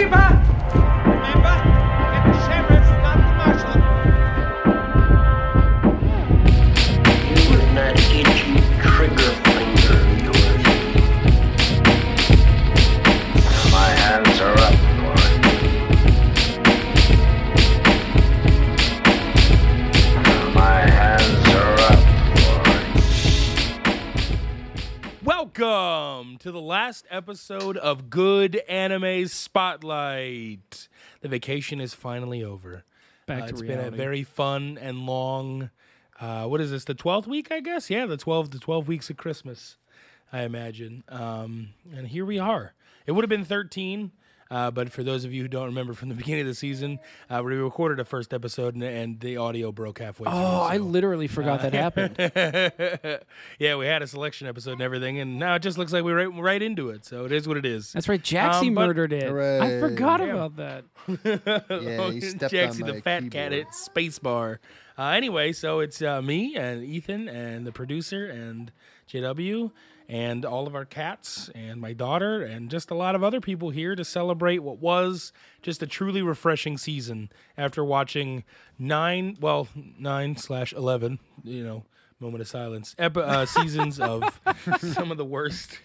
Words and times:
Zookeeper! 0.00 0.39
Last 27.00 27.06
episode 27.14 27.76
of 27.76 28.10
Good 28.10 28.56
Anime 28.68 29.26
Spotlight. 29.26 30.88
The 31.20 31.28
vacation 31.28 31.80
is 31.80 31.94
finally 31.94 32.42
over. 32.42 32.84
Back 33.26 33.42
Uh, 33.44 33.46
to 33.46 33.52
it's 33.52 33.62
been 33.62 33.78
a 33.78 33.90
very 33.90 34.22
fun 34.22 34.76
and 34.80 35.06
long. 35.06 35.70
Uh, 36.20 36.46
what 36.46 36.60
is 36.60 36.70
this? 36.70 36.84
The 36.84 36.94
twelfth 36.94 37.26
week, 37.28 37.50
I 37.50 37.60
guess. 37.60 37.88
Yeah, 37.90 38.06
the 38.06 38.16
twelve, 38.16 38.50
the 38.50 38.58
twelve 38.58 38.88
weeks 38.88 39.08
of 39.08 39.16
Christmas, 39.16 39.76
I 40.32 40.42
imagine. 40.42 41.04
Um, 41.08 41.70
and 41.94 42.08
here 42.08 42.24
we 42.26 42.38
are. 42.38 42.74
It 43.06 43.12
would 43.12 43.22
have 43.22 43.30
been 43.30 43.44
thirteen, 43.44 44.12
uh, 44.50 44.70
but 44.70 44.90
for 44.90 45.02
those 45.02 45.24
of 45.24 45.32
you 45.32 45.42
who 45.42 45.48
don't 45.48 45.66
remember 45.66 45.92
from 45.94 46.08
the 46.08 46.14
beginning 46.22 46.40
of 46.42 46.46
the 46.48 46.54
season, 46.54 46.98
uh, 47.28 47.40
we 47.44 47.54
recorded 47.54 48.00
a 48.00 48.04
first 48.04 48.34
episode 48.34 48.74
and, 48.74 48.82
and 48.82 49.20
the 49.20 49.36
audio 49.36 49.70
broke 49.72 49.98
halfway. 50.00 50.24
through, 50.30 50.38
Oh, 50.38 50.62
I 50.62 50.78
literally 50.78 51.28
forgot 51.28 51.62
that 51.62 51.72
happened. 51.72 52.16
yeah, 53.58 53.76
we 53.76 53.86
had 53.86 54.02
a 54.02 54.06
selection 54.06 54.46
episode 54.46 54.72
and 54.72 54.82
everything, 54.82 55.18
and 55.18 55.38
now 55.38 55.54
it 55.54 55.62
just 55.62 55.78
looks 55.78 55.92
like 55.92 56.04
we're 56.04 56.28
right, 56.28 56.40
right 56.42 56.62
into 56.62 56.90
it. 56.90 57.04
So 57.04 57.24
it 57.24 57.32
is 57.32 57.46
what 57.48 57.56
it 57.56 57.64
is. 57.66 57.92
That's 57.92 58.08
right. 58.08 58.22
Jaxie 58.22 58.68
Um, 58.68 58.74
murdered 58.74 59.12
it. 59.12 59.30
I 59.30 59.80
forgot 59.80 60.20
Yeah. 60.20 60.26
about 60.34 60.56
that. 60.56 60.84
Yeah, 61.70 62.10
he 62.10 62.20
stepped 62.20 62.52
Jaxie 62.52 62.84
the 62.86 63.00
fat 63.00 63.20
keyboard. 63.22 63.32
cat 63.32 63.52
at 63.52 63.66
Spacebar. 63.68 64.58
Uh, 64.98 65.02
anyway, 65.10 65.52
so 65.52 65.80
it's 65.80 66.02
uh, 66.02 66.20
me 66.20 66.56
and 66.56 66.84
Ethan 66.84 67.28
and 67.28 67.66
the 67.66 67.72
producer 67.72 68.26
and 68.26 68.70
JW 69.10 69.70
and 70.10 70.44
all 70.44 70.66
of 70.66 70.74
our 70.74 70.84
cats 70.84 71.50
and 71.54 71.80
my 71.80 71.92
daughter 71.92 72.42
and 72.42 72.68
just 72.68 72.90
a 72.90 72.94
lot 72.94 73.14
of 73.14 73.22
other 73.22 73.40
people 73.40 73.70
here 73.70 73.94
to 73.94 74.04
celebrate 74.04 74.58
what 74.58 74.78
was 74.78 75.32
just 75.62 75.84
a 75.84 75.86
truly 75.86 76.20
refreshing 76.20 76.76
season 76.76 77.30
after 77.56 77.84
watching 77.84 78.42
nine, 78.76 79.38
well, 79.40 79.68
nine 79.76 80.36
slash 80.36 80.72
eleven, 80.72 81.20
you 81.44 81.62
know, 81.62 81.84
moment 82.18 82.42
of 82.42 82.48
silence, 82.48 82.96
epi- 82.98 83.20
uh, 83.20 83.46
seasons 83.46 84.00
of 84.00 84.40
some 84.80 85.12
of 85.12 85.16
the 85.16 85.24
worst 85.24 85.78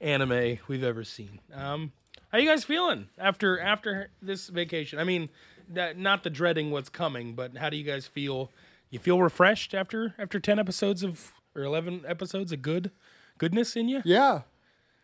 anime 0.00 0.58
we've 0.68 0.84
ever 0.84 1.02
seen. 1.02 1.40
Um, 1.52 1.90
how 2.30 2.38
you 2.38 2.48
guys 2.48 2.62
feeling 2.62 3.08
after 3.18 3.58
after 3.58 4.10
this 4.22 4.46
vacation? 4.46 5.00
I 5.00 5.04
mean, 5.04 5.28
that, 5.68 5.98
not 5.98 6.22
the 6.22 6.30
dreading 6.30 6.70
what's 6.70 6.88
coming, 6.88 7.34
but 7.34 7.56
how 7.56 7.68
do 7.68 7.76
you 7.76 7.84
guys 7.84 8.06
feel? 8.06 8.52
You 8.90 9.00
feel 9.00 9.20
refreshed 9.20 9.74
after 9.74 10.14
after 10.20 10.38
ten 10.38 10.60
episodes 10.60 11.02
of 11.02 11.32
or 11.56 11.64
eleven 11.64 12.04
episodes 12.06 12.52
of 12.52 12.62
good 12.62 12.92
goodness 13.38 13.76
in 13.76 13.88
you? 13.88 14.02
Yeah, 14.04 14.42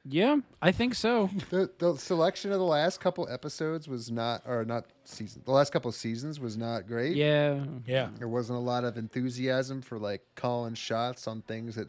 Yeah, 0.05 0.39
I 0.63 0.73
think 0.73 0.95
so. 0.95 1.31
the 1.51 1.71
the 1.79 1.97
selection 1.97 2.53
of 2.53 2.59
the 2.59 2.65
last 2.65 3.01
couple 3.01 3.29
episodes 3.29 3.89
was 3.89 4.11
not, 4.11 4.43
or 4.47 4.65
not 4.65 4.87
season. 5.05 5.43
The 5.45 5.53
last 5.53 5.73
couple 5.73 5.91
seasons 5.93 6.41
was 6.41 6.57
not 6.57 6.87
great. 6.87 7.17
Yeah. 7.17 7.65
Yeah, 7.87 8.09
there 8.19 8.29
wasn't 8.29 8.59
a 8.59 8.63
lot 8.63 8.85
of 8.85 8.97
enthusiasm 8.97 9.83
for 9.83 9.99
like 9.99 10.23
calling 10.35 10.75
shots 10.75 11.27
on 11.27 11.43
things 11.43 11.77
that 11.77 11.89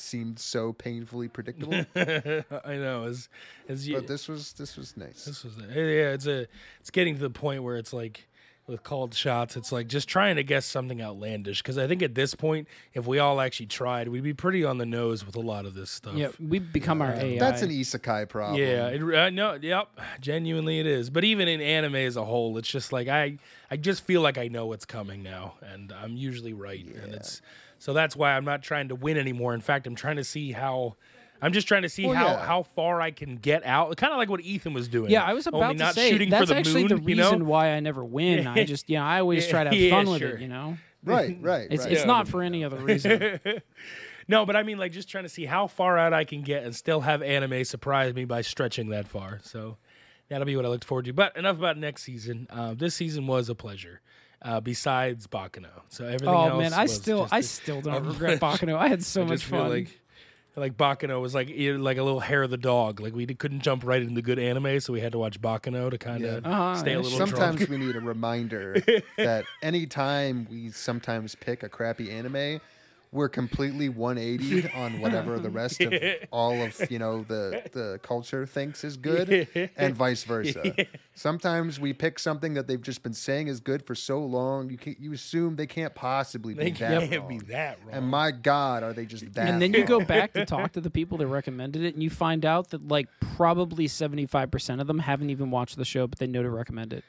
seemed 0.00 0.38
so 0.38 0.72
painfully 0.72 1.28
predictable. 1.28 1.74
I 1.96 2.76
know. 2.76 3.04
As 3.04 3.28
as 3.68 3.88
you, 3.88 3.96
but 3.96 4.06
this 4.06 4.28
was 4.28 4.52
this 4.52 4.76
was 4.76 4.96
nice. 4.96 5.24
This 5.24 5.44
was 5.44 5.54
yeah. 5.58 6.12
It's 6.12 6.26
a 6.26 6.46
it's 6.80 6.90
getting 6.90 7.14
to 7.14 7.20
the 7.20 7.30
point 7.30 7.62
where 7.62 7.76
it's 7.76 7.92
like 7.92 8.27
with 8.68 8.82
called 8.82 9.14
shots, 9.14 9.56
it's 9.56 9.72
like 9.72 9.88
just 9.88 10.08
trying 10.08 10.36
to 10.36 10.42
guess 10.42 10.66
something 10.66 11.00
outlandish. 11.00 11.62
Because 11.62 11.78
I 11.78 11.86
think 11.86 12.02
at 12.02 12.14
this 12.14 12.34
point, 12.34 12.68
if 12.92 13.06
we 13.06 13.18
all 13.18 13.40
actually 13.40 13.66
tried, 13.66 14.08
we'd 14.08 14.22
be 14.22 14.34
pretty 14.34 14.64
on 14.64 14.78
the 14.78 14.86
nose 14.86 15.24
with 15.24 15.36
a 15.36 15.40
lot 15.40 15.64
of 15.64 15.74
this 15.74 15.90
stuff. 15.90 16.14
Yeah, 16.14 16.28
we've 16.38 16.72
become 16.72 17.00
our 17.00 17.12
AI. 17.12 17.38
That's 17.38 17.62
an 17.62 17.70
isekai 17.70 18.28
problem. 18.28 18.60
Yeah, 18.60 18.88
it, 18.88 19.02
uh, 19.02 19.30
no, 19.30 19.54
yep, 19.54 19.88
genuinely 20.20 20.80
it 20.80 20.86
is. 20.86 21.10
But 21.10 21.24
even 21.24 21.48
in 21.48 21.60
anime 21.60 21.96
as 21.96 22.16
a 22.16 22.24
whole, 22.24 22.58
it's 22.58 22.68
just 22.68 22.92
like 22.92 23.08
I, 23.08 23.38
I 23.70 23.76
just 23.76 24.04
feel 24.04 24.20
like 24.20 24.38
I 24.38 24.48
know 24.48 24.66
what's 24.66 24.84
coming 24.84 25.22
now, 25.22 25.54
and 25.62 25.92
I'm 25.92 26.16
usually 26.16 26.52
right, 26.52 26.84
yeah. 26.84 27.02
and 27.02 27.14
it's 27.14 27.40
so 27.78 27.92
that's 27.92 28.16
why 28.16 28.36
I'm 28.36 28.44
not 28.44 28.62
trying 28.62 28.88
to 28.88 28.94
win 28.94 29.16
anymore. 29.16 29.54
In 29.54 29.60
fact, 29.60 29.86
I'm 29.86 29.94
trying 29.94 30.16
to 30.16 30.24
see 30.24 30.52
how. 30.52 30.96
I'm 31.40 31.52
just 31.52 31.68
trying 31.68 31.82
to 31.82 31.88
see 31.88 32.04
Well, 32.06 32.14
how, 32.16 32.26
yeah. 32.26 32.44
how 32.46 32.62
far 32.64 33.00
I 33.00 33.10
can 33.10 33.36
get 33.36 33.64
out, 33.64 33.96
kind 33.96 34.12
of 34.12 34.18
like 34.18 34.28
what 34.28 34.40
Ethan 34.40 34.72
was 34.74 34.88
doing. 34.88 35.10
Yeah, 35.10 35.22
I 35.24 35.34
was 35.34 35.46
about 35.46 35.72
to 35.72 35.78
not 35.78 35.94
say 35.94 36.10
shooting 36.10 36.30
that's 36.30 36.42
for 36.42 36.46
the 36.54 36.56
actually 36.56 36.84
moon, 36.88 37.02
the 37.04 37.10
you 37.10 37.16
know? 37.16 37.24
reason 37.30 37.46
why 37.46 37.70
I 37.70 37.80
never 37.80 38.04
win. 38.04 38.46
I 38.46 38.64
just, 38.72 38.88
yeah, 38.90 39.04
I 39.06 39.20
always 39.20 39.46
try 39.46 39.64
to 39.64 39.70
have 39.70 39.78
Yeah, 39.78 39.90
fun 39.90 40.10
with 40.10 40.20
sure. 40.20 40.30
it. 40.36 40.40
You 40.40 40.48
know, 40.48 40.76
Right, 41.04 41.38
right. 41.40 41.68
it's 41.70 41.84
right. 41.84 41.92
it's 41.92 42.04
not 42.04 42.26
for 42.28 42.42
any 42.42 42.64
other 42.64 42.76
reason. 42.78 43.40
No, 44.26 44.44
but 44.44 44.56
I 44.56 44.62
mean, 44.62 44.76
like, 44.78 44.92
just 44.92 45.08
trying 45.08 45.24
to 45.24 45.28
see 45.30 45.46
how 45.46 45.66
far 45.68 45.96
out 45.96 46.12
I 46.12 46.24
can 46.24 46.42
get 46.42 46.64
and 46.64 46.74
still 46.76 47.00
have 47.00 47.22
anime 47.22 47.64
surprise 47.64 48.12
me 48.14 48.24
by 48.26 48.42
stretching 48.42 48.90
that 48.90 49.08
far. 49.08 49.38
So 49.42 49.78
that'll 50.28 50.44
be 50.44 50.54
what 50.56 50.66
I 50.66 50.68
look 50.68 50.84
forward 50.84 51.06
to. 51.06 51.12
But 51.14 51.36
enough 51.36 51.56
about 51.56 51.78
next 51.78 52.02
season. 52.02 52.46
Uh, 52.50 52.74
this 52.74 52.94
season 52.94 53.26
was 53.26 53.48
a 53.48 53.54
pleasure. 53.54 54.00
Uh, 54.40 54.60
besides 54.60 55.26
Baccano, 55.26 55.66
so 55.88 56.04
everything 56.04 56.28
else. 56.28 56.50
oh 56.52 56.58
man, 56.58 56.72
I 56.72 56.86
still 56.86 57.22
just 57.22 57.32
I 57.34 57.38
a- 57.38 57.42
still 57.42 57.80
don't 57.80 58.06
regret 58.06 58.38
Baccano. 58.38 58.76
I 58.76 58.86
had 58.86 59.02
so 59.04 59.22
I 59.22 59.24
much 59.24 59.44
feel 59.44 59.58
fun. 59.58 59.68
Like, 59.70 59.98
like 60.58 60.76
Baccano 60.76 61.20
was 61.20 61.34
like 61.34 61.48
like 61.48 61.96
a 61.98 62.02
little 62.02 62.20
hair 62.20 62.42
of 62.42 62.50
the 62.50 62.56
dog. 62.56 63.00
Like 63.00 63.14
we 63.14 63.26
couldn't 63.26 63.60
jump 63.60 63.84
right 63.84 64.02
into 64.02 64.20
good 64.22 64.38
anime, 64.38 64.80
so 64.80 64.92
we 64.92 65.00
had 65.00 65.12
to 65.12 65.18
watch 65.18 65.40
Baccano 65.40 65.90
to 65.90 65.98
kind 65.98 66.24
of 66.24 66.44
Uh-huh, 66.46 66.74
stay 66.76 66.92
yeah, 66.92 66.98
a 66.98 67.00
little 67.00 67.18
Sometimes 67.18 67.56
drunk. 67.58 67.70
we 67.70 67.78
need 67.78 67.96
a 67.96 68.00
reminder 68.14 68.82
that 69.16 69.44
anytime 69.62 70.46
we 70.50 70.70
sometimes 70.70 71.34
pick 71.34 71.62
a 71.62 71.68
crappy 71.68 72.10
anime, 72.10 72.60
we're 73.10 73.28
completely 73.28 73.88
180 73.88 74.70
on 74.74 75.00
whatever 75.00 75.38
the 75.38 75.50
rest 75.50 75.80
of 75.80 75.94
all 76.30 76.60
of 76.62 76.90
you 76.90 76.98
know 76.98 77.22
the 77.24 77.62
the 77.72 77.98
culture 78.02 78.46
thinks 78.46 78.84
is 78.84 78.96
good, 78.96 79.48
and 79.76 79.94
vice 79.96 80.24
versa. 80.24 80.74
Sometimes 81.14 81.80
we 81.80 81.92
pick 81.92 82.18
something 82.18 82.54
that 82.54 82.66
they've 82.66 82.80
just 82.80 83.02
been 83.02 83.12
saying 83.14 83.48
is 83.48 83.60
good 83.60 83.84
for 83.86 83.94
so 83.94 84.20
long, 84.20 84.70
you 84.70 84.78
can, 84.78 84.94
you 85.00 85.12
assume 85.12 85.56
they 85.56 85.66
can't 85.66 85.94
possibly 85.94 86.54
be 86.54 86.64
They 86.64 86.70
that 86.70 87.08
can't 87.08 87.20
wrong. 87.20 87.28
be 87.28 87.38
that 87.46 87.78
wrong. 87.84 87.94
And 87.96 88.06
my 88.08 88.30
God, 88.30 88.82
are 88.82 88.92
they 88.92 89.06
just 89.06 89.32
that? 89.34 89.48
and 89.48 89.60
then 89.60 89.72
you 89.72 89.84
go 89.84 90.00
back 90.00 90.32
to 90.34 90.44
talk 90.44 90.72
to 90.72 90.80
the 90.80 90.90
people 90.90 91.18
that 91.18 91.26
recommended 91.26 91.82
it, 91.82 91.94
and 91.94 92.02
you 92.02 92.10
find 92.10 92.44
out 92.44 92.70
that 92.70 92.86
like 92.86 93.08
probably 93.36 93.88
seventy 93.88 94.26
five 94.26 94.50
percent 94.50 94.80
of 94.80 94.86
them 94.86 94.98
haven't 95.00 95.30
even 95.30 95.50
watched 95.50 95.76
the 95.76 95.84
show, 95.84 96.06
but 96.06 96.18
they 96.18 96.26
know 96.26 96.42
to 96.42 96.50
recommend 96.50 96.92
it. 96.92 97.04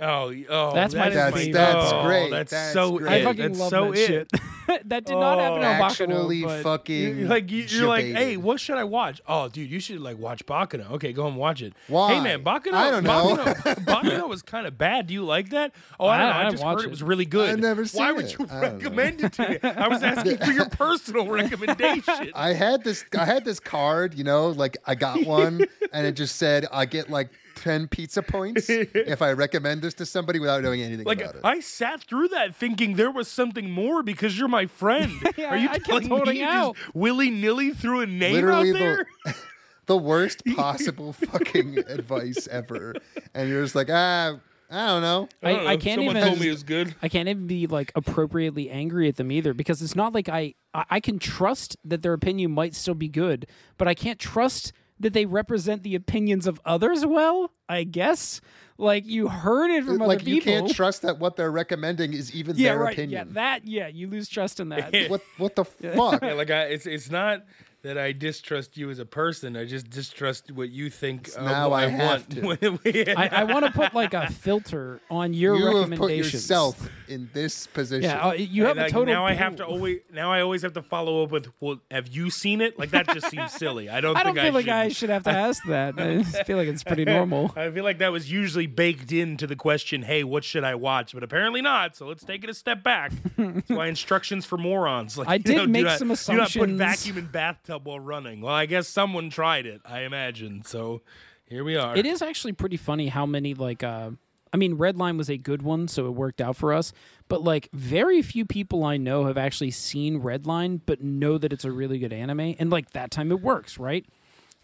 Oh, 0.00 0.32
oh, 0.48 0.74
That's 0.74 0.94
my 0.94 1.08
that 1.08 1.08
is 1.08 1.14
That's- 1.14 1.34
favorite. 1.34 1.52
that's 1.54 1.92
oh, 1.92 2.02
great. 2.04 2.30
That's, 2.30 2.50
That's 2.52 2.72
so 2.72 2.98
great. 2.98 3.10
I 3.12 3.16
it. 3.16 3.24
fucking 3.24 3.42
That's 3.42 3.58
love 3.58 3.70
so 3.70 3.90
that 3.90 3.98
it. 3.98 4.06
shit. 4.06 4.32
that 4.88 5.04
did 5.06 5.14
not 5.16 5.38
oh, 5.38 5.42
happen 5.42 5.58
Oh. 5.58 5.66
on 5.66 5.80
actually 5.82 6.06
Baccano, 6.42 6.44
but 6.44 6.62
fucking 6.62 7.26
like 7.28 7.50
you, 7.50 7.62
you're 7.64 7.88
like, 7.88 8.04
hey, 8.04 8.36
what 8.36 8.60
should 8.60 8.76
I 8.76 8.84
watch? 8.84 9.20
Oh, 9.26 9.48
dude, 9.48 9.70
you 9.70 9.80
should 9.80 10.00
like 10.00 10.18
watch 10.18 10.44
Baccano. 10.46 10.90
Okay, 10.92 11.12
go 11.12 11.26
and 11.26 11.36
watch 11.36 11.62
it. 11.62 11.72
Why? 11.88 12.14
Hey, 12.14 12.20
man, 12.20 12.44
Baccano. 12.44 12.74
I 12.74 12.90
don't 12.90 13.02
know. 13.04 13.36
Baccano, 13.36 13.74
Baccano 13.84 14.28
was 14.28 14.42
kind 14.42 14.66
of 14.66 14.78
bad. 14.78 15.06
Do 15.08 15.14
you 15.14 15.24
like 15.24 15.50
that? 15.50 15.72
Oh, 15.98 16.06
I 16.06 16.18
don't 16.18 16.26
know. 16.28 16.32
I, 16.32 16.46
I'd 16.46 16.50
just 16.52 16.62
watch 16.64 16.76
heard 16.76 16.84
it. 16.84 16.86
it. 16.88 16.90
was 16.90 17.02
really 17.02 17.26
good. 17.26 17.50
I've 17.50 17.58
never 17.58 17.82
Why 17.82 17.86
seen 17.86 18.16
would 18.16 18.24
it. 18.26 18.38
you 18.38 18.44
I 18.44 18.48
don't 18.48 18.60
know. 18.60 18.72
recommend 18.78 19.20
it 19.24 19.32
to 19.32 19.48
me? 19.48 19.58
I 19.62 19.88
was 19.88 20.02
asking 20.04 20.38
for 20.38 20.52
your 20.52 20.68
personal 20.68 21.26
recommendation. 21.28 22.30
I 22.34 22.52
had 22.52 22.84
this 22.84 23.04
I 23.18 23.24
had 23.24 23.44
this 23.44 23.58
card, 23.58 24.14
you 24.14 24.24
know, 24.24 24.50
like 24.50 24.76
I 24.86 24.94
got 24.94 25.24
one 25.24 25.64
and 25.92 26.06
it 26.06 26.12
just 26.12 26.36
said 26.36 26.66
I 26.70 26.84
get 26.86 27.10
like 27.10 27.30
10 27.62 27.88
pizza 27.88 28.22
points 28.22 28.68
if 28.70 29.20
I 29.22 29.32
recommend 29.32 29.82
this 29.82 29.94
to 29.94 30.06
somebody 30.06 30.38
without 30.38 30.62
knowing 30.62 30.80
anything 30.82 31.04
Like 31.06 31.20
about 31.20 31.34
it. 31.36 31.40
I 31.44 31.60
sat 31.60 32.02
through 32.02 32.28
that 32.28 32.54
thinking 32.54 32.94
there 32.94 33.10
was 33.10 33.28
something 33.28 33.70
more 33.70 34.02
because 34.02 34.38
you're 34.38 34.48
my 34.48 34.66
friend. 34.66 35.12
Yeah, 35.36 35.50
Are 35.50 35.56
you 35.56 35.68
I 35.68 35.72
kept 35.78 35.86
telling 35.86 36.02
me 36.04 36.08
holding 36.08 36.36
you 36.36 36.44
out. 36.46 36.76
just 36.76 36.94
willy 36.94 37.30
nilly 37.30 37.70
threw 37.70 38.00
a 38.00 38.06
name 38.06 38.34
Literally 38.34 38.70
out 38.70 38.78
there? 38.78 39.06
the 39.24 39.34
the 39.86 39.96
worst 39.96 40.42
possible 40.56 41.12
fucking 41.12 41.78
advice 41.78 42.46
ever. 42.48 42.94
And 43.34 43.48
you're 43.48 43.62
just 43.62 43.74
like, 43.74 43.88
ah, 43.90 44.38
I 44.70 44.86
don't 44.88 45.00
know. 45.02 45.28
I, 45.42 45.52
don't 45.52 45.66
I 45.66 45.76
can't 45.78 45.98
Someone 46.00 46.16
even. 46.16 46.28
told 46.28 46.40
me 46.40 46.48
it 46.48 46.52
was 46.52 46.62
good. 46.62 46.94
I 47.02 47.08
can't 47.08 47.28
even 47.28 47.46
be 47.46 47.66
like 47.66 47.90
appropriately 47.94 48.68
angry 48.68 49.08
at 49.08 49.16
them 49.16 49.32
either 49.32 49.54
because 49.54 49.80
it's 49.80 49.96
not 49.96 50.12
like 50.12 50.28
I 50.28 50.54
I 50.74 50.84
I 50.90 51.00
can 51.00 51.18
trust 51.18 51.76
that 51.84 52.02
their 52.02 52.12
opinion 52.12 52.50
might 52.50 52.74
still 52.74 52.94
be 52.94 53.08
good, 53.08 53.46
but 53.78 53.88
I 53.88 53.94
can't 53.94 54.18
trust 54.18 54.72
that 55.00 55.12
they 55.12 55.26
represent 55.26 55.82
the 55.82 55.94
opinions 55.94 56.46
of 56.46 56.60
others 56.64 57.04
well. 57.06 57.52
I 57.68 57.84
guess 57.84 58.40
like 58.78 59.06
you 59.06 59.26
heard 59.28 59.70
it 59.70 59.84
from 59.84 59.98
like 59.98 60.20
other 60.20 60.30
you 60.30 60.36
people. 60.36 60.52
can't 60.52 60.74
trust 60.74 61.02
that 61.02 61.18
what 61.18 61.36
they're 61.36 61.50
recommending 61.50 62.12
is 62.12 62.32
even 62.32 62.56
yeah, 62.56 62.70
their 62.70 62.78
right. 62.78 62.92
opinion. 62.92 63.28
Yeah, 63.28 63.34
that. 63.34 63.66
Yeah, 63.66 63.88
you 63.88 64.08
lose 64.08 64.28
trust 64.28 64.60
in 64.60 64.68
that. 64.70 64.92
what 65.08 65.20
what 65.36 65.56
the 65.56 65.64
fuck? 65.96 66.22
Yeah, 66.22 66.34
like 66.34 66.50
I, 66.50 66.64
it's 66.64 66.86
it's 66.86 67.10
not. 67.10 67.44
That 67.88 67.96
I 67.98 68.12
distrust 68.12 68.76
you 68.76 68.90
as 68.90 68.98
a 68.98 69.06
person. 69.06 69.56
I 69.56 69.64
just 69.64 69.88
distrust 69.88 70.50
what 70.52 70.68
you 70.68 70.90
think. 70.90 71.28
of 71.28 71.42
now 71.44 71.70
what 71.70 71.82
I 71.84 71.88
have 71.88 72.34
want. 72.44 72.62
to. 72.62 73.14
I, 73.18 73.28
I 73.28 73.44
want 73.44 73.64
to 73.64 73.70
put 73.72 73.94
like 73.94 74.12
a 74.12 74.30
filter 74.30 75.00
on 75.10 75.32
your 75.32 75.56
you 75.56 75.76
have 75.78 75.98
put 75.98 76.12
yourself 76.12 76.88
in 77.08 77.30
this 77.32 77.66
position. 77.66 78.10
Yeah, 78.10 78.26
uh, 78.28 78.32
you 78.32 78.64
have 78.64 78.72
And, 78.72 78.80
a 78.80 78.82
like, 78.84 78.92
total. 78.92 79.14
now 79.14 79.24
I 79.26 79.32
have 79.32 79.56
to 79.56 79.64
always 79.66 80.00
now 80.12 80.30
I 80.30 80.42
always 80.42 80.60
have 80.62 80.74
to 80.74 80.82
follow 80.82 81.22
up 81.24 81.30
with 81.30 81.48
well 81.60 81.80
have 81.90 82.08
you 82.08 82.28
seen 82.28 82.60
it 82.60 82.78
like 82.78 82.90
that 82.90 83.08
just 83.08 83.30
seems 83.30 83.52
silly 83.62 83.88
I 83.88 84.00
don't 84.02 84.16
I 84.16 84.22
don't 84.22 84.34
think 84.34 84.44
feel 84.44 84.52
like 84.54 84.64
should, 84.66 84.74
I 84.74 84.88
should 84.90 85.10
have 85.10 85.24
to 85.24 85.30
ask 85.30 85.64
that. 85.64 85.94
I 85.98 86.18
just 86.18 86.44
feel 86.44 86.58
like 86.58 86.68
it's 86.68 86.84
pretty 86.84 87.06
normal. 87.06 87.52
I 87.56 87.70
feel 87.70 87.84
like 87.84 87.98
that 87.98 88.12
was 88.12 88.30
usually 88.30 88.66
baked 88.66 89.12
into 89.12 89.46
the 89.46 89.56
question 89.56 90.02
hey 90.02 90.24
what 90.24 90.44
should 90.44 90.64
I 90.64 90.74
watch 90.74 91.14
but 91.14 91.22
apparently 91.22 91.62
not 91.62 91.96
so 91.96 92.06
let's 92.06 92.22
take 92.24 92.44
it 92.44 92.50
a 92.50 92.54
step 92.54 92.82
back 92.82 93.12
that's 93.38 93.70
why 93.70 93.86
instructions 93.86 94.44
for 94.44 94.58
morons 94.58 95.16
like 95.16 95.28
I 95.28 95.34
you 95.34 95.38
did 95.40 95.56
know, 95.56 95.66
do 95.66 95.72
make 95.72 95.84
not- 95.86 95.98
some 95.98 96.08
do 96.08 96.36
not 96.36 96.52
put 96.52 96.68
vacuum 96.70 97.16
in 97.18 97.26
bathtub 97.26 97.77
while 97.84 98.00
running. 98.00 98.40
Well 98.40 98.54
I 98.54 98.66
guess 98.66 98.88
someone 98.88 99.30
tried 99.30 99.66
it 99.66 99.80
I 99.84 100.00
imagine. 100.02 100.62
So 100.64 101.02
here 101.46 101.64
we 101.64 101.76
are. 101.76 101.96
It 101.96 102.06
is 102.06 102.20
actually 102.22 102.52
pretty 102.52 102.76
funny 102.76 103.08
how 103.08 103.26
many 103.26 103.54
like 103.54 103.82
uh 103.82 104.10
I 104.52 104.56
mean 104.56 104.78
Redline 104.78 105.16
was 105.18 105.28
a 105.28 105.36
good 105.36 105.62
one 105.62 105.88
so 105.88 106.06
it 106.06 106.10
worked 106.10 106.40
out 106.40 106.56
for 106.56 106.72
us. 106.72 106.92
But 107.28 107.42
like 107.42 107.68
very 107.72 108.22
few 108.22 108.44
people 108.44 108.84
I 108.84 108.96
know 108.96 109.26
have 109.26 109.36
actually 109.38 109.70
seen 109.72 110.20
Redline 110.22 110.80
but 110.86 111.02
know 111.02 111.38
that 111.38 111.52
it's 111.52 111.64
a 111.64 111.70
really 111.72 111.98
good 111.98 112.12
anime 112.12 112.54
and 112.58 112.70
like 112.70 112.90
that 112.92 113.10
time 113.10 113.30
it 113.32 113.40
works 113.40 113.78
right? 113.78 114.04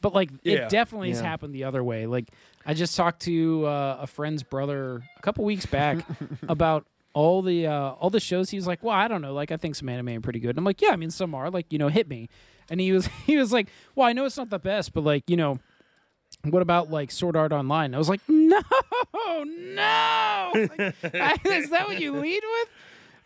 But 0.00 0.14
like 0.14 0.31
Yeah. 0.43 0.66
it 0.66 0.70
definitely 0.70 1.11
has 1.11 1.20
happened 1.20 1.55
the 1.55 1.64
other 1.64 1.82
way. 1.82 2.06
Like 2.06 2.28
I 2.66 2.75
just 2.75 2.96
talked 2.96 3.20
to 3.22 3.66
uh, 3.66 3.99
a 4.00 4.06
friend's 4.06 4.43
brother 4.43 5.02
a 5.16 5.22
couple 5.22 5.44
weeks 5.44 5.64
back 5.66 6.05
about 6.49 6.87
all 7.14 7.43
the 7.43 7.66
uh, 7.66 7.90
all 7.93 8.11
the 8.11 8.20
shows. 8.20 8.50
He 8.50 8.56
was 8.56 8.66
like 8.66 8.82
well 8.82 8.94
I 8.94 9.06
don't 9.08 9.22
know. 9.22 9.32
Like 9.32 9.50
I 9.52 9.56
think 9.56 9.76
some 9.76 9.88
anime 9.88 10.08
are 10.08 10.20
pretty 10.20 10.40
good. 10.40 10.50
And 10.50 10.58
I'm 10.58 10.64
like 10.64 10.82
yeah 10.82 10.90
I 10.90 10.96
mean 10.96 11.11
some 11.11 11.34
are. 11.34 11.49
Like 11.50 11.72
you 11.72 11.78
know 11.78 11.88
hit 11.88 12.08
me 12.08 12.28
and 12.70 12.81
he 12.81 12.93
was 12.93 13.06
he 13.26 13.37
was 13.37 13.52
like 13.52 13.69
well 13.94 14.06
I 14.08 14.12
know 14.12 14.25
it's 14.25 14.37
not 14.37 14.50
the 14.50 14.58
best 14.58 14.93
but 14.93 15.02
like 15.05 15.28
you 15.28 15.37
know 15.37 15.58
what 16.50 16.62
about 16.62 16.90
like 16.90 17.11
Sword 17.11 17.37
Art 17.37 17.52
Online? 17.52 17.94
I 17.94 17.99
was 17.99 18.08
like, 18.08 18.20
no, 18.28 18.61
no. 19.44 20.50
Like, 20.55 20.81
is 21.46 21.70
that 21.70 21.84
what 21.87 22.00
you 22.00 22.12
lead 22.16 22.43
with? 22.43 22.69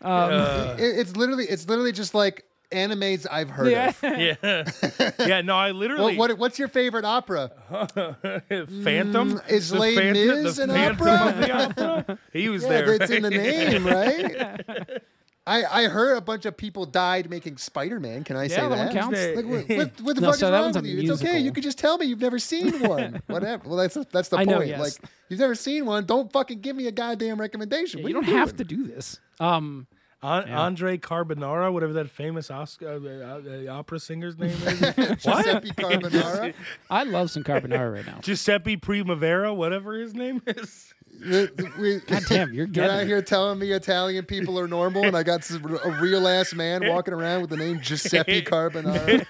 Um, 0.01 0.11
Uh, 0.31 0.75
It- 0.77 0.99
it's 0.99 1.15
literally 1.17 1.45
it's 1.45 1.67
literally 1.67 1.91
just 1.91 2.13
like 2.13 2.45
animes 2.71 3.25
I've 3.29 3.49
heard 3.49 3.71
yeah. 3.71 3.89
of. 3.89 3.97
yeah 4.03 5.11
yeah 5.27 5.41
no 5.41 5.55
I 5.55 5.71
literally 5.71 6.15
What, 6.17 6.29
what 6.29 6.37
what's 6.39 6.59
your 6.59 6.67
favorite 6.67 7.03
opera? 7.03 7.51
Phantom 7.69 9.39
Mm, 9.39 9.49
is 9.49 9.69
The 9.69 9.79
Les 9.79 9.95
Phantom- 9.95 10.43
Mis 10.43 10.55
the 10.57 10.63
an 10.63 10.69
Phantom 10.69 11.07
opera? 11.07 11.29
of 11.29 11.37
the 11.39 11.51
opera? 11.91 12.19
he 12.31 12.47
was 12.47 12.61
Yeah, 12.63 12.69
there 12.69 12.93
it's 12.93 13.09
in 13.11 13.23
the 13.23 13.29
name, 13.31 13.85
right? 13.87 15.01
I, 15.49 15.83
I 15.83 15.87
heard 15.87 16.15
a 16.17 16.21
bunch 16.21 16.45
of 16.45 16.55
people 16.55 16.85
died 16.85 17.29
making 17.29 17.57
Spider 17.57 17.99
Man. 17.99 18.23
Can 18.23 18.35
I 18.37 18.47
say 18.47 18.55
Yeah, 18.57 18.69
that 18.69 18.75
that? 18.75 18.85
one 18.85 18.95
counts. 19.13 19.19
Like, 19.35 19.45
what, 19.45 19.69
what, 19.77 20.01
what 20.01 20.15
the 20.15 20.21
No, 20.21 20.27
fuck 20.29 20.35
so 20.39 20.47
is 20.47 20.51
wrong 20.53 20.71
with 20.73 20.85
you? 20.85 20.99
It's 21.11 21.21
okay. 21.21 21.39
You 21.39 21.51
could 21.51 21.63
just 21.63 21.77
tell 21.79 21.97
me 21.97 22.05
you've 22.05 22.21
never 22.21 22.39
seen 22.39 22.79
one. 22.87 23.21
Whatever. 23.27 23.67
Well, 23.67 23.77
that's 23.77 23.95
that's 24.11 24.29
the 24.29 24.37
I 24.37 24.45
point. 24.45 24.59
know, 24.59 24.63
yes. 24.63 24.79
Like 24.79 25.11
you've 25.29 25.39
never 25.39 25.55
seen 25.55 25.85
one. 25.85 26.05
Don't 26.05 26.31
fucking 26.31 26.59
give 26.61 26.75
me 26.75 26.87
a 26.87 26.91
goddamn 26.91 27.39
recommendation. 27.41 28.03
What 28.03 28.11
you 28.11 28.17
are 28.19 28.21
don't 28.21 28.31
have 28.35 28.55
to 28.57 28.63
do 28.63 28.85
this. 28.87 29.19
Um, 29.39 29.87
An- 30.21 30.49
Andre 30.49 30.97
Carbonara, 30.97 31.71
whatever 31.73 31.93
that 31.93 32.09
famous 32.09 32.51
Oscar, 32.51 32.99
uh, 33.01 33.69
uh, 33.71 33.73
opera 33.73 33.99
singer's 33.99 34.37
name 34.37 34.49
is. 34.49 34.79
Giuseppe 35.23 35.71
Carbonara. 35.71 36.53
I 36.89 37.03
love 37.03 37.31
some 37.31 37.43
carbonara 37.43 37.93
right 37.93 38.05
now. 38.05 38.19
Giuseppe 38.21 38.75
Primavera, 38.77 39.53
whatever 39.53 39.97
his 39.97 40.13
name 40.13 40.41
is. 40.45 40.93
We- 41.21 41.99
God 42.07 42.23
damn, 42.29 42.53
you're 42.53 42.67
You're 42.67 42.85
out 42.89 43.01
it. 43.01 43.07
here 43.07 43.21
telling 43.21 43.59
me 43.59 43.71
Italian 43.71 44.25
people 44.25 44.57
are 44.59 44.67
normal, 44.67 45.03
and 45.05 45.17
I 45.17 45.23
got 45.23 45.49
a 45.49 45.97
real 46.01 46.27
ass 46.27 46.53
man 46.53 46.87
walking 46.87 47.13
around 47.13 47.41
with 47.41 47.49
the 47.49 47.57
name 47.57 47.79
Giuseppe 47.81 48.41
Carbonara. 48.43 49.25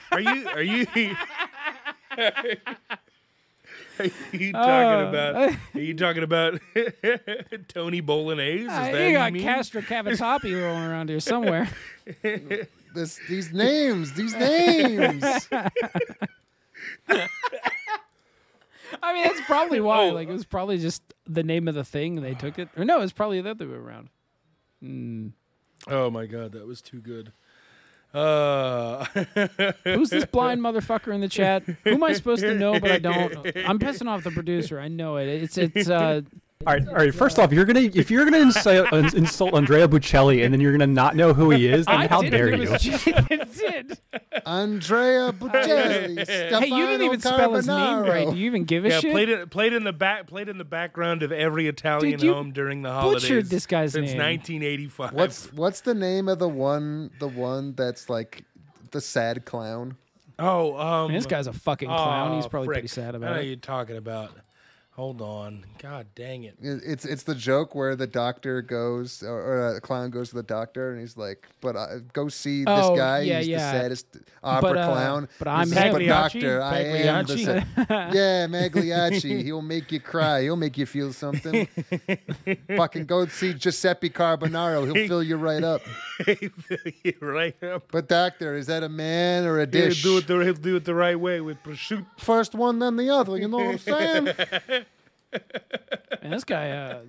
Are 0.12 0.20
you? 0.20 0.48
Are 0.48 0.62
you? 0.62 0.86
Are 4.00 4.06
you 4.32 4.52
talking 4.52 4.54
Uh, 4.54 5.08
about? 5.08 5.54
Are 5.74 5.80
you 5.80 5.94
talking 5.94 6.22
about 6.22 6.58
Tony 7.68 8.00
Bolognese? 8.00 8.64
Is 8.64 8.68
Uh, 8.70 8.90
that 8.92 9.06
you 9.08 9.12
got? 9.12 9.34
Castro 9.34 9.82
Cavatapi 9.82 10.60
rolling 10.60 10.84
around 10.84 11.08
here 11.10 11.20
somewhere. 11.20 11.68
This, 12.94 13.20
these 13.28 13.52
names, 13.52 14.14
these 14.14 14.34
names. 14.34 15.22
I 19.02 19.14
mean, 19.14 19.24
that's 19.24 19.40
probably 19.42 19.80
why. 19.80 20.08
Oh. 20.08 20.12
Like, 20.12 20.28
it 20.28 20.32
was 20.32 20.44
probably 20.44 20.78
just 20.78 21.02
the 21.26 21.42
name 21.42 21.68
of 21.68 21.74
the 21.74 21.84
thing 21.84 22.22
they 22.22 22.34
took 22.34 22.58
it. 22.58 22.68
Or 22.76 22.84
no, 22.84 23.00
it's 23.00 23.12
probably 23.12 23.40
the 23.40 23.50
other 23.50 23.68
way 23.68 23.76
around. 23.76 24.08
Oh 25.88 26.10
my 26.10 26.26
god, 26.26 26.52
that 26.52 26.66
was 26.66 26.82
too 26.82 27.00
good. 27.00 27.32
Uh, 28.12 29.04
Who's 29.84 30.10
this 30.10 30.24
blind 30.24 30.60
motherfucker 30.60 31.14
in 31.14 31.20
the 31.20 31.28
chat? 31.28 31.62
Who 31.84 31.90
am 31.90 32.02
I 32.02 32.12
supposed 32.12 32.42
to 32.42 32.54
know, 32.54 32.80
but 32.80 32.90
I 32.90 32.98
don't? 32.98 33.36
I'm 33.56 33.78
pissing 33.78 34.08
off 34.08 34.24
the 34.24 34.32
producer. 34.32 34.80
I 34.80 34.88
know 34.88 35.16
it. 35.16 35.28
It's 35.28 35.56
it's 35.56 35.88
uh 35.88 36.22
All 36.66 36.74
right, 36.74 36.86
all 36.88 36.94
right. 36.94 37.14
First 37.14 37.38
off, 37.38 37.54
you're 37.54 37.64
gonna 37.64 37.80
if 37.80 38.10
you're 38.10 38.26
gonna 38.26 38.40
insult, 38.40 38.92
insult 39.14 39.54
Andrea 39.54 39.88
Bocelli 39.88 40.44
and 40.44 40.52
then 40.52 40.60
you're 40.60 40.72
gonna 40.72 40.86
not 40.86 41.16
know 41.16 41.32
who 41.32 41.48
he 41.48 41.66
is, 41.66 41.86
then 41.86 42.02
I 42.02 42.06
how 42.06 42.20
did 42.20 42.32
dare 42.32 42.48
it. 42.48 42.84
you? 42.84 42.98
It 43.30 43.54
did. 43.54 43.98
Andrea 44.44 45.32
Bocelli. 45.32 46.28
Hey, 46.28 46.66
you 46.66 46.86
didn't 46.86 47.06
even 47.06 47.18
spell 47.18 47.54
his 47.54 47.66
name 47.66 48.02
right. 48.02 48.28
Do 48.28 48.36
you 48.36 48.44
even 48.44 48.64
give 48.64 48.84
a 48.84 48.90
yeah, 48.90 49.00
shit? 49.00 49.10
played 49.10 49.30
it. 49.30 49.48
Played 49.48 49.72
in 49.72 49.84
the 49.84 49.94
back. 49.94 50.26
Played 50.26 50.50
in 50.50 50.58
the 50.58 50.66
background 50.66 51.22
of 51.22 51.32
every 51.32 51.66
Italian 51.66 52.18
Dude, 52.18 52.22
you 52.24 52.34
home 52.34 52.52
during 52.52 52.82
the 52.82 52.92
holidays. 52.92 53.22
Butchered 53.22 53.46
this 53.46 53.64
guy's 53.64 53.92
since 53.92 54.10
name. 54.10 54.18
1985. 54.18 55.14
What's 55.14 55.50
what's 55.54 55.80
the 55.80 55.94
name 55.94 56.28
of 56.28 56.38
the 56.38 56.48
one? 56.48 57.10
The 57.20 57.28
one 57.28 57.72
that's 57.72 58.10
like 58.10 58.44
the 58.90 59.00
sad 59.00 59.46
clown. 59.46 59.96
Oh, 60.38 60.78
um, 60.78 61.08
Man, 61.08 61.16
this 61.16 61.24
guy's 61.24 61.46
a 61.46 61.54
fucking 61.54 61.88
clown. 61.88 62.36
He's 62.36 62.44
oh, 62.44 62.48
probably 62.50 62.66
frick. 62.66 62.74
pretty 62.76 62.88
sad 62.88 63.08
I 63.08 63.12
know 63.12 63.16
about 63.16 63.30
what 63.30 63.40
it. 63.40 63.44
you're 63.44 63.50
you 63.52 63.56
talking 63.56 63.96
about. 63.96 64.32
Hold 65.00 65.22
on. 65.22 65.64
God 65.78 66.08
dang 66.14 66.44
it. 66.44 66.56
It- 66.60 66.82
It's 66.84 67.06
it's 67.06 67.22
the 67.22 67.34
joke 67.34 67.74
where 67.74 67.96
the 67.96 68.06
doctor 68.06 68.60
goes 68.60 69.22
or, 69.22 69.32
or 69.40 69.76
a 69.76 69.80
clown 69.80 70.10
goes 70.10 70.28
to 70.28 70.34
the 70.34 70.42
doctor 70.42 70.92
and 70.92 71.00
he's 71.00 71.16
like, 71.16 71.46
"But 71.62 71.74
I, 71.74 72.00
go 72.12 72.28
see 72.28 72.64
this 72.64 72.84
Oh, 72.84 72.94
guy. 72.94 73.20
yeah, 73.20 73.38
he's 73.38 73.48
yeah. 73.48 73.72
the 73.72 73.78
saddest 73.80 74.06
opera 74.44 74.60
But, 74.74 74.76
uh, 74.76 74.92
clown." 74.92 75.28
but 75.38 75.48
He 75.48 75.54
I'm 75.54 75.68
says, 75.68 75.78
him." 75.84 75.92
"But 75.94 76.02
doctor, 76.06 76.60
I 76.62 76.78
am 76.80 77.24
the 77.24 77.34
Pagliacci? 77.34 77.44
sa- 77.86 78.10
yeah 78.12 78.46
Magliacci. 78.46 79.42
He'll 79.42 79.62
make 79.62 79.90
you 79.90 80.00
cry. 80.00 80.42
He'll 80.42 80.56
make 80.56 80.76
you 80.76 80.84
feel 80.84 81.14
something. 81.14 81.66
Fucking 82.76 83.06
go 83.06 83.24
see 83.26 83.54
Giuseppe 83.54 84.10
Carbonaro. 84.10 84.84
He'll 84.84 85.08
fill 85.08 85.22
you 85.22 85.36
right 85.38 85.64
up. 85.64 85.80
He 86.26 86.48
fill 86.48 86.92
you 87.02 87.14
right 87.22 87.56
up. 87.64 87.84
But 87.90 88.06
doctor, 88.06 88.54
is 88.54 88.66
that 88.66 88.82
a 88.82 88.90
man 88.90 89.46
or 89.46 89.56
a 89.56 89.60
He'll 89.64 89.88
dish? 89.88 90.02
do 90.02 90.18
it 90.18 90.26
the 90.26 90.38
he'll 90.40 90.52
do 90.52 90.76
it 90.76 90.84
the 90.84 90.94
right 90.94 91.18
way 91.18 91.40
with 91.40 91.56
prosciutto. 91.62 92.04
First 92.18 92.54
one, 92.54 92.78
then 92.80 92.96
the 92.96 93.08
other. 93.08 93.38
You 93.38 93.48
know 93.48 93.56
what 93.56 93.66
I'm 93.66 93.78
saying? 93.78 94.84
Man, 95.32 96.30
this 96.30 96.44
guy. 96.44 96.70
Uh, 96.70 97.02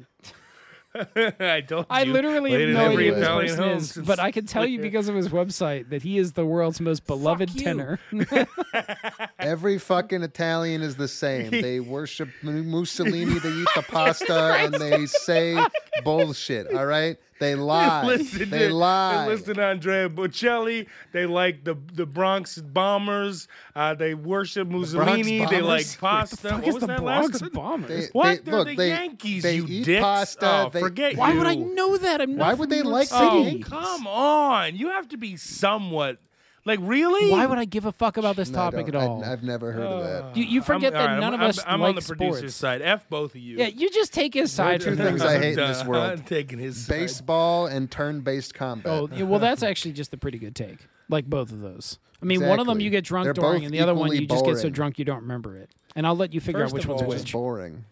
I 1.39 1.61
told 1.61 1.85
I 1.89 2.03
literally 2.03 2.51
Played 2.51 2.69
have 2.75 2.91
in 2.91 3.19
no 3.21 3.39
idea 3.39 3.55
who 3.55 3.61
this 3.79 3.93
person 3.93 4.01
is, 4.01 4.07
but 4.07 4.19
I 4.19 4.31
can 4.31 4.45
tell 4.45 4.65
you 4.65 4.79
because 4.79 5.07
of 5.07 5.15
his 5.15 5.29
website 5.29 5.89
that 5.89 6.01
he 6.01 6.17
is 6.17 6.33
the 6.33 6.45
world's 6.45 6.81
most 6.81 7.07
beloved 7.07 7.57
tenor. 7.57 7.99
Every 9.39 9.77
fucking 9.77 10.21
Italian 10.21 10.81
is 10.81 10.97
the 10.97 11.07
same. 11.07 11.51
They 11.61 11.79
worship 11.79 12.29
Mussolini, 12.41 13.39
they 13.39 13.51
eat 13.51 13.67
the 13.75 13.83
pasta, 13.83 14.55
and 14.55 14.73
they 14.73 15.05
say 15.05 15.63
bullshit. 16.03 16.73
All 16.73 16.85
right, 16.85 17.17
they 17.41 17.55
lie. 17.55 18.05
listen 18.05 18.49
they 18.49 18.67
to, 18.69 18.73
lie. 18.73 19.25
They 19.25 19.31
listen 19.33 19.55
to 19.55 19.65
Andrea 19.65 20.07
Bocelli. 20.07 20.87
They 21.11 21.25
like 21.25 21.65
the 21.65 21.75
the 21.93 22.05
Bronx 22.05 22.57
bombers. 22.59 23.49
Uh, 23.75 23.93
they 23.95 24.13
worship 24.13 24.69
Mussolini. 24.69 25.45
They 25.47 25.61
like 25.61 25.85
pasta. 25.99 26.37
Fuck 26.37 26.59
what 26.59 26.67
is 26.67 26.73
was 26.75 26.81
the 26.81 26.87
that 26.87 26.99
Bronx 26.99 27.41
last? 27.41 27.53
Bombers? 27.53 27.89
They- 28.07 28.11
What? 28.13 28.45
they- 28.45 28.51
They're 28.51 28.59
look, 28.59 28.67
the 28.69 28.75
they- 28.75 28.87
Yankees, 28.89 29.43
they 29.43 29.55
you 29.55 29.65
eat 29.67 29.85
dicks. 29.85 30.01
pasta, 30.01 30.63
Oh, 30.67 30.69
they- 30.69 30.79
forget 30.79 31.17
Why 31.17 31.31
you. 31.33 31.37
would 31.39 31.47
I 31.47 31.55
know 31.55 31.97
that? 31.97 32.21
I'm 32.21 32.35
not 32.37 32.45
Why 32.47 32.53
would 32.53 32.69
they 32.69 32.83
like 32.83 33.09
the 33.09 33.15
City. 33.17 33.27
Oh, 33.27 33.43
Yankees? 33.43 33.65
come 33.67 34.07
on! 34.07 34.75
You 34.77 34.87
have 34.89 35.09
to 35.09 35.17
be 35.17 35.35
somewhat 35.35 36.19
like 36.65 36.79
really. 36.81 37.31
Why 37.31 37.45
would 37.45 37.57
I 37.57 37.65
give 37.65 37.85
a 37.85 37.91
fuck 37.91 38.17
about 38.17 38.35
this 38.35 38.49
No, 38.49 38.59
I 38.59 38.61
topic 38.71 38.87
at 38.87 38.93
don't. 38.93 39.03
All? 39.03 39.23
I've 39.25 39.43
never 39.43 39.71
heard 39.71 39.83
of 39.83 40.03
that. 40.03 40.37
you, 40.37 40.43
you 40.45 40.61
forget 40.61 40.93
I'm- 40.95 41.01
that 41.05 41.11
right, 41.13 41.19
none 41.19 41.33
I'm, 41.33 41.41
of 41.41 41.49
us 41.49 41.59
I'm, 41.65 41.73
I'm 41.75 41.81
like 41.81 41.89
on 41.89 41.95
the 41.95 42.01
sports. 42.01 42.17
producer's 42.19 42.55
side. 42.55 42.81
F 42.81 43.09
both 43.09 43.31
of 43.35 43.41
you. 43.41 43.57
Yeah, 43.57 43.67
you 43.67 43.89
just 43.89 44.13
take 44.13 44.33
his 44.33 44.51
side. 44.51 44.81
two 44.81 44.95
for 44.95 45.03
things 45.03 45.21
this. 45.21 45.29
I 45.29 45.39
hate 45.39 45.57
in 45.57 45.67
this 45.67 45.83
world. 45.85 46.03
I'm 46.19 46.23
taking 46.23 46.59
his 46.59 46.85
side. 46.85 46.93
Baseball 46.99 47.67
and 47.67 47.89
turn-based 47.89 48.53
combat. 48.53 48.91
Oh, 48.91 49.09
yeah, 49.13 49.23
well, 49.23 49.39
that's 49.39 49.63
actually 49.63 49.93
just 49.93 50.13
a 50.13 50.17
pretty 50.17 50.37
good 50.37 50.55
take. 50.55 50.77
Like 51.09 51.25
both 51.25 51.51
of 51.51 51.61
those. 51.61 51.99
I 52.21 52.25
mean, 52.25 52.41
one 52.41 52.59
of 52.59 52.67
them 52.67 52.77
Exactly. 52.77 52.83
you 52.85 52.89
get 52.91 53.03
drunk 53.03 53.23
They're 53.25 53.33
during, 53.33 53.53
both 53.61 53.65
and 53.65 53.73
the 53.73 53.79
other 53.79 53.93
one 53.95 54.07
equally 54.07 54.21
you 54.21 54.27
just 54.27 54.45
get 54.45 54.55
so 54.57 54.61
boring. 54.61 54.73
drunk 54.73 54.99
you 54.99 55.05
don't 55.05 55.21
remember 55.21 55.57
it. 55.57 55.71
And 55.95 56.05
I'll 56.07 56.15
let 56.15 56.33
you 56.33 56.39
figure 56.39 56.61
First 56.61 56.71
out 56.71 56.75
which 56.75 56.83
of 56.85 56.89
one's 56.91 57.01
all, 57.01 57.11
It's 57.11 57.21
just 57.23 57.25
which. 57.25 57.33
boring. 57.33 57.85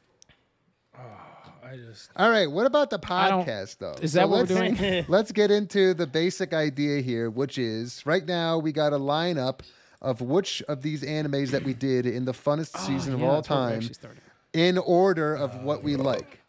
I 1.69 1.75
just 1.77 2.09
All 2.15 2.29
right, 2.29 2.49
what 2.49 2.65
about 2.65 2.89
the 2.89 2.99
podcast 2.99 3.77
though? 3.77 3.95
Is 4.01 4.13
that 4.13 4.29
what 4.29 4.49
we're 4.49 4.71
doing? 4.71 5.05
Let's 5.07 5.31
get 5.31 5.51
into 5.51 5.93
the 5.93 6.07
basic 6.07 6.53
idea 6.53 7.01
here, 7.01 7.29
which 7.29 7.57
is 7.57 8.05
right 8.05 8.25
now 8.25 8.57
we 8.57 8.71
got 8.71 8.93
a 8.93 8.97
lineup 8.99 9.59
of 10.01 10.21
which 10.21 10.61
of 10.63 10.81
these 10.81 11.03
animes 11.03 11.51
that 11.51 11.63
we 11.63 11.73
did 11.73 12.05
in 12.05 12.25
the 12.25 12.31
funnest 12.31 12.71
oh, 12.75 12.87
season 12.87 13.13
of 13.13 13.21
Oh, 13.21 13.23
Yeah, 13.25 13.29
all 13.29 13.35
that's 13.41 13.49
where 13.49 13.77
we 13.79 13.87
time 13.89 14.17
in 14.53 14.77
order 14.79 15.35
of 15.35 15.63
what 15.63 15.83
we 15.83 15.95
like. 15.95 16.39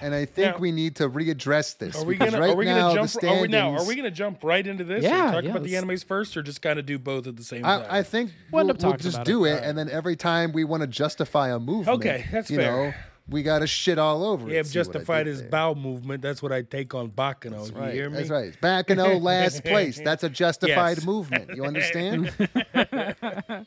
and 0.00 0.14
I 0.14 0.26
think 0.26 0.54
Now- 0.54 0.60
we 0.60 0.70
need 0.70 0.94
to 0.96 1.08
readdress 1.08 1.76
this. 1.78 1.96
Are 1.96 2.04
we 2.04 2.14
because 2.14 2.30
gonna 2.30 2.40
right 2.44 2.52
are 2.52 2.56
we 2.56 2.66
now, 2.66 2.94
gonna 2.94 3.02
the 3.08 3.08
jump 3.20 3.24
are 3.24 3.40
we 3.42 3.48
now 3.48 3.70
are 3.74 3.84
we 3.84 3.96
gonna 3.96 4.10
jump 4.12 4.44
right 4.44 4.64
into 4.64 4.84
this? 4.84 5.02
Yeah, 5.02 5.24
and 5.24 5.32
talk 5.32 5.44
yeah, 5.44 5.50
about 5.50 5.64
the 5.64 5.72
animes 5.72 6.04
first, 6.04 6.36
or 6.36 6.42
just 6.42 6.62
kind 6.62 6.78
of 6.78 6.86
do 6.86 6.98
both 7.00 7.26
at 7.26 7.36
the 7.36 7.42
same 7.42 7.62
time? 7.62 7.84
I, 7.90 7.98
I 7.98 8.02
think 8.04 8.30
We'll 8.52 8.62
we'll, 8.64 8.70
end 8.70 8.84
up 8.84 8.88
we'll 8.90 8.96
just 8.96 9.16
about 9.16 9.26
do 9.26 9.44
it. 9.44 9.54
it, 9.54 9.64
and 9.64 9.76
then 9.76 9.88
every 9.90 10.14
time 10.14 10.52
we 10.52 10.62
want 10.62 10.82
to 10.82 10.86
justify 10.86 11.48
a 11.48 11.58
movement, 11.58 11.98
Okay, 11.98 12.26
that's 12.30 12.48
you 12.48 12.58
fair. 12.58 12.70
know, 12.90 12.94
we 13.28 13.42
got 13.42 13.58
to 13.60 13.66
shit 13.66 13.98
all 13.98 14.24
over. 14.24 14.46
we 14.46 14.54
it. 14.54 14.56
have 14.58 14.66
See 14.66 14.74
justified 14.74 15.26
his 15.26 15.40
there? 15.42 15.50
bowel 15.50 15.74
movement. 15.74 16.22
That's 16.22 16.42
what 16.42 16.50
I 16.52 16.62
take 16.62 16.94
on 16.94 17.10
Baccano. 17.10 17.58
That's 17.58 17.70
you 17.70 17.76
right. 17.76 17.92
hear 17.94 18.08
me? 18.10 18.16
That's 18.18 18.30
right. 18.30 18.60
Back 18.60 18.90
in 18.90 18.98
O 18.98 19.18
last 19.18 19.64
place. 19.64 20.00
That's 20.02 20.24
a 20.24 20.28
justified 20.30 20.98
Yes. 20.98 21.04
movement. 21.06 21.50
You 21.54 21.64
understand? 21.64 22.32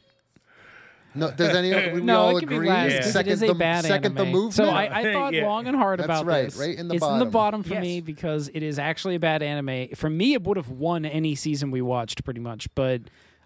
no, 1.14 1.30
does 1.32 1.56
any? 1.56 1.92
We 1.94 2.02
no, 2.02 2.20
all 2.22 2.38
it 2.38 2.42
can 2.42 2.50
agree. 2.54 2.66
be 2.66 2.70
last 2.70 2.92
Yeah. 2.94 3.02
Second 3.02 3.30
it 3.32 3.34
is 3.34 3.44
a 3.44 3.48
the, 3.48 3.54
bad 3.56 3.84
second 3.84 4.18
anime. 4.18 4.26
the 4.28 4.32
movement. 4.32 4.54
So 4.54 4.70
I, 4.70 5.00
I 5.00 5.04
thought 5.14 5.34
Yeah. 5.34 5.46
long 5.46 5.68
and 5.68 5.76
hard 5.76 6.00
That's 6.00 6.06
about 6.06 6.26
right, 6.26 6.46
this. 6.46 6.58
right 6.58 6.78
in 6.78 6.88
the 6.88 6.96
it's 6.96 7.06
in 7.06 7.20
the 7.20 7.26
bottom. 7.26 7.32
bottom 7.32 7.64
for 7.64 7.74
Yes. 7.74 7.82
me 7.84 8.02
because 8.02 8.50
it 8.54 8.64
is 8.64 8.80
actually 8.80 9.16
a 9.16 9.20
bad 9.20 9.44
anime. 9.44 9.90
For 9.96 10.10
me, 10.10 10.34
it 10.34 10.44
would 10.44 10.58
have 10.58 10.70
won 10.70 11.06
any 11.06 11.36
season 11.36 11.70
we 11.70 11.82
watched, 11.82 12.24
pretty 12.24 12.40
much. 12.40 12.68
But 12.76 13.02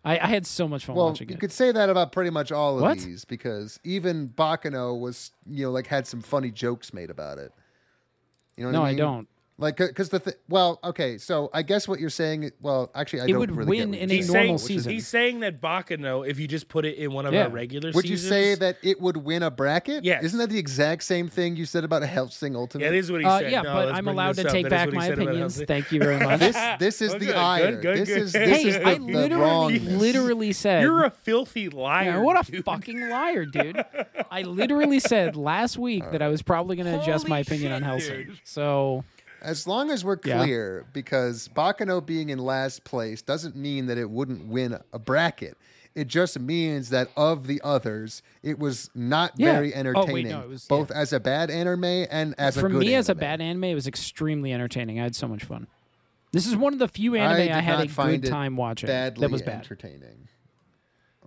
I, 0.06 0.20
I 0.20 0.28
had 0.28 0.46
so 0.46 0.68
much 0.68 0.86
fun 0.86 0.96
well, 0.96 1.08
watching 1.08 1.28
you 1.28 1.34
it. 1.34 1.36
You 1.36 1.40
could 1.40 1.52
say 1.52 1.72
that 1.72 1.90
about 1.90 2.12
pretty 2.12 2.30
much 2.30 2.52
all 2.52 2.76
of 2.76 2.82
What? 2.84 3.00
these 3.00 3.26
because 3.26 3.80
even 3.84 4.30
Baccano 4.30 4.98
was, 5.00 5.32
you 5.50 5.66
know, 5.66 5.72
like 5.72 5.88
had 5.88 6.06
some 6.06 6.22
funny 6.22 6.52
jokes 6.52 6.94
made 6.94 7.10
about 7.10 7.40
it. 7.40 7.52
You 8.56 8.64
know 8.64 8.70
what 8.70 8.74
no, 8.74 8.84
I 8.84 8.90
I 8.90 8.96
don't. 8.96 9.28
Like, 9.58 9.78
because 9.78 10.10
the 10.10 10.20
th- 10.20 10.36
well, 10.50 10.82
okay, 10.84 11.18
so 11.18 11.50
I 11.54 11.62
guess 11.62 11.88
what 11.88 12.02
you're 12.02 12.10
saying, 12.10 12.52
well, 12.62 12.92
actually, 12.94 13.22
I 13.22 13.24
It 13.24 13.28
don't 13.30 13.40
would 13.40 13.52
really 13.56 13.70
win 13.70 13.90
what 13.92 14.00
in 14.00 14.10
you're 14.10 14.16
a 14.18 14.18
He's 14.18 14.26
saying, 14.26 14.34
saying, 14.34 14.46
normal 14.48 14.54
which 14.56 14.62
season. 14.64 14.92
he's 14.92 15.08
saying 15.08 15.40
that 15.40 15.62
Baccano, 15.62 16.28
if 16.28 16.40
you 16.40 16.46
just 16.46 16.68
put 16.68 16.84
it 16.84 16.98
in 16.98 17.14
one 17.14 17.26
of 17.26 17.34
Yeah. 17.34 17.44
our 17.44 17.50
regular 17.50 17.94
seasons. 17.94 17.96
Would 17.96 18.10
you 18.10 18.18
say 18.18 18.56
that 18.56 18.78
it 18.84 19.00
would 19.00 19.16
win 19.16 19.44
a 19.44 19.50
bracket? 19.52 20.04
Yeah, 20.04 20.20
Isn't 20.22 20.40
that 20.40 20.50
the 20.50 20.58
exact 20.60 21.04
same 21.06 21.30
thing 21.30 21.56
you 21.56 21.66
said 21.66 21.86
about 21.86 22.04
a 22.04 22.06
Hellsing 22.06 22.54
Ultimate? 22.54 22.84
Yeah, 22.84 22.90
it 22.90 22.96
is 22.96 23.10
what 23.10 23.22
he 23.22 23.28
Uh, 23.28 23.40
said. 23.40 23.52
yeah, 23.54 23.62
No, 23.62 23.74
but 23.76 23.94
I'm 23.94 24.10
allowed 24.10 24.36
to 24.36 24.44
take 24.44 24.68
That 24.68 24.90
is 24.90 24.94
back 24.94 24.94
my 24.94 25.06
opinions. 25.08 25.64
Thank 25.66 25.90
you 25.94 26.02
very 26.02 26.20
much. 26.26 26.42
This 26.42 26.58
this 26.80 27.02
is 27.02 27.14
Oh, 27.16 27.18
the 27.20 27.26
good, 27.28 27.36
ire. 27.38 27.72
good, 27.72 27.82
good, 27.82 27.98
this 28.00 28.10
good. 28.10 28.22
is 28.24 28.32
this 28.34 28.50
hey, 28.50 28.68
is 28.68 28.76
the, 28.76 28.86
I 28.86 28.94
literally, 28.96 29.42
wrongness. 29.42 29.84
literally 30.02 30.52
said 30.52 30.82
You're 30.84 31.06
a 31.06 31.12
filthy 31.12 31.70
liar. 31.70 32.04
Yeah, 32.06 32.18
what 32.20 32.46
a 32.46 32.52
dude. 32.52 32.66
fucking 32.66 33.08
liar, 33.10 33.46
dude. 33.46 33.82
I 34.30 34.42
literally 34.42 35.00
said 35.00 35.38
last 35.38 35.78
week 35.78 36.04
that 36.12 36.22
I 36.22 36.28
was 36.28 36.42
probably 36.42 36.76
going 36.76 36.92
to 36.94 37.02
adjust 37.02 37.30
my 37.30 37.40
opinion 37.40 37.72
on 37.72 37.84
Hellsing. 37.84 38.38
So, 38.44 39.06
As 39.46 39.68
long 39.68 39.92
as 39.92 40.04
we're 40.04 40.18
Yeah. 40.26 40.44
clear, 40.44 40.86
because 40.92 41.48
Baccano 41.56 42.04
being 42.06 42.30
in 42.30 42.40
last 42.40 42.84
place 42.84 43.22
doesn't 43.22 43.56
mean 43.56 43.86
that 43.86 43.98
it 43.98 44.10
wouldn't 44.10 44.48
win 44.48 44.78
a 44.92 45.00
bracket. 45.00 45.56
It 45.94 46.08
just 46.08 46.38
means 46.40 46.90
that 46.90 47.10
of 47.16 47.48
the 47.48 47.62
others, 47.64 48.22
it 48.44 48.60
was 48.60 48.90
not 48.96 49.32
Yeah. 49.38 49.54
very 49.54 49.68
Oh, 49.74 49.78
wait, 49.78 49.80
entertaining, 49.80 50.28
no, 50.32 50.48
was- 50.50 50.66
both 50.66 50.90
yeah. 50.90 50.98
as 51.00 51.14
a 51.14 51.20
bad 51.20 51.50
anime 51.50 51.84
and 52.10 52.36
as 52.38 52.56
for 52.58 52.66
a 52.68 52.70
good 52.70 52.80
me 52.82 52.96
as 52.96 53.08
a 53.08 53.16
bad 53.16 53.40
anime, 53.40 53.64
it 53.66 53.76
was 53.76 53.88
extremely 53.88 54.52
entertaining. 54.52 55.00
I 55.00 55.04
had 55.04 55.16
so 55.16 55.28
much 55.28 55.44
fun. 55.46 55.68
This 56.34 56.48
is 56.48 56.56
one 56.58 56.74
of 56.74 56.80
the 56.80 56.88
few 56.90 57.16
anime 57.16 57.34
I, 57.34 57.38
did 57.46 57.52
had 57.52 57.80
a 57.80 57.88
good 57.88 58.26
time 58.26 58.58
watching. 58.58 58.88
Badly 58.88 59.22
that 59.22 59.32
was 59.32 59.42
bad. 59.42 59.56
entertaining. 59.60 60.28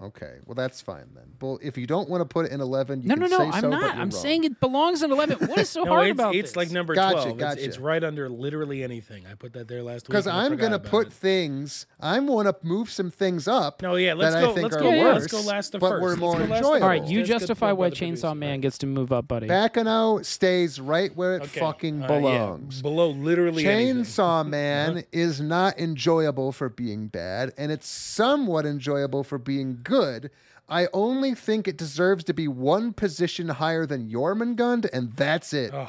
Okay, 0.00 0.36
well 0.46 0.54
that's 0.54 0.80
fine 0.80 1.06
then. 1.14 1.24
Well, 1.40 1.58
if 1.62 1.76
you 1.76 1.86
don't 1.86 2.08
want 2.08 2.20
to 2.20 2.24
put 2.24 2.46
it 2.46 2.52
in 2.52 2.60
eleven, 2.60 3.02
you 3.02 3.08
No, 3.08 3.14
can 3.16 3.22
no, 3.22 3.26
no. 3.26 3.38
say 3.38 3.44
I'm 3.56 3.60
so, 3.62 3.68
not. 3.68 3.90
I'm 3.94 3.98
wrong. 3.98 4.10
saying 4.12 4.44
it 4.44 4.60
belongs 4.60 5.02
in 5.02 5.10
11. 5.10 5.48
What 5.48 5.58
is 5.58 5.68
so 5.70 5.82
No, 5.84 5.90
hard 5.90 6.06
it's, 6.08 6.12
about 6.14 6.34
it's 6.36 6.50
this? 6.50 6.56
like 6.56 6.70
number 6.70 6.94
Gotcha, 6.94 7.14
12. 7.14 7.28
It's, 7.30 7.38
gotcha. 7.40 7.64
it's 7.64 7.78
right 7.78 8.04
under 8.04 8.28
literally 8.28 8.84
anything. 8.84 9.24
I 9.30 9.34
put 9.34 9.54
that 9.54 9.66
there 9.66 9.82
last 9.82 10.02
week. 10.04 10.10
because 10.10 10.26
I 10.28 10.44
I'm 10.44 10.56
gonna 10.56 10.78
put 10.78 11.08
it. 11.08 11.12
things. 11.12 11.86
I'm 12.00 12.26
going 12.26 12.46
to 12.46 12.54
move 12.62 12.90
some 12.90 13.10
things 13.10 13.48
up. 13.48 13.82
No, 13.82 13.96
yeah, 13.96 14.14
let's 14.14 14.34
that 14.34 14.40
go- 14.44 14.50
I 14.50 14.54
think 14.54 14.62
let's 14.64 14.76
are 14.76 14.80
go- 14.80 14.90
yeah, 14.90 15.02
worse, 15.04 15.20
let's 15.22 15.32
go 15.32 15.40
last 15.40 15.70
to 15.70 15.78
but 15.80 15.88
first. 15.90 16.02
we're 16.02 16.08
Let's 16.10 16.20
more 16.20 16.32
go 16.34 16.38
last 16.44 16.50
enjoyable. 16.58 16.82
All 16.82 16.88
right, 16.88 17.04
you 17.04 17.18
That's 17.18 17.28
good 17.30 17.38
justify 17.40 17.72
why 17.72 17.90
Chainsaw 17.90 17.98
producer. 17.98 18.34
Man 18.36 18.60
gets 18.60 18.78
to 18.78 18.86
move 18.86 19.12
up, 19.12 19.26
buddy. 19.26 19.48
Baccano 19.48 20.24
stays 20.24 20.80
right 20.80 21.14
where 21.16 21.36
it 21.36 21.42
Okay. 21.42 21.60
fucking 21.60 22.02
Uh, 22.04 22.06
yeah, 22.08 22.20
belongs. 22.20 22.82
below 22.82 23.10
literally. 23.10 23.64
Chainsaw 23.64 24.46
Man 24.48 25.02
is 25.12 25.40
not 25.40 25.78
enjoyable 25.78 26.52
for 26.52 26.68
being 26.68 27.08
bad, 27.08 27.52
and 27.58 27.72
it's 27.72 27.88
somewhat 27.88 28.64
enjoyable 28.64 29.24
for 29.24 29.38
being 29.38 29.80
good. 29.88 30.30
I 30.68 30.86
only 30.92 31.34
think 31.34 31.66
it 31.66 31.76
deserves 31.78 32.24
to 32.24 32.34
be 32.34 32.46
one 32.46 32.92
position 32.92 33.48
higher 33.48 33.86
than 33.86 34.10
Jormungand, 34.10 34.86
and 34.92 35.12
that's 35.14 35.52
it. 35.54 35.72
Ugh. 35.72 35.88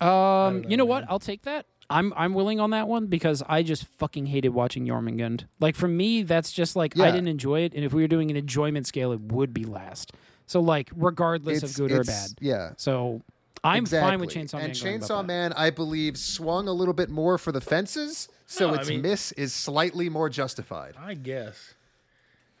Um, 0.00 0.64
you 0.68 0.76
know 0.76 0.84
what? 0.84 1.04
I'll 1.08 1.18
take 1.18 1.42
that. 1.42 1.66
I'm 1.88 2.12
I'm 2.16 2.34
willing 2.34 2.58
on 2.58 2.70
that 2.70 2.88
one 2.88 3.06
because 3.06 3.42
I 3.48 3.62
just 3.62 3.84
fucking 3.84 4.26
hated 4.26 4.48
watching 4.50 4.86
Jormungand. 4.86 5.44
Like 5.60 5.76
for 5.76 5.86
me, 5.88 6.22
that's 6.22 6.50
just 6.52 6.74
like 6.74 6.98
I 6.98 7.10
didn't 7.12 7.28
enjoy 7.28 7.60
it, 7.60 7.74
and 7.74 7.84
if 7.84 7.92
we 7.92 8.02
were 8.02 8.08
doing 8.08 8.30
an 8.30 8.36
enjoyment 8.36 8.86
scale, 8.86 9.12
it 9.12 9.20
would 9.20 9.54
be 9.54 9.64
last. 9.64 10.12
So 10.46 10.60
like, 10.60 10.90
regardless 10.96 11.58
It's- 11.58 11.70
of 11.72 11.76
good 11.76 11.92
or 11.92 12.02
bad. 12.04 12.30
Yeah. 12.40 12.72
So 12.76 13.22
I'm 13.64 13.86
fine 13.86 14.18
with 14.20 14.34
Exactly. 14.36 14.42
Chainsaw 14.42 14.54
Man. 14.60 14.64
And 14.70 14.80
going 14.80 14.94
above 14.96 15.08
Chainsaw 15.08 15.16
that. 15.22 15.26
Man, 15.26 15.52
I 15.54 15.70
believe, 15.70 16.16
swung 16.18 16.68
a 16.68 16.72
little 16.72 16.94
bit 16.94 17.08
more 17.08 17.38
for 17.38 17.52
the 17.52 17.60
fences, 17.60 18.28
so 18.46 18.68
No, 18.68 18.74
I 18.74 18.80
its 18.80 18.88
mean- 18.88 19.02
miss 19.02 19.32
is 19.32 19.52
slightly 19.52 20.08
more 20.08 20.28
justified. 20.28 20.94
I 20.98 21.14
guess. 21.14 21.74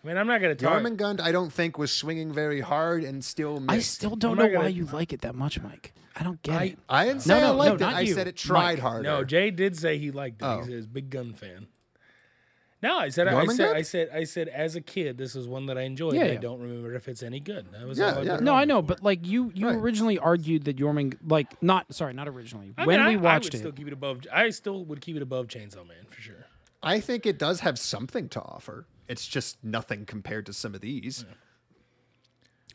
I 0.06 0.08
mean, 0.08 0.18
I'm 0.18 0.28
not 0.28 0.40
going 0.40 0.56
to 0.56 0.64
talk. 0.64 0.80
Jormungand, 0.80 1.20
I 1.20 1.32
don't 1.32 1.52
think, 1.52 1.78
was 1.78 1.90
swinging 1.90 2.32
very 2.32 2.60
hard 2.60 3.02
and 3.02 3.24
still 3.24 3.58
missed. 3.58 3.70
I 3.70 3.78
still 3.80 4.14
don't 4.14 4.32
I'm 4.32 4.36
know 4.38 4.42
not 4.44 4.52
gonna- 4.52 4.64
why 4.66 4.68
you 4.68 4.84
like 4.84 5.12
it 5.12 5.22
that 5.22 5.34
much, 5.34 5.60
Mike. 5.60 5.94
I 6.14 6.22
don't 6.22 6.40
get 6.42 6.60
I- 6.60 6.64
it. 6.64 6.78
I 6.88 7.04
didn't 7.06 7.22
say 7.22 7.34
no, 7.34 7.36
I 7.36 7.40
no, 7.50 7.54
liked 7.56 7.80
not 7.80 7.92
it. 7.92 7.96
I 7.96 8.00
you. 8.02 8.14
said 8.14 8.28
it 8.28 8.36
tried 8.36 8.74
Mike. 8.74 8.78
harder. 8.78 9.02
No, 9.02 9.24
Jay 9.24 9.50
did 9.50 9.76
say 9.76 9.98
he 9.98 10.12
liked 10.12 10.40
it. 10.42 10.44
Oh. 10.44 10.62
He's 10.62 10.84
a 10.84 10.88
big 10.88 11.10
gun 11.10 11.32
fan. 11.34 11.66
No, 12.82 12.98
I 12.98 13.08
said 13.08 13.26
I 13.26 13.32
Jormungand? 13.32 13.56
said 13.56 13.76
I 13.76 13.82
said 13.82 14.10
I 14.14 14.24
said 14.24 14.48
as 14.48 14.76
a 14.76 14.80
kid 14.80 15.18
this 15.18 15.34
is 15.34 15.48
one 15.48 15.66
that 15.66 15.76
I 15.78 15.82
enjoyed. 15.82 16.14
Yeah, 16.14 16.20
and 16.20 16.30
I 16.30 16.32
yeah. 16.34 16.38
don't 16.40 16.60
remember 16.60 16.94
if 16.94 17.08
it's 17.08 17.22
any 17.24 17.40
good. 17.40 17.66
That 17.72 17.84
was 17.86 17.98
Yeah, 17.98 18.14
all 18.14 18.24
yeah. 18.24 18.36
No, 18.36 18.54
I 18.54 18.64
know, 18.64 18.80
for. 18.80 18.86
but 18.88 19.02
like 19.02 19.26
you, 19.26 19.50
you 19.54 19.66
Right. 19.66 19.74
originally 19.76 20.18
argued 20.18 20.64
that 20.66 20.76
Jormung, 20.76 21.16
like 21.26 21.60
not 21.62 21.92
sorry, 21.92 22.12
not 22.12 22.28
originally. 22.28 22.74
I 22.78 22.86
when 22.86 23.00
mean, 23.00 23.08
we 23.08 23.14
I, 23.14 23.16
watched 23.16 23.46
I 23.46 23.46
would 23.46 23.54
it, 23.54 23.58
still 23.58 23.72
keep 23.72 23.86
it 23.88 23.92
above. 23.92 24.20
I 24.32 24.50
still 24.50 24.84
would 24.84 25.00
keep 25.00 25.16
it 25.16 25.22
above 25.22 25.48
Chainsaw 25.48 25.86
Man 25.88 26.04
for 26.10 26.20
sure. 26.20 26.46
I 26.82 27.00
think 27.00 27.26
it 27.26 27.38
does 27.38 27.60
have 27.60 27.78
something 27.78 28.28
to 28.28 28.40
offer. 28.40 28.86
It's 29.08 29.26
just 29.26 29.62
nothing 29.62 30.04
compared 30.06 30.46
to 30.46 30.52
some 30.52 30.74
of 30.74 30.80
these. 30.80 31.24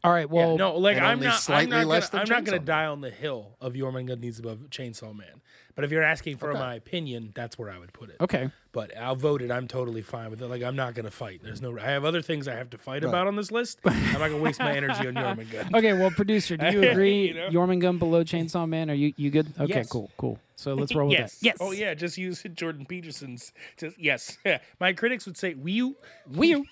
all 0.03 0.11
right. 0.11 0.29
Well, 0.29 0.51
yeah, 0.51 0.55
no, 0.57 0.77
like 0.77 0.97
I'm 0.97 1.17
only 1.17 1.27
not. 1.27 1.49
I'm 1.49 1.69
not 1.69 1.87
gonna, 1.87 1.93
I'm 2.13 2.25
than 2.25 2.29
not 2.29 2.43
gonna 2.43 2.59
die 2.59 2.85
on 2.85 3.01
the 3.01 3.09
hill 3.09 3.57
of 3.59 3.73
Jormungand 3.73 4.19
needs 4.19 4.39
above 4.39 4.59
Chainsaw 4.69 5.15
Man. 5.15 5.41
But 5.75 5.85
if 5.85 5.91
you're 5.91 6.03
asking 6.03 6.37
for 6.37 6.51
Okay. 6.51 6.59
my 6.59 6.75
opinion, 6.75 7.31
that's 7.35 7.57
where 7.57 7.69
I 7.69 7.77
would 7.79 7.93
put 7.93 8.09
it. 8.09 8.17
okay. 8.21 8.49
But 8.73 8.97
I'll 8.97 9.15
vote 9.17 9.41
it. 9.41 9.51
I'm 9.51 9.67
totally 9.67 10.01
fine 10.01 10.29
with 10.29 10.41
it. 10.41 10.47
Like 10.47 10.63
I'm 10.63 10.75
not 10.77 10.93
going 10.93 11.03
to 11.05 11.11
fight. 11.11 11.41
There's 11.43 11.61
no. 11.61 11.77
I 11.77 11.83
have 11.91 12.05
other 12.05 12.21
things 12.21 12.47
I 12.47 12.55
have 12.55 12.69
to 12.69 12.77
fight 12.77 13.03
about 13.03 13.27
on 13.27 13.35
this 13.35 13.51
list. 13.51 13.79
I'm 13.85 14.13
not 14.13 14.19
going 14.19 14.31
to 14.31 14.37
waste 14.41 14.59
my 14.59 14.73
energy 14.73 15.07
on 15.07 15.13
Jormungand. 15.15 15.75
Okay, 15.77 15.93
well, 15.93 16.09
producer, 16.11 16.55
do 16.55 16.65
you 16.71 16.89
agree? 16.89 17.27
You 17.29 17.33
know? 17.33 17.49
Jormungand 17.49 17.99
below 17.99 18.23
Chainsaw 18.23 18.67
Man? 18.69 18.89
Are 18.89 18.93
you 18.93 19.13
you 19.17 19.29
good? 19.29 19.47
Okay, 19.59 19.73
Yes. 19.75 19.89
cool, 19.89 20.09
cool. 20.17 20.39
So 20.55 20.73
let's 20.75 20.93
roll 20.95 21.09
with 21.09 21.17
yes. 21.19 21.39
that. 21.39 21.45
Yes. 21.45 21.57
Oh 21.59 21.71
yeah, 21.71 21.93
just 21.93 22.17
use 22.17 22.43
Jordan 22.53 22.85
Peterson's. 22.85 23.51
Just 23.77 23.99
yes. 23.99 24.37
My 24.79 24.93
critics 24.93 25.25
would 25.25 25.35
say 25.37 25.53
we. 25.55 25.93
We 26.33 26.63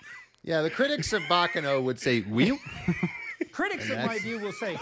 Yeah, 0.43 0.61
the 0.61 0.69
critics 0.69 1.11
of 1.11 1.21
Baccano 1.23 1.83
would 1.83 1.99
say, 1.99 2.21
"We." 2.21 2.57
Critics 3.51 3.89
of 3.89 3.97
my 4.05 4.19
view 4.19 4.39
will 4.39 4.51
say, 4.53 4.77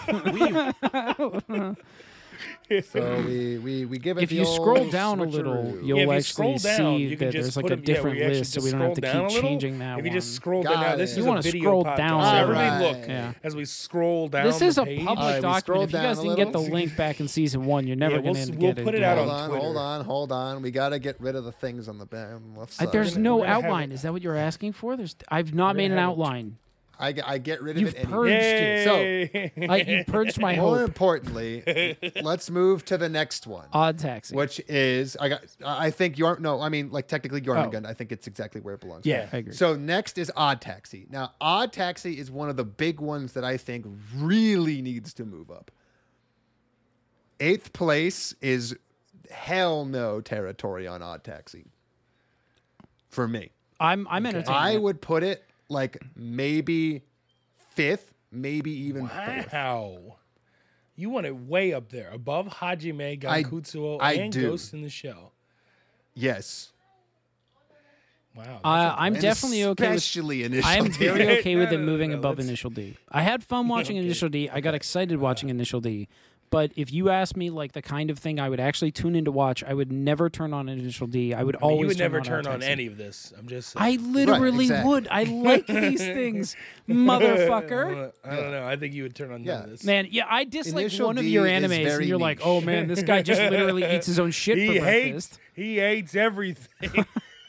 So 2.82 3.22
we 3.26 3.58
we 3.58 3.84
we 3.86 3.98
give 3.98 4.18
it. 4.18 4.24
if 4.24 4.28
the 4.30 4.36
you 4.36 4.44
scroll 4.44 4.88
down 4.90 5.20
a 5.20 5.24
little, 5.24 5.78
you'll 5.82 5.98
Yeah, 5.98 6.04
if 6.04 6.06
you 6.08 6.12
actually 6.12 6.20
scroll 6.22 6.56
down, 6.58 6.76
see 6.76 6.96
you 7.04 7.16
can 7.16 7.26
that 7.28 7.32
just 7.32 7.42
there's 7.44 7.56
like 7.56 7.62
put 7.64 7.70
a 7.72 7.74
'em- 7.74 7.80
yeah, 7.80 7.84
different 7.86 8.16
we 8.16 8.22
actually 8.24 8.38
list, 8.40 8.52
so 8.52 8.54
just 8.60 8.64
we 8.66 8.70
don't 8.72 8.80
have 8.80 8.94
to 8.94 9.00
scroll 9.00 9.12
down 9.14 9.24
a 9.24 9.28
keep 9.28 9.34
little. 9.36 9.48
changing 9.50 9.78
that 9.78 9.98
If 9.98 10.04
you 10.04 10.10
one. 10.10 10.18
just 10.18 10.34
scroll 10.34 10.62
down, 10.62 10.80
now 10.80 10.92
it. 10.92 10.96
this 10.98 11.16
You 11.16 11.22
is 11.22 11.26
wanna 11.26 11.38
a 11.40 11.42
video 11.42 11.62
scroll 11.62 11.84
podcast. 11.84 11.96
down 11.96 12.22
So 12.22 12.28
a 12.28 12.40
everybody 12.40 12.84
little. 12.84 13.00
look 13.00 13.08
Yeah. 13.08 13.32
as 13.42 13.56
we 13.56 13.64
scroll 13.64 14.28
down. 14.28 14.44
this 14.46 14.60
is 14.62 14.78
a 14.78 14.84
page. 14.84 14.98
public 15.04 15.18
All 15.18 15.26
right, 15.26 15.36
we 15.36 15.40
document. 15.42 15.82
If 15.84 15.88
you 15.90 15.92
down 15.98 16.02
guys 16.04 16.18
a 16.18 16.22
didn't 16.22 16.36
get 16.36 16.52
the 16.52 16.58
little. 16.58 16.74
link 16.74 16.96
back 16.96 17.20
in 17.20 17.28
season 17.28 17.64
one, 17.64 17.86
you're 17.86 17.96
never 17.96 18.16
Yeah, 18.16 18.20
we'll 18.20 18.34
gonna 18.34 18.46
we'll 18.58 18.74
get 18.74 18.84
put 18.84 18.94
it. 18.94 18.98
it 18.98 19.04
out 19.04 19.16
Hold 19.18 19.30
on 19.30 19.40
on, 19.40 19.48
Twitter. 19.48 19.62
hold 19.64 19.76
on, 19.78 20.04
hold 20.04 20.32
on. 20.32 20.62
We 20.62 20.70
got 20.70 20.90
to 20.90 20.98
get 20.98 21.18
rid 21.20 21.36
of 21.36 21.44
the 21.44 21.52
things 21.52 21.88
on 21.88 21.98
the 21.98 22.06
back 22.06 22.32
on 22.34 22.52
the 22.52 22.60
left 22.60 22.72
side. 22.74 22.92
There's 22.92 23.16
We're 23.16 23.22
no 23.22 23.38
gonna 23.38 23.48
have 23.48 23.64
outline. 23.64 23.92
it. 23.92 23.94
Is 23.94 24.02
that 24.02 24.12
what 24.12 24.20
you're 24.22 24.36
asking 24.36 24.72
for? 24.72 24.96
There's. 24.96 25.16
I've 25.28 25.54
not 25.54 25.74
made 25.74 25.86
an 25.90 25.96
have 25.98 26.08
it. 26.08 26.12
outline. 26.12 26.56
I, 27.00 27.12
get- 27.12 27.28
I 27.28 27.38
get 27.38 27.62
rid 27.62 27.76
of 27.76 27.82
You've 27.82 27.94
it. 27.94 28.04
anyway. 28.06 28.10
purged 28.10 29.54
it. 29.54 29.54
So 29.56 29.72
I, 29.72 29.76
you 29.76 30.04
purged 30.04 30.40
my 30.40 30.56
more 30.56 30.78
hope. 30.80 30.88
importantly, 30.88 31.96
let's 32.22 32.50
move 32.50 32.84
to 32.86 32.98
the 32.98 33.08
next 33.08 33.46
one. 33.46 33.68
Odd 33.72 33.98
taxi. 33.98 34.34
which 34.34 34.60
is 34.68 35.16
I 35.20 35.28
got 35.28 35.44
I 35.64 35.90
think 35.90 36.18
your 36.18 36.38
no 36.40 36.60
I 36.60 36.68
mean 36.68 36.90
like 36.90 37.06
technically 37.08 37.40
Oh. 37.40 37.44
Jormungand 37.54 37.86
I 37.86 37.94
think 37.94 38.10
it's 38.10 38.26
exactly 38.26 38.60
where 38.60 38.74
it 38.74 38.80
belongs. 38.80 39.06
Yeah, 39.06 39.28
I 39.32 39.36
agree. 39.38 39.52
So 39.52 39.76
next 39.76 40.18
is 40.18 40.32
Odd 40.36 40.60
Taxi. 40.60 41.06
Now 41.08 41.32
Odd 41.40 41.72
Taxi 41.72 42.18
is 42.18 42.30
one 42.30 42.48
of 42.48 42.56
the 42.56 42.64
big 42.64 43.00
ones 43.00 43.32
that 43.34 43.44
I 43.44 43.56
think 43.56 43.86
really 44.16 44.82
needs 44.82 45.14
to 45.14 45.24
move 45.24 45.50
up. 45.50 45.70
Eighth 47.40 47.72
place 47.72 48.34
is 48.40 48.74
hell 49.30 49.84
no 49.84 50.20
territory 50.20 50.86
on 50.88 51.02
Odd 51.02 51.22
Taxi. 51.22 51.66
For 53.08 53.28
me, 53.28 53.50
I'm 53.78 54.06
I'm 54.10 54.26
entertained. 54.26 54.56
I 54.56 54.76
would 54.76 55.00
put 55.00 55.22
it 55.22 55.44
like 55.68 55.98
maybe 56.16 57.02
fifth, 57.70 58.12
maybe 58.32 58.70
even 58.70 59.08
fourth. 59.08 59.52
Wow. 59.52 60.16
You 60.96 61.10
want 61.10 61.26
it 61.26 61.36
way 61.36 61.72
up 61.72 61.90
there, 61.90 62.10
above 62.10 62.46
Hajime, 62.48 63.24
I- 63.24 63.42
Gankutsuou, 63.44 63.98
I 64.00 64.14
and 64.14 64.32
do. 64.32 64.48
Ghost 64.50 64.72
in 64.74 64.82
the 64.82 64.88
Shell. 64.90 65.32
Yes, 66.14 66.72
Wow. 68.34 68.60
Uh, 68.62 68.82
that's 68.82 68.98
a- 68.98 69.02
I'm 69.02 69.14
definitely 69.14 69.64
okay 69.64 69.88
with. 69.88 69.96
especially 69.98 70.44
initial. 70.44 70.68
I 70.68 70.76
am 70.76 70.84
D. 70.86 70.90
very 70.92 71.38
okay 71.38 71.56
with 71.56 71.72
it 71.72 71.78
No, 71.78 71.80
no, 71.84 71.86
moving 71.92 72.10
no, 72.12 72.18
above 72.18 72.38
Initial 72.38 72.70
D. 72.70 72.96
I 73.10 73.22
had 73.22 73.42
fun 73.42 73.66
watching 73.66 73.96
Initial 74.04 74.28
D. 74.28 74.48
I 74.48 74.60
got 74.60 74.74
excited 74.74 75.18
watching 75.18 75.48
Initial 75.48 75.80
D, 75.80 76.08
But 76.50 76.72
if 76.76 76.92
you 76.92 77.10
ask 77.10 77.36
me 77.36 77.50
like 77.50 77.72
the 77.72 77.82
kind 77.82 78.08
of 78.10 78.18
thing 78.18 78.40
I 78.40 78.48
would 78.48 78.60
actually 78.60 78.90
tune 78.90 79.14
in 79.14 79.24
to 79.26 79.32
watch, 79.32 79.62
I 79.64 79.74
would 79.74 79.92
never 79.92 80.30
turn 80.30 80.54
on 80.54 80.68
Initial 80.68 81.06
D. 81.06 81.34
I 81.34 81.42
would 81.42 81.56
I 81.56 81.58
mean, 81.58 81.62
always 81.70 81.80
you 81.80 81.86
would 81.88 81.98
turn 81.98 82.04
never 82.04 82.18
on 82.18 82.24
turn 82.24 82.46
on 82.46 82.52
Taxi. 82.60 82.66
any 82.72 82.86
of 82.86 82.96
this. 82.96 83.32
I'm 83.38 83.46
just. 83.48 83.74
I 83.76 83.96
saying. 83.96 84.12
literally 84.12 84.64
exactly. 84.64 84.90
would. 84.90 85.08
I 85.10 85.22
like 85.24 85.66
these 85.66 86.00
things, 86.00 86.56
motherfucker. 86.88 88.12
I 88.24 88.36
don't 88.36 88.50
know. 88.50 88.66
I 88.66 88.76
think 88.76 88.94
you 88.94 89.02
would 89.04 89.14
turn 89.14 89.32
on 89.32 89.42
none 89.42 89.46
Yeah. 89.46 89.64
of 89.64 89.70
this. 89.70 89.84
Man, 89.84 90.08
yeah, 90.10 90.24
I 90.28 90.44
dislike 90.44 90.82
Initial 90.86 91.06
one 91.08 91.18
of 91.18 91.24
D 91.24 91.30
your 91.30 91.46
is 91.46 91.52
animes, 91.62 91.76
and 91.76 91.84
very 91.84 92.06
you're 92.06 92.18
like, 92.18 92.38
niche. 92.38 92.46
"Oh 92.46 92.60
man, 92.60 92.86
this 92.88 93.02
guy 93.02 93.22
just 93.22 93.40
literally 93.40 93.84
eats 93.94 94.06
his 94.06 94.18
own 94.18 94.30
shit 94.30 94.58
he 94.58 94.78
for 94.78 94.84
hates. 94.84 95.38
He 95.54 95.78
hates 95.78 96.14
everything. 96.14 97.04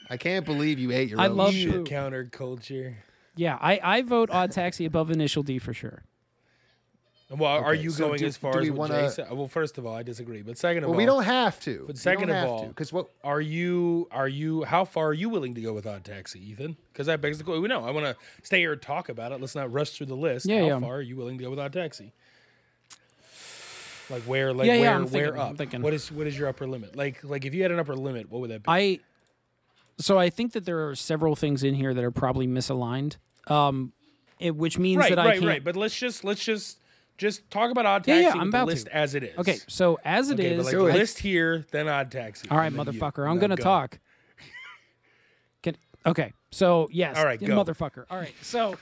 I 0.10 0.18
can't 0.18 0.46
believe 0.46 0.80
you 0.80 0.92
ate 0.92 1.10
your 1.10 1.22
I 1.22 1.28
own 1.28 1.38
love 1.38 1.54
shit. 1.54 1.72
poo. 1.72 1.84
counterculture. 1.84 2.96
Yeah, 3.36 3.58
I, 3.62 3.80
I 3.82 4.02
vote 4.02 4.30
Odd 4.32 4.52
Taxi 4.52 4.86
above 4.86 5.12
Initial 5.12 5.44
D 5.44 5.60
for 5.60 5.74
sure. 5.74 6.04
Well, 7.32 7.64
are 7.64 7.76
you 7.76 7.92
so 7.92 8.08
going 8.08 8.20
do- 8.20 8.26
as 8.26 8.38
far 8.38 8.54
do 8.54 8.60
as 8.60 8.64
we 8.64 8.70
what 8.72 8.90
wanna- 8.90 9.04
Jay 9.04 9.10
said? 9.10 9.32
Well, 9.32 9.48
first 9.48 9.78
of 9.78 9.86
all, 9.86 9.94
I 9.96 10.02
disagree. 10.02 10.42
But 10.42 10.58
second 10.58 10.84
of 10.84 10.90
Well, 10.90 10.96
all, 10.96 10.98
we 10.98 11.06
don't 11.06 11.24
have 11.24 11.60
to. 11.62 11.84
But 11.86 11.98
second 11.98 12.32
of 12.32 12.50
all, 12.50 12.68
because 12.68 12.92
what 12.92 13.10
are 13.24 13.40
you 13.40 14.08
are 14.12 14.28
you 14.28 14.64
how 14.64 14.84
far 14.84 15.10
are 15.10 15.14
you 15.14 15.30
willing 15.30 15.54
to 15.54 15.62
go 15.62 15.74
with 15.74 15.86
Odd 15.86 16.04
Taxi, 16.04 16.40
Ethan? 16.40 16.76
Because 16.92 17.06
that 17.06 17.22
begs 17.22 17.38
the 17.38 17.44
question. 17.44 17.62
We 17.62 17.68
know. 17.68 17.86
I 17.86 17.92
want 17.92 18.08
to 18.08 18.16
stay 18.42 18.60
here 18.60 18.74
and 18.74 18.82
talk 18.82 19.10
about 19.10 19.32
it. 19.32 19.40
Let's 19.40 19.54
not 19.54 19.72
rush 19.72 19.92
through 19.92 20.08
the 20.08 20.16
list. 20.16 20.48
Yeah, 20.48 20.62
how 20.62 20.66
yeah. 20.68 20.80
far 20.80 20.96
are 20.96 21.02
you 21.02 21.16
willing 21.16 21.38
to 21.38 21.44
go 21.44 21.52
with 21.52 21.60
Odd 21.60 21.72
Taxi? 21.72 22.14
Like 24.10 24.24
where, 24.24 24.52
like 24.52 24.66
Yeah, 24.66 24.74
yeah, 24.74 24.82
where, 24.82 24.90
I'm 24.96 25.02
where 25.02 25.10
thinking, 25.10 25.34
I'm 25.34 25.40
up? 25.52 25.58
thinking. 25.58 25.82
What 25.84 25.94
is 25.94 26.12
what 26.12 26.26
is 26.26 26.38
your 26.38 26.48
upper 26.48 26.66
limit? 26.68 26.96
Like 26.96 27.24
like 27.24 27.46
if 27.46 27.54
you 27.54 27.62
had 27.62 27.72
an 27.72 27.78
upper 27.78 27.96
limit, 27.96 28.32
what 28.32 28.42
would 28.42 28.50
that 28.50 28.64
be? 28.64 28.68
I 28.68 29.00
so 30.00 30.18
I 30.18 30.32
think 30.32 30.54
that 30.54 30.66
there 30.66 30.90
are 30.90 30.96
several 30.96 31.36
things 31.36 31.64
in 31.64 31.76
here 31.76 31.94
that 31.94 32.04
are 32.04 32.10
probably 32.10 32.48
misaligned, 32.48 33.18
um, 33.48 33.92
it, 34.40 34.56
which 34.56 34.80
means 34.80 34.98
right, 35.00 35.10
that 35.10 35.20
I 35.20 35.26
right, 35.26 35.34
can't. 35.34 35.46
Right, 35.46 35.52
right. 35.54 35.64
But 35.64 35.76
let's 35.76 35.96
just 35.96 36.24
let's 36.24 36.44
just 36.44 36.79
just 37.20 37.48
talk 37.52 37.70
about 37.70 37.86
Odd 37.86 38.08
Yeah, 38.08 38.16
Taxi 38.16 38.24
yeah, 38.24 38.34
with 38.34 38.42
I'm 38.42 38.48
about 38.50 38.68
list 38.68 38.86
to. 38.88 38.96
as 38.96 39.14
it 39.14 39.24
is. 39.24 39.38
Okay, 39.38 39.58
so 39.68 40.00
as 40.04 40.32
it 40.32 40.40
Okay, 40.40 40.56
is, 40.56 40.66
like 40.66 40.76
list 40.76 41.20
here, 41.20 41.66
then 41.72 41.88
Odd 41.88 42.10
Taxi. 42.12 42.48
all 42.50 42.58
right, 42.58 42.74
then 42.74 42.86
you. 42.92 43.00
motherfucker, 43.00 43.30
I'm 43.30 43.38
gonna 43.38 43.56
go. 43.56 43.64
talk. 43.64 44.00
Can, 45.64 45.76
okay, 46.06 46.34
so 46.52 46.88
yes, 46.92 47.18
All 47.18 47.26
right, 47.26 47.40
yeah, 47.42 47.50
motherfucker. 47.50 48.06
All 48.10 48.18
right, 48.18 48.34
so. 48.42 48.76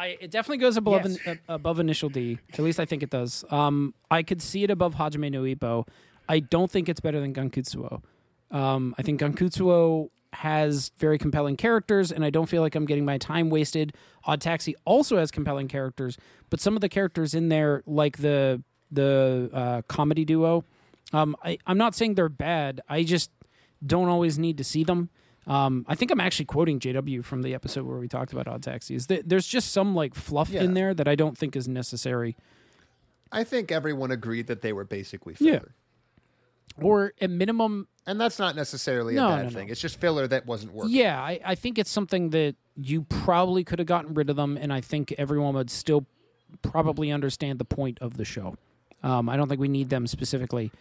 I, 0.00 0.16
it 0.20 0.30
definitely 0.30 0.58
goes 0.58 0.76
above 0.76 1.04
Yes. 1.06 1.18
in, 1.26 1.40
uh, 1.48 1.54
above 1.54 1.80
initial 1.80 2.08
D. 2.08 2.38
At 2.52 2.60
least 2.60 2.78
I 2.78 2.84
think 2.84 3.02
it 3.02 3.10
does. 3.10 3.44
Um, 3.50 3.94
I 4.12 4.22
could 4.22 4.40
see 4.40 4.62
it 4.62 4.70
above 4.70 4.94
Hajime 4.94 5.28
no 5.32 5.42
Ippo. 5.42 5.88
I 6.28 6.38
don't 6.38 6.70
think 6.70 6.88
it's 6.88 7.00
better 7.00 7.18
than 7.18 7.34
Gankutsuou. 7.34 8.00
Um, 8.52 8.94
I 8.96 9.02
think 9.02 9.18
Gankutsuou 9.20 10.08
has 10.34 10.90
very 10.98 11.18
compelling 11.18 11.56
characters, 11.56 12.12
and 12.12 12.24
I 12.24 12.30
don't 12.30 12.46
feel 12.46 12.62
like 12.62 12.74
I'm 12.74 12.84
getting 12.84 13.04
my 13.04 13.18
time 13.18 13.50
wasted. 13.50 13.94
Odd 14.24 14.40
Taxi 14.40 14.74
also 14.84 15.16
has 15.18 15.30
compelling 15.30 15.68
characters, 15.68 16.18
but 16.50 16.60
some 16.60 16.74
of 16.76 16.80
the 16.80 16.88
characters 16.88 17.34
in 17.34 17.48
there, 17.48 17.82
like 17.86 18.18
the 18.18 18.62
the 18.90 19.50
uh, 19.52 19.82
comedy 19.88 20.24
duo, 20.24 20.64
um, 21.12 21.36
I, 21.44 21.58
I'm 21.66 21.76
not 21.78 21.94
saying 21.94 22.14
they're 22.14 22.28
bad. 22.28 22.80
I 22.88 23.02
just 23.02 23.30
don't 23.84 24.08
always 24.08 24.38
need 24.38 24.58
to 24.58 24.64
see 24.64 24.82
them. 24.84 25.10
Um, 25.46 25.84
I 25.88 25.94
think 25.94 26.10
I'm 26.10 26.20
actually 26.20 26.44
quoting 26.46 26.78
JW 26.78 27.24
from 27.24 27.40
the 27.42 27.54
episode 27.54 27.86
where 27.86 27.98
we 27.98 28.08
talked 28.08 28.32
about 28.32 28.46
Odd 28.48 28.62
Taxi. 28.62 28.94
Is 28.94 29.06
that 29.06 29.28
there's 29.28 29.46
just 29.46 29.72
some 29.72 29.94
like 29.94 30.14
fluff 30.14 30.50
Yeah. 30.50 30.62
in 30.62 30.74
there 30.74 30.92
that 30.94 31.08
I 31.08 31.14
don't 31.14 31.36
think 31.38 31.56
is 31.56 31.66
necessary, 31.68 32.36
I 33.32 33.44
think 33.44 33.70
everyone 33.72 34.10
agreed 34.10 34.46
that 34.46 34.62
they 34.62 34.72
were 34.72 34.84
basically 34.84 35.36
Yeah. 35.38 35.60
Or 36.82 37.12
at 37.20 37.30
minimum, 37.30 37.88
And 38.06 38.20
that's 38.20 38.38
not 38.38 38.56
necessarily 38.56 39.14
No, 39.14 39.28
a 39.28 39.36
bad 39.36 39.42
no, 39.44 39.50
thing. 39.50 39.66
no. 39.68 39.72
It's 39.72 39.80
just 39.80 40.00
filler 40.00 40.26
that 40.28 40.46
wasn't 40.46 40.72
working. 40.72 40.94
Yeah, 40.94 41.20
I, 41.20 41.40
I 41.44 41.54
think 41.54 41.78
it's 41.78 41.90
something 41.90 42.30
that 42.30 42.56
you 42.76 43.02
probably 43.02 43.64
could 43.64 43.78
have 43.78 43.86
gotten 43.88 44.14
rid 44.14 44.30
of 44.30 44.36
them, 44.36 44.56
and 44.56 44.72
I 44.72 44.80
think 44.80 45.12
everyone 45.18 45.54
would 45.54 45.70
still 45.70 46.06
probably 46.62 47.10
understand 47.10 47.58
the 47.58 47.64
point 47.64 47.98
of 48.00 48.16
the 48.16 48.24
show. 48.24 48.56
Um, 49.02 49.28
I 49.28 49.36
don't 49.36 49.48
think 49.48 49.60
we 49.60 49.68
need 49.68 49.90
them 49.90 50.06
specifically. 50.06 50.72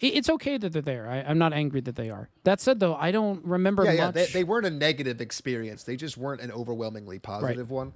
It, 0.00 0.14
it's 0.14 0.28
okay 0.30 0.58
that 0.58 0.72
they're 0.72 0.82
there. 0.82 1.08
I, 1.08 1.22
I'm 1.22 1.38
not 1.38 1.52
angry 1.52 1.80
that 1.82 1.96
they 1.96 2.10
are. 2.10 2.28
That 2.44 2.60
said, 2.60 2.78
though, 2.80 2.94
I 2.94 3.10
don't 3.10 3.44
remember 3.44 3.84
yeah, 3.84 3.92
yeah. 3.92 4.06
much. 4.06 4.14
They, 4.14 4.26
they 4.26 4.44
weren't 4.44 4.66
a 4.66 4.70
negative 4.70 5.20
experience. 5.20 5.84
They 5.84 5.96
just 5.96 6.16
weren't 6.16 6.40
an 6.40 6.52
overwhelmingly 6.52 7.18
positive 7.18 7.70
one. 7.70 7.92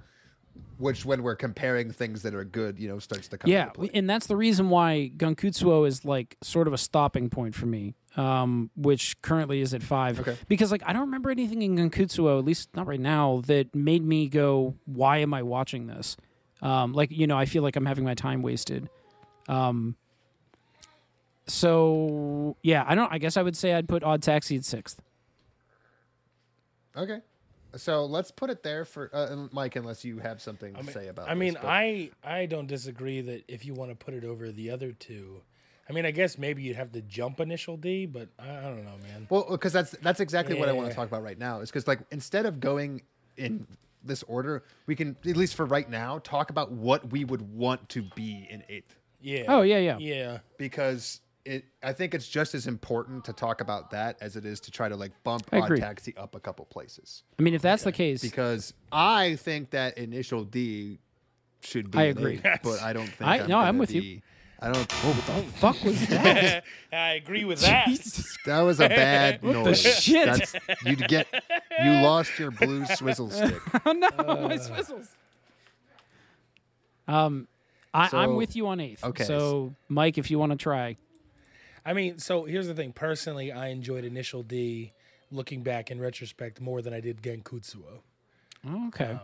Which, 0.77 1.05
when 1.05 1.23
we're 1.23 1.35
comparing 1.35 1.91
things 1.91 2.23
that 2.23 2.33
are 2.33 2.43
good, 2.43 2.79
you 2.79 2.87
know, 2.89 2.99
starts 2.99 3.27
to 3.29 3.37
come. 3.37 3.49
yeah, 3.49 3.69
and 3.93 4.09
that's 4.09 4.27
the 4.27 4.35
reason 4.35 4.69
why 4.69 5.11
Gankutsuou 5.15 5.87
is 5.87 6.03
like 6.03 6.35
sort 6.41 6.67
of 6.67 6.73
a 6.73 6.77
stopping 6.77 7.29
point 7.29 7.55
for 7.55 7.65
me, 7.67 7.95
um, 8.17 8.69
which 8.75 9.21
currently 9.21 9.61
is 9.61 9.73
at 9.73 9.81
five. 9.83 10.19
Okay. 10.19 10.35
Because 10.47 10.71
like 10.71 10.83
I 10.85 10.91
don't 10.91 11.03
remember 11.03 11.29
anything 11.29 11.61
in 11.61 11.75
Gankutsuou, 11.75 12.37
at 12.37 12.43
least 12.43 12.69
not 12.75 12.87
right 12.87 12.99
now, 12.99 13.41
that 13.45 13.73
made 13.73 14.03
me 14.03 14.27
go, 14.27 14.75
"Why 14.85 15.17
am 15.19 15.33
I 15.33 15.43
watching 15.43 15.87
this?" 15.87 16.17
Um, 16.61 16.93
like 16.93 17.11
you 17.11 17.27
know, 17.27 17.37
I 17.37 17.45
feel 17.45 17.63
like 17.63 17.75
I'm 17.75 17.85
having 17.85 18.03
my 18.03 18.15
time 18.15 18.41
wasted. 18.41 18.89
Um, 19.47 19.95
so 21.47 22.57
yeah, 22.63 22.83
I 22.87 22.95
don't. 22.95 23.11
I 23.11 23.17
guess 23.17 23.37
I 23.37 23.41
would 23.41 23.55
say 23.55 23.73
I'd 23.73 23.87
put 23.87 24.03
Odd 24.03 24.21
Taxi 24.21 24.55
at 24.55 24.65
sixth. 24.65 25.01
Okay. 26.95 27.19
So 27.75 28.05
let's 28.05 28.31
put 28.31 28.49
it 28.49 28.63
there 28.63 28.85
for 28.85 29.09
uh, 29.13 29.47
Mike, 29.51 29.75
unless 29.75 30.05
you 30.05 30.19
have 30.19 30.41
something 30.41 30.73
to 30.73 30.79
I 30.79 30.83
mean, 30.83 30.93
say 30.93 31.07
about. 31.07 31.27
It. 31.27 31.31
I 31.31 31.33
mean, 31.33 31.53
this, 31.53 31.61
but- 31.61 31.69
I 31.69 32.09
I 32.23 32.45
don't 32.45 32.67
disagree 32.67 33.21
that 33.21 33.43
if 33.47 33.65
you 33.65 33.73
want 33.73 33.91
to 33.91 33.95
put 33.95 34.13
it 34.13 34.23
over 34.23 34.51
the 34.51 34.69
other 34.71 34.91
two, 34.91 35.41
I 35.89 35.93
mean, 35.93 36.05
I 36.05 36.11
guess 36.11 36.37
maybe 36.37 36.63
you'd 36.63 36.75
have 36.75 36.91
to 36.93 37.01
jump 37.01 37.39
initial 37.39 37.77
D, 37.77 38.05
but 38.05 38.29
I, 38.39 38.49
I 38.49 38.61
don't 38.61 38.83
know, 38.85 38.97
man. 39.01 39.27
Well, 39.29 39.47
because 39.49 39.73
that's 39.73 39.91
that's 40.01 40.19
exactly 40.19 40.57
what 40.57 40.69
I 40.69 40.73
want 40.73 40.89
to 40.89 40.95
talk 40.95 41.07
about 41.07 41.23
right 41.23 41.37
now. 41.37 41.59
Is 41.61 41.69
because 41.69 41.87
like 41.87 41.99
instead 42.11 42.45
of 42.45 42.59
going 42.59 43.01
in 43.37 43.65
this 44.03 44.23
order, 44.23 44.63
we 44.85 44.95
can 44.95 45.15
at 45.25 45.35
least 45.37 45.55
for 45.55 45.65
right 45.65 45.89
now 45.89 46.19
talk 46.19 46.49
about 46.49 46.71
what 46.71 47.11
we 47.11 47.25
would 47.25 47.55
want 47.55 47.89
to 47.89 48.03
be 48.15 48.47
in 48.49 48.63
eighth. 48.69 48.95
Yeah. 49.21 49.45
Oh 49.47 49.61
yeah, 49.61 49.77
yeah. 49.77 49.97
Yeah. 49.97 50.39
Because 50.57 51.21
it, 51.45 51.65
I 51.83 51.91
think 51.93 52.13
it's 52.13 52.27
just 52.27 52.55
as 52.55 52.67
important 52.67 53.25
to 53.25 53.33
talk 53.33 53.59
about 53.61 53.91
that 53.91 54.17
as 54.21 54.35
it 54.37 54.45
is 54.45 54.59
to 54.61 54.71
try 54.71 54.87
to 54.89 54.95
like 54.95 55.11
bump 55.23 55.47
I 55.51 55.57
Odd 55.59 55.65
agree. 55.65 55.79
Taxi 55.79 56.15
up 56.15 56.35
a 56.35 56.39
couple 56.39 56.63
places. 56.65 57.23
I 57.37 57.41
mean, 57.43 57.53
if 57.53 57.61
that's 57.61 57.83
the 57.83 57.91
case, 57.91 58.21
Because 58.21 58.73
I 58.91 59.35
think 59.35 59.71
that 59.71 59.97
initial 59.97 60.43
D 60.45 60.99
should 61.61 61.91
be. 61.91 61.97
I 61.97 62.03
an 62.03 62.17
agree. 62.17 62.41
eighth, 62.43 62.59
but 62.63 62.81
I 62.81 62.93
don't 62.93 63.07
think. 63.07 63.21
I- 63.21 63.39
I'm 63.39 63.49
no, 63.49 63.57
I'm 63.59 63.65
gonna 63.67 63.79
with 63.79 63.91
you. 63.91 64.01
be- 64.01 64.23
I 64.61 64.71
don't. 64.71 64.89
what 64.91 65.15
the 65.25 65.43
fuck 65.57 65.83
was 65.83 66.07
that? 66.07 66.63
I 66.93 67.15
agree 67.15 67.43
with 67.43 67.59
that. 67.61 67.87
Jesus. 67.87 68.37
That 68.45 68.61
was 68.61 68.79
a 68.79 68.87
bad 68.87 69.43
noise. 69.43 69.83
the 69.83 69.89
shit? 69.89 70.25
That's, 70.25 70.55
you 70.85 70.95
get. 70.95 71.27
You 71.83 71.91
lost 72.01 72.39
your 72.39 72.51
blue 72.51 72.85
swizzle 72.85 73.29
stick. 73.31 73.59
oh 73.85 73.91
no, 73.91 74.07
my 74.17 74.55
swizzles. 74.57 75.07
Um, 77.07 77.47
I, 77.93 78.03
I'm 78.13 78.29
So- 78.31 78.35
with 78.35 78.55
you 78.55 78.67
on 78.67 78.79
eighth. 78.79 79.03
okay. 79.03 79.23
So, 79.25 79.75
Mike, 79.89 80.17
if 80.17 80.31
you 80.31 80.39
want 80.39 80.51
to 80.53 80.57
try, 80.57 80.97
I 81.85 81.93
mean, 81.93 82.19
so 82.19 82.45
here's 82.45 82.67
the 82.67 82.73
thing. 82.73 82.93
Personally, 82.93 83.51
I 83.51 83.67
enjoyed 83.67 84.05
Initial 84.05 84.43
D. 84.43 84.93
Looking 85.31 85.63
back 85.63 85.89
in 85.89 85.99
retrospect, 85.99 86.61
more 86.61 86.83
than 86.83 86.93
I 86.93 86.99
did 86.99 87.23
Gankutsuou. 87.23 88.01
okay. 88.87 89.17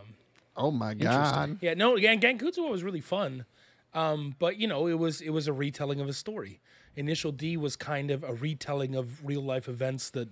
Oh 0.56 0.72
my 0.72 0.94
god. 0.94 1.58
Yeah, 1.60 1.74
no, 1.74 1.96
yeah, 1.96 2.16
Gankutsuou 2.16 2.68
was 2.68 2.82
really 2.82 3.00
fun. 3.00 3.44
Um, 3.94 4.34
but 4.38 4.56
you 4.58 4.66
know, 4.66 4.86
it 4.86 4.98
was 4.98 5.20
it 5.20 5.30
was 5.30 5.46
a 5.48 5.52
retelling 5.52 6.00
of 6.00 6.08
a 6.08 6.12
story. 6.12 6.60
Initial 6.96 7.32
D 7.32 7.56
was 7.56 7.76
kind 7.76 8.10
of 8.10 8.24
a 8.24 8.34
retelling 8.34 8.94
of 8.94 9.24
real 9.24 9.42
life 9.42 9.68
events 9.68 10.10
that 10.10 10.28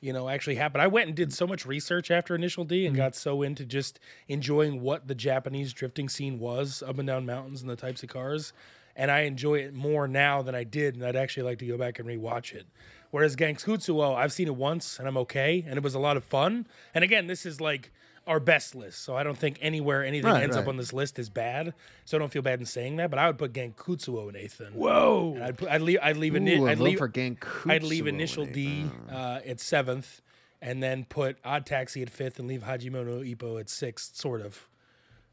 you 0.00 0.12
know 0.12 0.28
actually 0.28 0.56
happened. 0.56 0.82
I 0.82 0.86
went 0.86 1.08
and 1.08 1.16
did 1.16 1.32
so 1.32 1.46
much 1.46 1.66
research 1.66 2.10
after 2.10 2.34
Initial 2.34 2.64
D 2.64 2.86
and 2.86 2.94
got 2.94 3.14
so 3.14 3.42
into 3.42 3.64
just 3.64 3.98
enjoying 4.28 4.82
what 4.82 5.08
the 5.08 5.14
Japanese 5.14 5.72
drifting 5.72 6.08
scene 6.08 6.38
was 6.38 6.82
up 6.86 6.98
and 6.98 7.06
down 7.06 7.26
mountains 7.26 7.60
and 7.60 7.70
the 7.70 7.76
types 7.76 8.02
of 8.02 8.08
cars. 8.08 8.52
And 8.98 9.10
I 9.10 9.20
enjoy 9.20 9.56
it 9.56 9.74
more 9.74 10.08
now 10.08 10.40
than 10.42 10.54
I 10.54 10.64
did, 10.64 10.94
and 10.94 11.04
I'd 11.04 11.16
actually 11.16 11.42
like 11.42 11.58
to 11.58 11.66
go 11.66 11.76
back 11.76 11.98
and 11.98 12.08
rewatch 12.08 12.54
it. 12.54 12.66
Whereas 13.10 13.36
Gankutsuou, 13.36 14.16
I've 14.16 14.32
seen 14.32 14.48
it 14.48 14.56
once 14.56 14.98
and 14.98 15.06
I'm 15.06 15.16
okay, 15.18 15.64
and 15.66 15.76
it 15.76 15.82
was 15.82 15.94
a 15.94 15.98
lot 15.98 16.16
of 16.16 16.24
fun. 16.24 16.66
And 16.94 17.04
again, 17.04 17.26
this 17.26 17.46
is 17.46 17.60
like 17.60 17.92
our 18.26 18.40
best 18.40 18.74
list, 18.74 19.04
so 19.04 19.16
I 19.16 19.22
don't 19.22 19.38
think 19.38 19.58
anywhere 19.60 20.04
anything 20.04 20.30
Right, 20.32 20.42
ends 20.42 20.56
up 20.56 20.66
on 20.66 20.76
this 20.76 20.92
list 20.92 21.18
is 21.18 21.28
bad. 21.28 21.74
So 22.04 22.16
I 22.16 22.18
don't 22.18 22.32
feel 22.32 22.42
bad 22.42 22.58
in 22.58 22.66
saying 22.66 22.96
that. 22.96 23.10
But 23.10 23.18
I 23.18 23.26
would 23.28 23.38
put 23.38 23.52
Gankutsuou 23.52 24.28
in 24.30 24.36
eighth. 24.36 24.58
Then. 24.58 24.72
Whoa. 24.74 25.34
And 25.36 25.44
I'd, 25.44 25.58
put, 25.58 25.68
I'd 25.68 25.82
leave. 25.82 25.98
I'd 26.02 26.16
leave. 26.16 26.34
Ooh, 26.34 26.66
I'd 26.66 26.80
leave. 26.80 26.98
for 26.98 27.08
Gankutsuou 27.08 27.70
I'd 27.70 27.82
leave 27.84 28.06
initial. 28.06 28.44
D 28.46 28.86
uh, 29.10 29.40
at 29.46 29.60
seventh, 29.60 30.22
and 30.60 30.82
then 30.82 31.04
put 31.04 31.36
Odd 31.44 31.66
Taxi 31.66 32.02
at 32.02 32.10
fifth, 32.10 32.38
and 32.38 32.48
leave 32.48 32.62
Hajime 32.62 32.92
no 32.92 33.18
Ippo 33.18 33.60
at 33.60 33.68
sixth. 33.68 34.16
Sort 34.16 34.40
of. 34.40 34.66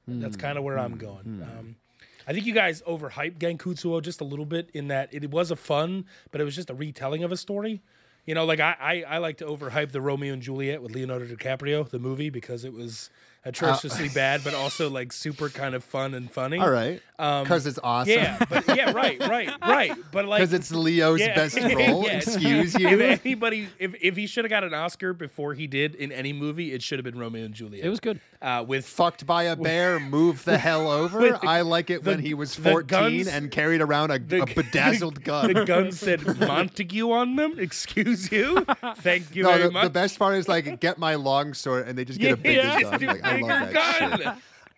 That's 0.05 0.35
kind 0.35 0.57
of 0.57 0.63
where 0.63 0.77
I'm 0.77 0.97
going. 0.97 1.41
Um, 1.41 1.75
I 2.27 2.33
think 2.33 2.45
you 2.45 2.53
guys 2.53 2.81
overhyped 2.83 3.37
Gankutsuou 3.37 4.01
just 4.01 4.21
a 4.21 4.23
little 4.23 4.45
bit 4.45 4.69
in 4.73 4.87
that 4.87 5.09
it 5.13 5.29
was 5.29 5.51
a 5.51 5.55
fun, 5.55 6.05
but 6.31 6.39
it 6.39 6.43
was 6.43 6.55
just 6.55 6.69
a 6.69 6.73
retelling 6.73 7.23
of 7.23 7.31
a 7.31 7.37
story. 7.37 7.81
You 8.25 8.35
know, 8.35 8.45
like 8.45 8.61
I, 8.61 8.75
I, 8.79 9.15
I 9.15 9.17
like 9.17 9.37
to 9.37 9.45
overhype 9.45 9.91
the 9.91 9.99
Romeo 9.99 10.31
and 10.31 10.41
Juliet 10.41 10.81
with 10.81 10.93
Leonardo 10.93 11.25
DiCaprio, 11.25 11.89
the 11.89 11.99
movie, 11.99 12.29
because 12.29 12.63
it 12.63 12.71
was 12.71 13.09
atrociously 13.45 14.09
bad, 14.09 14.41
but 14.43 14.53
also 14.53 14.89
like 14.89 15.11
super 15.11 15.49
kind 15.49 15.75
of 15.75 15.83
fun 15.83 16.13
and 16.13 16.31
funny. 16.31 16.57
All 16.59 16.69
right, 16.69 17.01
because 17.17 17.65
it's 17.67 17.79
awesome. 17.83 18.13
Yeah, 18.13 18.43
but 18.49 18.67
yeah, 18.75 18.91
right, 18.91 19.19
right, 19.19 19.49
right. 19.61 19.93
But 20.11 20.25
like 20.25 20.39
Because 20.41 20.53
it's 20.53 20.71
Leo's 20.71 21.19
yeah. 21.19 21.35
best 21.35 21.57
role. 21.61 22.05
Yeah. 22.05 22.13
Excuse 22.17 22.75
If 22.75 22.81
you. 22.81 22.99
anybody, 23.01 23.67
if, 23.79 23.93
if 24.01 24.15
he 24.15 24.27
should 24.27 24.45
have 24.45 24.49
got 24.49 24.63
an 24.63 24.73
Oscar 24.73 25.13
before 25.13 25.53
he 25.53 25.67
did 25.67 25.95
in 25.95 26.11
any 26.11 26.33
movie, 26.33 26.71
it 26.73 26.81
should 26.81 26.99
have 26.99 27.03
been 27.03 27.17
Romeo 27.19 27.45
and 27.45 27.53
Juliet. 27.53 27.85
It 27.85 27.89
was 27.89 27.99
good. 27.99 28.19
uh, 28.41 28.63
with 28.67 28.85
Fucked 28.85 29.25
by 29.25 29.43
a 29.43 29.55
bear, 29.55 29.99
move 29.99 30.43
the 30.45 30.57
hell 30.57 30.89
over. 30.89 31.39
I 31.45 31.61
like 31.61 31.89
it 31.89 32.03
when 32.03 32.19
he 32.19 32.33
was 32.33 32.55
14 32.55 32.87
guns- 32.87 33.27
and 33.27 33.51
carried 33.51 33.81
around 33.81 34.11
a, 34.11 34.19
the- 34.19 34.43
a 34.43 34.45
bedazzled 34.45 35.23
gun. 35.25 35.53
the 35.53 35.65
gun 35.65 35.91
said 35.91 36.39
Montague 36.39 37.11
on 37.11 37.35
them. 37.35 37.55
Excuse 37.59 38.31
you. 38.31 38.65
Thank 38.97 39.35
you 39.35 39.43
no, 39.43 39.49
very 39.51 39.63
the, 39.63 39.71
much. 39.71 39.83
the 39.83 39.89
best 39.89 40.17
part 40.19 40.35
is 40.35 40.47
like 40.47 40.79
get 40.79 40.97
my 40.97 41.15
long 41.15 41.53
sword 41.53 41.87
and 41.87 41.97
they 41.97 42.05
just 42.05 42.19
get 42.19 42.33
a 42.33 42.37
bigger 42.37 42.61
yeah, 42.61 42.81
gun. 42.81 42.99
just 42.99 43.03
a 43.03 43.07
Like, 43.07 43.23
I 43.35 43.39
love 43.41 43.73
that 43.73 43.99
gun. 44.09 44.19
shit. 44.19 44.27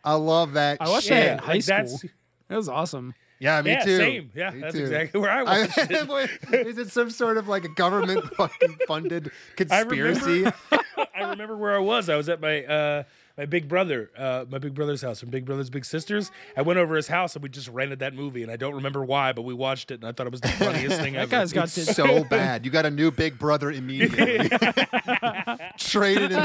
I 0.04 0.14
love 0.14 0.54
that. 0.54 0.78
I 0.82 0.90
watched 0.90 1.08
shit. 1.08 1.14
that 1.14 1.32
in 1.34 1.40
high 1.40 1.60
school. 1.60 1.76
that's- 1.78 2.06
That 2.48 2.58
was 2.58 2.70
awesome. 2.70 3.14
Yeah, 3.40 3.62
me 3.62 3.72
yeah, 3.72 3.84
too. 3.84 3.98
same. 3.98 4.32
Yeah, 4.34 4.52
Me 4.52 4.62
that's 4.62 4.76
too. 4.76 4.82
exactly 4.84 5.20
where 5.20 5.30
I 5.30 5.40
I, 5.42 5.62
watched 5.62 5.78
it. 5.78 6.08
wait, 6.52 6.66
is 6.68 6.78
it 6.78 6.90
some 6.90 7.10
sort 7.10 7.38
of 7.38 7.48
like 7.50 7.66
a 7.66 7.70
government 7.70 8.24
fucking 8.38 8.78
funded 8.88 9.30
I 9.70 9.82
remember- 9.82 10.14
conspiracy? 10.14 10.52
I 11.16 11.30
remember 11.30 11.58
where 11.58 11.76
I 11.76 11.80
was. 11.80 12.08
I 12.10 12.16
was 12.16 12.30
at 12.30 12.40
my 12.40 12.64
uh, 12.64 13.04
my 13.38 13.46
big 13.46 13.68
brother, 13.68 14.12
uh, 14.18 14.46
my 14.50 14.58
big 14.60 14.74
brother's 14.74 15.02
house 15.02 15.20
from 15.20 15.30
Big 15.30 15.46
Brothers 15.46 15.70
Big 15.70 15.84
Sisters. 15.86 16.32
I 16.56 16.62
went 16.62 16.80
over 16.80 16.96
his 16.96 17.08
house 17.08 17.36
and 17.36 17.44
we 17.44 17.50
just 17.50 17.68
rented 17.68 18.00
that 18.00 18.14
movie, 18.14 18.44
and 18.44 18.52
I 18.52 18.56
don't 18.56 18.76
remember 18.76 19.04
why, 19.04 19.34
but 19.34 19.42
we 19.42 19.54
watched 19.54 19.92
it 19.92 19.96
and 19.96 20.06
I 20.06 20.12
thought 20.12 20.28
it 20.28 20.32
was 20.32 20.42
the 20.42 20.48
funniest 20.60 21.00
thing 21.02 21.14
That 21.14 21.24
ever. 21.24 21.32
guy's 21.32 21.52
got 21.54 21.68
to. 21.70 21.86
so 21.86 22.24
bad. 22.30 22.66
You 22.66 22.72
got 22.72 22.86
a 22.86 22.92
new 22.92 23.12
big 23.12 23.38
brother 23.38 23.72
immediately. 23.72 24.50
Traded 25.78 26.32
him 26.32 26.40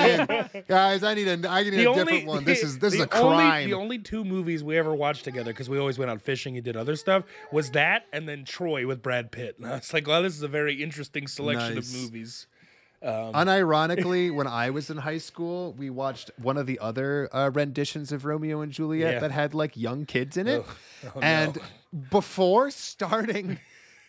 in, 0.52 0.64
guys. 0.68 1.02
I 1.02 1.14
need 1.14 1.28
a 1.28 1.48
I 1.48 1.62
need 1.62 1.74
a 1.74 1.94
different 1.94 2.26
one. 2.26 2.44
This 2.44 2.62
is 2.62 2.78
this 2.78 2.94
is 2.94 3.00
the 3.06 3.16
a 3.16 3.20
only- 3.22 3.36
crime. 3.36 3.68
the 3.70 3.74
only 3.76 3.98
two 3.98 4.24
movies 4.24 4.62
we 4.64 4.76
ever 4.76 4.94
watched 4.94 5.24
together 5.24 5.52
because 5.52 5.68
we 5.68 5.78
always 5.78 5.98
went 5.98 6.10
out 6.10 6.20
fishing 6.20 6.56
and 6.56 6.64
did 6.64 6.76
other 6.76 6.96
stuff 6.96 7.24
was 7.52 7.70
that 7.72 8.06
and 8.12 8.28
then 8.28 8.44
Troy 8.44 8.86
with 8.86 9.02
Brad 9.02 9.30
Pitt. 9.30 9.56
And 9.58 9.66
I 9.66 9.76
was 9.76 9.92
like, 9.92 10.06
well, 10.06 10.22
this 10.22 10.34
is 10.36 10.42
a 10.42 10.48
very 10.48 10.82
interesting 10.82 11.26
selection 11.26 11.76
Nice. 11.76 11.94
of 11.94 12.00
movies. 12.00 12.46
Unironically, 13.02 14.30
when 14.34 14.46
I 14.46 14.70
was 14.70 14.90
in 14.90 14.98
high 14.98 15.18
school, 15.18 15.72
we 15.78 15.90
watched 15.90 16.30
one 16.36 16.56
of 16.56 16.66
the 16.66 16.78
other 16.78 17.28
uh, 17.34 17.50
renditions 17.50 18.12
of 18.12 18.24
Romeo 18.24 18.60
and 18.60 18.72
Juliet 18.72 19.14
Yeah. 19.14 19.20
that 19.20 19.30
had 19.30 19.54
like 19.54 19.76
young 19.76 20.04
kids 20.06 20.36
in 20.36 20.46
it. 20.46 20.64
Oh, 21.14 21.20
and 21.20 21.58
before 22.10 22.70
starting, 22.70 23.58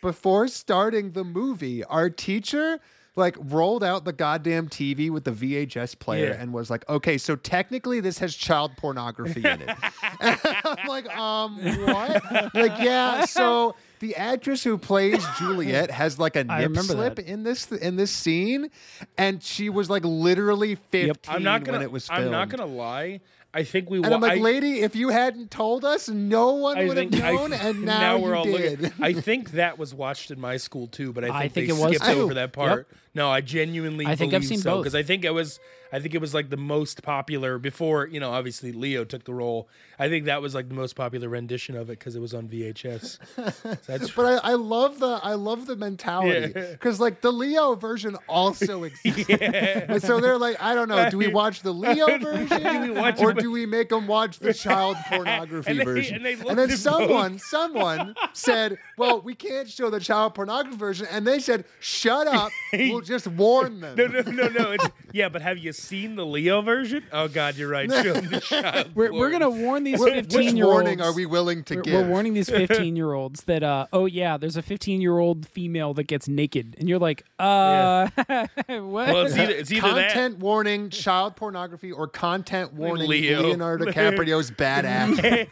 before 0.01 0.47
starting 0.47 1.11
the 1.11 1.23
movie, 1.23 1.83
our 1.85 2.09
teacher 2.09 2.79
like 3.17 3.35
rolled 3.39 3.83
out 3.83 4.05
the 4.05 4.13
goddamn 4.13 4.69
TV 4.69 5.09
with 5.09 5.25
the 5.25 5.31
VHS 5.31 5.99
player 5.99 6.27
Yeah. 6.29 6.41
and 6.41 6.53
was 6.53 6.69
like, 6.69 6.87
"Okay, 6.89 7.17
so 7.17 7.35
technically 7.35 7.99
this 7.99 8.19
has 8.19 8.33
child 8.35 8.71
pornography 8.77 9.41
in 9.41 9.61
it." 9.61 9.69
and 10.21 10.39
I'm 10.65 10.87
like, 10.87 11.09
"Um, 11.17 11.57
what?" 11.85 12.23
like, 12.55 12.79
yeah. 12.81 13.25
So 13.25 13.75
the 14.01 14.15
actress 14.17 14.63
who 14.63 14.77
plays 14.77 15.23
Juliet 15.39 15.89
has 15.91 16.19
like 16.19 16.35
a 16.35 16.43
nip 16.43 16.75
slip 16.77 17.15
that. 17.15 17.25
in 17.25 17.43
this 17.43 17.71
in 17.71 17.95
this 17.95 18.11
scene, 18.11 18.69
and 19.17 19.41
she 19.41 19.69
was 19.69 19.89
like 19.89 20.03
literally 20.03 20.75
15 20.75 21.13
I'm 21.33 21.43
not 21.43 21.63
gonna. 21.63 21.77
when 21.77 21.85
it 21.85 21.91
was 21.91 22.07
filmed. 22.07 22.25
I'm 22.25 22.31
not 22.31 22.49
gonna 22.49 22.65
lie. 22.65 23.21
I 23.53 23.63
think 23.63 23.89
we. 23.89 23.97
And 23.97 24.13
I'm 24.13 24.21
like, 24.21 24.39
I- 24.39 24.41
lady, 24.41 24.79
if 24.81 24.95
you 24.95 25.09
hadn't 25.09 25.51
told 25.51 25.83
us, 25.83 26.07
no 26.09 26.51
one 26.53 26.77
I 26.77 26.85
would 26.85 26.97
have 26.97 27.09
think 27.11 27.23
I- 27.23 27.31
known, 27.33 27.53
and 27.53 27.81
now, 27.85 28.17
we're 28.17 28.29
you 28.29 28.35
all 28.35 28.43
did. 28.45 28.81
looking. 28.81 29.03
I 29.03 29.13
think 29.13 29.51
that 29.51 29.77
was 29.77 29.93
watched 29.93 30.31
in 30.31 30.39
my 30.39 30.57
school 30.57 30.87
too, 30.87 31.11
but 31.13 31.23
I 31.23 31.27
think, 31.27 31.35
I 31.35 31.47
think 31.49 31.67
they 31.67 31.73
it 31.73 31.77
was 31.77 31.95
skipped 31.97 32.11
too. 32.11 32.21
over 32.21 32.33
that 32.35 32.53
part. 32.53 32.87
No, 33.13 33.29
I 33.29 33.41
genuinely. 33.41 34.05
I 34.05 34.15
think 34.15 34.33
I've 34.33 34.45
seen 34.45 34.59
so, 34.59 34.75
both. 34.75 34.83
because 34.83 34.95
I 34.95 35.03
think 35.03 35.25
it 35.25 35.33
was. 35.33 35.59
I 35.93 35.99
think 35.99 36.15
it 36.15 36.21
was 36.21 36.33
like 36.33 36.49
the 36.49 36.55
most 36.55 37.03
popular 37.03 37.57
before. 37.59 38.07
You 38.07 38.21
know, 38.21 38.31
obviously 38.31 38.71
Leo 38.71 39.03
took 39.03 39.25
the 39.25 39.33
role. 39.33 39.67
I 39.99 40.07
think 40.07 40.23
that 40.25 40.41
was 40.41 40.55
like 40.55 40.69
the 40.69 40.73
most 40.73 40.95
popular 40.95 41.27
rendition 41.27 41.75
of 41.75 41.89
it 41.89 41.99
because 41.99 42.15
it 42.15 42.21
was 42.21 42.33
on 42.33 42.47
VHS. 42.47 43.17
So 43.83 44.07
But 44.15 44.25
I, 44.45 44.51
I 44.51 44.53
love 44.53 44.99
the 44.99 45.19
I 45.21 45.33
love 45.33 45.65
the 45.65 45.75
mentality 45.75 46.53
Yeah. 46.55 46.71
because 46.71 47.01
like 47.01 47.19
the 47.19 47.31
Leo 47.33 47.75
version 47.75 48.15
also 48.29 48.83
exists. 49.03 49.29
And 49.29 50.01
so 50.01 50.21
they're 50.21 50.37
like, 50.37 50.61
I 50.61 50.73
don't 50.75 50.87
know, 50.87 51.09
do 51.09 51.17
we 51.17 51.27
watch 51.27 51.61
the 51.61 51.73
Leo 51.73 52.17
version 52.17 52.83
Do 52.85 52.93
watch 52.93 53.19
or 53.21 53.33
do 53.33 53.51
we 53.51 53.65
make 53.65 53.89
them 53.89 54.07
watch 54.07 54.39
the 54.39 54.53
child 54.53 54.95
pornography 55.09 55.71
And 55.71 55.79
they- 55.81 55.83
version? 55.83 56.15
and 56.15 56.25
they 56.25 56.35
looked 56.37 56.55
then 56.55 56.69
someone 56.77 57.37
someone 57.37 58.15
said, 58.31 58.77
well, 58.97 59.19
we 59.21 59.35
can't 59.35 59.69
show 59.69 59.89
the 59.89 59.99
child 59.99 60.35
pornography 60.35 60.77
version, 60.77 61.07
and 61.11 61.27
they 61.27 61.39
said, 61.39 61.65
shut 61.81 62.27
up, 62.27 62.51
we'll 62.73 63.00
just 63.01 63.27
warn 63.27 63.79
them. 63.81 63.95
no, 63.95 64.07
no, 64.07 64.21
no, 64.21 64.47
no. 64.47 64.71
It's, 64.71 64.87
yeah, 65.13 65.29
but 65.29 65.41
have 65.41 65.57
you 65.57 65.73
seen 65.73 66.15
the 66.15 66.25
Leo 66.25 66.61
version? 66.61 67.03
Oh 67.11 67.27
God, 67.27 67.55
you're 67.57 67.69
right. 67.69 67.89
Show 67.91 68.13
'em 68.13 68.27
the 68.29 68.39
child 68.41 68.91
We're, 68.95 69.11
we're 69.11 69.31
gonna 69.31 69.49
warn 69.49 69.83
these 69.83 69.99
Which 69.99 70.13
15 70.13 70.55
year 70.55 70.65
olds. 70.65 70.73
warning 70.75 71.01
are 71.01 71.13
we 71.13 71.25
willing 71.25 71.63
to 71.65 71.75
We're, 71.75 71.81
give? 71.81 71.93
we're 71.93 72.07
warning 72.07 72.33
these 72.33 72.49
15 72.49 72.95
year 72.95 73.13
olds 73.13 73.43
that, 73.45 73.63
uh, 73.63 73.87
oh 73.93 74.05
yeah, 74.05 74.37
there's 74.37 74.57
a 74.57 74.61
15 74.61 75.01
year 75.01 75.17
old 75.17 75.47
female 75.47 75.93
that 75.95 76.03
gets 76.05 76.27
naked, 76.27 76.75
and 76.79 76.87
you're 76.89 76.99
like, 76.99 77.23
uh, 77.39 78.07
what? 78.17 78.57
Well, 78.67 79.25
it's 79.25 79.37
either, 79.37 79.53
it's 79.53 79.71
either 79.71 79.93
that. 79.95 80.13
content 80.13 80.39
warning, 80.39 80.89
child 80.89 81.35
pornography, 81.35 81.91
or 81.91 82.07
content 82.07 82.73
warning 82.73 83.09
Leo. 83.09 83.41
Leonardo 83.43 83.85
DiCaprio's 83.85 84.51
bad 84.51 84.85
acting. 84.85 85.47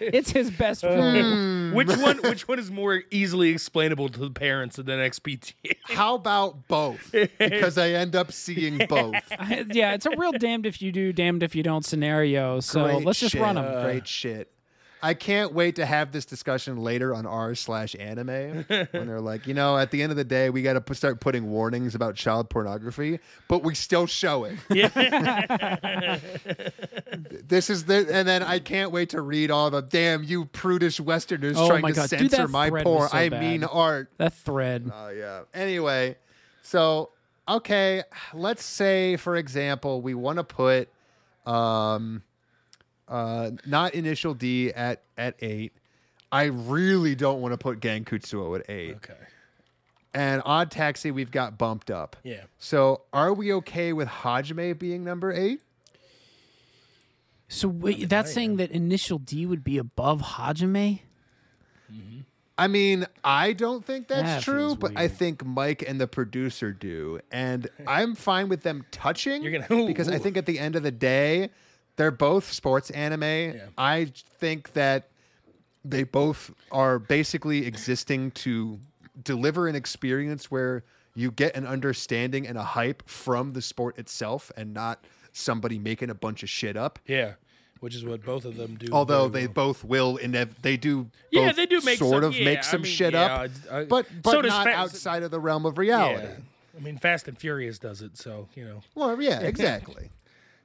it's 0.00 0.30
his 0.30 0.50
best 0.50 0.84
Uh, 0.84 0.88
role. 0.88 1.72
Which 1.74 1.88
one? 1.96 2.18
Which 2.18 2.46
one 2.48 2.58
is 2.58 2.70
more 2.70 3.02
easily 3.10 3.50
explainable 3.50 4.08
to 4.10 4.20
the 4.20 4.30
parents 4.30 4.78
of 4.78 4.86
the 4.86 4.96
next 4.96 5.22
PTA? 5.22 5.52
How 5.84 6.14
about 6.14 6.45
both? 6.52 7.14
Because 7.38 7.78
I 7.78 7.90
end 7.90 8.14
up 8.16 8.32
seeing 8.32 8.78
both. 8.88 9.14
yeah, 9.72 9.92
it's 9.94 10.06
a 10.06 10.16
real 10.16 10.32
damned 10.32 10.66
if 10.66 10.80
you 10.82 10.92
do, 10.92 11.12
damned 11.12 11.42
if 11.42 11.54
you 11.54 11.62
don't 11.62 11.84
scenario. 11.84 12.60
So 12.60 12.84
Great 12.84 13.04
let's 13.04 13.20
just 13.20 13.32
shit. 13.32 13.40
run 13.42 13.54
them. 13.56 13.82
Great 13.84 14.06
shit. 14.08 14.50
I 15.02 15.12
can't 15.12 15.52
wait 15.52 15.76
to 15.76 15.84
have 15.86 16.10
this 16.10 16.24
discussion 16.24 16.78
later 16.78 17.14
on 17.14 17.26
r 17.26 17.54
slash 17.54 17.94
anime 18.00 18.64
when 18.68 18.88
they're 19.06 19.20
like, 19.20 19.46
you 19.46 19.52
know, 19.52 19.76
at 19.76 19.90
the 19.90 20.02
end 20.02 20.10
of 20.10 20.16
the 20.16 20.24
day, 20.24 20.48
we 20.50 20.62
got 20.62 20.72
to 20.72 20.80
p- 20.80 20.94
start 20.94 21.20
putting 21.20 21.48
warnings 21.50 21.94
about 21.94 22.16
child 22.16 22.48
pornography, 22.48 23.20
but 23.46 23.62
we 23.62 23.74
still 23.74 24.06
show 24.06 24.44
it. 24.44 24.56
Yeah. 24.74 24.88
this 27.46 27.70
is 27.70 27.84
the, 27.84 28.06
and 28.10 28.26
then 28.26 28.42
I 28.42 28.58
can't 28.58 28.90
wait 28.90 29.10
to 29.10 29.20
read 29.20 29.50
all 29.50 29.70
the 29.70 29.82
damn 29.82 30.22
you 30.24 30.46
prudish 30.46 30.98
Westerners 30.98 31.56
Oh 31.58 31.68
trying 31.68 31.84
to 31.86 31.92
God, 31.92 32.08
censor 32.08 32.36
that 32.38 32.50
my 32.50 32.70
porn. 32.70 33.08
so 33.08 33.16
I 33.16 33.28
bad. 33.28 33.40
mean 33.40 33.64
art. 33.64 34.10
That 34.18 34.32
thread. 34.34 34.90
Oh 34.92 35.08
yeah. 35.10 35.42
Anyway, 35.54 36.16
so 36.66 37.10
okay, 37.48 38.02
let's 38.34 38.64
say 38.64 39.16
for 39.16 39.36
example, 39.36 40.00
we 40.00 40.14
want 40.14 40.38
to 40.38 40.44
put 40.44 40.88
um 41.46 42.22
uh 43.08 43.52
not 43.66 43.94
initial 43.94 44.34
D 44.34 44.72
at 44.72 45.02
at 45.16 45.36
8. 45.40 45.72
I 46.32 46.44
really 46.44 47.14
don't 47.14 47.40
want 47.40 47.52
to 47.52 47.58
put 47.58 47.78
Gankutsuou 47.78 48.58
at 48.58 48.68
8. 48.68 48.96
Okay. 48.96 49.14
And 50.12 50.42
Odd 50.44 50.72
Taxi 50.72 51.12
we've 51.12 51.30
got 51.30 51.56
bumped 51.56 51.90
up. 51.90 52.16
Yeah. 52.24 52.42
So, 52.58 53.02
are 53.12 53.32
we 53.32 53.52
okay 53.54 53.92
with 53.92 54.08
Hajime 54.08 54.76
being 54.76 55.04
number 55.04 55.32
8? 55.32 55.60
So 57.48 57.68
wait, 57.68 58.08
that's 58.08 58.32
saying 58.32 58.56
that 58.56 58.72
initial 58.72 59.18
D 59.18 59.46
would 59.46 59.62
be 59.62 59.78
above 59.78 60.20
Hajime? 60.20 61.00
I 62.58 62.68
mean, 62.68 63.06
I 63.22 63.52
don't 63.52 63.84
think 63.84 64.08
that's 64.08 64.22
That 64.22 64.42
true, 64.42 64.74
but 64.76 64.92
I 64.96 65.08
think 65.08 65.44
Mike 65.44 65.84
and 65.86 66.00
the 66.00 66.06
producer 66.06 66.72
do. 66.72 67.20
And 67.30 67.68
I'm 67.86 68.14
fine 68.14 68.48
with 68.48 68.62
them 68.62 68.84
touching 68.90 69.42
gonna- 69.42 69.86
because 69.86 70.08
I 70.08 70.18
think 70.18 70.36
at 70.36 70.46
the 70.46 70.58
end 70.58 70.74
of 70.76 70.82
the 70.82 70.90
day, 70.90 71.50
they're 71.96 72.10
both 72.10 72.52
sports 72.52 72.90
anime. 72.90 73.60
I 73.76 74.12
think 74.38 74.72
that 74.72 75.08
they 75.84 76.02
both 76.02 76.50
are 76.72 76.98
basically 76.98 77.66
existing 77.66 78.32
to 78.32 78.80
deliver 79.22 79.68
an 79.68 79.74
experience 79.76 80.50
where 80.50 80.82
you 81.14 81.30
get 81.30 81.56
an 81.56 81.66
understanding 81.66 82.46
and 82.46 82.58
a 82.58 82.62
hype 82.62 83.08
from 83.08 83.52
the 83.52 83.62
sport 83.62 83.98
itself 83.98 84.50
and 84.56 84.74
not 84.74 85.04
somebody 85.32 85.78
making 85.78 86.10
a 86.10 86.14
bunch 86.14 86.42
of 86.42 86.50
shit 86.50 86.76
up. 86.76 86.98
Yeah. 87.06 87.34
Which 87.80 87.94
is 87.94 88.04
what 88.04 88.24
both 88.24 88.44
of 88.46 88.56
them 88.56 88.76
do. 88.76 88.86
Although 88.92 89.28
they 89.28 89.46
well. 89.46 89.52
both 89.54 89.84
will, 89.84 90.18
inev- 90.18 90.54
they 90.62 90.76
do. 90.76 91.08
Yeah, 91.30 91.52
they 91.52 91.66
do 91.66 91.80
make 91.82 91.98
sort 91.98 92.22
some- 92.22 92.24
of 92.24 92.36
yeah, 92.36 92.44
make 92.44 92.58
I 92.58 92.62
some 92.62 92.82
mean, 92.82 92.92
shit 92.92 93.12
yeah, 93.12 93.24
up, 93.24 93.50
I- 93.70 93.78
I- 93.80 93.84
but 93.84 94.06
but 94.22 94.42
does 94.42 94.48
not 94.50 94.64
Fast- 94.64 94.78
outside 94.94 95.22
of 95.22 95.30
the 95.30 95.38
realm 95.40 95.66
of 95.66 95.76
reality. 95.78 96.22
Yeah. 96.24 96.36
I 96.76 96.80
mean, 96.82 96.96
Fast 96.98 97.28
and 97.28 97.38
Furious 97.38 97.78
does 97.78 98.02
it, 98.02 98.16
so 98.16 98.48
you 98.54 98.64
know. 98.64 98.82
Well, 98.94 99.20
yeah, 99.20 99.40
exactly. 99.52 100.10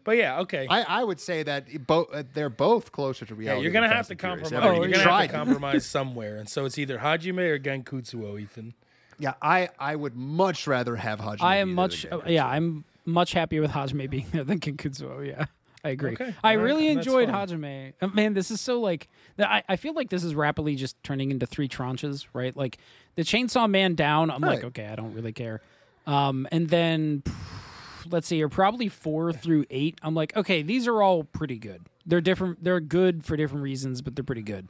But 0.04 0.18
yeah, 0.18 0.40
okay. 0.40 0.66
I, 0.68 1.02
I 1.02 1.04
would 1.04 1.20
say 1.20 1.44
that 1.44 1.86
both 1.86 2.08
uh, 2.14 2.24
they're 2.34 2.50
both 2.50 2.92
closer 2.92 3.24
to 3.26 3.34
yeah, 3.36 3.40
reality. 3.40 3.64
you're 3.64 3.72
gonna 3.74 3.88
than 3.88 3.96
have 3.98 4.08
Fast 4.08 4.10
to 4.10 4.16
compromise. 4.16 4.52
Ever 4.54 4.74
you're 4.76 4.88
gonna 4.88 4.98
have 5.10 5.22
to 5.28 5.28
compromise 5.38 5.86
somewhere, 5.98 6.38
and 6.38 6.50
so 6.50 6.66
it's 6.66 6.78
either 6.80 6.98
Hajime 6.98 7.38
or 7.40 7.60
Gankutsuou, 7.60 8.40
Ethan. 8.42 8.74
Yeah, 9.20 9.34
I 9.42 9.70
I 9.78 9.96
would 9.96 10.16
much 10.16 10.66
rather 10.66 10.96
have 10.96 11.20
Hajime. 11.20 11.42
I 11.44 11.58
am 11.58 11.74
much, 11.76 12.06
uh, 12.12 12.22
yeah, 12.26 12.48
I'm 12.48 12.84
much 13.06 13.34
happier 13.34 13.62
with 13.62 13.72
Hajime 13.72 14.10
being 14.10 14.26
there 14.32 14.44
than 14.44 14.60
Gankutsuou. 14.60 15.28
Yeah, 15.28 15.46
I 15.84 15.90
agree. 15.90 16.14
Okay, 16.14 16.36
I 16.44 16.54
really 16.54 16.88
enjoyed. 16.90 17.30
Hajime. 17.30 17.94
Uh, 18.02 18.08
Man, 18.08 18.34
this 18.34 18.52
is 18.52 18.62
so 18.62 18.80
like, 18.80 19.10
I, 19.40 19.64
I 19.68 19.76
feel 19.76 19.94
like 19.94 20.10
this 20.10 20.24
is 20.24 20.36
rapidly 20.36 20.76
just 20.76 21.02
turning 21.04 21.32
into 21.32 21.46
three 21.46 21.68
tranches, 21.68 22.28
right? 22.34 22.56
Like 22.56 22.78
the 23.16 23.24
Chainsaw 23.24 23.70
Man 23.70 23.96
down, 23.96 24.30
I'm 24.30 24.42
like, 24.42 24.64
okay, 24.64 24.88
I 24.88 24.96
don't 24.96 25.14
really 25.14 25.34
care. 25.34 25.62
Um, 26.06 26.48
and 26.52 26.70
then 26.70 27.24
let's 28.10 28.28
see, 28.28 28.42
are 28.44 28.50
probably 28.50 28.90
four 28.90 29.34
through 29.34 29.66
eight. 29.70 29.98
I'm 30.04 30.14
like, 30.14 30.36
okay, 30.36 30.62
these 30.62 30.88
are 30.88 31.02
all 31.02 31.24
pretty 31.24 31.58
good. 31.58 31.82
They're 32.06 32.22
different. 32.22 32.64
They're 32.64 32.80
good 32.80 33.26
for 33.26 33.36
different 33.36 33.64
reasons, 33.64 34.02
but 34.02 34.16
they're 34.16 34.24
pretty 34.24 34.42
good. 34.42 34.70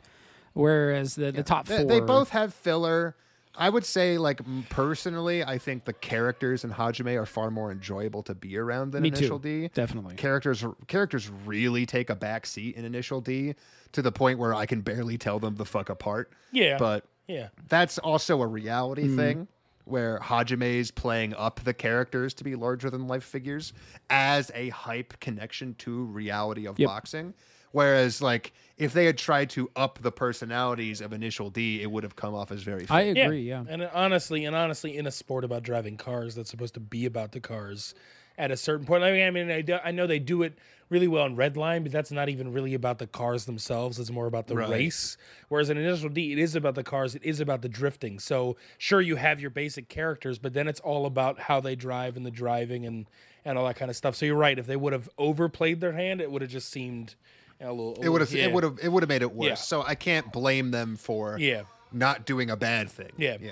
Whereas 0.53 1.15
the, 1.15 1.31
the 1.31 1.43
top 1.43 1.65
They, 1.65 1.77
four, 1.77 1.85
they 1.85 1.99
both 2.01 2.29
have 2.29 2.53
filler. 2.53 3.15
I 3.61 3.69
would 3.69 3.85
say, 3.85 4.17
like 4.17 4.41
personally, 4.69 5.43
I 5.43 5.57
think 5.59 5.85
the 5.85 5.93
characters 5.93 6.63
in 6.63 6.71
Hajime 6.71 7.15
are 7.21 7.25
far 7.27 7.51
more 7.51 7.71
enjoyable 7.71 8.23
to 8.23 8.33
be 8.33 8.57
around 8.57 8.91
than 8.91 9.03
Me 9.03 9.09
Initial 9.09 9.39
too. 9.39 9.61
D. 9.63 9.67
Definitely. 9.73 10.15
characters 10.15 10.65
characters 10.87 11.29
really 11.45 11.85
take 11.85 12.09
a 12.09 12.15
back 12.15 12.45
seat 12.47 12.75
in 12.75 12.85
Initial 12.85 13.21
D 13.21 13.53
to 13.91 14.01
the 14.01 14.11
point 14.11 14.39
where 14.39 14.53
I 14.55 14.65
can 14.65 14.81
barely 14.81 15.17
tell 15.17 15.37
them 15.39 15.55
the 15.55 15.65
fuck 15.65 15.89
apart. 15.89 16.31
Yeah. 16.51 16.77
but 16.77 17.05
Yeah. 17.27 17.49
that's 17.69 17.99
also 17.99 18.41
a 18.41 18.47
reality 18.47 19.03
Mm-hmm. 19.03 19.17
thing 19.17 19.47
where 19.85 20.19
Hajime's 20.19 20.89
playing 20.91 21.33
up 21.35 21.59
the 21.63 21.73
characters 21.73 22.33
to 22.35 22.43
be 22.43 22.55
larger 22.55 22.89
than 22.89 23.07
life 23.07 23.23
figures 23.23 23.73
as 24.09 24.49
a 24.55 24.69
hype 24.69 25.19
connection 25.19 25.73
to 25.79 26.03
reality 26.05 26.65
of 26.67 26.79
Yep. 26.79 26.87
boxing. 26.87 27.33
Whereas, 27.71 28.21
like, 28.21 28.53
if 28.77 28.93
they 28.93 29.05
had 29.05 29.17
tried 29.17 29.49
to 29.51 29.69
up 29.75 29.99
the 30.01 30.11
personalities 30.11 31.01
of 31.01 31.13
Initial 31.13 31.49
D, 31.49 31.81
it 31.81 31.89
would 31.91 32.03
have 32.03 32.15
come 32.15 32.33
off 32.33 32.51
as 32.51 32.63
very. 32.63 32.85
I 32.89 33.13
fake. 33.13 33.17
agree. 33.17 33.41
Yeah. 33.43 33.63
And 33.69 33.83
uh, 33.83 33.89
honestly, 33.93 34.45
and 34.45 34.55
honestly, 34.55 34.97
in 34.97 35.07
a 35.07 35.11
sport 35.11 35.43
about 35.43 35.63
driving 35.63 35.97
cars, 35.97 36.35
that's 36.35 36.49
supposed 36.49 36.73
to 36.75 36.79
be 36.79 37.05
about 37.05 37.31
the 37.31 37.39
cars. 37.39 37.93
At 38.37 38.49
a 38.49 38.57
certain 38.57 38.85
point, 38.85 39.03
I 39.03 39.11
mean, 39.11 39.27
I 39.27 39.29
mean, 39.31 39.51
I, 39.51 39.61
do, 39.61 39.77
I 39.83 39.91
know 39.91 40.07
they 40.07 40.17
do 40.17 40.41
it 40.41 40.57
really 40.89 41.07
well 41.07 41.25
in 41.25 41.35
Redline, 41.35 41.83
but 41.83 41.91
that's 41.91 42.11
not 42.11 42.27
even 42.27 42.51
really 42.51 42.73
about 42.73 42.97
the 42.97 43.05
cars 43.07 43.45
themselves. 43.45 43.99
It's 43.99 44.09
more 44.09 44.25
about 44.25 44.47
the 44.47 44.55
Right. 44.55 44.69
race. 44.69 45.15
Whereas 45.47 45.69
in 45.69 45.77
Initial 45.77 46.09
D, 46.09 46.31
it 46.31 46.39
is 46.39 46.55
about 46.55 46.75
the 46.75 46.83
cars. 46.83 47.13
It 47.13 47.23
is 47.23 47.39
about 47.39 47.61
the 47.61 47.69
drifting. 47.69 48.19
So 48.19 48.57
sure, 48.77 48.99
you 48.99 49.17
have 49.17 49.39
your 49.39 49.51
basic 49.51 49.89
characters, 49.89 50.39
but 50.39 50.53
then 50.53 50.67
it's 50.67 50.79
all 50.79 51.05
about 51.05 51.39
how 51.41 51.59
they 51.61 51.75
drive 51.75 52.17
and 52.17 52.25
the 52.25 52.31
driving 52.31 52.85
and 52.85 53.05
and 53.43 53.57
all 53.57 53.65
that 53.65 53.75
kind 53.75 53.89
of 53.89 53.97
stuff. 53.97 54.15
So 54.15 54.25
you're 54.25 54.35
right. 54.35 54.57
If 54.57 54.67
they 54.67 54.75
would 54.75 54.93
have 54.93 55.09
overplayed 55.17 55.79
their 55.81 55.93
hand, 55.93 56.19
it 56.21 56.31
would 56.31 56.41
have 56.41 56.51
just 56.51 56.69
seemed 56.69 57.15
you 57.61 57.67
know, 57.67 57.71
a 57.71 57.73
little. 57.73 58.03
It 58.03 58.09
would 58.09 58.21
have. 58.21 58.31
yeah. 58.33 58.45
It 58.45 58.53
would 58.53 58.63
have. 58.63 58.79
It 58.81 58.89
would 58.89 59.03
have 59.03 59.09
made 59.09 59.21
it 59.21 59.31
worse. 59.33 59.47
Yeah. 59.47 59.55
So 59.55 59.83
I 59.83 59.95
can't 59.95 60.31
blame 60.33 60.71
them 60.71 60.97
for 60.97 61.37
Yeah. 61.39 61.61
not 61.91 62.25
doing 62.25 62.49
a 62.49 62.57
bad 62.57 62.89
thing. 62.89 63.11
Yeah. 63.17 63.37
Yeah. 63.39 63.51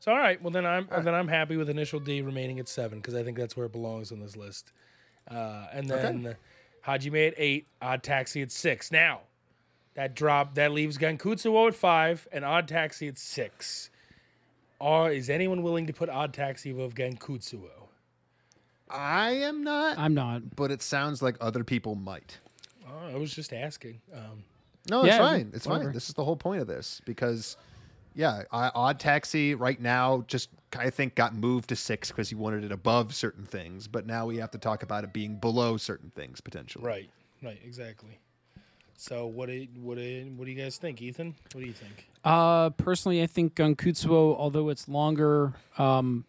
So 0.00 0.12
all 0.12 0.18
right, 0.18 0.40
well 0.42 0.50
then 0.52 0.64
I'm 0.64 0.86
then 1.02 1.14
I'm 1.14 1.28
happy 1.28 1.56
with 1.56 1.68
initial 1.68 1.98
D 2.00 2.22
remaining 2.22 2.58
at 2.60 2.68
seven 2.68 2.98
because 2.98 3.14
I 3.14 3.22
think 3.24 3.36
that's 3.36 3.56
where 3.56 3.66
it 3.66 3.72
belongs 3.72 4.12
on 4.12 4.20
this 4.20 4.36
list. 4.36 4.72
Uh, 5.30 5.66
and 5.72 5.88
then 5.88 6.36
Hajime 6.86 7.28
at 7.28 7.34
eight, 7.36 7.66
Odd 7.82 8.02
Taxi 8.02 8.40
at 8.42 8.50
six. 8.52 8.90
Now 8.92 9.20
that 9.94 10.14
drop 10.14 10.54
that 10.54 10.72
leaves 10.72 10.96
Gankutsuou 10.98 11.68
at 11.68 11.74
five 11.74 12.26
and 12.32 12.44
Odd 12.44 12.68
Taxi 12.68 13.08
at 13.08 13.18
six. 13.18 13.90
Are 14.80 15.10
is 15.10 15.28
anyone 15.28 15.62
willing 15.62 15.86
to 15.88 15.92
put 15.92 16.08
Odd 16.08 16.32
Taxi 16.32 16.70
above 16.70 16.94
Gankutsuou? 16.94 17.68
I 18.88 19.30
am 19.32 19.64
not, 19.64 19.98
I'm 19.98 20.14
not. 20.14 20.56
but 20.56 20.70
it 20.70 20.80
sounds 20.80 21.20
like 21.20 21.36
other 21.40 21.64
people 21.64 21.94
might. 21.96 22.38
Oh, 22.88 23.14
I 23.14 23.16
was 23.16 23.34
just 23.34 23.52
asking. 23.52 24.00
Um, 24.14 24.44
No, 24.90 25.00
it's 25.04 25.08
Yeah, 25.08 25.18
fine. 25.18 25.50
It's 25.54 25.66
whatever. 25.66 25.84
fine. 25.86 25.92
This 25.94 26.08
is 26.08 26.14
the 26.14 26.24
whole 26.24 26.36
point 26.36 26.60
of 26.62 26.66
this 26.66 27.00
because, 27.04 27.56
yeah, 28.14 28.42
I, 28.52 28.70
Odd 28.74 28.98
Taxi 28.98 29.54
right 29.54 29.80
now 29.80 30.24
just 30.26 30.48
I 30.78 30.90
think 30.90 31.14
got 31.14 31.34
moved 31.34 31.68
to 31.70 31.76
six 31.76 32.08
because 32.08 32.28
he 32.28 32.34
wanted 32.34 32.64
it 32.64 32.72
above 32.72 33.14
certain 33.14 33.44
things, 33.44 33.86
but 33.88 34.06
now 34.06 34.26
we 34.26 34.36
have 34.38 34.50
to 34.52 34.58
talk 34.58 34.82
about 34.82 35.04
it 35.04 35.12
being 35.12 35.36
below 35.36 35.76
certain 35.76 36.10
things 36.10 36.40
potentially. 36.40 36.84
right, 36.84 37.10
right, 37.42 37.60
exactly. 37.64 38.18
So 38.96 39.26
what 39.26 39.48
do 39.48 39.66
what 39.80 39.96
do, 39.98 40.32
what 40.36 40.46
do 40.46 40.50
you 40.50 40.60
guys 40.60 40.76
think, 40.78 41.00
Ethan? 41.02 41.34
What 41.52 41.60
do 41.60 41.66
you 41.66 41.72
think? 41.72 42.08
Uh, 42.24 42.70
personally, 42.70 43.22
I 43.22 43.26
think 43.26 43.54
Gankutsuou, 43.54 44.36
although 44.36 44.70
it's 44.70 44.88
longer, 44.88 45.54
um, 45.78 46.24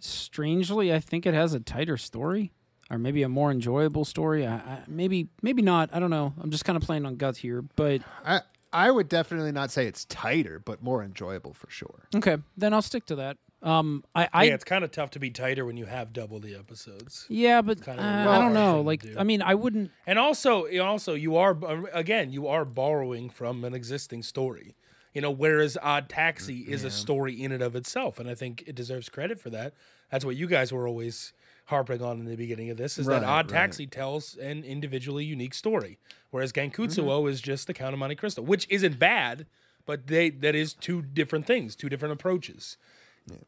strangely, 0.00 0.92
I 0.92 1.00
think 1.00 1.26
it 1.26 1.34
has 1.34 1.54
a 1.54 1.60
tighter 1.60 1.96
story, 1.96 2.52
or 2.90 2.98
maybe 2.98 3.22
a 3.22 3.28
more 3.28 3.50
enjoyable 3.50 4.04
story. 4.04 4.46
I, 4.46 4.56
I, 4.56 4.82
maybe, 4.88 5.28
maybe 5.42 5.62
not. 5.62 5.90
I 5.92 6.00
don't 6.00 6.10
know. 6.10 6.34
I'm 6.40 6.50
just 6.50 6.64
kind 6.64 6.76
of 6.76 6.82
playing 6.82 7.06
on 7.06 7.16
gut 7.16 7.36
here, 7.36 7.62
but 7.76 8.02
I 8.24 8.40
I 8.72 8.90
would 8.90 9.08
definitely 9.08 9.52
not 9.52 9.70
say 9.70 9.86
it's 9.86 10.04
tighter, 10.04 10.58
but 10.58 10.82
more 10.82 11.02
enjoyable 11.02 11.54
for 11.54 11.70
sure. 11.70 12.08
okay, 12.14 12.38
then 12.56 12.74
I'll 12.74 12.82
stick 12.82 13.06
to 13.06 13.16
that. 13.16 13.36
Um, 13.62 14.04
I, 14.14 14.28
I 14.32 14.44
yeah, 14.44 14.54
it's 14.54 14.64
kind 14.64 14.84
of 14.84 14.90
tough 14.90 15.10
to 15.10 15.18
be 15.18 15.30
tighter 15.30 15.66
when 15.66 15.76
you 15.76 15.84
have 15.84 16.14
double 16.14 16.40
the 16.40 16.54
episodes. 16.54 17.26
yeah, 17.28 17.60
but 17.60 17.82
uh, 17.82 17.84
kinda 17.84 18.02
a 18.02 18.06
I 18.06 18.22
hard 18.24 18.40
don't 18.40 18.54
know. 18.54 18.80
Like, 18.80 19.02
do. 19.02 19.14
I 19.18 19.24
mean, 19.24 19.42
I 19.42 19.54
wouldn't. 19.54 19.90
And 20.06 20.18
also, 20.18 20.66
also 20.80 21.14
you 21.14 21.36
are 21.36 21.58
again, 21.92 22.32
you 22.32 22.48
are 22.48 22.64
borrowing 22.64 23.28
from 23.28 23.64
an 23.64 23.74
existing 23.74 24.22
story. 24.22 24.76
You 25.12 25.20
know, 25.20 25.32
whereas 25.32 25.76
Odd 25.82 26.08
Taxi 26.08 26.60
is 26.60 26.84
a 26.84 26.90
story 26.90 27.34
in 27.34 27.50
and 27.50 27.64
of 27.64 27.74
itself, 27.74 28.20
and 28.20 28.30
I 28.30 28.36
think 28.36 28.62
it 28.68 28.76
deserves 28.76 29.08
credit 29.08 29.40
for 29.40 29.50
that. 29.50 29.74
That's 30.08 30.24
what 30.24 30.36
you 30.36 30.46
guys 30.46 30.72
were 30.72 30.86
always 30.86 31.32
harping 31.70 32.02
on 32.02 32.18
in 32.20 32.26
the 32.26 32.36
beginning 32.36 32.70
of 32.70 32.76
this 32.76 32.98
is 32.98 33.06
that 33.06 33.22
Right, 33.22 33.28
Odd 33.28 33.50
right. 33.50 33.58
Taxi 33.60 33.86
tells 33.86 34.36
an 34.36 34.62
individually 34.64 35.24
unique 35.24 35.54
story, 35.54 35.98
whereas 36.30 36.52
Gankutsuou 36.52 37.06
Mm-hmm. 37.06 37.28
is 37.28 37.40
just 37.40 37.66
the 37.66 37.74
Count 37.74 37.94
of 37.94 37.98
Monte 37.98 38.16
Cristo, 38.16 38.42
which 38.42 38.66
isn't 38.68 38.98
bad, 38.98 39.46
but 39.86 40.06
they 40.06 40.30
that 40.30 40.54
is 40.54 40.74
two 40.74 41.00
different 41.02 41.46
things, 41.46 41.74
two 41.74 41.88
different 41.88 42.12
approaches. 42.12 42.76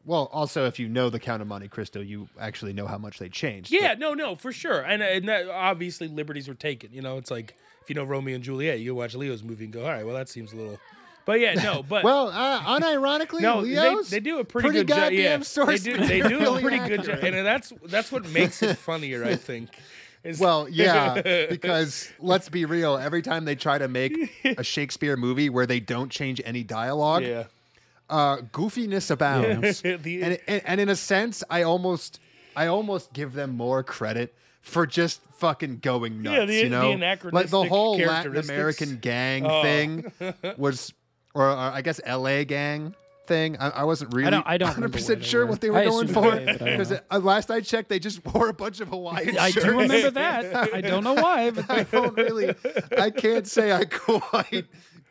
Well, 0.05 0.29
also 0.31 0.65
if 0.65 0.79
you 0.79 0.87
know 0.87 1.09
the 1.09 1.19
Count 1.19 1.41
of 1.41 1.47
Monte 1.47 1.67
Cristo, 1.67 1.99
you 1.99 2.29
actually 2.39 2.73
know 2.73 2.87
how 2.87 2.97
much 2.97 3.19
they 3.19 3.27
changed. 3.29 3.71
Yeah, 3.71 3.95
no, 3.95 4.13
no, 4.13 4.35
for 4.35 4.51
sure. 4.53 4.81
And, 4.81 5.01
and 5.03 5.27
that, 5.27 5.49
obviously 5.49 6.07
liberties 6.07 6.47
were 6.47 6.53
taken. 6.53 6.91
You 6.93 7.01
know, 7.01 7.17
it's 7.17 7.29
like 7.31 7.55
if 7.81 7.89
you 7.89 7.95
know 7.95 8.03
Romeo 8.05 8.35
and 8.35 8.43
Juliet, 8.43 8.79
you 8.79 8.95
watch 8.95 9.13
Leo's 9.13 9.43
movie 9.43 9.65
and 9.65 9.73
go, 9.73 9.81
all 9.83 9.89
right, 9.89 10.05
well 10.05 10.15
that 10.15 10.29
seems 10.29 10.53
a 10.53 10.55
little. 10.55 10.79
But 11.25 11.39
yeah, 11.39 11.53
no, 11.53 11.83
but 11.83 12.03
Well, 12.09 12.27
uh, 12.29 12.61
unironically, 12.79 13.41
no, 13.41 13.59
Leo's 13.59 14.09
they, 14.09 14.17
they 14.17 14.23
do 14.23 14.39
a 14.39 14.43
pretty, 14.43 14.67
pretty 14.69 14.83
good 14.85 14.87
job. 14.95 15.11
Yeah, 15.13 15.37
they 15.65 15.77
do. 15.77 15.97
They 16.05 16.21
do 16.21 16.39
really 16.39 16.57
a 16.59 16.61
pretty 16.61 16.79
good 16.79 17.03
job, 17.05 17.19
and 17.23 17.45
that's 17.45 17.71
that's 17.85 18.11
what 18.11 18.27
makes 18.29 18.61
it 18.61 18.77
funnier. 18.77 19.23
I 19.23 19.35
think. 19.49 19.69
is- 20.23 20.39
Well, 20.39 20.67
yeah, 20.71 21.47
because 21.49 22.11
let's 22.19 22.49
be 22.49 22.65
real. 22.65 22.97
Every 22.97 23.21
time 23.21 23.45
they 23.45 23.55
try 23.55 23.77
to 23.77 23.87
make 23.87 24.15
a 24.57 24.63
Shakespeare 24.63 25.15
movie 25.15 25.49
where 25.49 25.65
they 25.65 25.79
don't 25.79 26.09
change 26.11 26.41
any 26.43 26.63
dialogue, 26.63 27.23
yeah, 27.23 27.45
uh, 28.09 28.37
goofiness 28.51 29.09
abounds. 29.09 29.81
The- 29.81 30.23
and, 30.23 30.37
and 30.47 30.61
and 30.65 30.81
in 30.81 30.89
a 30.89 30.95
sense, 30.95 31.41
I 31.49 31.63
almost 31.63 32.19
I 32.55 32.67
almost 32.67 33.13
give 33.13 33.31
them 33.33 33.55
more 33.55 33.81
credit 33.81 34.33
for 34.61 34.85
just 34.85 35.21
fucking 35.37 35.79
going 35.79 36.21
nuts. 36.21 36.37
Yeah, 36.37 36.45
the- 36.45 36.55
you 36.55 36.63
the 36.63 36.69
know, 36.69 37.29
like 37.31 37.47
the 37.47 37.63
whole 37.63 37.97
Latin. 37.97 38.35
American 38.37 38.97
gang 38.97 39.45
Oh. 39.45 39.61
thing 39.61 40.11
was, 40.57 40.93
or, 41.33 41.47
or 41.49 41.55
I 41.55 41.81
guess 41.81 41.99
L.A. 42.05 42.45
gang. 42.45 42.95
Thing 43.25 43.55
I, 43.57 43.69
I 43.69 43.83
wasn't 43.85 44.13
really 44.13 44.27
I 44.27 44.31
don't- 44.31 44.45
I 44.45 44.57
don't 44.57 44.75
100% 44.75 45.07
where 45.07 45.21
sure 45.23 45.45
were. 45.45 45.51
what 45.51 45.61
they 45.61 45.69
were 45.69 45.77
I 45.77 45.85
going 45.85 46.09
assume 46.09 46.13
for 46.13 46.29
LA, 46.29 46.29
but 46.31 46.41
I 46.41 46.45
don't 46.57 46.59
because 46.65 46.89
know. 46.91 46.99
uh, 47.09 47.19
last 47.19 47.49
I 47.49 47.61
checked 47.61 47.87
they 47.87 47.97
just 47.97 48.19
wore 48.33 48.49
a 48.49 48.53
bunch 48.53 48.81
of 48.81 48.89
Hawaiian 48.89 49.37
I 49.39 49.49
shirts. 49.51 49.65
do 49.65 49.79
remember 49.79 50.11
that. 50.11 50.73
I 50.73 50.81
don't 50.81 51.05
know 51.05 51.13
why, 51.13 51.51
but 51.51 51.69
I 51.71 51.83
don't 51.83 52.17
really. 52.17 52.53
I 52.97 53.11
can't 53.11 53.47
say 53.47 53.71
I 53.71 53.85
quite 53.85 54.65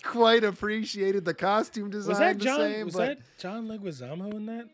quite 0.04 0.44
appreciated 0.44 1.24
the 1.24 1.32
costume 1.32 1.88
design. 1.88 2.10
was 2.10 2.18
that 2.18 2.38
the 2.38 2.44
John? 2.44 2.58
same, 2.60 2.84
was 2.84 2.94
but 2.96 3.06
that 3.06 3.18
John 3.38 3.66
Leguizamo 3.66 4.34
in 4.34 4.44
that? 4.44 4.66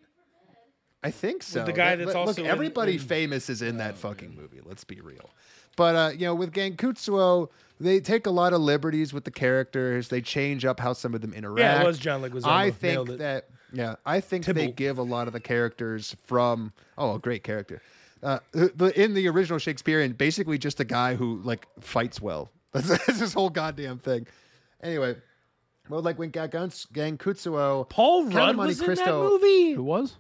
I 1.05 1.13
think 1.13 1.45
so. 1.45 1.65
the 1.65 1.73
guy 1.73 1.95
That- 1.95 2.07
that's 2.07 2.17
look, 2.17 2.27
also 2.27 2.43
in- 2.43 2.51
everybody 2.51 2.95
in- 2.95 2.99
famous 2.99 3.49
is 3.49 3.63
in 3.63 3.77
that 3.77 3.97
fucking 3.97 4.35
movie. 4.35 4.61
Let's 4.65 4.83
be 4.83 5.01
real. 5.01 5.31
But 5.77 5.95
uh, 5.95 6.11
you 6.13 6.27
know, 6.27 6.35
with 6.35 6.53
Gankutsuou, 6.53 7.51
they 7.81 8.01
take 8.01 8.27
a 8.27 8.31
lot 8.31 8.53
of 8.53 8.61
liberties 8.61 9.12
with 9.12 9.25
the 9.25 9.31
characters. 9.31 10.09
They 10.09 10.21
change 10.21 10.64
up 10.64 10.81
how 10.81 10.93
some 10.93 11.14
of 11.14 11.21
them 11.21 11.33
interact. 11.33 11.61
Yeah, 11.61 11.83
it 11.83 11.87
was 11.87 11.99
John 11.99 12.23
Leguizamo. 12.23 12.47
I 12.47 12.71
think 12.71 13.09
it. 13.09 13.19
that 13.19 13.49
yeah, 13.73 13.97
I 14.05 14.21
think 14.21 14.47
they 14.47 14.71
give 14.71 14.99
a 14.99 15.03
lot 15.03 15.27
of 15.27 15.33
the 15.33 15.41
characters 15.41 16.17
from 16.25 16.73
oh, 16.97 17.14
a 17.14 17.19
great 17.19 17.45
character. 17.45 17.83
Uh, 18.23 18.38
the, 18.53 18.73
the- 18.75 19.01
in 19.01 19.14
the 19.14 19.29
original 19.29 19.59
Shakespearean, 19.59 20.12
basically 20.12 20.59
just 20.59 20.81
a 20.81 20.85
guy 20.85 21.14
who 21.14 21.41
like 21.45 21.67
fights 21.81 22.21
well. 22.21 22.51
That's, 22.73 22.88
that's 22.88 23.21
his 23.21 23.33
whole 23.33 23.49
goddamn 23.49 23.99
thing. 23.99 24.27
Anyway, 24.83 25.17
well, 25.88 26.03
like 26.03 26.19
when 26.19 26.31
Gaguns- 26.31 26.87
Gankutsuou, 26.93 27.88
Paul 27.88 28.25
Count 28.25 28.35
Rudd 28.35 28.51
of 28.51 28.57
Monte 28.57 28.69
was 28.69 28.81
in 28.83 28.95
that 28.95 29.14
movie. 29.14 29.73
who 29.73 29.83
was? 29.83 30.17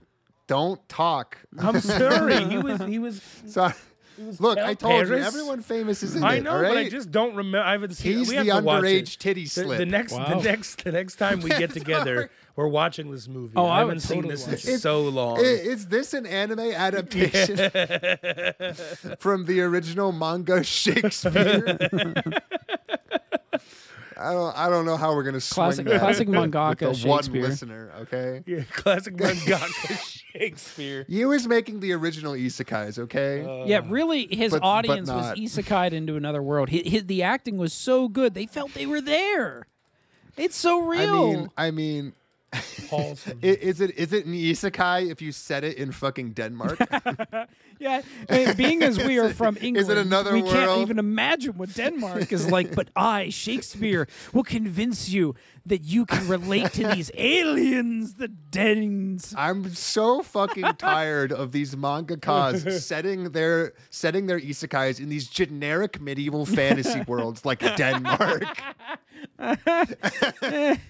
don't 0.48 0.88
talk. 0.88 1.38
I'm 1.58 1.78
sorry, 1.80 2.44
he 2.46 2.58
was 2.58 2.80
he 2.80 2.98
was. 2.98 3.22
Sorry. 3.46 3.74
Look, 4.38 4.58
I 4.58 4.74
Count 4.74 4.80
told 4.80 5.08
you, 5.08 5.14
everyone 5.16 5.62
famous 5.62 6.02
is 6.02 6.16
in 6.16 6.22
I 6.24 6.36
it. 6.36 6.42
know, 6.42 6.52
all 6.56 6.62
but 6.62 6.76
I 6.76 6.88
just 6.88 7.10
don't 7.10 7.36
remember. 7.36 7.60
I 7.66 7.72
haven't 7.72 7.94
seen. 7.94 8.18
He's 8.18 8.28
we 8.28 8.34
have 8.36 8.46
the 8.46 8.52
to 8.52 8.60
watch 8.62 8.84
it. 8.84 9.04
underage 9.04 9.18
titty 9.18 9.44
The, 9.44 9.48
slip. 9.50 9.78
the 9.78 9.86
next, 9.86 10.12
Wow. 10.12 10.28
the 10.38 10.42
next, 10.42 10.84
the 10.84 10.92
next 10.92 11.16
time 11.16 11.40
we 11.40 11.50
get 11.58 11.70
together, 11.72 12.30
we're 12.56 12.66
watching 12.68 13.10
this 13.12 13.28
movie. 13.28 13.52
Oh, 13.56 13.66
I 13.66 13.76
I 13.76 13.78
haven't 13.80 13.94
would 13.96 14.02
seen 14.02 14.16
totally 14.22 14.34
this 14.34 14.46
watch 14.48 14.64
in 14.66 14.74
it. 14.74 14.78
so 14.80 15.02
long. 15.02 15.38
I- 15.38 15.42
Is 15.42 15.86
this 15.86 16.14
an 16.14 16.26
anime 16.26 16.58
adaptation 16.60 17.56
from 19.18 19.44
the 19.46 19.60
original 19.60 20.10
manga 20.12 20.64
Shakespeare? 20.64 21.78
I 24.20 24.32
don't. 24.32 24.56
I 24.56 24.68
don't 24.68 24.84
know 24.84 24.96
how 24.96 25.14
we're 25.14 25.22
gonna 25.22 25.40
swing 25.40 25.64
Classic- 25.66 25.86
that 25.86 26.00
classic 26.00 26.28
with 26.28 26.38
mangaka 26.38 26.78
the 26.78 27.08
one 27.08 27.18
Shakespeare. 27.22 27.42
listener. 27.42 27.92
Okay, 28.02 28.42
yeah, 28.46 28.62
classic 28.72 29.16
mangaka 29.16 30.22
Shakespeare. 30.32 31.04
you 31.08 31.28
was 31.28 31.46
making 31.46 31.80
the 31.80 31.92
original 31.92 32.32
isekais. 32.32 32.98
Okay, 32.98 33.44
uh, 33.44 33.64
Yeah, 33.66 33.82
really, 33.88 34.26
his 34.30 34.52
but- 34.52 34.62
but 34.62 34.66
audience 34.66 35.10
was 35.10 35.26
not. 35.26 35.36
isekai'd 35.36 35.92
into 35.92 36.16
another 36.16 36.42
world. 36.42 36.70
Hi 36.70 36.82
hi- 36.86 37.00
the 37.00 37.22
acting 37.22 37.56
was 37.58 37.72
so 37.72 38.08
good; 38.08 38.34
they 38.34 38.46
felt 38.46 38.74
they 38.74 38.86
were 38.86 39.00
there. 39.00 39.66
It's 40.36 40.56
so 40.56 40.82
I 40.84 40.86
real. 41.02 41.32
mean, 41.32 41.48
I 41.56 41.70
mean, 41.70 42.12
Halls 42.90 43.26
of- 43.26 43.44
I- 43.44 43.46
Is 43.46 43.80
it 43.80 43.90
is 43.98 44.12
it 44.12 44.24
an 44.24 44.32
isekai 44.32 45.10
if 45.10 45.20
you 45.20 45.32
set 45.32 45.64
it 45.64 45.76
in 45.76 45.92
fucking 45.92 46.32
Denmark? 46.32 46.78
Yeah, 47.78 48.02
I 48.28 48.44
mean, 48.44 48.56
being 48.56 48.82
as 48.82 48.98
we 48.98 49.18
are 49.18 49.30
from 49.42 49.56
England, 49.60 49.90
another 49.98 50.32
we 50.32 50.42
can't 50.42 50.80
even 50.80 50.98
imagine 50.98 51.56
what 51.56 51.74
Denmark 51.74 52.32
is 52.32 52.50
like. 52.50 52.74
But 52.74 52.88
I, 52.96 53.28
Shakespeare, 53.28 54.08
will 54.32 54.42
convince 54.44 55.08
you 55.08 55.34
that 55.68 55.84
you 55.84 56.06
can 56.06 56.26
relate 56.28 56.72
to 56.72 56.88
these 56.88 57.10
aliens, 57.16 58.14
the 58.14 58.28
Danes. 58.28 59.34
I'm 59.36 59.72
so 59.74 60.22
fucking 60.22 60.74
tired 60.78 61.32
of 61.32 61.52
these 61.52 61.74
mangakas 61.74 62.80
setting 62.80 63.30
their 63.32 63.74
setting 63.90 64.26
their 64.26 64.40
isekais 64.40 64.98
in 65.00 65.08
these 65.08 65.28
generic 65.28 66.00
medieval 66.00 66.46
fantasy 66.46 67.02
worlds 67.02 67.44
like 67.44 67.60
Denmark. 67.76 68.44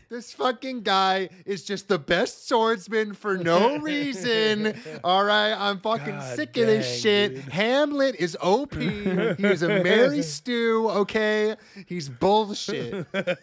this 0.09 0.33
fucking 0.33 0.83
guy 0.83 1.29
is 1.45 1.65
just 1.65 1.89
the 1.89 1.99
best 1.99 2.49
swordsman 2.49 3.15
for 3.15 3.37
no 3.37 3.79
reason. 3.79 4.75
All 5.05 5.25
right, 5.25 5.53
I'm 5.53 5.81
fucking 5.81 6.15
God 6.19 6.37
sick 6.37 6.57
of 6.57 6.69
this 6.79 6.87
dang, 6.87 7.01
shit. 7.01 7.35
dude. 7.35 7.45
Hamlet 7.53 8.15
is 8.17 8.37
OP. 8.41 8.75
He's 8.75 9.63
a 9.63 9.69
Mary 9.69 10.23
Sue. 10.23 10.89
Okay, 10.91 11.57
he's 11.87 12.09
bullshit. 12.09 13.07
And 13.13 13.37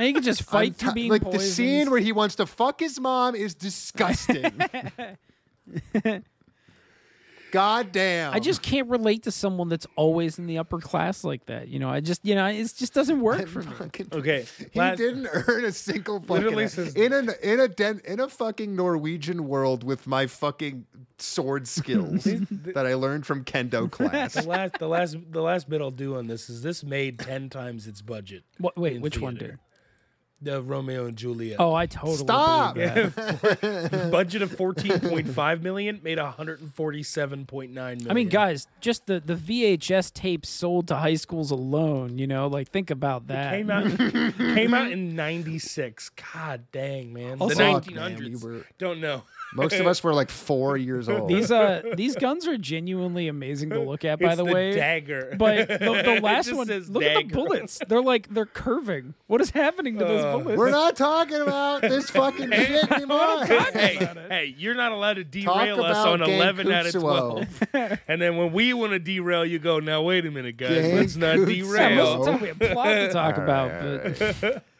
you 0.00 0.14
can 0.14 0.22
just 0.22 0.42
I'm 0.42 0.46
fight 0.52 0.76
through 0.76 0.90
ti- 0.90 0.94
being 0.94 1.10
like 1.10 1.22
poisoned. 1.22 1.40
the 1.42 1.46
scene 1.46 1.90
where 1.90 2.00
he 2.00 2.12
wants 2.12 2.36
to 2.36 2.46
fuck 2.46 2.80
his 2.80 2.98
mom 3.00 3.34
is 3.34 3.54
disgusting. 3.54 4.52
God 7.50 7.92
damn. 7.92 8.34
I 8.34 8.38
just 8.40 8.62
can't 8.62 8.88
relate 8.88 9.22
to 9.24 9.30
someone 9.30 9.68
that's 9.68 9.86
always 9.96 10.38
in 10.38 10.46
the 10.46 10.58
upper 10.58 10.78
class 10.78 11.24
like 11.24 11.46
that. 11.46 11.68
You 11.68 11.78
know, 11.78 11.88
I 11.88 12.00
just, 12.00 12.24
you 12.24 12.34
know, 12.34 12.46
it 12.46 12.56
just 12.76 12.92
doesn't 12.94 13.20
work 13.20 13.46
for 13.48 13.62
me. 13.62 13.72
Fucking- 13.72 14.08
Okay, 14.12 14.44
He 14.72 14.78
last- 14.78 14.98
didn't 14.98 15.28
earn 15.32 15.64
a 15.64 15.72
single 15.72 16.18
Literally 16.28 16.68
fucking 16.68 16.92
says- 16.92 16.94
in 16.94 17.12
a 17.12 17.32
in 17.42 17.60
a 17.60 17.68
den, 17.68 18.00
in 18.04 18.20
a 18.20 18.28
fucking 18.28 18.74
Norwegian 18.76 19.46
world 19.48 19.84
with 19.84 20.06
my 20.06 20.26
fucking 20.26 20.86
sword 21.18 21.66
skills 21.66 22.24
that 22.50 22.86
I 22.86 22.94
learned 22.94 23.26
from 23.26 23.44
kendo 23.44 23.90
class. 23.90 24.34
The 24.34 24.42
last, 24.48 24.78
the 24.78 24.88
last, 24.88 25.16
the 25.30 25.42
last 25.42 25.68
bit 25.68 25.80
I'll 25.80 25.90
do 25.90 26.16
on 26.16 26.26
this 26.26 26.48
is 26.50 26.62
this 26.62 26.84
made 26.84 27.18
ten 27.18 27.48
times 27.50 27.86
its 27.86 28.02
budget. 28.02 28.44
What, 28.58 28.76
wait, 28.76 28.96
in 28.96 29.02
which 29.02 29.18
one 29.18 29.36
theater. 29.36 29.52
did? 29.52 29.58
The 30.40 30.62
Romeo 30.62 31.06
and 31.06 31.16
Juliet. 31.16 31.56
Oh, 31.58 31.74
I 31.74 31.86
totally 31.86 32.16
Stop! 32.18 32.74
believe 32.76 33.12
that. 33.16 34.08
budget 34.12 34.40
of 34.42 34.52
fourteen 34.52 35.00
point 35.00 35.26
five 35.28 35.62
million 35.64 35.98
made 36.04 36.18
one 36.18 36.30
hundred 36.32 36.60
and 36.60 36.72
forty 36.72 37.02
seven 37.02 37.44
point 37.44 37.72
nine 37.72 37.98
million. 37.98 38.10
I 38.10 38.14
mean, 38.14 38.28
guys, 38.28 38.68
just 38.80 39.06
the 39.06 39.18
the 39.18 39.34
VHS 39.34 40.12
tapes 40.12 40.48
sold 40.48 40.86
to 40.88 40.94
high 40.94 41.16
schools 41.16 41.50
alone. 41.50 42.18
You 42.18 42.28
know, 42.28 42.46
like 42.46 42.68
think 42.68 42.90
about 42.90 43.26
that. 43.26 43.50
came 43.52 43.68
out 43.68 43.84
came 44.38 44.74
out 44.74 44.92
in 44.92 45.16
ninety 45.16 45.58
six. 45.58 46.08
God 46.32 46.66
dang, 46.70 47.12
man, 47.12 47.38
Also- 47.40 47.56
the 47.56 47.64
Fuck, 47.64 47.90
nineteen 47.90 47.96
man, 47.96 48.16
we 48.16 48.36
were- 48.36 48.66
Don't 48.78 49.00
know. 49.00 49.24
Most 49.54 49.72
of 49.76 49.86
us 49.86 50.04
were 50.04 50.12
like 50.12 50.28
four 50.30 50.76
years 50.76 51.08
old. 51.08 51.28
These 51.28 51.50
uh 51.50 51.82
these 51.96 52.14
guns 52.14 52.46
are 52.46 52.58
genuinely 52.58 53.28
amazing 53.28 53.70
to 53.70 53.80
look 53.80 54.04
at. 54.04 54.20
By 54.20 54.28
It's 54.28 54.36
the, 54.36 54.44
way, 54.44 54.72
dagger. 54.74 55.34
but 55.38 55.66
the, 55.68 55.78
the 56.04 56.20
last 56.22 56.52
one, 56.54 56.66
says 56.66 56.88
look 56.90 57.02
at 57.02 57.16
the 57.28 57.34
bullets. 57.34 57.80
They're 57.88 58.02
like 58.02 58.28
they're 58.32 58.44
curving. 58.46 59.14
What 59.26 59.40
is 59.40 59.50
happening 59.50 59.98
to 59.98 60.04
those 60.04 60.27
Uh, 60.28 60.38
bullets? 60.38 60.58
We're 60.58 60.70
not 60.70 60.96
talking 60.96 61.40
about 61.40 61.82
this 61.82 62.10
fucking 62.10 62.50
shit 62.50 62.92
anymore. 62.92 63.44
hey, 63.44 63.96
hey, 64.28 64.54
you're 64.56 64.74
not 64.74 64.92
allowed 64.92 65.14
to 65.14 65.24
derail 65.24 65.82
us 65.82 65.96
about 65.96 66.22
on 66.22 66.30
11 66.30 66.70
out 66.70 66.86
of 66.86 66.92
Gankutsuou. 66.92 67.70
12. 67.72 67.98
and 68.08 68.20
then 68.20 68.36
when 68.36 68.52
we 68.52 68.72
want 68.74 68.92
to 68.92 68.98
derail, 68.98 69.44
you 69.44 69.58
go, 69.58 69.80
now, 69.80 70.02
wait 70.02 70.26
a 70.26 70.30
minute, 70.30 70.56
guys. 70.56 70.92
Let's 70.92 71.16
not 71.16 71.36
Gankutsuou. 71.36 71.76
Yeah, 71.76 71.94
most 71.96 72.12
derail. 72.12 72.12
of 72.12 72.24
the 72.24 72.30
time 72.30 72.40
we 72.40 72.48
have 72.48 72.58
plot 72.58 72.86
to 72.86 73.12
talk 73.12 73.36
about, 73.36 73.70
right, 73.70 74.36
but 74.40 74.64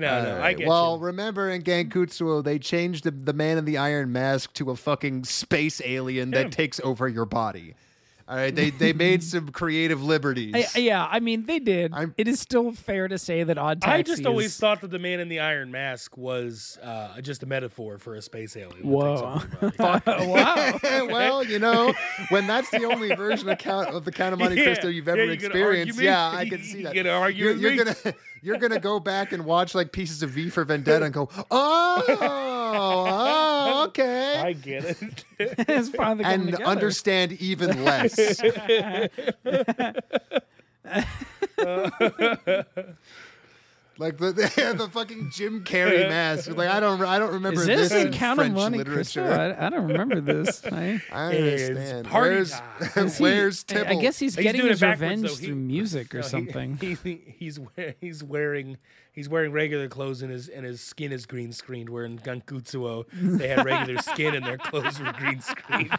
No, 0.00 0.24
no, 0.24 0.42
I 0.42 0.54
get 0.54 0.66
well, 0.66 0.96
you. 0.96 1.04
remember 1.04 1.50
in 1.50 1.62
Gankutsuou, 1.62 2.42
they 2.42 2.58
changed 2.58 3.04
the, 3.04 3.10
the 3.10 3.34
man 3.34 3.58
in 3.58 3.66
the 3.66 3.76
iron 3.76 4.10
mask 4.12 4.54
to 4.54 4.70
a 4.70 4.76
fucking 4.76 5.24
space 5.24 5.82
alien 5.84 6.30
that 6.30 6.52
takes 6.52 6.80
over 6.80 7.06
your 7.06 7.26
body. 7.26 7.74
All 8.30 8.36
right, 8.36 8.54
they 8.54 8.70
they 8.70 8.92
made 8.92 9.24
some 9.24 9.48
creative 9.48 10.04
liberties. 10.04 10.54
I, 10.54 10.78
yeah, 10.78 11.04
I 11.10 11.18
mean 11.18 11.46
they 11.46 11.58
did. 11.58 11.92
I'm- 11.92 12.14
it 12.16 12.28
is 12.28 12.38
still 12.38 12.70
fair 12.70 13.08
to 13.08 13.18
say 13.18 13.42
that 13.42 13.58
Odd 13.58 13.82
Taxi 13.82 13.92
I 13.92 14.02
just 14.02 14.24
always 14.24 14.56
thought 14.56 14.82
that 14.82 14.92
the 14.92 15.00
man 15.00 15.18
in 15.18 15.28
the 15.28 15.40
iron 15.40 15.72
mask 15.72 16.16
was 16.16 16.78
uh, 16.80 17.20
just 17.22 17.42
a 17.42 17.46
metaphor 17.46 17.98
for 17.98 18.14
a 18.14 18.22
space 18.22 18.56
alien. 18.56 18.86
Whoa. 18.86 19.40
over 19.62 19.72
wow. 19.80 20.78
well, 21.08 21.42
you 21.42 21.58
know, 21.58 21.92
when 22.28 22.46
that's 22.46 22.70
the 22.70 22.84
only 22.84 23.12
version 23.16 23.48
of 23.48 23.58
Count 23.58 23.88
of 23.88 24.04
the 24.04 24.12
Count 24.12 24.32
of 24.32 24.38
Monte 24.38 24.54
Yeah, 24.54 24.62
Cristo 24.64 24.86
you've 24.86 25.08
yeah, 25.08 25.12
ever 25.14 25.24
you 25.24 25.32
experienced, 25.32 26.00
yeah, 26.00 26.30
I 26.30 26.48
can 26.48 26.62
see 26.62 26.84
that. 26.84 26.94
can 26.94 27.08
argue 27.08 27.46
you're, 27.46 27.56
you're 27.56 27.84
gonna 27.84 28.14
you're 28.42 28.58
gonna 28.58 28.78
go 28.78 29.00
back 29.00 29.32
and 29.32 29.44
watch 29.44 29.74
like 29.74 29.90
pieces 29.90 30.22
of 30.22 30.30
V 30.30 30.50
for 30.50 30.64
Vendetta 30.64 31.04
and 31.04 31.12
go, 31.12 31.28
oh, 31.50 32.04
oh 32.76 33.84
okay, 33.88 34.38
I 34.38 34.52
get 34.52 34.84
it. 34.84 35.24
it's 35.38 35.90
finally 35.90 36.24
coming 36.24 36.40
and 36.40 36.44
together. 36.52 36.64
understand 36.64 37.32
even 37.32 37.84
less. 37.84 38.40
Like 44.00 44.16
the, 44.16 44.32
the 44.32 44.74
the 44.78 44.88
fucking 44.88 45.28
Jim 45.30 45.62
Carrey 45.62 46.08
mask. 46.08 46.48
Like 46.56 46.70
I 46.70 46.80
don't 46.80 47.02
I 47.02 47.18
don't 47.18 47.34
remember 47.34 47.60
Is 47.60 47.66
this, 47.66 47.88
this 47.90 48.00
in 48.00 48.06
in 48.08 48.12
Count 48.14 48.38
French 48.38 48.50
of 48.52 48.56
Monte 48.56 48.84
Cristo? 48.84 49.22
literature. 49.22 49.56
I, 49.60 49.66
I 49.66 49.68
don't 49.68 49.88
remember 49.88 50.20
this. 50.22 50.64
I, 50.72 51.02
I 51.12 51.26
understand. 51.26 52.06
party 52.08 52.30
Where's 52.36 52.50
time. 52.50 53.08
where's 53.18 53.64
I- 53.68 53.72
Tibble? 53.74 53.98
I 53.98 54.00
guess 54.00 54.18
he's, 54.18 54.34
He's 54.36 54.42
getting 54.42 54.66
his 54.66 54.80
revenge 54.80 55.22
though. 55.28 55.34
He- 55.36 55.46
through 55.46 55.54
music 55.56 56.14
or 56.14 56.18
No, 56.20 56.22
something. 56.22 56.78
He, 56.78 56.94
he- 56.94 57.34
he's 57.38 57.60
wearing 57.60 57.94
he's 58.00 58.24
wearing 58.24 58.76
he's 59.12 59.28
wearing 59.28 59.52
regular 59.52 59.86
clothes 59.88 60.22
and 60.22 60.32
his 60.32 60.48
and 60.48 60.64
his 60.64 60.80
skin 60.80 61.12
is 61.12 61.26
green 61.26 61.52
screened. 61.52 61.90
Where 61.90 62.06
in 62.06 62.18
Gankutsuou 62.18 63.04
they 63.38 63.48
had 63.48 63.66
regular 63.66 64.00
skin 64.00 64.34
and 64.34 64.46
their 64.46 64.56
clothes 64.56 64.98
were 64.98 65.12
green 65.12 65.42
screened. 65.42 65.90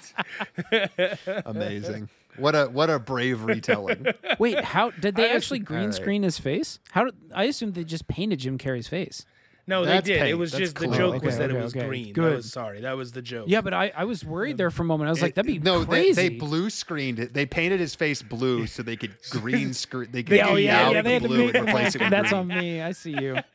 amazing. 1.46 2.10
What 2.38 2.56
a 2.56 2.66
what 2.66 2.90
a 2.90 3.00
brave 3.00 3.44
retelling. 3.44 4.06
Wait, 4.40 4.64
how 4.64 4.92
did 4.92 5.16
they 5.16 5.24
I 5.26 5.36
actually 5.36 5.36
actually- 5.36 5.60
green 5.60 5.80
Alright. 5.82 5.96
screen 5.96 6.24
his 6.24 6.40
face? 6.40 6.80
How 6.92 7.06
did 7.06 7.16
I 7.36 7.44
assume 7.46 7.72
they 7.74 7.84
just 7.84 8.08
painted 8.08 8.40
Jim 8.40 8.58
Carrey's 8.58 8.88
face? 8.88 9.26
No, 9.68 9.86
That's 9.86 10.08
they 10.08 10.14
did. 10.16 10.28
It 10.28 10.34
was 10.36 10.52
That's 10.52 10.60
just 10.60 10.76
the 10.76 10.86
clothes. 10.86 10.98
joke 10.98 11.16
Okay, 11.16 11.26
was 11.26 11.38
that 11.38 11.50
okay, 11.52 11.60
it 11.60 11.64
was 11.64 11.76
okay. 11.76 11.88
green. 11.88 12.14
Good. 12.14 12.32
That 12.32 12.36
was 12.38 12.52
sorry. 12.52 12.82
That 12.82 12.98
was 12.98 13.12
the 13.12 13.22
joke. 13.22 13.46
Yeah, 13.48 13.62
but 13.62 13.74
I, 13.74 13.92
I 13.96 14.06
was 14.06 14.26
worried 14.26 14.58
there 14.58 14.72
for 14.72 14.82
a 14.82 14.86
moment. 14.86 15.08
I 15.08 15.12
was 15.12 15.22
like, 15.22 15.36
that'd 15.36 15.48
be 15.48 15.60
no, 15.60 15.86
crazy. 15.86 16.14
they, 16.14 16.30
they 16.30 16.36
blue 16.38 16.70
screened 16.70 17.20
it. 17.20 17.34
They 17.34 17.46
painted 17.46 17.80
his 17.80 17.96
face 17.96 18.22
blue 18.22 18.66
so 18.68 18.84
they 18.84 18.96
could 18.96 19.16
green 19.30 19.74
screen. 19.74 20.10
They 20.12 20.24
could 20.24 20.40
oh 20.40 20.58
eat 20.58 20.66
yeah, 20.66 20.88
out 20.88 20.94
yeah, 20.94 21.02
the 21.02 21.08
they 21.08 21.14
had 21.14 21.22
to 21.24 21.28
blue 21.28 21.46
make 21.48 21.56
and 21.56 21.68
replace 21.68 21.96
it 21.96 22.02
with 22.02 22.10
That's 22.10 22.30
green. 22.30 22.40
on 22.42 22.48
me. 22.48 22.82
I 22.82 22.92
see 22.92 23.12
you. 23.12 23.38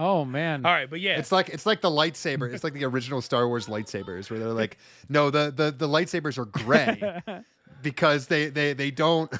Oh 0.00 0.24
man. 0.24 0.64
All 0.64 0.70
right, 0.70 0.88
but 0.88 1.00
yeah, 1.00 1.18
It's 1.18 1.32
like 1.32 1.48
it's 1.48 1.66
like 1.66 1.80
the 1.80 1.90
lightsaber. 1.90 2.52
It's 2.54 2.62
like 2.62 2.72
the 2.72 2.84
original 2.84 3.20
Star 3.20 3.48
Wars 3.48 3.66
lightsabers, 3.66 4.30
where 4.30 4.38
they're 4.38 4.48
like, 4.50 4.78
no, 5.08 5.28
the 5.28 5.50
the, 5.50 5.72
the 5.72 5.88
lightsabers 5.88 6.38
are 6.38 6.44
gray 6.44 7.20
because 7.82 8.28
they 8.28 8.46
they 8.46 8.74
they 8.74 8.92
don't. 8.92 9.32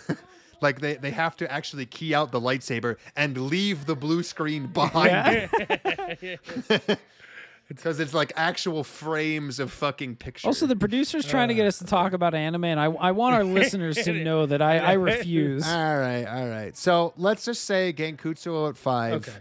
Like 0.60 0.80
they, 0.80 0.94
they 0.94 1.10
have 1.10 1.36
to 1.36 1.50
actually 1.50 1.86
key 1.86 2.14
out 2.14 2.32
the 2.32 2.40
lightsaber 2.40 2.96
and 3.16 3.36
leave 3.48 3.86
the 3.86 3.94
blue 3.96 4.22
screen 4.22 4.66
behind 4.72 5.50
because 7.68 8.00
it's 8.00 8.14
like 8.14 8.32
actual 8.36 8.84
frames 8.84 9.60
of 9.60 9.72
fucking 9.72 10.16
pictures. 10.16 10.46
Also, 10.46 10.66
the 10.66 10.76
producer's 10.76 11.26
trying 11.26 11.48
to 11.48 11.54
get 11.54 11.66
us 11.66 11.78
to 11.78 11.84
talk 11.84 12.12
about 12.12 12.34
anime, 12.34 12.64
and 12.64 12.80
I, 12.80 12.86
I 12.86 13.12
want 13.12 13.34
our 13.34 13.44
listeners 13.44 13.96
to 14.04 14.12
know 14.24 14.46
that 14.46 14.62
I, 14.62 14.78
I 14.78 14.92
refuse. 14.94 15.66
all 15.66 15.98
right, 15.98 16.24
all 16.24 16.48
right. 16.48 16.76
So 16.76 17.12
let's 17.16 17.44
just 17.44 17.64
say 17.64 17.92
Gankutsuou 17.92 18.70
at 18.70 18.76
five. 18.76 19.14
okay. 19.14 19.32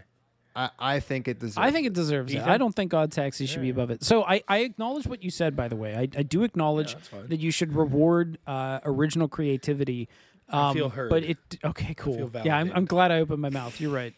I, 0.56 0.70
I 0.78 1.00
think 1.00 1.28
it 1.28 1.38
deserves. 1.38 1.58
I 1.58 1.70
think 1.70 1.86
it 1.86 1.92
deserves 1.92 2.32
it. 2.32 2.38
Ethan? 2.38 2.48
I 2.48 2.58
don't 2.58 2.74
think 2.74 2.92
Odd 2.92 3.12
Taxi 3.12 3.46
should 3.46 3.62
be 3.62 3.70
above 3.70 3.90
it. 3.92 4.02
So 4.02 4.24
I, 4.24 4.42
I 4.48 4.58
acknowledge 4.58 5.06
what 5.06 5.22
you 5.22 5.30
said, 5.30 5.54
by 5.54 5.68
the 5.68 5.76
way. 5.76 5.94
I, 5.94 6.00
I 6.00 6.24
do 6.24 6.42
acknowledge 6.42 6.94
that's 6.94 7.06
fine. 7.08 7.28
that 7.28 7.38
you 7.38 7.52
should 7.52 7.76
reward 7.76 8.38
uh, 8.44 8.80
original 8.84 9.28
creativity. 9.28 10.08
Um, 10.50 10.74
feel 10.74 10.88
heard. 10.88 11.10
But 11.10 11.24
it 11.24 11.38
okay, 11.64 11.94
cool. 11.94 12.28
feel 12.30 12.42
yeah, 12.44 12.56
I'm. 12.56 12.72
I'm 12.74 12.84
glad 12.84 13.10
I 13.10 13.20
opened 13.20 13.40
my 13.42 13.50
mouth. 13.50 13.80
You're 13.80 13.92
right. 13.92 14.14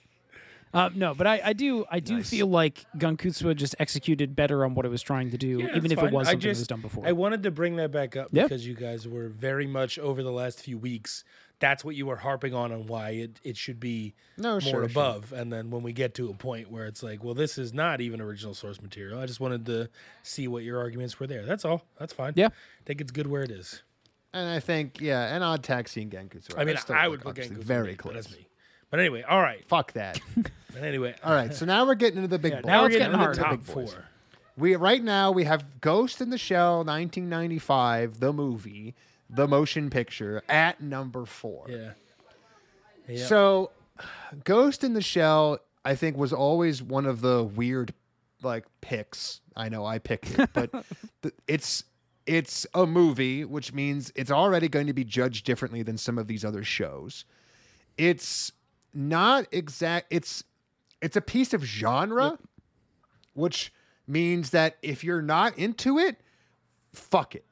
Uh, 0.73 0.89
no, 0.95 1.15
but 1.15 1.27
I, 1.27 1.41
I 1.47 1.53
do 1.53 1.85
I 1.91 1.99
do 1.99 2.23
feel 2.23 2.47
like 2.47 2.87
Gankutsuou 2.97 3.57
just 3.57 3.75
executed 3.81 4.37
better 4.37 4.65
on 4.65 4.75
what 4.75 4.87
it 4.87 4.89
was 4.89 5.03
trying 5.03 5.33
to 5.33 5.37
do, 5.39 5.59
Yeah, 5.59 5.77
even 5.77 5.83
that's 5.83 5.93
if 5.95 5.99
it 6.05 6.13
was 6.13 6.29
I 6.29 6.33
something 6.33 6.47
that 6.49 6.59
was 6.59 6.67
done 6.69 6.81
before. 6.81 7.05
I 7.09 7.11
wanted 7.13 7.43
to 7.43 7.51
bring 7.51 7.75
that 7.77 7.91
back 7.91 8.17
up 8.17 8.29
Yeah. 8.31 8.45
because 8.45 8.65
you 8.65 8.75
guys 8.75 9.09
were 9.09 9.29
very 9.29 9.67
much 9.67 9.99
over 9.99 10.23
the 10.23 10.31
last 10.31 10.61
few 10.63 10.79
weeks. 10.79 11.25
That's 11.59 11.85
what 11.85 11.97
you 11.97 12.07
were 12.07 12.17
harping 12.17 12.55
on 12.55 12.71
on 12.71 12.87
why 12.87 13.11
it, 13.11 13.41
it 13.43 13.57
should 13.57 13.81
be 13.81 14.15
No, 14.39 14.53
more 14.53 14.61
sure, 14.61 14.71
sure. 14.71 14.83
above. 14.85 15.33
And 15.33 15.53
then 15.53 15.71
when 15.71 15.83
we 15.83 15.93
get 15.93 16.15
to 16.15 16.31
a 16.31 16.35
point 16.35 16.71
where 16.71 16.87
it's 16.87 17.03
like, 17.03 17.23
well, 17.25 17.35
this 17.35 17.59
is 17.59 17.75
not 17.75 18.01
even 18.01 18.21
original 18.21 18.55
source 18.55 18.81
material. 18.81 19.19
I 19.19 19.27
just 19.27 19.41
wanted 19.41 19.67
to 19.67 19.91
see 20.23 20.47
what 20.47 20.63
your 20.63 20.79
arguments 20.79 21.19
were 21.19 21.27
there. 21.27 21.45
That's 21.45 21.65
all. 21.65 21.83
That's 21.99 22.13
fine. 22.13 22.35
Yeah. 22.37 22.47
I 22.47 22.51
think 22.87 23.01
it's 23.01 23.11
good 23.11 23.27
where 23.27 23.43
it 23.43 23.51
is. 23.51 23.83
And 24.33 24.49
I 24.49 24.61
think 24.61 25.01
yeah, 25.01 25.35
and 25.35 25.43
Odd 25.43 25.63
Taxi 25.63 26.03
and 26.03 26.11
Gankutsuou. 26.11 26.55
I 26.57 26.65
mean, 26.65 26.77
are 26.77 26.79
still, 26.81 26.97
I 26.97 27.09
would 27.09 27.21
put 27.21 27.31
obviously 27.31 27.57
Genku 27.57 27.65
very 27.65 27.93
but 27.95 27.99
close. 27.99 28.15
That's 28.15 28.31
me. 28.33 28.47
But 28.91 29.01
anyway, 29.01 29.23
all 29.23 29.41
right. 29.41 29.67
Fuck 29.69 29.93
that. 29.95 30.21
But 30.73 30.85
anyway, 30.85 31.17
All 31.25 31.35
right, 31.35 31.53
so 31.53 31.67
now 31.67 31.85
we're 31.85 31.97
getting 31.97 32.19
into 32.19 32.29
the 32.29 32.39
big 32.39 32.53
yeah, 32.53 32.61
boys. 32.61 32.67
now 32.69 32.83
we're 32.83 32.87
it's 32.87 32.97
getting 32.97 33.11
getting 33.13 33.27
into 33.27 33.41
the 33.41 33.45
top 33.45 33.51
Big 33.67 33.75
boys. 33.75 33.93
four. 33.93 34.05
We 34.57 34.77
right 34.77 35.03
now 35.03 35.33
we 35.33 35.43
have 35.43 35.81
Ghost 35.81 36.21
in 36.21 36.31
the 36.31 36.39
Shell, 36.39 36.85
1995, 36.85 38.21
the 38.21 38.33
movie, 38.33 38.95
the 39.29 39.49
motion 39.49 39.91
picture, 39.91 40.43
at 40.49 40.81
number 40.81 41.25
four. 41.27 41.67
Yeah. 41.69 41.91
Yeah. 43.09 43.27
So, 43.27 43.71
Ghost 44.45 44.85
in 44.85 44.95
the 44.95 45.03
Shell, 45.03 45.59
I 45.85 45.97
think, 45.97 46.17
was 46.17 46.33
always 46.33 46.83
one 46.83 47.07
of 47.07 47.21
the 47.21 47.43
weird 47.43 47.93
like 48.43 48.65
picks. 48.81 49.41
I 49.57 49.69
know 49.71 49.85
I 49.85 49.99
picked 49.99 50.39
it, 50.39 50.51
but 50.53 50.71
th- 51.23 51.35
it's 51.49 51.83
it's 52.27 52.67
a 52.75 52.87
movie, 52.87 53.45
which 53.45 53.73
means 53.73 54.13
it's 54.15 54.31
already 54.31 54.69
going 54.69 54.87
to 54.87 54.93
be 54.93 55.05
judged 55.05 55.45
differently 55.45 55.83
than 55.83 55.99
some 55.99 56.19
of 56.19 56.27
these 56.27 56.45
other 56.45 56.65
shows. 56.65 57.25
It's 57.97 58.53
not 58.95 59.47
exact. 59.53 60.07
It's 60.11 60.45
it's 61.01 61.17
a 61.17 61.21
piece 61.21 61.55
of 61.55 61.65
genre, 61.65 62.39
which 63.35 63.73
means 64.07 64.51
that 64.51 64.77
if 64.83 65.03
you're 65.03 65.23
not 65.23 65.59
into 65.59 65.99
it, 65.99 66.21
fuck 66.93 67.35
it. 67.35 67.45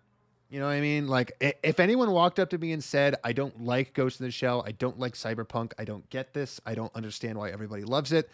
You 0.51 0.61
know 0.61 0.67
what 0.67 0.73
I 0.73 0.81
mean? 0.81 1.09
Like, 1.09 1.33
if 1.63 1.79
anyone 1.79 2.11
walked 2.11 2.39
up 2.39 2.51
to 2.51 2.59
me 2.59 2.73
and 2.73 2.83
said, 2.83 3.17
I 3.23 3.33
don't 3.33 3.63
like 3.63 3.93
Ghost 3.93 4.21
in 4.21 4.27
the 4.27 4.33
Shell, 4.33 4.65
I 4.67 4.73
don't 4.73 4.99
like 4.99 5.13
Cyberpunk, 5.13 5.73
I 5.79 5.85
don't 5.85 6.09
get 6.09 6.33
this, 6.33 6.59
I 6.65 6.75
don't 6.75 6.95
understand 6.95 7.37
why 7.37 7.51
everybody 7.51 7.85
loves 7.85 8.13
it, 8.13 8.31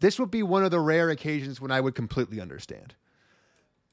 this 0.00 0.18
would 0.18 0.32
be 0.32 0.42
one 0.42 0.64
of 0.64 0.72
the 0.72 0.80
rare 0.80 1.10
occasions 1.10 1.60
when 1.60 1.70
I 1.70 1.80
would 1.80 1.94
completely 1.94 2.40
understand. 2.40 2.94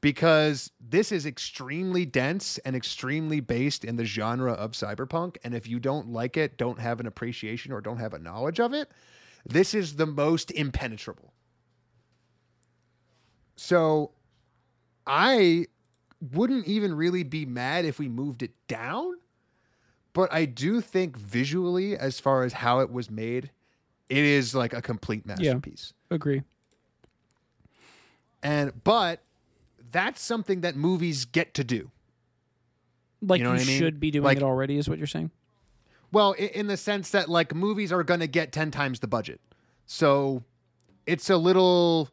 Because 0.02 0.72
this 0.80 1.12
is 1.12 1.28
extremely 1.28 2.06
dense 2.06 2.58
and 2.60 2.76
extremely 2.76 3.40
based 3.40 3.86
in 3.86 3.96
the 3.96 4.06
genre 4.06 4.54
of 4.54 4.72
cyberpunk. 4.72 5.38
And 5.44 5.54
if 5.54 5.68
you 5.68 5.80
don't 5.80 6.10
like 6.10 6.38
it, 6.38 6.58
don't 6.58 6.80
have 6.80 7.00
an 7.00 7.06
appreciation, 7.06 7.72
or 7.72 7.82
don't 7.82 8.00
have 8.00 8.14
a 8.14 8.20
knowledge 8.20 8.60
of 8.60 8.74
it, 8.74 8.90
this 9.46 9.74
is 9.74 9.96
the 9.96 10.08
most 10.08 10.50
impenetrable. 10.52 11.34
So 13.56 14.12
I 15.06 15.68
wouldn't 16.34 16.68
even 16.68 16.96
really 16.96 17.24
be 17.24 17.46
mad 17.46 17.86
if 17.86 18.00
we 18.00 18.10
moved 18.10 18.42
it 18.42 18.52
down. 18.68 19.14
But 20.14 20.34
I 20.34 20.46
do 20.46 20.82
think 20.82 21.16
visually, 21.16 21.96
as 21.96 22.20
far 22.20 22.44
as 22.44 22.54
how 22.54 22.80
it 22.80 22.92
was 22.92 23.10
made, 23.10 23.52
it 24.10 24.18
is 24.18 24.54
like 24.54 24.74
a 24.74 24.82
complete 24.82 25.26
masterpiece. 25.26 25.94
Agree. 26.10 26.42
And 28.44 28.84
but 28.84 29.22
that's 29.92 30.22
something 30.22 30.62
that 30.62 30.76
movies 30.76 31.26
get 31.26 31.54
to 31.56 31.64
do. 31.64 31.92
Like 33.22 33.40
You 33.40 33.44
you, 33.46 33.50
know 33.50 33.56
what 33.56 33.62
I 33.62 33.66
mean? 33.66 33.80
should 33.80 34.00
be 34.00 34.12
doing 34.12 34.24
Like- 34.24 34.38
it 34.38 34.44
already, 34.44 34.78
is 34.78 34.90
what 34.90 34.98
you're 34.98 35.08
saying. 35.08 35.32
Well, 36.12 36.34
in 36.34 36.68
the 36.68 36.76
sense 36.78 37.12
that 37.12 37.30
like 37.30 37.56
movies 37.56 37.92
are 37.92 38.04
going 38.04 38.20
to 38.20 38.28
get 38.28 38.52
10 38.52 38.72
times 38.72 39.00
the 39.00 39.08
budget. 39.08 39.40
So 39.86 40.44
it's 41.06 41.30
a 41.30 41.38
little 41.38 42.10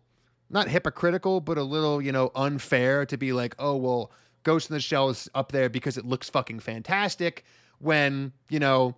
not 0.51 0.69
hypocritical, 0.69 1.41
but 1.41 1.59
a 1.59 1.63
little, 1.63 2.01
you 2.01 2.13
know, 2.13 2.31
unfair 2.35 3.05
to 3.07 3.17
be 3.19 3.33
like, 3.33 3.55
"Oh, 3.59 3.77
well, 3.77 4.13
Ghost 4.45 4.71
in 4.71 4.75
the 4.75 4.81
Shell 4.81 5.11
is 5.11 5.29
up 5.35 5.53
there 5.53 5.69
because 5.69 5.99
it 5.99 6.05
looks 6.07 6.31
fucking 6.31 6.61
fantastic." 6.61 7.45
When, 7.81 8.33
you 8.49 8.59
know, 8.61 8.95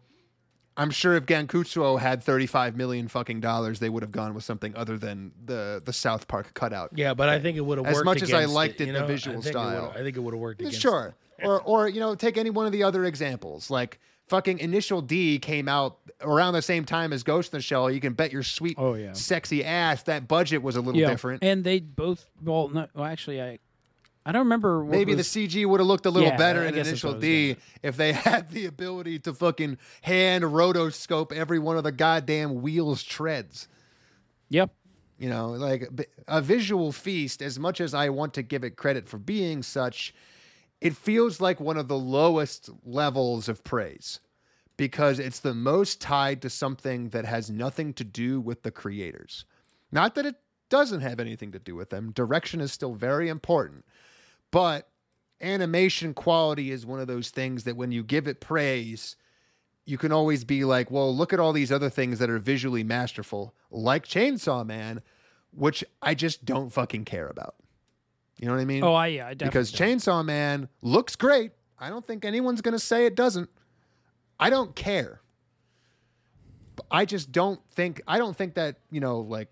I'm 0.77 0.91
sure 0.91 1.15
if 1.15 1.27
Gankutsuou 1.27 1.99
had 2.01 2.23
35 2.23 2.77
million 2.77 3.09
fucking 3.09 3.41
dollars, 3.41 3.81
they 3.81 3.89
would 3.89 4.03
have 4.03 4.13
gone 4.13 4.35
with 4.35 4.45
something 4.45 4.75
other 4.77 4.97
than 4.97 5.33
the 5.45 5.83
the 5.85 5.93
South 5.93 6.29
Park 6.29 6.55
cutout. 6.55 6.91
Yeah, 6.95 7.13
but 7.15 7.29
I 7.29 7.39
think 7.41 7.57
it 7.57 7.61
would 7.61 7.79
have 7.79 7.87
worked. 7.87 7.99
As 7.99 8.05
much 8.05 8.23
as 8.23 8.33
I 8.33 8.45
liked 8.47 8.81
it, 8.81 8.85
it, 8.85 8.87
you 8.89 8.93
the 8.95 9.05
visual 9.07 9.39
I 9.39 9.41
think 9.43 9.55
it 9.55 9.59
would've- 9.59 9.71
style. 9.77 9.93
I 9.95 10.03
think 10.03 10.17
it 10.17 10.21
would 10.21 10.35
have 10.35 10.41
worked 10.41 10.61
against. 10.61 10.81
Sure. 10.81 11.15
or 11.45 11.61
or 11.63 11.89
you 11.89 12.01
know, 12.01 12.15
take 12.15 12.39
any 12.39 12.51
one 12.51 12.67
of 12.67 12.73
the 12.73 12.83
other 12.85 13.05
examples. 13.05 13.71
Like 13.71 13.99
fucking 14.29 14.61
Initial 14.61 15.03
D 15.03 15.39
came 15.39 15.69
out 15.69 15.99
around 16.21 16.53
the 16.55 16.63
same 16.63 16.85
time 16.85 17.13
as 17.13 17.25
Ghost 17.25 17.53
in 17.53 17.59
the 17.59 17.63
Shell. 17.63 17.91
You 17.91 18.01
can 18.01 18.13
bet 18.13 18.33
your 18.33 18.45
sweet 18.45 18.77
Oh, 18.79 18.95
yeah. 18.95 19.13
sexy 19.13 19.65
ass 19.65 20.05
that 20.05 20.29
budget 20.29 20.63
was 20.63 20.77
a 20.77 20.81
little 20.81 21.01
different. 21.01 21.43
And 21.43 21.65
they 21.65 21.81
both 21.81 22.27
well, 22.43 22.69
no, 22.69 22.87
well 22.95 23.05
actually 23.05 23.43
I 23.43 23.59
I 24.25 24.33
don't 24.33 24.41
remember 24.41 24.85
what 24.85 24.93
Maybe 24.93 25.15
was, 25.15 25.33
the 25.33 25.49
CG 25.49 25.67
would 25.67 25.81
have 25.81 25.87
looked 25.87 26.07
a 26.07 26.11
little 26.11 26.29
Yeah, 26.29 26.37
better 26.37 26.63
I 26.63 26.67
in 26.67 26.75
Initial 26.75 27.15
D 27.15 27.57
if 27.83 27.97
they 27.97 28.13
had 28.29 28.51
the 28.51 28.67
ability 28.67 29.19
to 29.21 29.33
fucking 29.33 29.79
hand 30.03 30.45
rotoscope 30.45 31.33
every 31.33 31.59
one 31.59 31.77
of 31.77 31.85
the 31.85 31.93
goddamn 31.93 32.61
wheels 32.61 33.03
treads. 33.03 33.69
Yep. 34.51 34.73
You 35.19 35.31
know, 35.31 35.49
like 35.51 35.89
a 36.29 36.41
visual 36.41 36.93
feast, 36.93 37.43
as 37.43 37.59
much 37.59 37.81
as 37.81 37.95
I 37.95 38.09
want 38.09 38.35
to 38.35 38.43
give 38.43 38.65
it 38.65 38.77
credit 38.77 39.09
for 39.09 39.19
being 39.19 39.63
such, 39.63 40.15
it 40.81 40.97
feels 40.97 41.41
like 41.41 41.61
one 41.61 41.77
of 41.77 41.89
the 41.89 41.99
lowest 41.99 42.71
levels 42.85 43.49
of 43.49 43.63
praise 43.63 44.21
because 44.77 45.19
it's 45.19 45.41
the 45.41 45.53
most 45.53 46.01
tied 46.01 46.41
to 46.41 46.49
something 46.49 47.11
that 47.11 47.27
has 47.27 47.51
nothing 47.51 47.93
to 47.93 48.03
do 48.03 48.41
with 48.41 48.63
the 48.63 48.71
creators. 48.71 49.45
Not 49.93 50.15
that 50.15 50.25
it 50.25 50.37
doesn't 50.71 51.03
have 51.03 51.21
anything 51.21 51.53
to 51.53 51.59
do 51.59 51.75
with 51.75 51.91
them, 51.91 52.13
direction 52.13 52.63
is 52.63 52.73
still 52.73 52.95
very 52.95 53.29
important, 53.29 53.85
but 54.51 54.89
animation 55.41 56.15
quality 56.15 56.71
is 56.71 56.85
one 56.85 57.01
of 57.01 57.07
those 57.07 57.31
things 57.31 57.65
that 57.65 57.77
when 57.77 57.93
you 57.93 58.03
give 58.03 58.29
it 58.29 58.41
praise, 58.41 59.17
you 59.87 59.99
can 59.99 60.13
always 60.13 60.45
be 60.45 60.65
like, 60.65 60.91
well, 60.91 61.15
look 61.15 61.33
at 61.33 61.41
all 61.41 61.53
these 61.53 61.73
other 61.73 61.91
things 61.91 62.19
that 62.19 62.31
are 62.31 62.39
visually 62.39 62.85
masterful, 62.85 63.55
like 63.71 64.07
Chainsaw 64.07 64.65
Man, 64.65 65.03
which 65.53 65.85
I 66.03 66.15
just 66.15 66.45
don't 66.45 66.71
fucking 66.71 67.05
care 67.05 67.27
about. 67.29 67.55
You 68.39 68.47
know 68.47 68.55
what 68.55 68.61
I 68.61 68.65
mean? 68.65 68.85
Oh, 68.85 68.95
I 68.95 69.09
yeah, 69.09 69.27
I 69.27 69.35
definitely 69.35 69.49
because. 69.49 69.73
Chainsaw 69.73 70.25
Man 70.25 70.69
looks 70.83 71.17
great. 71.17 71.53
I 71.79 71.89
don't 71.89 72.07
think 72.07 72.25
anyone's 72.25 72.61
going 72.61 72.73
to 72.73 72.79
say 72.79 73.07
it 73.07 73.15
doesn't. 73.15 73.51
I 74.39 74.51
don't 74.51 74.75
care. 74.75 75.21
I 76.91 77.05
just 77.05 77.33
don't 77.33 77.61
think 77.73 78.01
I 78.07 78.19
don't 78.19 78.37
think 78.37 78.55
that, 78.55 78.77
you 78.91 79.01
know, 79.01 79.21
like 79.21 79.49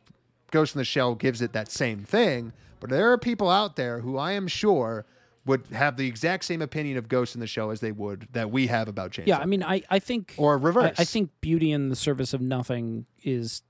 Ghost 0.51 0.75
in 0.75 0.79
the 0.79 0.85
Shell 0.85 1.17
gives 1.17 1.43
it 1.43 1.53
that 1.53 1.71
same 1.71 2.05
thing, 2.05 2.53
but 2.81 2.91
there 2.91 3.12
are 3.12 3.18
people 3.18 3.49
out 3.51 3.76
there 3.76 4.01
who 4.01 4.16
I 4.16 4.33
am 4.33 4.49
sure 4.49 5.07
would 5.45 5.66
have 5.68 5.97
the 5.97 6.07
exact 6.07 6.45
same 6.45 6.61
opinion 6.61 6.99
of 6.99 7.09
Ghost 7.09 7.35
in 7.35 7.41
the 7.41 7.47
Shell 7.47 7.70
as 7.70 7.81
they 7.81 7.93
would 7.93 8.29
that 8.33 8.51
we 8.51 8.66
have 8.66 8.87
about 8.89 9.12
Chainsaw. 9.12 9.26
Yeah, 9.29 9.39
I 9.39 9.47
mean, 9.47 9.62
I, 9.62 9.83
I 9.89 9.99
think 9.99 10.35
Or 10.37 10.59
reverse. 10.59 10.95
I 10.99 11.05
think 11.05 11.31
beauty 11.41 11.72
in 11.72 11.89
the 11.89 11.97
service 11.97 12.35
of 12.35 12.41
nothing 12.41 13.07
is. 13.22 13.62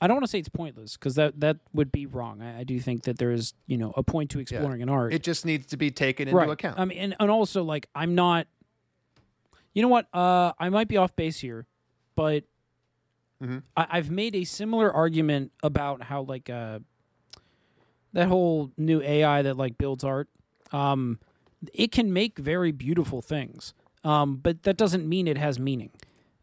I 0.00 0.06
don't 0.08 0.16
want 0.16 0.24
to 0.24 0.30
say 0.30 0.38
it's 0.38 0.48
pointless 0.50 0.96
because 0.96 1.14
that 1.14 1.40
that 1.40 1.56
would 1.72 1.90
be 1.90 2.04
wrong. 2.06 2.42
I, 2.42 2.60
I 2.60 2.64
do 2.64 2.78
think 2.80 3.04
that 3.04 3.18
there 3.18 3.32
is 3.32 3.54
you 3.66 3.78
know 3.78 3.92
a 3.96 4.02
point 4.02 4.30
to 4.30 4.38
exploring 4.40 4.82
an 4.82 4.88
art. 4.88 5.12
it 5.14 5.22
just 5.22 5.46
needs 5.46 5.66
to 5.68 5.76
be 5.76 5.90
taken 5.90 6.28
into 6.28 6.36
right. 6.36 6.50
account. 6.50 6.78
I 6.78 6.84
mean, 6.84 6.98
and, 6.98 7.16
and 7.18 7.30
also 7.30 7.62
like 7.64 7.88
I'm 7.94 8.14
not. 8.14 8.46
You 9.74 9.82
know 9.82 9.88
what? 9.88 10.06
Uh, 10.14 10.52
I 10.58 10.68
might 10.70 10.88
be 10.88 10.96
off 10.96 11.14
base 11.16 11.38
here, 11.38 11.66
but 12.14 12.44
Mhm. 13.42 13.62
I, 13.76 13.86
I've 13.90 14.10
made 14.10 14.34
a 14.34 14.44
similar 14.44 14.90
argument 14.90 15.52
about 15.62 16.02
how 16.02 16.22
like 16.22 16.48
uh, 16.48 16.78
that 18.16 18.28
whole 18.28 18.70
new 18.78 19.02
AI 19.02 19.42
that 19.42 19.56
like 19.58 19.76
builds 19.76 20.02
art. 20.02 20.28
Um, 20.72 21.18
it 21.74 21.92
can 21.92 22.12
make 22.12 22.38
very 22.38 22.72
beautiful 22.72 23.20
things, 23.22 23.74
um, 24.04 24.36
but 24.36 24.62
that 24.64 24.76
doesn't 24.76 25.06
mean 25.08 25.28
it 25.28 25.36
has 25.38 25.58
meaning. 25.58 25.90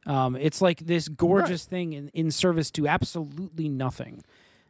Um, 0.05 0.35
it's 0.35 0.61
like 0.61 0.79
this 0.85 1.07
gorgeous 1.07 1.65
thing 1.65 1.93
in, 1.93 2.09
in 2.09 2.29
service 2.31 2.69
to 2.71 2.87
absolutely 2.87 3.69
nothing. 3.69 4.21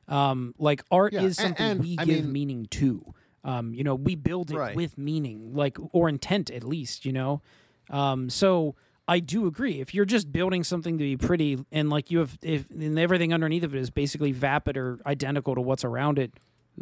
Um, 0.07 0.53
like 0.57 0.83
art 0.91 1.13
Yeah, 1.13 1.23
is 1.23 1.37
something 1.37 1.65
and, 1.65 1.79
we 1.79 1.95
I 1.99 2.05
give 2.05 2.23
mean- 2.23 2.31
meaning 2.31 2.65
to. 2.71 3.13
Um, 3.45 3.73
you 3.73 3.83
know, 3.83 3.95
we 3.95 4.15
build 4.15 4.51
it 4.51 4.57
Right. 4.57 4.75
with 4.75 4.97
meaning, 4.97 5.53
like 5.53 5.77
or 5.91 6.07
intent 6.07 6.49
at 6.49 6.63
least. 6.63 7.03
You 7.05 7.11
know, 7.11 7.41
um, 7.89 8.29
so 8.29 8.75
I 9.07 9.19
do 9.19 9.47
agree. 9.47 9.81
If 9.81 9.93
you're 9.93 10.05
just 10.05 10.31
building 10.31 10.63
something 10.63 10.97
to 10.97 11.03
be 11.03 11.17
pretty 11.17 11.57
and 11.69 11.89
like 11.89 12.09
you 12.11 12.19
have, 12.19 12.37
if 12.41 12.69
and 12.69 12.97
everything 12.97 13.33
underneath 13.33 13.63
of 13.63 13.75
it 13.75 13.79
is 13.79 13.89
basically 13.89 14.31
vapid 14.31 14.77
or 14.77 14.99
identical 15.05 15.55
to 15.55 15.61
what's 15.61 15.83
around 15.83 16.19
it, 16.19 16.31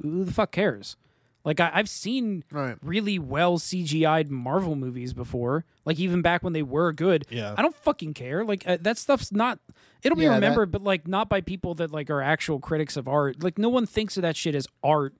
who 0.01 0.23
the 0.23 0.31
fuck 0.33 0.51
cares? 0.51 0.95
Like 1.43 1.59
I, 1.59 1.71
I've 1.73 1.89
seen 1.89 2.43
Right. 2.51 2.77
really 2.83 3.17
well 3.17 3.57
CGI'd 3.57 4.29
Marvel 4.29 4.75
movies 4.75 5.13
before, 5.13 5.65
like 5.85 5.99
even 5.99 6.21
back 6.21 6.43
when 6.43 6.53
they 6.53 6.61
were 6.61 6.93
good. 6.93 7.25
Yeah. 7.31 7.55
I 7.57 7.63
don't 7.63 7.75
fucking 7.75 8.13
care. 8.13 8.45
Like 8.45 8.63
uh, 8.67 8.77
that 8.81 8.97
stuff's 8.99 9.31
not. 9.31 9.57
It'll 10.03 10.15
be 10.15 10.23
Yeah, 10.23 10.29
that- 10.29 10.35
remembered, 10.35 10.71
but 10.71 10.83
like 10.83 11.07
not 11.07 11.29
by 11.29 11.41
people 11.41 11.73
that 11.75 11.91
like 11.91 12.09
are 12.11 12.21
actual 12.21 12.59
critics 12.59 12.95
of 12.95 13.07
art. 13.07 13.41
Like 13.43 13.57
no 13.57 13.69
one 13.69 13.87
thinks 13.87 14.17
of 14.17 14.21
that 14.21 14.35
shit 14.35 14.53
as 14.53 14.67
art. 14.83 15.15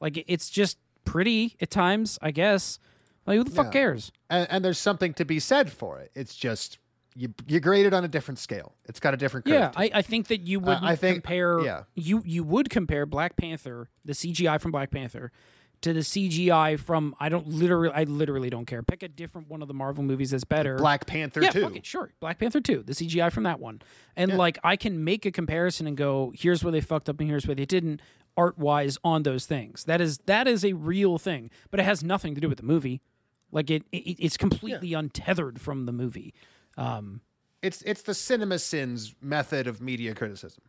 Like 0.00 0.24
it's 0.26 0.48
just 0.48 0.78
pretty 1.04 1.56
at 1.60 1.70
times, 1.70 2.18
I 2.22 2.30
guess. 2.30 2.78
Like 3.26 3.36
who 3.36 3.44
the 3.44 3.50
fuck 3.50 3.66
Yeah. 3.66 3.72
cares? 3.72 4.12
and, 4.30 4.46
and 4.50 4.64
there's 4.64 4.78
something 4.78 5.12
to 5.14 5.24
be 5.26 5.38
said 5.38 5.70
for 5.70 5.98
it. 5.98 6.10
It's 6.14 6.34
just 6.34 6.78
you 7.16 7.32
you 7.46 7.60
grade 7.60 7.86
it 7.86 7.94
on 7.94 8.04
a 8.04 8.08
different 8.08 8.38
scale. 8.38 8.74
It's 8.84 9.00
got 9.00 9.14
a 9.14 9.16
different 9.16 9.46
curve. 9.46 9.54
Yeah. 9.54 9.72
I, 9.74 9.90
I 9.94 10.02
think 10.02 10.28
that 10.28 10.42
you 10.42 10.60
uh, 10.60 10.64
would 10.64 10.78
I 10.82 10.96
think- 10.96 11.22
compare. 11.24 11.60
yeah. 11.60 11.82
you 11.94 12.22
you 12.24 12.44
would 12.44 12.70
compare 12.70 13.06
Black 13.06 13.36
Panther, 13.36 13.88
the 14.04 14.12
CGI 14.12 14.60
from 14.60 14.70
Black 14.70 14.90
Panther, 14.90 15.32
to 15.82 15.92
the 15.92 16.00
CGI 16.00 16.78
from 16.78 17.14
I 17.20 17.28
don't 17.28 17.46
literally 17.48 17.92
I 17.94 18.04
literally 18.04 18.50
don't 18.50 18.66
care. 18.66 18.82
Pick 18.82 19.02
a 19.02 19.08
different 19.08 19.48
one 19.48 19.62
of 19.62 19.68
the 19.68 19.74
Marvel 19.74 20.04
movies 20.04 20.30
that's 20.30 20.44
better. 20.44 20.76
Black 20.76 21.06
Panther 21.06 21.42
yeah, 21.42 21.50
it, 21.54 21.86
sure. 21.86 22.10
Black 22.20 22.38
Panther 22.38 22.60
2, 22.60 22.82
the 22.82 22.92
CGI 22.92 23.30
from 23.32 23.44
that 23.44 23.60
one. 23.60 23.80
And 24.16 24.36
like 24.36 24.58
I 24.64 24.76
can 24.76 25.04
make 25.04 25.26
a 25.26 25.30
comparison 25.30 25.86
and 25.86 25.96
go, 25.96 26.32
here's 26.34 26.62
where 26.64 26.72
they 26.72 26.80
fucked 26.80 27.08
up 27.08 27.20
and 27.20 27.28
here's 27.28 27.46
where 27.46 27.54
they 27.54 27.66
didn't 27.66 28.00
art 28.36 28.58
wise 28.58 28.98
on 29.04 29.22
those 29.22 29.46
things. 29.46 29.84
That 29.84 30.00
is 30.00 30.18
that 30.26 30.46
is 30.46 30.64
a 30.64 30.72
real 30.74 31.18
thing. 31.18 31.50
But 31.70 31.80
it 31.80 31.84
has 31.84 32.02
nothing 32.02 32.34
to 32.34 32.40
do 32.40 32.48
with 32.48 32.58
the 32.58 32.64
movie. 32.64 33.00
Like 33.52 33.70
it, 33.70 33.84
it 33.92 34.16
it's 34.18 34.36
completely 34.36 34.92
untethered 34.92 35.60
from 35.60 35.86
the 35.86 35.92
movie. 35.92 36.34
Um 36.76 37.20
It's 37.62 37.82
it's 37.82 38.02
the 38.02 38.12
CinemaSins 38.12 39.14
method 39.20 39.66
of 39.66 39.80
media 39.80 40.14
criticism, 40.14 40.62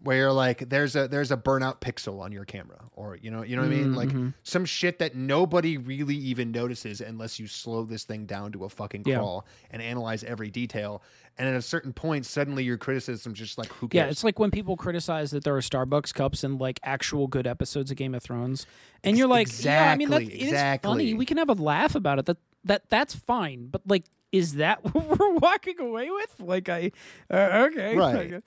where 0.00 0.16
you're 0.18 0.32
like 0.32 0.68
there's 0.68 0.94
a 0.94 1.08
there's 1.08 1.30
a 1.32 1.36
burnout 1.36 1.80
pixel 1.80 2.20
on 2.20 2.30
your 2.32 2.44
camera 2.44 2.84
or 2.92 3.16
you 3.16 3.30
know 3.30 3.42
you 3.42 3.56
know 3.56 3.62
what 3.62 3.68
I 3.68 3.70
mean 3.70 3.94
like 3.94 4.10
Mm-hmm. 4.10 4.28
some 4.42 4.64
shit 4.64 4.98
that 5.00 5.14
nobody 5.16 5.78
really 5.78 6.14
even 6.16 6.52
notices 6.52 7.00
unless 7.00 7.40
you 7.40 7.46
slow 7.46 7.84
this 7.84 8.04
thing 8.04 8.26
down 8.26 8.52
to 8.52 8.64
a 8.64 8.68
fucking 8.68 9.02
Yeah. 9.06 9.16
crawl 9.16 9.46
and 9.70 9.80
analyze 9.82 10.22
every 10.22 10.50
detail 10.50 11.02
and 11.38 11.48
at 11.48 11.54
a 11.54 11.62
certain 11.62 11.92
point 11.92 12.24
suddenly 12.26 12.62
your 12.62 12.76
criticism 12.78 13.32
just 13.34 13.56
like 13.58 13.68
who 13.72 13.88
cares 13.88 14.04
Yeah, 14.04 14.10
it's 14.10 14.22
like 14.22 14.38
when 14.38 14.50
people 14.50 14.76
criticize 14.76 15.30
that 15.32 15.44
there 15.44 15.56
are 15.56 15.60
Starbucks 15.60 16.12
cups 16.14 16.44
in 16.44 16.58
like 16.58 16.78
actual 16.82 17.26
good 17.26 17.46
episodes 17.46 17.90
of 17.90 17.96
Game 17.96 18.14
of 18.14 18.22
Thrones, 18.22 18.66
and 19.02 19.16
you're 19.18 19.28
like, 19.28 19.48
yeah, 19.64 19.90
I 19.92 19.96
mean, 19.96 20.10
that 20.10 20.22
Exactly, 20.22 20.40
it 20.40 20.52
is 20.52 20.80
funny. 20.82 21.14
We 21.14 21.26
can 21.26 21.36
have 21.38 21.48
a 21.50 21.54
laugh 21.54 21.94
about 21.94 22.18
it. 22.18 22.26
That 22.26 22.36
that 22.64 22.82
that's 22.90 23.14
fine. 23.14 23.68
But 23.68 23.82
like, 23.86 24.04
is 24.32 24.54
that 24.54 24.82
what 24.94 25.18
we're 25.18 25.34
walking 25.34 25.80
away 25.80 26.10
with? 26.10 26.34
Like, 26.40 26.68
I 26.68 26.92
uh, 27.30 27.68
okay, 27.70 27.96
Right. 27.98 28.32
like, 28.32 28.42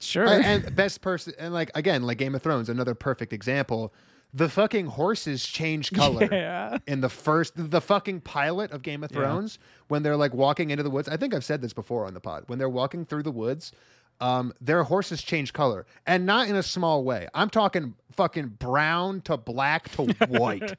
sure. 0.00 0.26
Uh, 0.26 0.40
and 0.44 0.74
best 0.76 1.00
person 1.00 1.34
and 1.38 1.52
like 1.54 1.70
again 1.74 2.02
like 2.02 2.18
game 2.18 2.34
of 2.34 2.42
thrones 2.42 2.68
another 2.68 2.94
perfect 2.94 3.32
example. 3.32 3.92
The 4.34 4.50
fucking 4.50 4.86
horses 4.86 5.42
change 5.46 5.90
color 5.92 6.28
Yeah. 6.30 6.76
in 6.86 7.00
the 7.00 7.08
first 7.08 7.52
the 7.56 7.80
fucking 7.80 8.20
pilot 8.20 8.70
of 8.72 8.82
game 8.82 9.02
of 9.02 9.10
thrones 9.10 9.58
when 9.88 10.02
they're 10.02 10.18
like 10.18 10.34
walking 10.34 10.70
into 10.70 10.82
the 10.82 10.90
woods. 10.90 11.08
I 11.08 11.16
think 11.16 11.34
i've 11.34 11.44
said 11.44 11.62
this 11.62 11.72
before 11.72 12.04
on 12.04 12.12
the 12.14 12.20
pod. 12.20 12.44
When 12.46 12.58
they're 12.58 12.68
walking 12.68 13.04
through 13.06 13.22
the 13.22 13.32
woods 13.32 13.72
um, 14.20 14.52
their 14.60 14.82
horses 14.82 15.22
change 15.22 15.52
color 15.52 15.86
and 16.04 16.26
not 16.26 16.48
in 16.48 16.56
a 16.56 16.62
small 16.62 17.04
way. 17.04 17.28
I'm 17.34 17.48
talking 17.48 17.94
fucking 18.10 18.48
brown 18.58 19.20
to 19.22 19.36
black 19.36 19.88
to 19.92 20.06
white. 20.28 20.74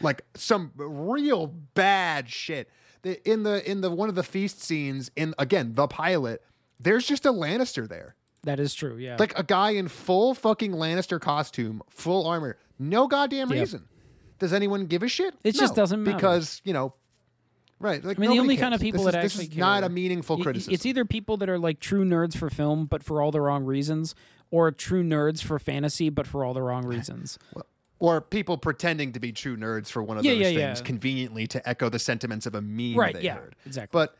Like 0.00 0.22
some 0.34 0.70
real 0.76 1.48
bad 1.48 2.28
shit 2.30 2.70
in 3.04 3.42
the 3.44 3.68
in 3.70 3.80
the 3.80 3.90
one 3.90 4.08
of 4.08 4.14
the 4.14 4.22
feast 4.22 4.62
scenes 4.62 5.10
in 5.16 5.34
again 5.38 5.72
the 5.74 5.86
pilot 5.86 6.42
there's 6.78 7.06
just 7.06 7.24
a 7.26 7.32
lannister 7.32 7.88
there 7.88 8.14
that 8.42 8.58
is 8.58 8.72
true. 8.72 8.96
Yeah. 8.96 9.16
like 9.18 9.38
a 9.38 9.42
guy 9.42 9.72
in 9.72 9.86
full 9.88 10.32
fucking 10.34 10.72
Lannister 10.72 11.20
costume, 11.20 11.82
full 11.90 12.26
armor. 12.26 12.56
No 12.78 13.06
goddamn 13.06 13.50
Yep. 13.50 13.60
reason. 13.60 13.84
Does 14.38 14.54
anyone 14.54 14.86
give 14.86 15.02
a 15.02 15.08
shit? 15.08 15.34
It 15.44 15.54
just 15.56 15.74
doesn't 15.74 16.02
matter. 16.02 16.16
because 16.16 16.62
you 16.64 16.72
know, 16.72 16.94
right? 17.80 18.02
Like 18.02 18.18
I 18.18 18.20
mean, 18.22 18.30
the 18.30 18.38
only 18.38 18.56
cares. 18.56 18.62
kind 18.64 18.74
of 18.74 18.80
people 18.80 19.04
this 19.04 19.12
that 19.12 19.24
is, 19.26 19.32
actually 19.32 19.44
this 19.48 19.52
is 19.56 19.58
not 19.58 19.80
care- 19.80 19.88
a 19.88 19.92
meaningful 19.92 20.38
criticism. 20.42 20.72
It's 20.72 20.86
either 20.86 21.04
people 21.04 21.36
that 21.36 21.50
are 21.50 21.58
like 21.58 21.80
true 21.80 22.02
nerds 22.02 22.34
for 22.34 22.48
film, 22.48 22.86
but 22.86 23.02
for 23.02 23.20
all 23.20 23.30
the 23.30 23.42
wrong 23.42 23.64
reasons, 23.66 24.14
or 24.50 24.70
true 24.72 25.04
nerds 25.04 25.42
for 25.42 25.58
fantasy, 25.58 26.08
but 26.08 26.26
for 26.26 26.42
all 26.42 26.54
the 26.54 26.62
wrong 26.62 26.86
reasons. 26.86 27.38
Or 28.00 28.20
people 28.20 28.58
pretending 28.58 29.12
to 29.12 29.20
be 29.20 29.30
true 29.30 29.56
nerds 29.56 29.88
for 29.88 30.02
one 30.02 30.18
of 30.18 30.24
Yeah, 30.24 30.32
those 30.32 30.40
yeah, 30.52 30.66
things, 30.66 30.80
yeah. 30.80 30.84
conveniently 30.84 31.46
to 31.46 31.68
echo 31.68 31.88
the 31.88 31.98
sentiments 32.00 32.46
of 32.46 32.54
a 32.56 32.60
meme 32.60 32.96
Right, 32.96 33.14
they 33.14 33.22
yeah, 33.22 33.36
heard. 33.36 33.54
exactly. 33.64 33.96
But 33.96 34.16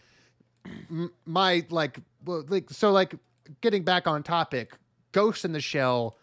m- 0.90 1.12
my 1.26 1.66
like, 1.70 1.98
well, 2.24 2.44
like 2.48 2.70
so, 2.70 2.92
like 2.92 3.14
getting 3.60 3.82
back 3.82 4.06
on 4.06 4.22
topic, 4.22 4.74
Ghost 5.12 5.44
in 5.44 5.52
the 5.52 5.60
Shell. 5.60 6.16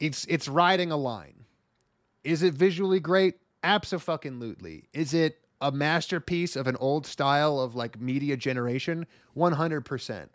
It's 0.00 0.24
it's 0.30 0.48
riding 0.48 0.90
a 0.90 0.96
line. 0.96 1.44
Is 2.24 2.42
it 2.42 2.54
visually 2.54 3.00
great? 3.00 3.34
Absolutely. 3.62 4.84
Is 4.94 5.12
it 5.12 5.38
a 5.60 5.70
masterpiece 5.70 6.56
of 6.56 6.66
an 6.66 6.76
old 6.76 7.06
style 7.06 7.60
of 7.60 7.74
like 7.74 8.00
media 8.00 8.36
generation? 8.38 9.06
One 9.34 9.52
hundred 9.52 9.82
percent. 9.84 10.30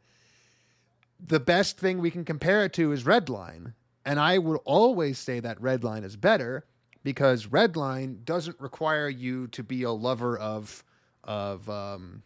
The 1.20 1.40
best 1.40 1.80
thing 1.80 1.98
we 2.00 2.12
can 2.12 2.24
compare 2.26 2.64
it 2.66 2.74
to 2.74 2.92
is 2.92 3.04
Redline, 3.06 3.74
and 4.06 4.20
I 4.20 4.38
would 4.38 4.60
always 4.66 5.18
say 5.18 5.40
that 5.40 5.60
Redline 5.60 6.04
is 6.04 6.16
better 6.16 6.66
because 7.04 7.48
Redline 7.48 8.24
doesn't 8.24 8.60
require 8.60 9.10
you 9.10 9.48
to 9.48 9.64
be 9.64 9.84
a 9.84 9.92
lover 9.92 10.38
of 10.38 10.84
of 11.24 11.70
um, 11.70 12.24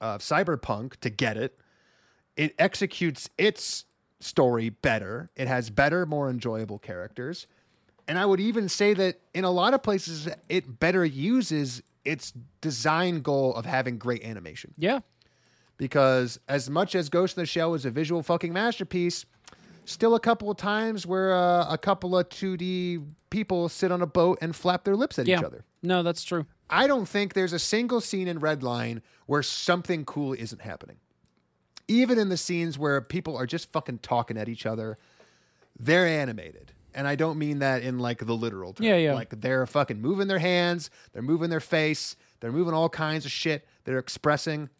of 0.00 0.20
cyberpunk 0.20 0.96
to 1.00 1.10
get 1.10 1.36
it. 1.36 1.58
It 2.36 2.54
executes 2.58 3.28
its 3.38 3.84
story 4.20 4.70
better. 4.70 5.30
It 5.36 5.48
has 5.48 5.70
better, 5.70 6.06
more 6.06 6.30
enjoyable 6.30 6.78
characters. 6.78 7.46
And 8.08 8.18
I 8.18 8.24
would 8.24 8.40
even 8.40 8.68
say 8.68 8.94
that 8.94 9.20
in 9.34 9.44
a 9.44 9.50
lot 9.50 9.74
of 9.74 9.82
places, 9.82 10.28
it 10.48 10.78
better 10.78 11.04
uses 11.04 11.82
its 12.04 12.32
design 12.60 13.20
goal 13.20 13.54
of 13.54 13.66
having 13.66 13.98
great 13.98 14.22
animation. 14.22 14.72
Yeah. 14.78 15.00
Because 15.76 16.38
as 16.48 16.70
much 16.70 16.94
as 16.94 17.08
Ghost 17.08 17.36
in 17.36 17.42
the 17.42 17.46
Shell 17.46 17.74
is 17.74 17.84
a 17.84 17.90
visual 17.90 18.22
fucking 18.22 18.52
masterpiece, 18.52 19.26
still 19.86 20.14
a 20.14 20.20
couple 20.20 20.50
of 20.50 20.56
times 20.56 21.06
where 21.06 21.34
uh, 21.34 21.66
a 21.72 21.78
couple 21.78 22.16
of 22.18 22.28
2D 22.28 23.02
people 23.30 23.68
sit 23.68 23.90
on 23.90 24.02
a 24.02 24.06
boat 24.06 24.38
and 24.42 24.54
flap 24.54 24.84
their 24.84 24.96
lips 24.96 25.18
at 25.18 25.26
Yeah. 25.26 25.38
each 25.38 25.44
other. 25.44 25.64
No, 25.82 26.02
that's 26.02 26.22
true. 26.22 26.46
I 26.68 26.86
don't 26.86 27.06
think 27.06 27.34
there's 27.34 27.52
a 27.52 27.58
single 27.58 28.00
scene 28.00 28.26
in 28.28 28.40
Redline 28.40 29.00
where 29.26 29.42
something 29.42 30.04
cool 30.04 30.32
isn't 30.34 30.60
happening. 30.60 30.96
Even 31.88 32.18
in 32.18 32.28
the 32.28 32.36
scenes 32.36 32.78
where 32.78 33.00
people 33.00 33.36
are 33.36 33.46
just 33.46 33.70
fucking 33.72 33.98
talking 34.00 34.36
at 34.36 34.48
each 34.48 34.66
other, 34.66 34.98
they're 35.78 36.06
animated. 36.06 36.72
And 36.94 37.06
I 37.06 37.14
don't 37.14 37.38
mean 37.38 37.58
that 37.60 37.82
in 37.82 37.98
like 37.98 38.24
the 38.26 38.34
literal 38.34 38.72
term. 38.72 38.86
Yeah, 38.86 38.96
yeah. 38.96 39.14
Like 39.14 39.40
they're 39.40 39.66
fucking 39.66 40.00
moving 40.00 40.26
their 40.28 40.38
hands, 40.38 40.90
they're 41.12 41.22
moving 41.22 41.50
their 41.50 41.60
face, 41.60 42.16
they're 42.40 42.50
moving 42.52 42.74
all 42.74 42.88
kinds 42.88 43.24
of 43.24 43.30
shit, 43.30 43.66
they're 43.84 43.98
expressing. 43.98 44.70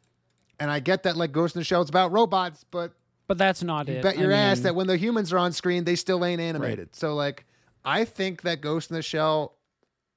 And 0.59 0.71
I 0.71 0.81
get 0.81 1.03
that 1.05 1.17
like 1.17 1.31
Ghost 1.33 1.55
in 1.55 1.61
the 1.61 1.65
Shell 1.65 1.83
is 1.83 1.89
about 1.91 2.11
robots, 2.11 2.65
but 2.71 2.93
But 3.27 3.39
that's 3.39 3.63
not 3.63 3.89
you 3.89 3.95
it. 3.95 4.03
bet 4.03 4.17
I 4.17 4.21
your 4.21 4.33
ass 4.33 4.59
mean, 4.59 4.65
that 4.65 4.75
when 4.75 4.87
the 4.87 4.97
humans 4.97 5.33
are 5.33 5.39
on 5.39 5.53
screen, 5.53 5.85
they 5.85 5.97
still 5.97 6.25
ain't 6.25 6.41
animated. 6.41 6.95
So 6.95 7.15
like, 7.15 7.45
I 7.85 8.05
think 8.05 8.43
that 8.43 8.61
Ghost 8.61 8.91
in 8.91 8.97
the 8.97 9.03
Shell 9.03 9.53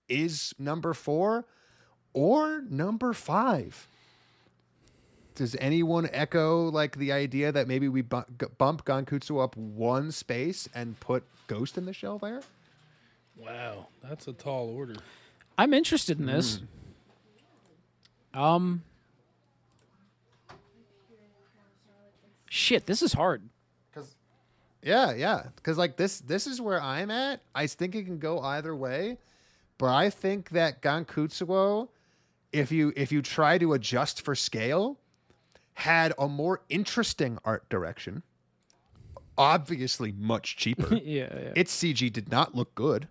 is 0.08 0.54
number 0.60 0.94
four 0.94 1.46
or 2.14 2.62
number 2.70 3.14
five. 3.14 3.88
Does 5.36 5.56
anyone 5.60 6.10
echo 6.12 6.70
like 6.70 6.98
the 6.98 7.12
idea 7.14 7.52
that 7.52 7.68
maybe 7.68 7.88
we 7.88 8.02
bu- 8.02 8.24
bump 8.58 8.86
Gankutsu 8.86 9.42
up 9.42 9.56
one 9.56 10.12
space 10.12 10.68
and 10.76 11.00
put 11.00 11.24
Ghost 11.48 11.78
in 11.78 11.86
the 11.86 11.94
Shell 11.94 12.20
there? 12.20 12.42
Wow, 13.38 13.88
that's 14.04 14.28
a 14.28 14.34
tall 14.34 14.68
order. 14.70 14.96
I'm 15.58 15.74
interested 15.74 16.20
in 16.20 16.26
this. 16.26 16.60
Um. 18.34 18.84
Shit, 22.50 22.86
this 22.86 23.02
is 23.02 23.14
hard. 23.14 23.50
Yeah, 24.82 25.14
yeah. 25.14 25.44
Because 25.58 25.78
like 25.78 25.98
this, 25.98 26.20
this 26.22 26.48
is 26.48 26.62
where 26.62 26.82
I'm 26.82 27.12
at. 27.12 27.42
I 27.54 27.68
think 27.68 27.96
it 27.96 28.06
can 28.06 28.18
go 28.18 28.40
either 28.40 28.74
way, 28.76 29.18
but 29.78 29.88
I 29.94 30.10
think 30.10 30.52
that 30.52 30.82
Gankutsuou, 30.82 31.90
if 32.54 32.72
you 32.72 32.94
if 32.96 33.12
you 33.12 33.22
try 33.22 33.58
to 33.58 33.74
adjust 33.74 34.22
for 34.24 34.36
scale, 34.36 34.98
had 35.74 36.14
a 36.18 36.30
more 36.30 36.62
interesting 36.70 37.38
art 37.44 37.68
direction. 37.70 38.24
Obviously, 39.38 40.12
much 40.14 40.56
cheaper. 40.58 40.96
Yeah, 41.04 41.28
yeah. 41.34 41.52
its 41.56 41.76
CG 41.76 42.12
did 42.12 42.32
not 42.32 42.56
look 42.56 42.74
good, 42.74 43.08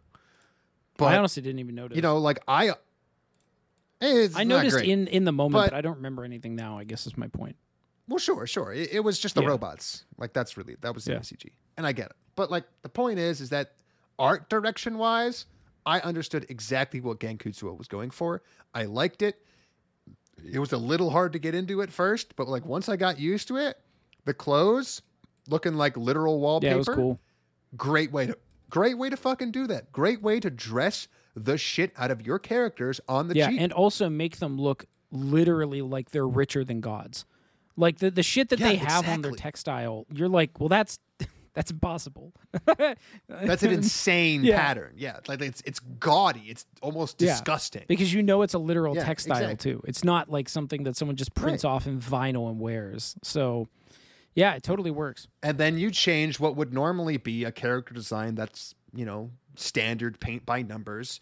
but 0.97 1.07
I 1.07 1.19
honestly 1.19 1.43
didn't 1.43 1.59
even 1.61 1.75
notice. 1.75 1.97
you 1.97 2.03
know, 2.03 2.17
like 2.17 2.39
I, 2.49 2.69
eh, 2.71 2.73
it's 4.01 4.37
I 4.37 4.45
noticed 4.45 4.77
great. 4.77 4.89
in 4.89 5.07
in 5.07 5.25
the 5.25 5.33
moment, 5.33 5.53
But- 5.65 5.71
but, 5.73 5.77
I 5.77 5.81
don't 5.83 5.97
remember 5.97 6.25
anything 6.25 6.57
now. 6.57 6.79
I 6.79 6.85
guess 6.85 7.07
is 7.07 7.17
my 7.17 7.29
point. 7.29 7.57
Well, 8.09 8.19
sure, 8.19 8.47
sure. 8.47 8.73
It, 8.73 8.93
it 8.95 9.01
was 9.01 9.19
just 9.19 9.35
the 9.35 9.43
Yeah. 9.43 9.49
robots. 9.49 10.05
Like 10.17 10.33
that's 10.33 10.57
really 10.57 10.77
that 10.81 10.95
was 10.95 11.05
the 11.05 11.13
Yeah. 11.13 11.19
CG, 11.21 11.51
and 11.77 11.87
I 11.87 11.93
get 11.93 12.07
it. 12.07 12.17
But 12.37 12.51
like 12.51 12.65
the 12.83 12.89
point 12.89 13.19
is, 13.19 13.41
is 13.41 13.51
that 13.51 13.75
art 14.19 14.49
direction 14.49 14.99
wise, 14.99 15.47
I 15.87 16.01
understood 16.01 16.47
exactly 16.49 17.01
what 17.01 17.21
Gankutsuou 17.21 17.77
was 17.77 17.89
going 17.89 18.11
for. 18.11 18.43
I 18.75 18.85
liked 18.85 19.23
it. 19.23 19.45
It 20.53 20.59
was 20.59 20.73
a 20.73 20.79
little 20.79 21.11
hard 21.11 21.33
to 21.33 21.39
get 21.39 21.55
into 21.55 21.83
at 21.83 21.91
first, 21.93 22.37
but 22.37 22.49
like 22.49 22.65
once 22.65 22.89
I 22.89 22.97
got 22.97 23.19
used 23.19 23.49
to 23.49 23.57
it, 23.57 23.77
the 24.25 24.35
clothes 24.35 25.03
looking 25.49 25.75
like 25.75 25.97
literal 25.97 26.41
wallpaper. 26.41 26.69
Yeah, 26.71 26.75
it 26.75 26.79
was 26.79 26.89
cool. 26.89 27.21
Great 27.77 28.13
way 28.13 28.27
to 28.27 28.39
great 28.71 28.97
way 28.97 29.11
to 29.11 29.17
fucking 29.17 29.51
do 29.51 29.67
that. 29.67 29.91
Great 29.93 30.23
way 30.23 30.41
to 30.41 30.51
dress 30.51 31.09
the 31.35 31.59
shit 31.59 31.93
out 31.97 32.11
of 32.11 32.25
your 32.27 32.39
characters 32.39 33.01
on 33.09 33.29
the 33.29 33.35
Yeah, 33.35 33.51
cheap. 33.51 33.61
and 33.61 33.73
also 33.73 34.09
make 34.09 34.39
them 34.39 34.59
look 34.59 34.87
literally 35.11 35.83
like 35.83 36.11
they're 36.11 36.27
richer 36.29 36.65
than 36.65 36.81
gods. 36.81 37.25
Like 37.79 37.99
the 37.99 38.11
the 38.11 38.23
shit 38.23 38.49
that 38.51 38.59
Yeah, 38.59 38.69
they 38.69 38.77
have 38.77 39.09
on 39.09 39.23
their 39.23 39.33
textile, 39.33 40.05
you're 40.13 40.29
like, 40.29 40.59
well, 40.59 40.69
that's 40.69 40.99
that's 41.55 41.71
impossible. 41.71 42.33
That's 43.29 43.63
an 43.63 43.71
insane 43.73 44.45
Yeah. 44.45 44.57
pattern. 44.61 44.93
Yeah, 44.97 45.19
like 45.27 45.41
it's 45.41 45.61
it's 45.65 45.81
gaudy. 45.81 46.43
It's 46.49 46.67
almost 46.83 47.21
Yeah. 47.21 47.33
disgusting. 47.33 47.85
because 47.89 48.13
you 48.13 48.23
know 48.23 48.43
it's 48.43 48.55
a 48.55 48.59
literal 48.59 48.95
Yeah, 48.95 49.05
textile 49.05 49.39
exactly. 49.51 49.73
too. 49.73 49.83
It's 49.87 50.05
not 50.05 50.29
like 50.31 50.49
something 50.49 50.83
that 50.85 50.97
someone 50.97 51.17
just 51.17 51.35
prints 51.35 51.65
Right. 51.65 51.71
off 51.71 51.87
in 51.87 52.01
vinyl 52.01 52.49
and 52.51 52.61
wears. 52.61 53.17
So, 53.23 53.69
yeah, 54.35 54.55
it 54.55 54.63
totally 54.63 54.91
works. 54.93 55.27
and 55.43 55.59
then 55.59 55.79
you 55.79 55.91
change 55.91 56.39
what 56.39 56.55
would 56.57 56.73
normally 56.73 57.17
be 57.17 57.45
a 57.45 57.51
character 57.53 57.93
design 57.95 58.35
that's 58.37 58.75
you 58.95 59.05
know 59.05 59.31
standard 59.57 60.21
paint 60.21 60.47
by 60.47 60.63
numbers 60.63 61.21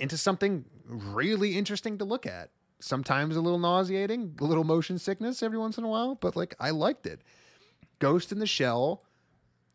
into 0.00 0.18
something 0.18 0.64
really 0.86 1.56
interesting 1.56 1.96
to 1.98 2.04
look 2.04 2.26
at 2.26 2.50
sometimes 2.80 3.36
a 3.36 3.40
little 3.40 3.58
nauseating 3.58 4.34
a 4.40 4.44
little 4.44 4.64
motion 4.64 4.98
sickness 4.98 5.42
every 5.42 5.58
once 5.58 5.78
in 5.78 5.84
a 5.84 5.88
while 5.88 6.14
but 6.14 6.36
like 6.36 6.54
i 6.60 6.70
liked 6.70 7.06
it 7.06 7.20
ghost 7.98 8.32
in 8.32 8.38
the 8.38 8.46
shell 8.46 9.02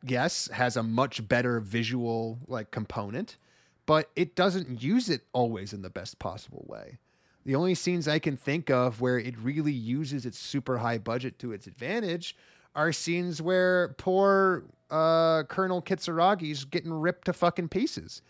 yes 0.03 0.49
has 0.53 0.77
a 0.77 0.83
much 0.83 1.27
better 1.27 1.59
visual 1.59 2.39
like 2.47 2.71
component 2.71 3.37
but 3.85 4.09
it 4.15 4.35
doesn't 4.35 4.81
use 4.81 5.09
it 5.09 5.21
always 5.33 5.73
in 5.73 5.81
the 5.81 5.89
best 5.89 6.19
possible 6.19 6.65
way 6.67 6.97
the 7.45 7.55
only 7.55 7.75
scenes 7.75 8.07
I 8.07 8.19
can 8.19 8.37
think 8.37 8.69
of 8.69 9.01
where 9.01 9.19
it 9.19 9.37
really 9.37 9.73
uses 9.73 10.25
its 10.25 10.39
super 10.39 10.77
high 10.77 10.97
budget 10.97 11.39
to 11.39 11.51
its 11.51 11.67
advantage 11.67 12.35
are 12.75 12.91
scenes 12.91 13.41
where 13.41 13.95
poor 13.97 14.63
uh, 14.89 15.43
Colonel 15.43 15.81
Kitsuragi's 15.81 16.65
getting 16.65 16.93
ripped 16.93 17.25
to 17.25 17.33
fucking 17.33 17.69
pieces. 17.69 18.21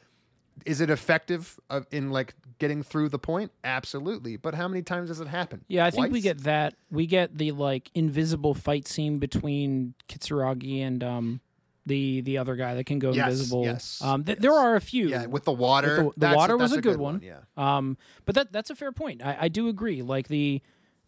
Is 0.65 0.82
it 0.82 0.89
effective 0.89 1.59
in 1.91 2.11
like 2.11 2.34
getting 2.60 2.84
through 2.84 3.10
the 3.10 3.20
point? 3.20 3.51
Absolutely. 3.64 4.38
But 4.38 4.56
how 4.56 4.68
many 4.68 4.82
times 4.82 5.10
does 5.10 5.20
it 5.20 5.28
happen? 5.28 5.64
Yeah, 5.68 5.86
I 5.86 5.91
think 5.91 6.12
we 6.12 6.22
get 6.22 6.39
that. 6.43 6.76
We 6.91 7.06
get 7.08 7.38
the 7.38 7.51
like 7.51 7.89
invisible 7.93 8.54
fight 8.54 8.88
scene 8.88 9.20
between 9.20 9.93
Kitsuragi 10.10 10.82
and 10.82 11.04
um 11.04 11.41
the 11.86 12.22
the 12.22 12.38
other 12.38 12.56
guy 12.56 12.76
that 12.76 12.86
can 12.86 12.99
go 12.99 13.12
Yes, 13.12 13.32
invisible. 13.34 13.64
yes, 13.66 14.01
um, 14.01 14.24
th- 14.24 14.38
yes. 14.38 14.41
there 14.41 14.54
are 14.54 14.76
a 14.76 14.82
few. 14.82 15.10
Yeah, 15.10 15.26
with 15.26 15.43
the 15.43 15.51
water. 15.51 16.06
With 16.06 16.16
the, 16.16 16.30
the 16.30 16.36
water 16.36 16.54
a, 16.54 16.58
was 16.58 16.72
a 16.72 16.80
good, 16.82 16.97
one. 16.97 17.22
Yeah. 17.22 17.39
Um, 17.58 17.97
but 18.26 18.36
that 18.36 18.54
that's 18.54 18.70
a 18.70 18.76
fair 18.76 18.91
point. 18.93 19.22
I, 19.22 19.38
I 19.41 19.47
do 19.49 19.68
agree. 19.68 20.01
Like 20.01 20.30
the 20.30 20.62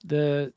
the 0.04 0.52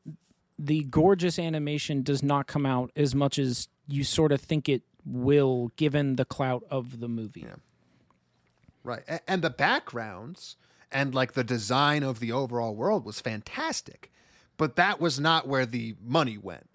the 0.58 0.82
gorgeous 0.90 1.38
animation 1.38 2.02
does 2.02 2.20
not 2.22 2.48
come 2.48 2.66
out 2.66 2.90
as 2.96 3.14
much 3.14 3.38
as 3.38 3.68
you 3.86 4.02
sort 4.02 4.32
of 4.32 4.40
think 4.40 4.68
it 4.68 4.82
will, 5.06 5.70
given 5.76 6.16
the 6.16 6.24
clout 6.24 6.64
of 6.68 6.98
the 6.98 7.08
movie. 7.08 7.42
Yeah. 7.46 7.54
Right. 8.82 9.02
A- 9.08 9.30
And 9.30 9.42
the 9.42 9.50
backgrounds 9.50 10.56
and 10.92 11.14
like 11.14 11.32
the 11.32 11.44
design 11.44 12.02
of 12.02 12.20
the 12.20 12.32
overall 12.32 12.74
world 12.74 13.04
was 13.04 13.20
fantastic. 13.20 14.10
But 14.56 14.76
that 14.76 15.00
was 15.00 15.20
not 15.20 15.46
where 15.46 15.66
the 15.66 15.94
money 16.04 16.36
went. 16.36 16.68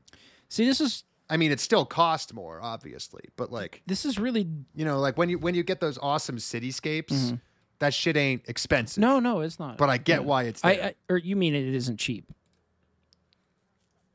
See, 0.50 0.66
this 0.66 0.80
is 0.80 1.04
I 1.30 1.38
mean, 1.38 1.52
it 1.52 1.60
still 1.60 1.86
cost 1.86 2.34
more, 2.34 2.60
obviously, 2.62 3.24
but 3.38 3.52
like, 3.52 3.82
this 3.88 4.06
is 4.06 4.20
really 4.20 4.48
you 4.76 4.86
know, 4.86 5.00
like 5.00 5.18
when 5.18 5.30
you 5.30 5.40
when 5.40 5.56
you 5.56 5.64
get 5.64 5.80
those 5.80 5.98
awesome 5.98 6.38
cityscapes, 6.38 7.08
mm-hmm. 7.08 7.36
that 7.80 7.94
shit 7.94 8.18
ain't 8.18 8.44
expensive. 8.48 9.02
no, 9.02 9.20
no, 9.20 9.40
it's 9.42 9.60
not. 9.60 9.78
But 9.78 9.90
I 9.90 9.98
get 9.98 10.24
why 10.24 10.44
it's 10.44 10.64
I, 10.64 10.76
there. 10.76 10.86
I 10.86 10.96
or 11.10 11.18
you 11.18 11.36
mean 11.36 11.56
it 11.56 11.74
isn't 11.74 11.98
cheap? 11.98 12.32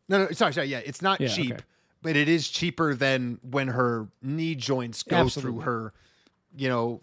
no, 0.08 0.24
no, 0.24 0.30
sorry, 0.30 0.52
sorry. 0.52 0.68
Yeah, 0.68 0.80
it's 0.84 1.02
not 1.02 1.20
Yeah, 1.20 1.28
cheap, 1.28 1.52
okay. 1.54 1.62
but 2.02 2.16
it 2.16 2.28
is 2.28 2.48
cheaper 2.48 2.94
than 2.94 3.38
when 3.42 3.68
her 3.68 4.08
knee 4.22 4.54
joints 4.54 5.02
go 5.02 5.16
Absolutely. 5.16 5.52
through 5.52 5.60
her, 5.62 5.92
you 6.56 6.68
know, 6.68 7.00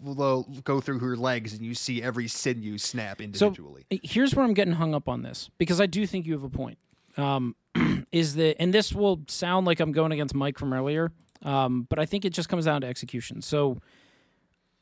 go 0.64 0.80
through 0.80 0.98
her 0.98 1.16
legs, 1.16 1.52
and 1.52 1.62
you 1.62 1.74
see 1.74 2.02
every 2.02 2.28
sinew 2.28 2.78
snap 2.78 3.20
individually. 3.20 3.86
uh, 3.92 3.96
here's 4.02 4.34
where 4.34 4.44
I'm 4.44 4.54
getting 4.54 4.74
hung 4.74 4.94
up 4.94 5.08
on 5.08 5.22
this 5.22 5.50
because 5.58 5.80
I 5.80 5.86
do 5.86 6.06
think 6.06 6.26
you 6.26 6.32
have 6.32 6.44
a 6.44 6.48
point. 6.50 6.78
Um, 7.16 7.56
is 8.12 8.34
that 8.34 8.60
and 8.60 8.74
this 8.74 8.92
will 8.92 9.22
sound 9.28 9.66
like 9.66 9.80
I'm 9.80 9.92
going 9.92 10.12
against 10.12 10.34
Mike 10.34 10.58
from 10.58 10.72
earlier, 10.72 11.12
um, 11.42 11.86
but 11.88 11.98
I 11.98 12.06
think 12.06 12.24
it 12.24 12.30
just 12.30 12.48
comes 12.48 12.64
down 12.66 12.80
to 12.82 12.86
execution. 12.86 13.40
So 13.42 13.78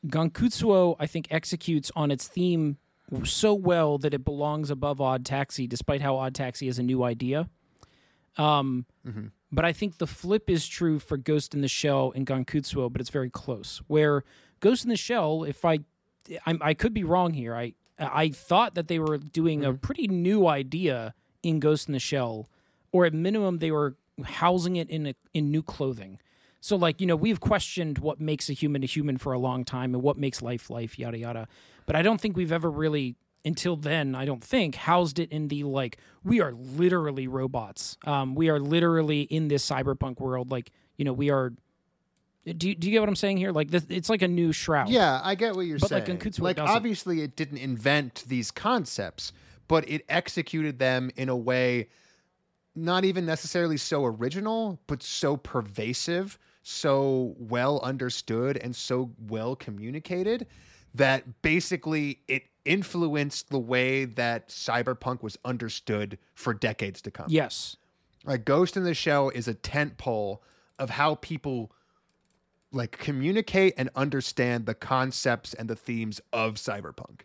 Gankutsuou, 0.07 0.95
I 0.99 1.07
think, 1.07 1.27
executes 1.31 1.91
on 1.95 2.11
its 2.11 2.27
theme 2.27 2.77
so 3.23 3.53
well 3.53 3.97
that 3.99 4.13
it 4.13 4.25
belongs 4.25 4.69
above 4.69 4.99
Odd 4.99 5.25
Taxi, 5.25 5.67
despite 5.67 6.01
how 6.01 6.17
Odd 6.17 6.33
Taxi 6.35 6.67
is 6.67 6.79
a 6.79 6.83
new 6.83 7.03
idea. 7.03 7.49
Um, 8.37 8.85
But 9.51 9.63
I 9.63 9.71
think 9.71 9.99
the 9.99 10.07
flip 10.07 10.49
is 10.49 10.67
true 10.67 10.99
for 10.99 11.15
Ghost 11.15 11.53
in 11.53 11.61
the 11.61 11.67
Shell 11.67 12.11
and 12.15 12.25
Gankutsuou, 12.27 12.91
but 12.91 12.99
it's 12.99 13.09
very 13.11 13.29
close. 13.29 13.81
Where 13.87 14.23
Ghost 14.59 14.83
in 14.83 14.89
the 14.89 14.97
Shell, 14.97 15.43
if 15.43 15.65
I, 15.65 15.79
I, 16.45 16.57
I 16.61 16.73
could 16.73 16.93
be 16.93 17.03
wrong 17.03 17.33
here. 17.33 17.55
I 17.55 17.73
I 17.97 18.29
thought 18.29 18.75
that 18.75 18.87
they 18.87 18.99
were 18.99 19.17
doing 19.17 19.63
a 19.63 19.73
pretty 19.73 20.07
new 20.07 20.47
idea 20.47 21.13
in 21.43 21.59
Ghost 21.59 21.87
in 21.87 21.93
the 21.93 21.99
Shell, 21.99 22.49
or 22.91 23.05
at 23.05 23.13
minimum 23.13 23.59
they 23.59 23.71
were 23.71 23.95
housing 24.23 24.75
it 24.75 24.89
in 24.89 25.07
a, 25.07 25.15
in 25.33 25.51
new 25.51 25.63
clothing. 25.63 26.19
So 26.59 26.75
like 26.75 26.99
you 26.99 27.07
know 27.07 27.15
we've 27.15 27.39
questioned 27.39 27.99
what 27.99 28.19
makes 28.19 28.49
a 28.49 28.53
human 28.53 28.83
a 28.83 28.87
human 28.87 29.17
for 29.17 29.33
a 29.33 29.39
long 29.39 29.63
time 29.63 29.93
and 29.93 30.03
what 30.03 30.17
makes 30.17 30.41
life 30.41 30.69
life 30.69 30.97
yada 30.97 31.17
yada, 31.17 31.47
but 31.85 31.95
I 31.95 32.01
don't 32.01 32.19
think 32.19 32.35
we've 32.35 32.51
ever 32.51 32.71
really 32.71 33.15
until 33.45 33.75
then 33.75 34.15
I 34.15 34.25
don't 34.25 34.43
think 34.43 34.75
housed 34.75 35.19
it 35.19 35.31
in 35.31 35.47
the 35.47 35.63
like 35.63 35.97
we 36.23 36.41
are 36.41 36.53
literally 36.53 37.27
robots. 37.27 37.97
Um, 38.05 38.33
we 38.35 38.49
are 38.49 38.59
literally 38.59 39.21
in 39.21 39.47
this 39.47 39.69
cyberpunk 39.69 40.19
world. 40.19 40.51
Like 40.51 40.71
you 40.97 41.05
know 41.05 41.13
we 41.13 41.29
are. 41.29 41.53
Do 42.45 42.69
you, 42.69 42.75
do 42.75 42.87
you 42.87 42.91
get 42.91 42.99
what 42.99 43.09
I'm 43.09 43.15
saying 43.15 43.37
here? 43.37 43.51
Like 43.51 43.71
this, 43.71 43.85
it's 43.89 44.09
like 44.09 44.21
a 44.21 44.27
new 44.27 44.51
shroud. 44.51 44.89
Yeah, 44.89 45.19
I 45.23 45.33
get 45.35 45.55
what 45.55 45.65
you're 45.65 45.79
But, 45.79 45.89
like, 45.91 46.05
saying. 46.05 46.33
Like 46.39 46.57
doesn't. 46.57 46.75
obviously 46.75 47.21
it 47.21 47.35
didn't 47.35 47.57
invent 47.57 48.23
these 48.27 48.51
concepts, 48.51 49.33
but 49.67 49.89
it 49.89 50.05
executed 50.09 50.77
them 50.77 51.09
in 51.15 51.29
a 51.29 51.35
way 51.35 51.87
not 52.75 53.03
even 53.05 53.25
necessarily 53.25 53.77
so 53.77 54.05
original, 54.05 54.79
but 54.85 55.01
so 55.01 55.37
pervasive, 55.37 56.37
so 56.61 57.33
well 57.39 57.79
understood 57.81 58.57
and 58.57 58.75
so 58.75 59.11
well 59.27 59.55
communicated 59.55 60.45
that 60.93 61.41
basically 61.41 62.19
it 62.27 62.43
influenced 62.63 63.49
the 63.49 63.59
way 63.59 64.05
that 64.05 64.49
cyberpunk 64.49 65.23
was 65.23 65.37
understood 65.45 66.17
for 66.35 66.53
decades 66.53 67.01
to 67.01 67.11
come. 67.11 67.25
Yes. 67.29 67.77
Like 68.25 68.45
Ghost 68.45 68.75
in 68.77 68.83
the 68.83 68.93
Shell 68.93 69.29
is 69.29 69.47
a 69.47 69.53
tent 69.53 69.97
pole 69.97 70.43
of 70.79 70.89
how 70.91 71.15
people 71.15 71.71
like 72.71 72.97
communicate 72.97 73.73
and 73.77 73.89
understand 73.95 74.65
the 74.65 74.73
concepts 74.73 75.53
and 75.53 75.69
the 75.69 75.75
themes 75.75 76.19
of 76.33 76.55
cyberpunk. 76.55 77.21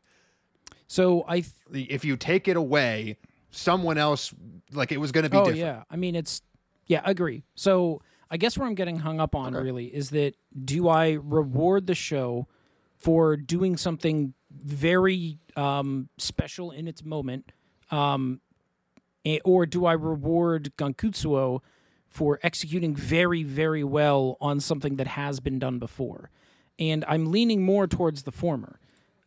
So 0.87 1.25
I. 1.29 1.45
Th- 1.73 1.89
If 1.89 2.05
you 2.05 2.17
take 2.17 2.49
it 2.49 2.57
away, 2.57 3.17
someone 3.51 3.99
else 3.99 4.33
like 4.73 4.93
it 4.93 4.99
was 4.99 5.13
going 5.13 5.25
to 5.25 5.31
be 5.31 5.37
oh 5.37 5.41
different. 5.45 5.59
yeah. 5.61 5.83
I 5.91 5.97
mean, 5.97 6.15
it's 6.15 6.43
yeah. 6.87 7.01
Agree. 7.05 7.45
So 7.55 8.03
I 8.31 8.37
guess 8.37 8.57
where 8.59 8.67
I'm 8.67 8.75
getting 8.75 8.99
hung 8.99 9.21
up 9.21 9.35
on 9.35 9.55
really 9.55 9.87
is 9.87 10.11
that 10.11 10.35
do 10.65 10.89
I 10.89 11.13
reward 11.23 11.87
the 11.87 11.95
show 11.95 12.47
for 12.97 13.37
doing 13.37 13.77
something 13.77 14.35
very 14.53 15.39
um, 15.57 16.09
special 16.19 16.71
in 16.71 16.87
its 16.87 17.05
moment, 17.05 17.51
um, 17.91 18.41
eh, 19.25 19.39
or 19.45 19.65
do 19.67 19.87
I 19.87 19.93
reward 19.93 20.73
Gankutsuou 20.77 21.61
for 22.11 22.39
executing 22.43 22.95
very, 22.95 23.43
very 23.43 23.85
well 23.85 24.37
on 24.41 24.61
something 24.61 24.97
that 24.97 25.07
has 25.07 25.41
been 25.41 25.59
done 25.59 25.79
before? 25.79 26.31
And 26.79 27.05
I'm 27.09 27.31
leaning 27.31 27.63
more 27.63 27.87
towards 27.87 28.25
the 28.25 28.33
former. 28.33 28.79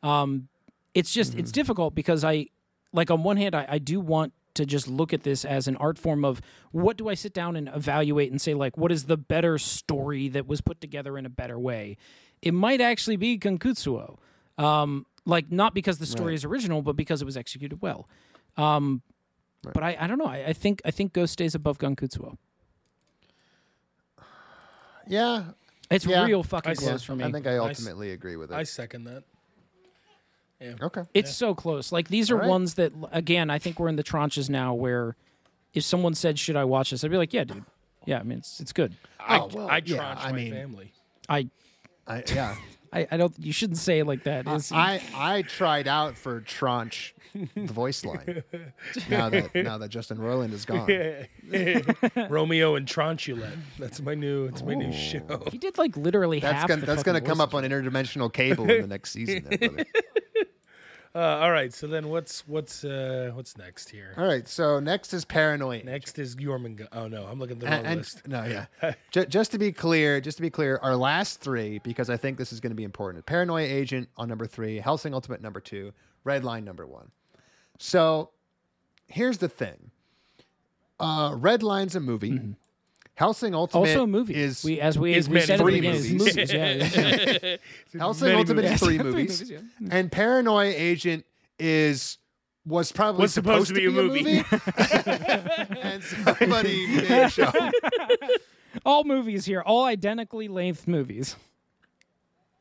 Um, 0.04 0.50
it's 0.94 1.12
just 1.14 1.34
it's 1.36 1.52
difficult 1.52 1.96
because 1.96 2.24
I 2.24 2.48
like 2.92 3.10
on 3.10 3.24
one 3.24 3.38
hand 3.38 3.56
I, 3.56 3.66
I 3.68 3.78
do 3.80 4.00
want 4.00 4.34
to 4.56 4.66
just 4.66 4.88
look 4.88 5.14
at 5.14 5.24
this 5.24 5.44
as 5.46 5.68
an 5.68 5.76
art 5.78 5.98
form 5.98 6.24
of 6.24 6.40
what 6.72 6.98
do 6.98 7.10
I 7.10 7.16
sit 7.16 7.34
down 7.34 7.56
and 7.56 7.68
evaluate 7.74 8.30
and 8.30 8.40
say 8.40 8.54
like 8.54 8.78
what 8.78 8.92
is 8.92 9.06
the 9.06 9.18
better 9.18 9.58
story 9.58 10.28
that 10.30 10.46
was 10.46 10.62
put 10.62 10.80
together 10.80 11.18
in 11.18 11.26
a 11.26 11.30
better 11.30 11.58
way. 11.58 11.98
It 12.44 12.54
might 12.54 12.82
actually 12.82 13.16
be 13.16 13.40
Gankutsuou. 13.40 14.18
Um, 14.60 15.08
like 15.26 15.52
not 15.52 15.74
because 15.74 15.98
the 15.98 16.06
story 16.06 16.36
is 16.36 16.44
original, 16.46 16.82
but 16.84 16.96
because 16.96 17.22
it 17.22 17.26
was 17.26 17.38
executed 17.38 17.82
well. 17.82 18.08
Um, 18.58 19.02
But 19.74 19.82
I, 19.84 19.98
I 20.02 20.08
don't 20.08 20.18
know. 20.20 20.26
I, 20.26 20.48
I 20.48 20.54
think 20.54 20.82
I 20.86 20.92
think 20.92 21.14
Ghost 21.14 21.34
stays 21.34 21.56
above 21.56 21.78
Gankutsuou. 21.80 22.38
Yeah. 25.08 25.44
It's 25.92 26.06
Yeah. 26.06 26.26
real 26.26 26.44
fucking 26.44 26.72
I- 26.72 26.76
close 26.76 26.90
yeah, 27.04 27.06
for 27.08 27.16
me. 27.16 27.24
I 27.26 27.32
think 27.32 27.46
I 27.48 27.52
I 27.52 27.70
s- 27.70 27.80
ultimately 27.80 28.12
agree 28.12 28.36
with 28.36 28.52
it. 28.52 28.56
I 28.56 28.64
second 28.64 29.04
that. 29.06 29.24
okay. 30.82 31.02
It's 31.14 31.34
so 31.34 31.54
close. 31.54 31.92
Like 31.92 32.08
these 32.08 32.32
are 32.32 32.36
All 32.36 32.42
right. 32.42 32.50
ones 32.50 32.76
that 32.76 32.94
again, 33.12 33.50
I 33.50 33.60
think 33.60 33.80
we're 33.80 33.90
in 33.90 33.96
the 33.98 34.04
tranches 34.04 34.50
now 34.50 34.74
where 34.74 35.16
if 35.74 35.84
someone 35.84 36.14
said, 36.16 36.40
"Should 36.40 36.56
I 36.56 36.64
watch 36.64 36.92
this?" 36.92 37.04
I'd 37.04 37.12
be 37.12 37.18
like, 37.18 37.34
"Yeah, 37.34 37.44
dude. 37.44 37.66
Yeah, 38.06 38.20
I 38.20 38.24
mean, 38.24 38.38
it's 38.40 38.60
it's 38.60 38.72
good." 38.74 38.96
I, 39.20 39.40
Oh, 39.40 39.50
well, 39.54 39.68
I 39.70 39.82
yeah, 39.86 39.98
tranche 39.98 40.20
I 40.22 40.32
my 40.32 40.38
mean- 40.38 40.54
family. 40.54 40.94
I 41.30 41.50
I, 42.08 42.24
yeah. 42.34 42.56
I, 42.94 43.08
I 43.12 43.18
don't. 43.18 43.34
You 43.40 43.52
shouldn't 43.52 43.80
say 43.80 44.00
it 44.00 44.06
like 44.08 44.24
that. 44.24 44.42
It's- 44.42 44.72
I 44.72 45.02
I 45.16 45.42
tried 45.42 45.88
out 45.88 46.16
for 46.18 46.40
tranche 46.42 47.16
the 47.34 47.74
voice 47.74 48.06
line. 48.06 48.44
Now 49.10 49.30
that 49.30 49.56
now 49.56 49.78
that 49.80 49.90
Justin 49.90 50.18
Roiland 50.20 50.54
is 50.54 50.66
gone. 50.66 50.88
Romeo 52.30 52.76
and 52.76 52.88
Tranchulet. 52.88 53.58
That's 53.80 54.02
my 54.02 54.14
new. 54.14 54.46
It's 54.46 54.62
my 54.62 54.76
new 54.76 54.92
show. 54.94 55.44
he 55.52 55.58
did 55.58 55.78
like 55.78 55.98
literally 55.98 56.40
That's 56.40 56.60
half. 56.60 56.68
gonna 56.68 56.82
the 56.82 56.86
that's 56.88 57.00
fucking 57.02 57.14
gonna 57.14 57.26
come 57.26 57.38
voices. 57.40 57.54
up 57.54 57.56
on 57.56 57.64
interdimensional 57.64 58.32
cable 58.32 58.70
in 58.70 58.82
the 58.82 58.88
next 58.88 59.12
season. 59.12 59.48
There, 59.50 59.70
brother. 59.70 59.86
Uh, 61.16 61.20
all 61.20 61.52
right. 61.52 61.72
So 61.72 61.86
then, 61.86 62.10
what's 62.10 62.48
what's 62.48 62.84
uh, 62.84 63.30
what's 63.36 63.56
next 63.56 63.90
here? 63.90 64.16
All 64.18 64.26
right, 64.26 64.48
so 64.48 64.80
next 64.80 65.14
is 65.14 65.26
paranoid. 65.26 65.86
Next 65.86 66.18
is 66.18 66.36
Jormungand. 66.36 66.88
Oh 66.92 67.08
no, 67.08 67.26
I'm 67.26 67.38
looking 67.40 67.58
at 67.58 67.60
the 67.60 67.66
wrong 67.68 67.76
and, 67.76 67.88
and- 67.88 67.98
list. 67.98 68.28
no, 68.28 68.44
yeah. 68.46 68.94
Ju- 69.12 69.26
just 69.28 69.52
to 69.52 69.60
be 69.60 69.72
clear, 69.72 70.20
just 70.20 70.38
to 70.38 70.42
be 70.42 70.50
clear, 70.50 70.80
our 70.82 70.96
last 70.96 71.40
three, 71.40 71.78
because 71.80 72.10
I 72.10 72.18
think 72.18 72.40
this 72.40 72.52
is 72.52 72.60
going 72.60 72.72
to 72.72 72.76
be 72.76 72.84
important. 72.84 73.24
Paranoia 73.28 73.62
Agent 73.64 74.10
on 74.18 74.28
number 74.28 74.48
three, 74.48 74.80
Hellsing 74.80 75.14
Ultimate 75.14 75.40
number 75.42 75.60
two, 75.60 75.94
Redline 76.26 76.64
number 76.64 76.88
one. 76.88 77.12
So 77.78 78.32
here's 79.08 79.38
the 79.38 79.50
thing. 79.50 79.92
Uh, 81.00 81.32
Redline's 81.32 81.96
a 81.96 82.00
movie. 82.00 82.40
Hellsing 83.16 83.54
Ultimate 83.54 83.80
Also 83.90 84.04
a 84.04 84.08
movie. 84.08 84.34
is 84.36 84.64
we 84.64 84.80
as 84.82 84.98
we, 84.98 85.14
is 85.14 85.30
we 85.30 85.34
many 85.36 85.46
said 85.46 85.60
three 85.60 85.82
movies. 85.82 86.12
movies. 86.14 86.52
Yeah, 86.52 86.74
yeah. 86.74 87.58
Hellsing 87.98 88.28
many 88.28 88.40
Ultimate 88.40 88.64
movies. 88.64 88.72
is 88.74 88.80
three 88.80 88.98
Three 88.98 89.04
movies, 89.12 89.52
movies, 89.52 89.64
and 89.92 90.12
Paranoia 90.12 90.66
Agent 90.76 91.26
is 91.60 92.18
was 92.66 92.92
probably 92.92 93.22
Was 93.24 93.34
supposed 93.34 93.68
to 93.68 93.74
be 93.76 93.86
a 93.86 93.92
movie. 93.92 94.38
and 95.82 96.04
somebody 96.04 96.88
made 96.88 97.12
a 97.12 97.30
show. 97.30 97.52
all 98.86 99.04
movies 99.04 99.46
here, 99.46 99.62
all 99.62 99.84
identically 99.86 100.48
length 100.48 100.88
movies. 100.88 101.36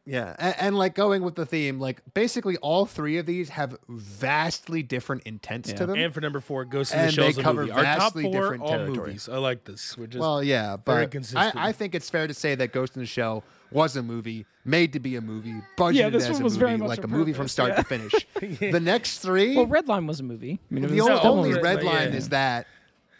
Yeah, 0.04 0.34
and, 0.38 0.54
and 0.58 0.78
like 0.78 0.94
going 0.96 1.22
with 1.22 1.36
the 1.36 1.46
theme, 1.46 1.78
like 1.78 2.02
basically 2.12 2.56
all 2.56 2.86
three 2.86 3.18
of 3.18 3.26
these 3.26 3.50
have 3.50 3.76
vastly 3.88 4.82
different 4.82 5.22
intents 5.24 5.72
to 5.74 5.86
them. 5.86 5.96
And 5.96 6.12
for 6.12 6.20
number 6.20 6.40
four, 6.40 6.64
Ghost 6.64 6.92
in 6.92 7.06
the 7.06 7.12
Shell 7.12 7.24
Shell's 7.24 7.36
they 7.36 7.40
a 7.40 7.44
cover 7.44 7.60
movie. 7.62 7.72
Our 7.72 7.82
top 7.84 7.98
vastly 7.98 8.22
four, 8.24 8.32
different 8.32 8.62
all 8.64 8.68
territory. 8.70 9.06
movies. 9.06 9.28
I 9.28 9.36
like 9.38 9.64
this. 9.64 9.96
We're 9.96 10.08
just 10.08 10.20
well, 10.20 10.42
yeah, 10.42 10.76
very 10.84 11.04
but 11.04 11.10
consistent. 11.12 11.56
I, 11.56 11.68
I 11.68 11.72
think 11.72 11.94
it's 11.94 12.10
fair 12.10 12.26
to 12.26 12.34
say 12.34 12.56
that 12.56 12.72
Ghost 12.72 12.96
in 12.96 13.02
the 13.02 13.06
Shell 13.06 13.44
was 13.70 13.94
a 13.96 14.02
movie 14.02 14.44
made 14.64 14.92
to 14.92 15.00
be 15.00 15.16
a 15.16 15.20
movie, 15.20 15.54
budgeted 15.78 16.12
this 16.12 16.24
as 16.24 16.32
one 16.32 16.40
a 16.42 16.44
was 16.44 16.56
very 16.56 16.72
movie, 16.72 16.80
much 16.82 16.88
like 16.88 16.98
a 17.00 17.02
a 17.02 17.08
movie 17.08 17.32
from 17.32 17.44
purpose, 17.44 17.52
start 17.52 17.76
to 17.76 17.84
finish. 17.84 18.12
The 18.72 18.80
next 18.80 19.18
three, 19.18 19.56
Well, 19.56 19.66
Redline 19.66 20.06
was 20.06 20.20
a 20.20 20.24
movie. 20.24 20.60
I 20.70 20.74
mean, 20.74 20.86
the 20.88 21.00
was 21.00 21.08
only, 21.08 21.20
only 21.22 21.48
was- 21.50 21.58
Red 21.62 21.78
Redline, 21.78 21.84
Line 21.84 22.10
yeah. 22.10 22.16
is 22.18 22.28
that. 22.30 22.66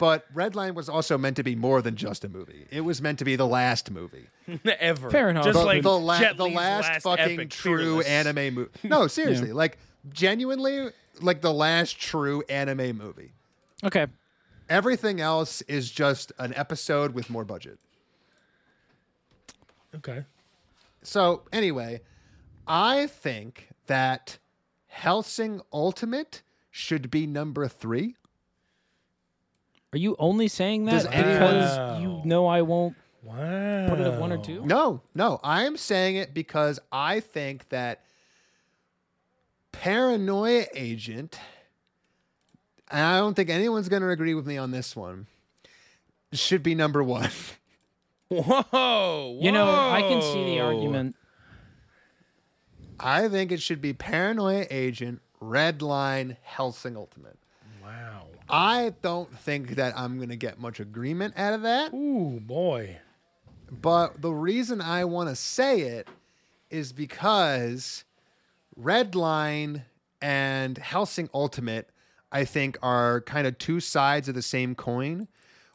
But 0.03 0.25
Redline 0.35 0.73
was 0.73 0.89
also 0.89 1.17
meant 1.17 1.37
to 1.37 1.43
be 1.43 1.55
more 1.55 1.81
than 1.81 1.95
just 1.95 2.25
a 2.25 2.27
movie. 2.27 2.67
It 2.69 2.81
was 2.81 3.01
meant 3.01 3.19
to 3.19 3.25
be 3.25 3.37
the 3.37 3.47
last 3.47 3.89
movie. 3.89 4.25
ever. 4.81 5.09
Fair 5.09 5.29
enough. 5.29 5.45
Just 5.45 5.57
the, 5.57 5.63
like 5.63 5.81
the, 5.81 5.97
la- 5.97 6.19
Jet 6.19 6.35
the 6.35 6.43
Li's 6.43 6.55
last, 6.57 7.03
fucking 7.03 7.35
epic, 7.35 7.49
true 7.51 8.01
Fearless. 8.01 8.07
anime 8.07 8.53
movie. 8.53 8.69
No, 8.83 9.07
seriously, 9.07 9.53
like 9.53 9.77
genuinely, 10.09 10.89
like 11.21 11.39
the 11.39 11.53
last 11.53 11.97
true 11.97 12.43
anime 12.49 12.97
movie. 12.97 13.31
Okay. 13.81 14.07
Everything 14.67 15.21
else 15.21 15.61
is 15.69 15.89
just 15.89 16.33
an 16.37 16.53
episode 16.53 17.13
with 17.13 17.29
more 17.29 17.45
budget. 17.45 17.79
Okay. 19.95 20.25
So 21.01 21.43
anyway, 21.53 22.01
I 22.67 23.07
think 23.07 23.69
that 23.87 24.37
Hellsing 24.87 25.61
Ultimate 25.71 26.41
should 26.71 27.09
be 27.09 27.25
number 27.25 27.69
three. 27.69 28.17
Are 29.93 29.97
you 29.97 30.15
only 30.17 30.47
saying 30.47 30.85
that 30.85 30.91
Does 30.91 31.05
anyone- 31.05 31.33
because 31.33 31.77
Wow. 31.77 31.99
you 31.99 32.21
know 32.25 32.47
I 32.47 32.63
won't 32.63 32.95
Wow. 33.23 33.87
put 33.87 33.99
it 33.99 34.07
at 34.07 34.19
one 34.19 34.31
or 34.31 34.37
two? 34.43 34.65
No, 34.65 35.01
no, 35.13 35.39
I 35.43 35.63
am 35.65 35.77
saying 35.77 36.15
it 36.15 36.33
because 36.33 36.79
I 36.91 37.19
think 37.19 37.69
that 37.69 38.01
Paranoia 39.71 40.65
Agent, 40.73 41.39
and 42.89 43.01
I 43.01 43.17
don't 43.17 43.33
think 43.35 43.49
anyone's 43.49 43.89
going 43.89 44.01
to 44.01 44.09
agree 44.09 44.33
with 44.33 44.45
me 44.45 44.57
on 44.57 44.71
this 44.71 44.95
one, 44.95 45.27
should 46.31 46.63
be 46.63 46.73
number 46.75 47.03
one. 47.03 47.29
Whoa, 48.29 49.37
You 49.41 49.51
know, 49.51 49.69
I 49.69 50.01
can 50.01 50.21
see 50.21 50.43
the 50.45 50.57
whoa. 50.57 50.65
argument. 50.75 51.15
I 52.99 53.27
think 53.27 53.51
it 53.51 53.61
should 53.61 53.81
be 53.81 53.93
Paranoia 53.93 54.65
Agent, 54.71 55.21
Redline, 55.41 56.37
Hellsing 56.41 56.95
Ultimate. 56.97 57.37
Wow. 58.49 58.55
I 58.57 58.93
don't 59.01 59.35
think 59.39 59.75
that 59.75 59.97
I'm 59.97 60.17
going 60.17 60.29
to 60.29 60.35
get 60.35 60.59
much 60.59 60.79
agreement 60.79 61.33
out 61.37 61.53
of 61.53 61.61
that. 61.63 61.93
Ooh, 61.93 62.39
boy. 62.41 62.97
But 63.71 64.21
the 64.21 64.31
reason 64.31 64.81
I 64.81 65.05
want 65.05 65.29
to 65.29 65.35
say 65.35 65.81
it 65.81 66.07
is 66.69 66.91
because 66.93 68.03
Redline 68.79 69.83
and 70.21 70.77
Hellsing 70.77 71.29
Ultimate, 71.33 71.89
I 72.31 72.45
think, 72.45 72.77
are 72.81 73.21
kind 73.21 73.47
of 73.47 73.57
two 73.57 73.79
sides 73.79 74.27
of 74.29 74.35
the 74.35 74.41
same 74.41 74.75
coin, 74.75 75.27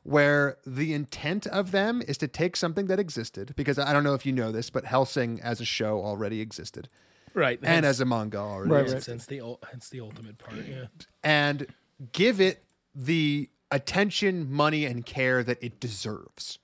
where 0.04 0.56
the 0.66 0.94
intent 0.94 1.46
of 1.48 1.70
them 1.70 2.02
is 2.06 2.16
to 2.18 2.28
take 2.28 2.56
something 2.56 2.86
that 2.86 2.98
existed, 2.98 3.52
because 3.56 3.78
I 3.78 3.92
don't 3.92 4.04
know 4.04 4.14
if 4.14 4.24
you 4.24 4.32
know 4.32 4.52
this, 4.52 4.70
but 4.70 4.84
Hellsing 4.84 5.40
as 5.42 5.60
a 5.60 5.64
show 5.64 6.00
already 6.02 6.40
existed, 6.40 6.88
Right. 7.34 7.58
and 7.58 7.66
hence- 7.68 7.86
as 7.86 8.00
a 8.00 8.04
manga 8.06 8.38
already 8.38 8.72
Right, 8.72 8.82
existed, 8.84 9.10
hence 9.10 9.26
the 9.26 9.40
ul- 9.40 9.60
hence 9.70 9.88
the 9.90 10.00
ultimate 10.00 10.38
part. 10.38 10.56
Yeah. 10.66 10.86
and 11.22 11.66
give 12.12 12.40
it 12.40 12.64
the 12.94 13.48
attention, 13.70 14.50
money, 14.50 14.84
and 14.84 15.04
care 15.04 15.42
that 15.42 15.58
it 15.62 15.80
deserves. 15.80 16.58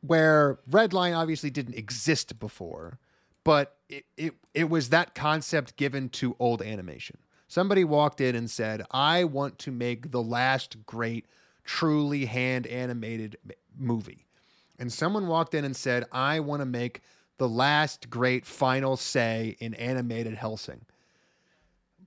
Where 0.00 0.58
Redline 0.70 1.16
obviously 1.16 1.50
didn't 1.50 1.74
exist 1.74 2.38
before, 2.38 2.98
but 3.44 3.76
it, 3.88 4.04
it, 4.16 4.34
it 4.54 4.70
was 4.70 4.90
that 4.90 5.14
concept 5.14 5.76
given 5.76 6.08
to 6.10 6.36
old 6.38 6.62
animation. 6.62 7.18
Somebody 7.48 7.82
walked 7.82 8.20
in 8.20 8.36
and 8.36 8.50
said, 8.50 8.84
I 8.90 9.24
want 9.24 9.58
to 9.60 9.72
make 9.72 10.10
the 10.10 10.22
last 10.22 10.84
great, 10.86 11.26
truly 11.64 12.26
hand 12.26 12.66
animated 12.66 13.36
movie. 13.76 14.26
And 14.78 14.92
someone 14.92 15.26
walked 15.26 15.54
in 15.54 15.64
and 15.64 15.74
said, 15.74 16.04
I 16.12 16.40
want 16.40 16.60
to 16.60 16.66
make 16.66 17.00
the 17.38 17.48
last 17.48 18.10
great 18.10 18.44
final 18.44 18.96
say 18.96 19.56
in 19.60 19.74
animated 19.74 20.34
Hellsing. 20.34 20.82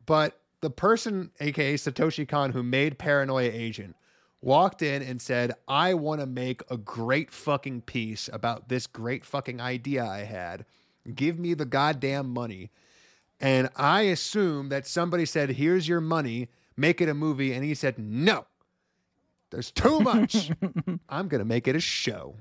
But 0.05 0.39
the 0.61 0.69
person, 0.69 1.31
aka 1.39 1.73
Satoshi 1.75 2.27
Kon, 2.27 2.51
who 2.51 2.63
made 2.63 2.97
Paranoia 2.97 3.49
Agent, 3.51 3.95
walked 4.41 4.81
in 4.81 5.01
and 5.01 5.21
said, 5.21 5.53
I 5.67 5.93
want 5.93 6.21
to 6.21 6.27
make 6.27 6.61
a 6.69 6.77
great 6.77 7.31
fucking 7.31 7.81
piece 7.81 8.29
about 8.31 8.69
this 8.69 8.87
great 8.87 9.25
fucking 9.25 9.59
idea 9.59 10.05
I 10.05 10.19
had. 10.19 10.65
Give 11.13 11.37
me 11.37 11.53
the 11.53 11.65
goddamn 11.65 12.29
money. 12.29 12.69
And 13.39 13.69
I 13.75 14.03
assume 14.03 14.69
that 14.69 14.85
somebody 14.85 15.25
said, 15.25 15.49
Here's 15.51 15.87
your 15.87 16.01
money, 16.01 16.49
make 16.77 17.01
it 17.01 17.09
a 17.09 17.13
movie. 17.13 17.53
And 17.53 17.63
he 17.63 17.73
said, 17.73 17.97
No, 17.97 18.45
there's 19.49 19.71
too 19.71 19.99
much. 19.99 20.51
I'm 21.09 21.27
going 21.27 21.39
to 21.39 21.45
make 21.45 21.67
it 21.67 21.75
a 21.75 21.79
show. 21.79 22.35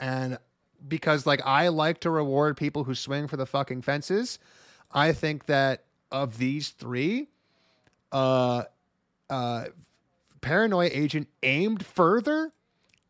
And 0.00 0.38
because, 0.86 1.26
like, 1.26 1.40
I 1.44 1.68
like 1.68 2.00
to 2.00 2.10
reward 2.10 2.56
people 2.56 2.84
who 2.84 2.94
swing 2.94 3.28
for 3.28 3.36
the 3.36 3.46
fucking 3.46 3.82
fences, 3.82 4.38
I 4.90 5.12
think 5.12 5.46
that 5.46 5.84
of 6.14 6.38
these 6.38 6.68
three, 6.68 7.26
uh, 8.12 8.62
uh, 9.28 9.64
Paranoia 10.40 10.88
Agent 10.92 11.26
aimed 11.42 11.84
further 11.84 12.52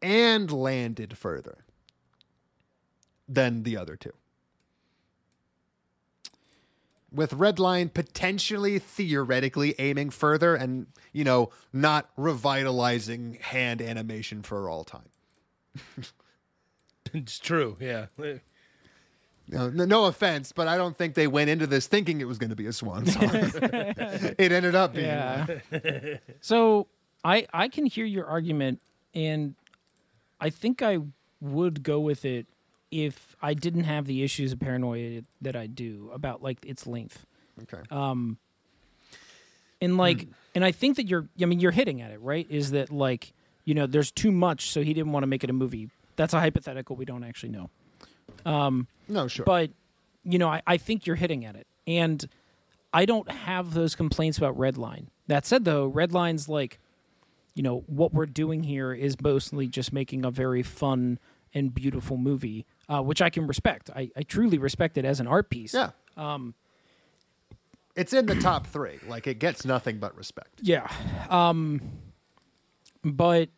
and 0.00 0.50
landed 0.50 1.18
further 1.18 1.58
than 3.28 3.62
the 3.62 3.76
other 3.76 3.96
two. 3.96 4.14
With 7.12 7.32
Redline 7.32 7.92
potentially 7.92 8.78
theoretically 8.78 9.74
aiming 9.78 10.08
further 10.08 10.54
and, 10.54 10.86
you 11.12 11.24
know, 11.24 11.50
not 11.74 12.08
revitalizing 12.16 13.34
hand 13.40 13.82
animation 13.82 14.42
for 14.42 14.68
all 14.68 14.82
time. 14.84 15.10
It's 17.12 17.38
true. 17.38 17.76
Yeah. 17.78 18.06
No, 19.48 19.68
no, 19.68 19.84
no 19.84 20.04
offense, 20.06 20.52
but 20.52 20.68
I 20.68 20.76
don't 20.76 20.96
think 20.96 21.14
they 21.14 21.26
went 21.26 21.50
into 21.50 21.66
this 21.66 21.86
thinking 21.86 22.20
it 22.20 22.28
was 22.28 22.38
going 22.38 22.50
to 22.50 22.56
be 22.56 22.66
a 22.66 22.72
swan 22.72 23.06
song. 23.06 23.28
it 23.32 24.52
ended 24.52 24.74
up 24.74 24.94
being. 24.94 25.06
Yeah. 25.06 25.46
so 26.40 26.86
I 27.22 27.46
I 27.52 27.68
can 27.68 27.86
hear 27.86 28.06
your 28.06 28.26
argument, 28.26 28.80
and 29.14 29.54
I 30.40 30.50
think 30.50 30.82
I 30.82 30.98
would 31.40 31.82
go 31.82 32.00
with 32.00 32.24
it 32.24 32.46
if 32.90 33.36
I 33.42 33.54
didn't 33.54 33.84
have 33.84 34.06
the 34.06 34.22
issues 34.22 34.52
of 34.52 34.60
paranoia 34.60 35.22
that 35.42 35.56
I 35.56 35.66
do 35.66 36.10
about 36.14 36.42
like 36.42 36.64
its 36.64 36.86
length. 36.86 37.26
Okay. 37.62 37.82
Um, 37.90 38.38
and 39.80 39.96
like, 39.96 40.28
and 40.54 40.64
I 40.64 40.72
think 40.72 40.96
that 40.96 41.08
you're, 41.08 41.28
I 41.40 41.44
mean, 41.46 41.60
you're 41.60 41.72
hitting 41.72 42.00
at 42.00 42.10
it, 42.10 42.20
right? 42.20 42.46
Is 42.48 42.70
that 42.70 42.90
like, 42.90 43.32
you 43.64 43.74
know, 43.74 43.86
there's 43.86 44.10
too 44.10 44.30
much, 44.32 44.70
so 44.70 44.82
he 44.82 44.94
didn't 44.94 45.12
want 45.12 45.24
to 45.24 45.26
make 45.26 45.44
it 45.44 45.50
a 45.50 45.52
movie. 45.52 45.90
That's 46.16 46.32
a 46.32 46.40
hypothetical. 46.40 46.96
We 46.96 47.04
don't 47.04 47.24
actually 47.24 47.50
know. 47.50 47.70
Um, 48.44 48.86
no, 49.08 49.28
sure. 49.28 49.44
but 49.44 49.70
you 50.24 50.38
know, 50.38 50.48
I, 50.48 50.62
I 50.66 50.76
think 50.76 51.06
you're 51.06 51.16
hitting 51.16 51.44
at 51.44 51.56
it, 51.56 51.66
and 51.86 52.24
I 52.92 53.04
don't 53.04 53.30
have 53.30 53.74
those 53.74 53.94
complaints 53.94 54.38
about 54.38 54.56
Redline. 54.56 55.06
That 55.26 55.46
said, 55.46 55.64
though, 55.64 55.90
Redline's 55.90 56.48
like, 56.48 56.78
you 57.54 57.62
know, 57.62 57.84
what 57.86 58.12
we're 58.12 58.26
doing 58.26 58.62
here 58.62 58.92
is 58.92 59.20
mostly 59.20 59.66
just 59.66 59.92
making 59.92 60.24
a 60.24 60.30
very 60.30 60.62
fun 60.62 61.18
and 61.54 61.74
beautiful 61.74 62.16
movie, 62.16 62.66
uh, 62.88 63.00
which 63.02 63.22
I 63.22 63.30
can 63.30 63.46
respect. 63.46 63.90
I, 63.94 64.10
I 64.16 64.22
truly 64.22 64.58
respect 64.58 64.98
it 64.98 65.04
as 65.04 65.20
an 65.20 65.26
art 65.26 65.50
piece. 65.50 65.74
yeah. 65.74 65.90
Um, 66.16 66.54
it's 67.96 68.12
in 68.12 68.26
the 68.26 68.34
top 68.36 68.66
three. 68.66 68.98
Like 69.06 69.26
it 69.26 69.38
gets 69.38 69.64
nothing 69.64 69.98
but 69.98 70.16
respect. 70.16 70.60
Yeah. 70.62 70.90
Um, 71.30 71.80
but 73.04 73.50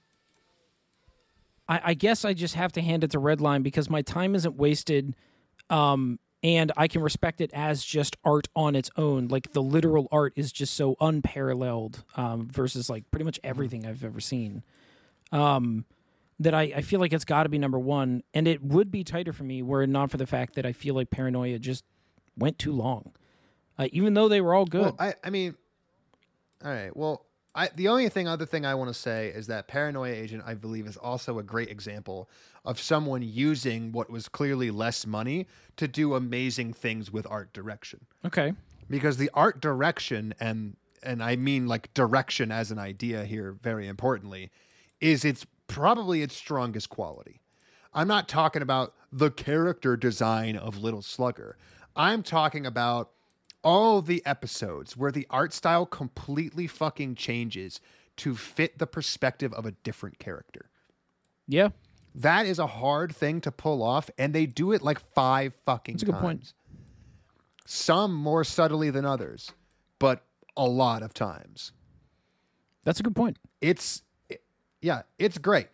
I, 1.68 1.80
I 1.84 1.94
guess 1.94 2.24
I 2.24 2.34
just 2.34 2.54
have 2.54 2.72
to 2.72 2.82
hand 2.82 3.04
it 3.04 3.10
to 3.12 3.18
Redline 3.18 3.62
because 3.62 3.90
my 3.90 4.02
time 4.02 4.34
isn't 4.34 4.56
wasted. 4.56 5.14
Um, 5.70 6.18
and 6.42 6.70
I 6.76 6.86
can 6.86 7.02
respect 7.02 7.40
it 7.40 7.50
as 7.52 7.84
just 7.84 8.16
art 8.24 8.46
on 8.54 8.76
its 8.76 8.90
own. 8.96 9.28
Like 9.28 9.52
the 9.52 9.62
literal 9.62 10.06
art 10.12 10.32
is 10.36 10.52
just 10.52 10.74
so 10.74 10.96
unparalleled 11.00 12.04
um, 12.16 12.48
versus 12.48 12.88
like 12.88 13.10
pretty 13.10 13.24
much 13.24 13.40
everything 13.42 13.84
I've 13.84 14.04
ever 14.04 14.20
seen. 14.20 14.62
Um, 15.32 15.84
that 16.38 16.54
I, 16.54 16.62
I 16.76 16.80
feel 16.82 17.00
like 17.00 17.12
it's 17.12 17.24
got 17.24 17.44
to 17.44 17.48
be 17.48 17.58
number 17.58 17.78
one. 17.78 18.22
And 18.32 18.46
it 18.46 18.62
would 18.62 18.92
be 18.92 19.02
tighter 19.02 19.32
for 19.32 19.42
me 19.44 19.62
were 19.62 19.82
it 19.82 19.88
not 19.88 20.10
for 20.10 20.18
the 20.18 20.26
fact 20.26 20.54
that 20.54 20.64
I 20.64 20.72
feel 20.72 20.94
like 20.94 21.10
Paranoia 21.10 21.58
just 21.58 21.84
went 22.36 22.58
too 22.58 22.72
long. 22.72 23.12
Uh, 23.78 23.88
even 23.92 24.14
though 24.14 24.28
they 24.28 24.40
were 24.40 24.54
all 24.54 24.66
good. 24.66 24.82
Well, 24.82 24.96
I, 24.98 25.14
I 25.24 25.30
mean, 25.30 25.56
all 26.64 26.70
right. 26.70 26.96
Well, 26.96 27.25
I, 27.56 27.70
the 27.74 27.88
only 27.88 28.08
thing, 28.10 28.28
other 28.28 28.44
thing 28.44 28.66
I 28.66 28.74
want 28.74 28.88
to 28.88 28.94
say 28.94 29.28
is 29.28 29.46
that 29.46 29.66
Paranoia 29.66 30.10
Agent, 30.10 30.42
I 30.46 30.52
believe, 30.52 30.86
is 30.86 30.98
also 30.98 31.38
a 31.38 31.42
great 31.42 31.70
example 31.70 32.28
of 32.66 32.78
someone 32.78 33.22
using 33.22 33.92
what 33.92 34.10
was 34.10 34.28
clearly 34.28 34.70
less 34.70 35.06
money 35.06 35.46
to 35.78 35.88
do 35.88 36.14
amazing 36.14 36.74
things 36.74 37.10
with 37.10 37.26
art 37.28 37.52
direction. 37.54 38.06
okay. 38.24 38.52
Because 38.88 39.16
the 39.16 39.30
art 39.34 39.60
direction, 39.60 40.32
and 40.38 40.76
and 41.02 41.20
I 41.20 41.34
mean 41.34 41.66
like 41.66 41.92
direction 41.92 42.52
as 42.52 42.70
an 42.70 42.78
idea 42.78 43.24
here, 43.24 43.56
very 43.60 43.88
importantly, 43.88 44.52
is 45.00 45.24
its 45.24 45.44
probably 45.66 46.22
its 46.22 46.36
strongest 46.36 46.88
quality. 46.88 47.40
I'm 47.92 48.06
not 48.06 48.28
talking 48.28 48.62
about 48.62 48.94
the 49.10 49.30
character 49.30 49.96
design 49.96 50.56
of 50.56 50.78
Little 50.78 51.02
Slugger. 51.02 51.56
I'm 51.96 52.22
talking 52.22 52.64
about 52.64 53.10
all 53.66 54.00
the 54.00 54.24
episodes 54.24 54.96
where 54.96 55.10
the 55.10 55.26
art 55.28 55.52
style 55.52 55.84
completely 55.84 56.68
fucking 56.68 57.16
changes 57.16 57.80
to 58.16 58.36
fit 58.36 58.78
the 58.78 58.86
perspective 58.86 59.52
of 59.54 59.66
a 59.66 59.72
different 59.72 60.20
character. 60.20 60.70
Yeah. 61.48 61.70
That 62.14 62.46
is 62.46 62.60
a 62.60 62.66
hard 62.68 63.14
thing 63.14 63.40
to 63.40 63.50
pull 63.50 63.82
off, 63.82 64.08
and 64.16 64.32
they 64.32 64.46
do 64.46 64.70
it 64.70 64.82
like 64.82 65.00
five 65.14 65.52
fucking 65.66 65.94
That's 65.94 66.04
a 66.04 66.06
good 66.06 66.12
times. 66.12 66.22
point. 66.22 66.52
Some 67.66 68.14
more 68.14 68.44
subtly 68.44 68.90
than 68.90 69.04
others, 69.04 69.50
but 69.98 70.22
a 70.56 70.68
lot 70.68 71.02
of 71.02 71.12
times. 71.12 71.72
That's 72.84 73.00
a 73.00 73.02
good 73.02 73.16
point. 73.16 73.36
It's 73.60 74.02
yeah, 74.80 75.02
it's 75.18 75.38
great. 75.38 75.66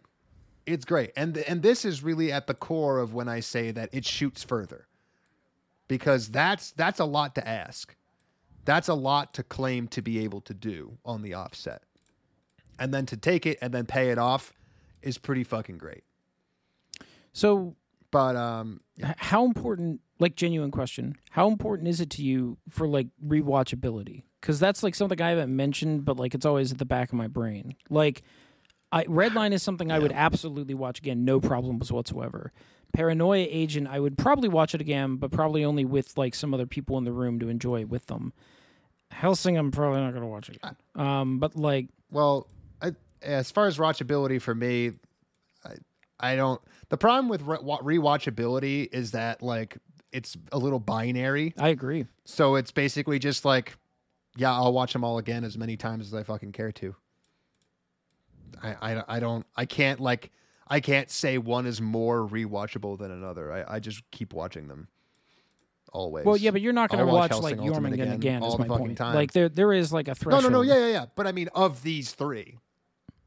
It's 0.64 0.86
great. 0.86 1.12
And 1.14 1.36
and 1.36 1.62
this 1.62 1.84
is 1.84 2.02
really 2.02 2.32
at 2.32 2.46
the 2.46 2.54
core 2.54 2.98
of 3.00 3.12
when 3.12 3.28
I 3.28 3.40
say 3.40 3.70
that 3.70 3.90
it 3.92 4.06
shoots 4.06 4.42
further. 4.42 4.86
Because 5.88 6.28
that's 6.28 6.72
that's 6.72 7.00
a 7.00 7.04
lot 7.04 7.34
to 7.34 7.46
ask. 7.46 7.94
That's 8.64 8.88
a 8.88 8.94
lot 8.94 9.34
to 9.34 9.42
claim 9.42 9.88
to 9.88 10.02
be 10.02 10.20
able 10.24 10.40
to 10.42 10.54
do 10.54 10.98
on 11.04 11.22
the 11.22 11.34
offset. 11.34 11.82
And 12.78 12.94
then 12.94 13.06
to 13.06 13.16
take 13.16 13.44
it 13.46 13.58
and 13.60 13.72
then 13.74 13.86
pay 13.86 14.10
it 14.10 14.18
off 14.18 14.52
is 15.02 15.18
pretty 15.18 15.44
fucking 15.44 15.78
great. 15.78 16.04
So 17.32 17.76
But 18.10 18.36
um 18.36 18.80
h- 19.02 19.14
how 19.18 19.44
important 19.44 20.00
like 20.18 20.36
genuine 20.36 20.70
question 20.70 21.16
how 21.30 21.48
important 21.48 21.88
is 21.88 22.00
it 22.00 22.08
to 22.10 22.22
you 22.22 22.56
for 22.68 22.86
like 22.86 23.08
rewatchability 23.26 24.22
because 24.40 24.60
that's 24.60 24.82
like 24.84 24.94
something 24.94 25.20
i 25.20 25.30
haven't 25.30 25.54
mentioned 25.54 26.04
but 26.04 26.16
like 26.16 26.32
it's 26.32 26.46
always 26.46 26.70
at 26.70 26.78
the 26.78 26.84
back 26.84 27.08
of 27.08 27.14
my 27.14 27.26
brain 27.26 27.74
like 27.90 28.22
I, 28.92 29.04
redline 29.04 29.52
is 29.52 29.64
something 29.64 29.90
i 29.90 29.98
would 29.98 30.12
absolutely 30.12 30.74
watch 30.74 30.98
again 31.00 31.24
no 31.24 31.40
problems 31.40 31.90
whatsoever 31.90 32.52
paranoia 32.92 33.46
agent 33.48 33.86
i 33.88 33.98
would 33.98 34.16
probably 34.18 34.48
watch 34.48 34.74
it 34.74 34.80
again 34.80 35.16
but 35.16 35.30
probably 35.30 35.64
only 35.64 35.84
with 35.84 36.16
like 36.18 36.34
some 36.34 36.52
other 36.54 36.66
people 36.66 36.98
in 36.98 37.04
the 37.04 37.12
room 37.12 37.38
to 37.40 37.48
enjoy 37.48 37.80
it 37.80 37.88
with 37.88 38.06
them 38.06 38.32
hellsing 39.10 39.56
i'm 39.56 39.70
probably 39.70 40.00
not 40.00 40.10
going 40.10 40.22
to 40.22 40.28
watch 40.28 40.48
it 40.48 40.56
again 40.56 40.76
um 40.94 41.38
but 41.38 41.56
like 41.56 41.88
Well, 42.10 42.46
I, 42.80 42.92
as 43.22 43.50
far 43.50 43.66
as 43.66 43.78
watchability 43.78 44.40
for 44.40 44.54
me, 44.54 44.92
I, 45.64 45.74
I 46.32 46.36
don't. 46.36 46.60
The 46.88 46.96
problem 46.98 47.28
with 47.28 47.42
re- 47.42 47.58
rewatchability 47.58 48.88
is 48.92 49.12
that 49.12 49.42
like 49.42 49.78
it's 50.12 50.36
a 50.50 50.58
little 50.58 50.78
binary. 50.80 51.54
i 51.58 51.68
agree 51.68 52.04
So 52.26 52.56
it's 52.56 52.70
basically 52.72 53.18
just 53.18 53.44
like, 53.44 53.76
yeah, 54.36 54.52
I'll 54.52 54.72
watch 54.72 54.92
them 54.92 55.04
all 55.04 55.18
again 55.18 55.44
as 55.44 55.56
many 55.56 55.76
times 55.76 56.06
as 56.08 56.14
I 56.14 56.22
fucking 56.22 56.52
care 56.52 56.72
to. 56.72 56.94
I, 58.62 58.76
I, 58.94 59.04
I 59.16 59.20
don't, 59.20 59.46
I 59.56 59.64
can't 59.66 60.00
like, 60.00 60.30
I 60.72 60.80
can't 60.80 61.10
say 61.10 61.36
one 61.36 61.66
is 61.66 61.82
more 61.82 62.26
rewatchable 62.26 62.98
than 62.98 63.10
another. 63.10 63.52
I, 63.52 63.76
I 63.76 63.78
just 63.78 64.02
keep 64.10 64.32
watching 64.32 64.68
them 64.68 64.88
always. 65.92 66.24
well 66.24 66.38
yeah 66.38 66.50
but 66.50 66.62
you're 66.62 66.72
not 66.72 66.88
going 66.88 67.06
to 67.06 67.12
watch 67.12 67.32
watch, 67.32 67.42
like 67.42 67.58
Ultimate 67.58 67.92
Jormungand 67.92 67.92
again, 67.92 68.12
again 68.12 68.42
is 68.42 68.52
all 68.54 68.56
my 68.56 68.66
fucking 68.66 68.86
point 68.86 68.96
time. 68.98 69.14
like 69.14 69.32
there 69.32 69.50
there 69.50 69.74
is 69.74 69.92
like 69.92 70.08
a 70.08 70.14
threshold 70.14 70.44
no, 70.44 70.48
no, 70.48 70.62
no, 70.62 70.62
yeah, 70.62 70.86
yeah, 70.86 70.92
yeah. 70.92 71.06
But 71.14 71.26
I 71.26 71.32
mean, 71.32 71.48
of 71.54 71.82
these 71.82 72.12
three, 72.12 72.56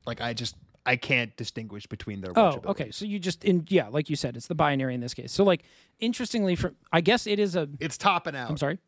like 0.08 0.20
I 0.20 0.34
just, 0.34 0.56
I 0.84 0.96
can't 0.96 1.36
distinguish 1.38 1.86
between 1.86 2.22
their. 2.22 2.32
Oh, 2.36 2.60
okay. 2.66 2.90
So 2.90 3.06
you 3.06 3.20
just 3.20 3.44
in 3.44 3.66
yeah, 3.70 3.90
like 3.90 4.10
you 4.10 4.16
said, 4.16 4.36
it's 4.36 4.48
the 4.48 4.56
binary 4.56 4.96
in 4.96 5.02
this 5.02 5.14
case. 5.14 5.32
So 5.32 5.44
like 5.44 5.64
interestingly, 6.00 6.56
for 6.56 6.74
I 6.92 7.02
guess 7.02 7.28
it 7.28 7.38
is 7.38 7.56
a. 7.56 7.70
It's 7.80 7.98
topping 8.00 8.36
out. 8.36 8.50
I'm 8.50 8.58
sorry. 8.58 8.80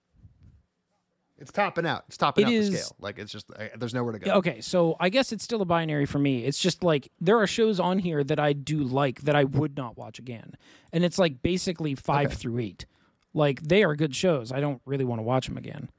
It's 1.40 1.52
topping 1.52 1.86
out. 1.86 2.04
It's 2.08 2.18
topping 2.18 2.46
It 2.46 2.48
out 2.48 2.54
is- 2.54 2.72
the 2.72 2.78
scale. 2.78 2.96
Like 3.00 3.20
it's 3.20 3.32
just, 3.32 3.52
there's 3.78 3.94
nowhere 3.94 4.14
to 4.14 4.20
go. 4.20 4.32
Okay, 4.36 4.60
so 4.62 4.96
I 5.00 5.10
guess 5.10 5.32
it's 5.32 5.44
still 5.44 5.62
a 5.62 5.66
binary 5.66 6.06
for 6.06 6.20
me. 6.20 6.44
It's 6.44 6.58
just 6.60 6.84
like 6.84 7.12
there 7.22 7.38
are 7.40 7.48
shows 7.48 7.80
on 7.80 8.00
here 8.00 8.24
that 8.24 8.40
I 8.40 8.54
do 8.54 8.80
like 8.84 9.22
that 9.22 9.36
I 9.36 9.44
would 9.44 9.78
not 9.78 9.98
watch 9.98 10.18
again, 10.20 10.54
and 10.92 11.04
it's 11.06 11.20
like 11.20 11.42
basically 11.44 11.94
five 11.96 12.28
Okay. 12.28 12.36
through 12.36 12.60
eight. 12.60 12.86
Like 13.34 13.62
they 13.62 13.84
are 13.84 13.96
good 13.96 14.16
shows. 14.16 14.52
I 14.52 14.60
don't 14.60 14.82
really 14.86 15.06
want 15.06 15.20
to 15.20 15.24
watch 15.24 15.48
them 15.48 15.58
again. 15.58 15.90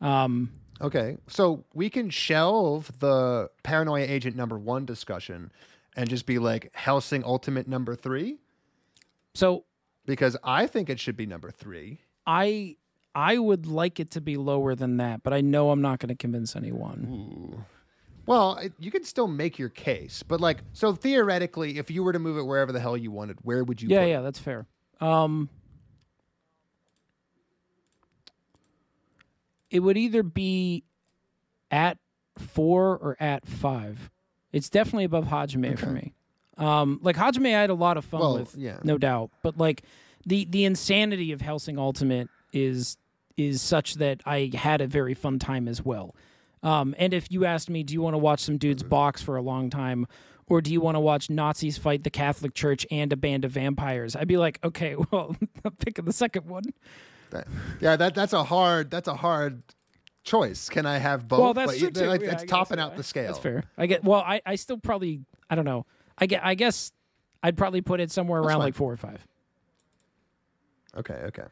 Um, 0.00 0.52
Okay, 0.80 1.16
so 1.28 1.64
we 1.72 1.88
can 1.88 2.10
shelve 2.10 2.90
the 2.98 3.48
paranoia 3.62 4.04
agent 4.04 4.34
number 4.36 4.58
one 4.58 4.84
discussion 4.84 5.52
and 5.96 6.10
just 6.10 6.26
be 6.26 6.40
like 6.40 6.72
Hellsing 6.74 7.22
Ultimate 7.24 7.68
number 7.68 7.94
three 7.94 8.38
so 9.34 9.64
because 10.04 10.36
I 10.42 10.66
think 10.66 10.90
it 10.90 10.98
should 11.00 11.16
be 11.16 11.26
number 11.26 11.50
three. 11.52 12.00
I 12.26 12.76
I 13.14 13.38
would 13.38 13.66
like 13.66 14.00
it 14.00 14.10
to 14.12 14.20
be 14.20 14.36
lower 14.36 14.74
than 14.74 14.96
that, 14.96 15.22
but 15.22 15.32
I 15.32 15.40
know 15.40 15.70
I'm 15.70 15.80
not 15.80 16.00
going 16.00 16.08
to 16.08 16.14
convince 16.16 16.56
anyone. 16.56 17.64
Well, 18.26 18.56
it, 18.56 18.72
you 18.78 18.90
can 18.90 19.04
still 19.04 19.28
make 19.28 19.58
your 19.58 19.68
case, 19.68 20.22
but 20.22 20.40
like, 20.40 20.58
so 20.72 20.94
theoretically, 20.94 21.78
if 21.78 21.90
you 21.90 22.02
were 22.02 22.12
to 22.12 22.18
move 22.18 22.38
it 22.38 22.42
wherever 22.42 22.72
the 22.72 22.80
hell 22.80 22.96
you 22.96 23.10
wanted, 23.10 23.38
where 23.42 23.62
would 23.62 23.80
you? 23.82 23.88
Yeah, 23.88 24.00
put 24.00 24.08
yeah, 24.08 24.18
It? 24.20 24.22
that's 24.22 24.38
fair. 24.38 24.66
Um, 25.00 25.48
it 29.70 29.80
would 29.80 29.96
either 29.96 30.22
be 30.22 30.84
at 31.70 31.98
four 32.38 32.96
or 32.96 33.16
at 33.20 33.46
five. 33.46 34.10
It's 34.52 34.68
definitely 34.70 35.04
above 35.04 35.26
Hajime 35.26 35.78
for 35.78 35.86
me. 35.90 36.14
Um, 36.56 37.00
like 37.02 37.16
Hajime, 37.16 37.46
I 37.48 37.60
had 37.60 37.70
a 37.70 37.74
lot 37.74 37.96
of 37.96 38.04
fun 38.04 38.20
Well, 38.20 38.38
with, 38.38 38.54
yeah. 38.56 38.78
no 38.84 38.96
doubt. 38.98 39.30
But 39.42 39.58
like 39.58 39.82
the 40.24 40.44
the 40.44 40.64
insanity 40.64 41.32
of 41.32 41.40
Hellsing 41.40 41.78
Ultimate 41.78 42.28
is 42.52 42.96
is 43.36 43.60
such 43.62 43.94
that 43.96 44.20
I 44.24 44.50
had 44.54 44.80
a 44.80 44.86
very 44.86 45.14
fun 45.14 45.38
time 45.38 45.66
as 45.68 45.84
well. 45.84 46.14
Um, 46.62 46.94
and 46.98 47.12
if 47.12 47.30
you 47.30 47.44
asked 47.44 47.68
me, 47.68 47.82
do 47.82 47.92
you 47.92 48.00
want 48.00 48.14
to 48.14 48.18
watch 48.18 48.40
some 48.40 48.56
dudes 48.58 48.82
Mm-hmm. 48.82 48.88
box 48.90 49.22
for 49.22 49.36
a 49.36 49.42
long 49.42 49.68
time, 49.70 50.06
or 50.46 50.60
do 50.60 50.72
you 50.72 50.80
want 50.80 50.94
to 50.94 51.00
watch 51.00 51.28
Nazis 51.30 51.76
fight 51.78 52.04
the 52.04 52.10
Catholic 52.10 52.54
Church 52.54 52.86
and 52.90 53.12
a 53.12 53.16
band 53.16 53.44
of 53.44 53.50
vampires? 53.50 54.14
I'd 54.16 54.28
be 54.28 54.36
like, 54.36 54.58
okay, 54.64 54.94
well, 55.10 55.36
I'm 55.64 55.72
picking 55.72 56.04
the 56.04 56.12
second 56.12 56.46
one. 56.46 56.64
That- 57.30 57.48
yeah, 57.80 57.96
that 57.96 58.14
that's 58.14 58.32
a 58.32 58.44
hard 58.44 58.90
that's 58.90 59.08
a 59.08 59.14
hard 59.14 59.62
choice. 60.22 60.68
Can 60.68 60.86
I 60.86 60.98
have 60.98 61.26
both? 61.28 61.40
well, 61.40 61.54
that's 61.54 61.72
But 61.72 61.78
true 61.78 61.90
too. 61.90 62.06
like, 62.06 62.22
yeah, 62.22 62.32
it's 62.32 62.44
topping 62.44 62.78
out 62.78 62.96
the 62.96 63.02
scale. 63.02 63.26
That's 63.26 63.38
fair. 63.40 63.64
I 63.76 63.86
get. 63.86 64.04
Well, 64.04 64.20
I, 64.20 64.40
I 64.46 64.54
still 64.54 64.78
probably 64.78 65.20
I 65.50 65.54
don't 65.56 65.64
know. 65.66 65.84
I 66.16 66.26
get. 66.26 66.44
I 66.44 66.54
guess 66.54 66.92
I'd 67.42 67.56
probably 67.58 67.80
put 67.82 68.00
it 68.00 68.10
somewhere 68.10 68.40
That's 68.40 68.48
around 68.48 68.58
fine. 68.60 68.66
like 68.68 68.74
four 68.74 68.92
or 68.92 68.96
five. 68.96 69.26
Okay, 70.96 71.14
okay. 71.14 71.44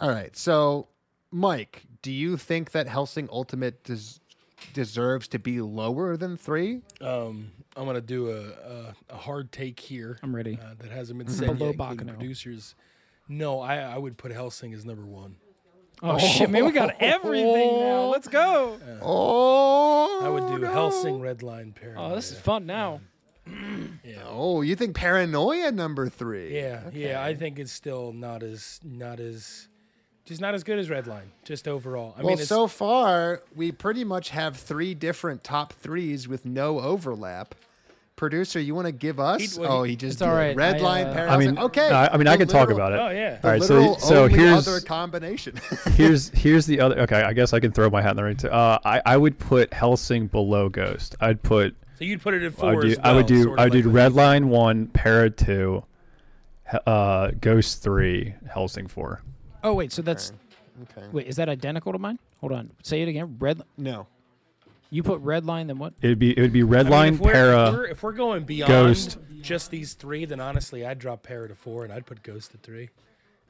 All 0.00 0.10
right. 0.10 0.34
So, 0.36 0.88
Mike, 1.30 1.84
do 2.02 2.10
you 2.12 2.36
think 2.36 2.70
that 2.72 2.86
Hellsing 2.88 3.28
Ultimate 3.30 3.84
des- 3.84 4.18
deserves 4.72 5.28
to 5.28 5.38
be 5.38 5.60
lower 5.60 6.16
than 6.16 6.36
three? 6.36 6.80
Um, 7.00 7.50
I'm 7.76 7.86
gonna 7.86 8.00
do 8.00 8.30
a, 8.30 8.40
a, 8.50 8.94
a 9.10 9.16
hard 9.16 9.52
take 9.52 9.78
here. 9.78 10.18
I'm 10.22 10.34
ready. 10.34 10.58
Uh, 10.60 10.74
that 10.80 10.90
hasn't 10.90 11.18
been 11.18 11.28
said 11.28 11.58
Below 11.58 11.66
yet, 11.70 11.74
including 11.80 12.06
Baccano. 12.06 12.18
producers. 12.18 12.74
No, 13.28 13.60
I, 13.60 13.76
I 13.76 13.96
would 13.98 14.16
put 14.18 14.32
Hellsing 14.32 14.74
as 14.74 14.84
number 14.84 15.06
one. 15.06 15.36
Oh, 16.02 16.18
shit, 16.18 16.48
man, 16.48 16.64
we 16.64 16.72
got 16.72 16.96
everything 17.00 17.78
now. 17.80 18.04
Let's 18.06 18.26
go. 18.26 18.78
Oh, 19.02 20.20
I 20.24 20.28
would 20.30 20.46
do 20.48 20.58
no. 20.58 20.72
Hellsing, 20.72 21.20
Redline, 21.20 21.74
Paranoia. 21.74 22.12
Oh, 22.12 22.14
this 22.16 22.32
is 22.32 22.38
fun 22.38 22.64
now. 22.66 23.00
Yeah. 23.46 24.22
Oh, 24.32 24.62
you 24.62 24.76
think 24.76 24.94
Paranoia 24.96 25.70
number 25.72 26.08
three? 26.08 26.54
Yeah, 26.56 26.82
yeah. 26.92 27.22
I 27.22 27.34
think 27.34 27.58
it's 27.58 27.72
still 27.72 28.12
not 28.12 28.42
as 28.42 28.80
not 28.84 29.18
as 29.20 29.68
just 30.30 30.40
not 30.40 30.54
as 30.54 30.62
good 30.62 30.78
as 30.78 30.88
Redline. 30.88 31.24
Just 31.44 31.66
overall. 31.66 32.14
I 32.16 32.22
well, 32.22 32.36
mean, 32.36 32.46
so 32.46 32.68
far 32.68 33.42
we 33.56 33.72
pretty 33.72 34.04
much 34.04 34.30
have 34.30 34.56
three 34.56 34.94
different 34.94 35.42
top 35.42 35.72
threes 35.72 36.28
with 36.28 36.46
no 36.46 36.78
overlap. 36.78 37.56
Producer, 38.14 38.60
you 38.60 38.72
want 38.76 38.86
to 38.86 38.92
give 38.92 39.18
us? 39.18 39.40
He- 39.40 39.60
well, 39.60 39.72
oh, 39.78 39.82
he- 39.82 39.90
he 39.90 39.96
just 39.96 40.14
It's 40.14 40.22
all 40.22 40.32
right. 40.32 40.54
Red 40.54 40.80
I, 40.82 41.02
uh, 41.02 41.34
I 41.34 41.36
mean, 41.36 41.58
okay. 41.58 41.90
I, 41.90 42.14
I 42.14 42.16
mean, 42.16 42.28
I 42.28 42.36
The 42.36 42.44
can 42.44 42.48
talk 42.48 42.70
about 42.70 42.92
it. 42.92 43.00
oh 43.00 43.08
yeah. 43.08 43.38
The 43.38 43.44
All 43.44 43.52
right, 43.54 43.62
so 43.62 43.96
so 43.96 44.24
only 44.24 44.38
here's 44.38 44.68
other 44.68 44.78
combination. 44.80 45.58
here's 45.94 46.28
here's 46.28 46.64
the 46.64 46.78
other. 46.80 47.00
Okay, 47.00 47.22
I 47.22 47.32
guess 47.32 47.52
I 47.52 47.58
can 47.58 47.72
throw 47.72 47.90
my 47.90 48.00
hat 48.00 48.12
in 48.12 48.16
the 48.16 48.22
ring 48.22 48.36
too. 48.36 48.50
Uh, 48.50 48.78
I 48.84 49.02
I 49.04 49.16
would 49.16 49.36
put 49.38 49.72
Hellsing 49.72 50.28
below 50.28 50.68
Ghost. 50.68 51.16
I'd 51.18 51.42
put 51.42 51.74
So 51.98 52.04
you'd 52.04 52.22
put 52.22 52.34
it 52.34 52.44
at 52.44 52.62
I 52.62 52.74
would 52.74 52.82
do 52.82 52.90
as 52.92 52.98
I 53.02 53.12
would 53.14 53.26
do 53.26 53.42
sort 53.42 53.58
I 53.58 53.64
would 53.64 53.72
do 53.72 53.82
like 53.82 53.94
what 53.94 54.12
you 54.12 54.20
Redline 54.20 54.44
one, 54.44 54.86
Para 54.88 55.30
two, 55.30 55.82
uh, 56.86 57.32
Ghost 57.40 57.82
three, 57.82 58.34
Hellsing 58.48 58.86
four. 58.86 59.22
Oh 59.62 59.74
wait, 59.74 59.92
so 59.92 60.02
that's 60.02 60.32
okay. 60.82 61.06
wait, 61.12 61.26
is 61.26 61.36
that 61.36 61.48
identical 61.48 61.92
to 61.92 61.98
mine? 61.98 62.18
Hold 62.40 62.52
on, 62.52 62.70
say 62.82 63.02
it 63.02 63.08
again. 63.08 63.36
Red. 63.38 63.62
No. 63.76 64.06
You 64.92 65.04
put 65.04 65.22
Redline, 65.22 65.68
then 65.68 65.78
what? 65.78 65.94
It'd 66.02 66.18
be 66.18 66.36
it 66.36 66.40
would 66.40 66.52
be 66.52 66.62
I 66.62 66.64
mean, 66.64 66.72
Redline, 66.72 67.12
if, 67.14 67.20
we're, 67.20 67.30
if, 67.30 67.34
Para. 67.34 67.70
we're, 67.72 67.86
if 67.86 68.02
we're 68.02 68.12
going 68.12 68.42
beyond 68.42 68.70
Ghost. 68.70 69.18
just 69.40 69.70
these 69.70 69.94
three, 69.94 70.24
then 70.24 70.40
honestly, 70.40 70.84
I'd 70.84 70.98
drop 70.98 71.22
Para 71.22 71.46
to 71.48 71.54
four, 71.54 71.84
and 71.84 71.92
I'd 71.92 72.06
put 72.06 72.22
Ghost 72.24 72.52
at 72.54 72.62
three, 72.62 72.90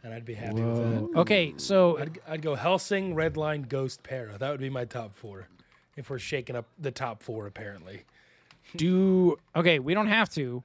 and 0.05 0.13
I'd 0.13 0.27
be 0.27 0.35
happy 0.35 0.61
with 0.61 0.77
that. 0.77 1.19
Okay, 1.21 1.55
so 1.57 1.99
I'd, 1.99 2.21
I'd 2.29 2.43
go 2.43 2.55
Hellsing, 2.55 3.15
Redline, 3.15 3.67
Ghost, 3.69 4.03
Para. 4.03 4.37
That 4.37 4.51
would 4.51 4.61
be 4.61 4.69
my 4.69 4.85
top 4.85 5.15
four. 5.15 5.49
If 5.97 6.11
we're 6.11 6.19
shaking 6.19 6.57
up 6.57 6.67
the 6.79 6.91
top 6.91 7.23
four, 7.23 7.47
apparently. 7.47 8.05
do 8.77 9.39
okay. 9.57 9.79
We 9.79 9.95
don't 9.95 10.09
have 10.09 10.29
to, 10.31 10.63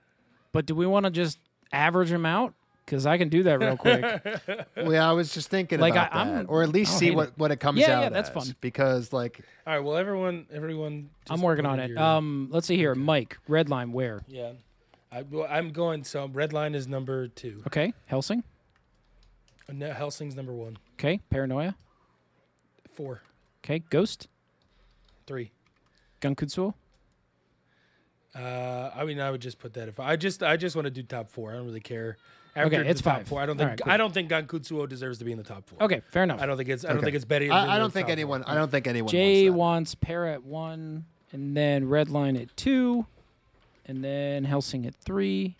but 0.51 0.65
do 0.65 0.75
we 0.75 0.85
want 0.85 1.05
to 1.05 1.09
just 1.09 1.39
average 1.71 2.09
them 2.09 2.25
out? 2.25 2.53
Because 2.85 3.07
I 3.07 3.17
can 3.17 3.29
do 3.29 3.43
that 3.43 3.59
real 3.59 3.77
quick. 3.77 4.03
Well, 4.77 4.93
yeah, 4.93 5.09
I 5.09 5.13
was 5.13 5.33
just 5.33 5.49
thinking 5.49 5.79
Like, 5.79 5.93
about 5.93 6.13
I- 6.13 6.19
I'm- 6.19 6.35
that, 6.35 6.45
or 6.49 6.61
at 6.61 6.69
least 6.69 6.97
see 6.99 7.09
what, 7.11 7.29
it. 7.29 7.33
what 7.37 7.49
it 7.51 7.59
comes 7.59 7.79
Yeah, 7.79 7.97
out. 7.97 8.01
yeah, 8.03 8.09
that's 8.09 8.29
as, 8.29 8.33
fun. 8.33 8.55
because 8.61 9.11
like 9.11 9.41
All 9.65 9.73
right. 9.73 9.79
Well, 9.83 9.97
everyone, 9.97 10.45
everyone. 10.53 11.09
I'm 11.29 11.41
working 11.41 11.65
on 11.65 11.79
it. 11.79 11.89
your- 11.89 11.99
Um, 11.99 12.49
let's 12.51 12.67
see 12.67 12.75
here, 12.77 12.93
Mike. 12.93 13.37
Redline, 13.49 13.91
where? 13.91 14.21
Yeah. 14.27 14.51
I, 15.11 15.23
well, 15.23 15.47
I'm 15.49 15.71
going. 15.71 16.03
So 16.03 16.27
Redline 16.27 16.75
is 16.75 16.87
number 16.87 17.27
two. 17.29 17.63
Okay, 17.67 17.93
Hellsing. 18.05 18.43
No, 19.71 19.91
Hellsing's 19.91 20.35
number 20.35 20.53
one. 20.53 20.77
Okay, 20.99 21.19
Paranoia. 21.31 21.75
Four, 22.93 23.21
Okay, 23.63 23.79
Ghost. 23.89 24.27
three. 25.25 25.51
Gankutsuou. 26.21 26.73
Uh, 28.35 28.91
I 28.93 29.05
mean, 29.05 29.19
I 29.19 29.31
would 29.31 29.41
just 29.41 29.57
put 29.59 29.73
that 29.73 29.87
if 29.87 29.99
I 29.99 30.17
just 30.17 30.43
I 30.43 30.57
just 30.57 30.75
want 30.75 30.85
to 30.85 30.91
do 30.91 31.01
top 31.03 31.29
four. 31.31 31.51
I 31.51 31.55
don't 31.55 31.65
really 31.65 31.79
care. 31.79 32.17
After 32.57 32.67
Okay, 32.79 32.89
it's 32.89 33.01
the 33.01 33.09
top 33.09 33.17
five. 33.19 33.27
four, 33.27 33.41
I 33.41 33.45
don't 33.45 33.57
think 33.57 33.69
right, 33.71 33.81
cool. 33.83 33.91
I 33.91 33.97
don't 33.97 34.13
think 34.13 34.29
Gankutsuou 34.29 34.87
deserves 34.87 35.17
to 35.19 35.25
be 35.25 35.31
in 35.33 35.37
the 35.37 35.43
top 35.43 35.67
four. 35.67 35.83
Okay, 35.83 36.01
fair 36.11 36.23
enough. 36.23 36.39
I 36.41 36.45
don't 36.45 36.55
think 36.55 36.69
it's 36.69 36.85
I 36.85 36.89
don't 36.89 36.97
Okay. 36.97 37.07
think 37.07 37.15
it's 37.17 37.25
better. 37.25 37.51
I, 37.51 37.75
I 37.75 37.77
don't 37.79 37.91
think 37.91 38.07
anyone. 38.07 38.43
I 38.45 38.55
don't 38.55 38.71
think 38.71 38.87
anyone. 38.87 39.09
Jay 39.11 39.49
wants 39.49 39.57
wants 39.57 39.95
Para 39.95 40.31
at 40.33 40.43
one, 40.45 41.03
and 41.33 41.55
then 41.57 41.85
Redline 41.87 42.41
at 42.41 42.55
two, 42.55 43.05
and 43.85 44.01
then 44.03 44.45
Hellsing 44.45 44.85
at 44.87 44.95
three. 44.95 45.57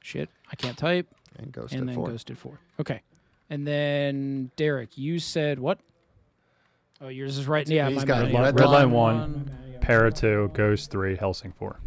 Shit, 0.00 0.28
I 0.52 0.56
can't 0.56 0.76
type. 0.76 1.06
and 1.38 1.50
Ghost 1.50 1.72
and 1.72 1.82
at 1.82 1.86
then 1.86 1.94
four. 1.94 2.08
Ghost 2.08 2.30
at 2.30 2.36
four. 2.36 2.58
Okay, 2.78 3.00
and 3.48 3.66
then 3.66 4.50
Derek, 4.56 4.98
you 4.98 5.18
said 5.18 5.58
what? 5.58 5.78
Oh, 7.00 7.08
yours 7.08 7.38
is 7.38 7.46
right. 7.48 7.66
Yeah, 7.66 7.88
He's 7.88 7.96
my 8.00 8.04
got 8.04 8.20
bad. 8.22 8.28
it. 8.28 8.32
Yeah, 8.34 8.40
Red 8.42 8.60
Red 8.60 8.66
line 8.68 8.72
line 8.72 8.92
one, 8.92 9.78
Para 9.80 10.12
two, 10.12 10.50
Ghost 10.52 10.90
three, 10.90 11.16
Hellsing 11.16 11.52
four. 11.56 11.78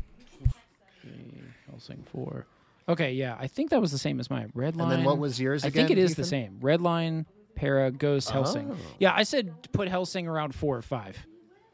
Hellsing 1.70 2.04
four. 2.12 2.46
Okay, 2.88 3.14
yeah, 3.14 3.38
I 3.40 3.48
think 3.48 3.70
that 3.70 3.80
was 3.80 3.92
the 3.92 3.98
same 3.98 4.20
as 4.20 4.30
mine. 4.30 4.52
Redline. 4.56 4.84
And 4.84 4.92
then 4.92 5.04
what 5.04 5.18
was 5.18 5.40
yours 5.40 5.64
I 5.64 5.68
again? 5.68 5.88
think 5.88 5.98
it 5.98 6.02
is 6.02 6.16
the 6.16 6.24
same. 6.24 6.60
Redline, 6.62 7.26
Para, 7.56 7.92
Ghost, 7.92 8.30
Hellsing. 8.30 8.72
Oh. 8.72 8.78
Yeah, 9.00 9.14
I 9.16 9.24
said 9.24 9.72
put 9.72 9.88
Hellsing 9.88 10.28
around 10.28 10.54
four 10.54 10.78
or 10.78 10.82
five. 10.82 11.18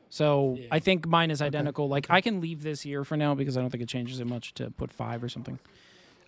So 0.09 0.57
I 0.71 0.79
think 0.79 1.07
mine 1.07 1.31
is 1.31 1.41
identical. 1.41 1.87
Like 1.87 2.07
I 2.09 2.21
can 2.21 2.41
leave 2.41 2.63
this 2.63 2.81
here 2.81 3.03
for 3.03 3.15
now 3.15 3.35
because 3.35 3.57
I 3.57 3.61
don't 3.61 3.69
think 3.69 3.83
it 3.83 3.89
changes 3.89 4.19
it 4.19 4.25
much 4.25 4.53
to 4.55 4.71
put 4.71 4.91
five 4.91 5.23
or 5.23 5.29
something. 5.29 5.59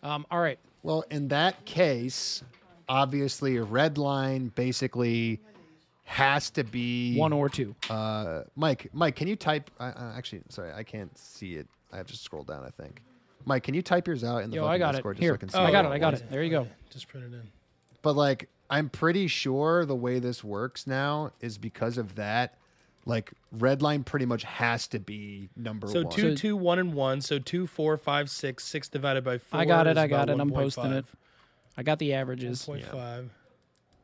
Um, 0.03 0.25
all 0.31 0.39
right. 0.39 0.59
Well, 0.83 1.03
in 1.11 1.27
that 1.29 1.65
case, 1.65 2.43
obviously, 2.89 3.57
a 3.57 3.65
Redline 3.65 4.53
basically 4.53 5.39
has 6.05 6.49
to 6.51 6.63
be 6.63 7.17
One 7.17 7.33
or 7.33 7.49
two. 7.49 7.75
Uh, 7.89 8.41
Mike, 8.55 8.89
Mike, 8.93 9.15
can 9.15 9.27
you 9.27 9.35
type? 9.35 9.69
Uh, 9.79 9.91
actually, 10.15 10.41
sorry, 10.49 10.73
I 10.73 10.83
can't 10.83 11.15
see 11.17 11.55
it. 11.55 11.67
I 11.91 11.97
have 11.97 12.07
to 12.07 12.17
scroll 12.17 12.43
down. 12.43 12.63
I 12.63 12.69
think. 12.69 13.01
Mike, 13.45 13.63
can 13.63 13.73
you 13.73 13.81
type 13.81 14.07
yours 14.07 14.23
out 14.23 14.43
in 14.43 14.49
the 14.49 14.57
Yo, 14.57 14.61
fucking 14.63 14.73
I 14.73 14.77
got 14.77 14.89
it. 14.95 14.97
Discord 14.97 15.15
just 15.17 15.21
Here. 15.23 15.31
so 15.31 15.35
I 15.35 15.37
can 15.37 15.49
see 15.49 15.57
Oh, 15.57 15.63
I 15.63 15.71
got 15.71 15.85
it. 15.85 15.87
what 15.89 15.95
I 15.95 15.99
got 15.99 16.13
it. 16.15 16.29
There 16.29 16.43
you 16.43 16.49
go. 16.49 16.67
Just 16.89 17.07
print 17.07 17.25
it 17.25 17.35
in. 17.35 17.49
But 18.01 18.15
like, 18.15 18.49
I'm 18.69 18.89
pretty 18.89 19.27
sure 19.27 19.85
the 19.85 19.95
way 19.95 20.19
this 20.19 20.43
works 20.43 20.87
now 20.87 21.31
is 21.41 21.57
because 21.57 21.97
of 21.97 22.15
that. 22.15 22.55
Like, 23.05 23.31
Redline 23.57 24.05
pretty 24.05 24.25
much 24.27 24.43
has 24.43 24.87
to 24.89 24.99
be 24.99 25.49
number 25.55 25.87
So 25.87 26.03
one. 26.03 26.11
two, 26.11 26.21
So- 26.21 26.35
two, 26.35 26.55
one, 26.55 26.77
and 26.79 26.93
one. 26.93 27.19
So 27.21 27.39
two, 27.39 27.65
four, 27.67 27.97
five, 27.97 28.29
six. 28.29 28.63
Six 28.63 28.87
divided 28.89 29.23
by 29.23 29.39
four. 29.39 29.59
I 29.59 29.65
got 29.65 29.87
it. 29.87 29.97
I 29.97 30.07
got 30.07 30.29
about 30.29 30.37
it. 30.37 30.41
I'm 30.41 30.51
posting 30.51 30.91
it. 30.91 31.05
I 31.77 31.83
got 31.83 31.99
the 31.99 32.13
averages. 32.13 32.63
five. 32.91 33.29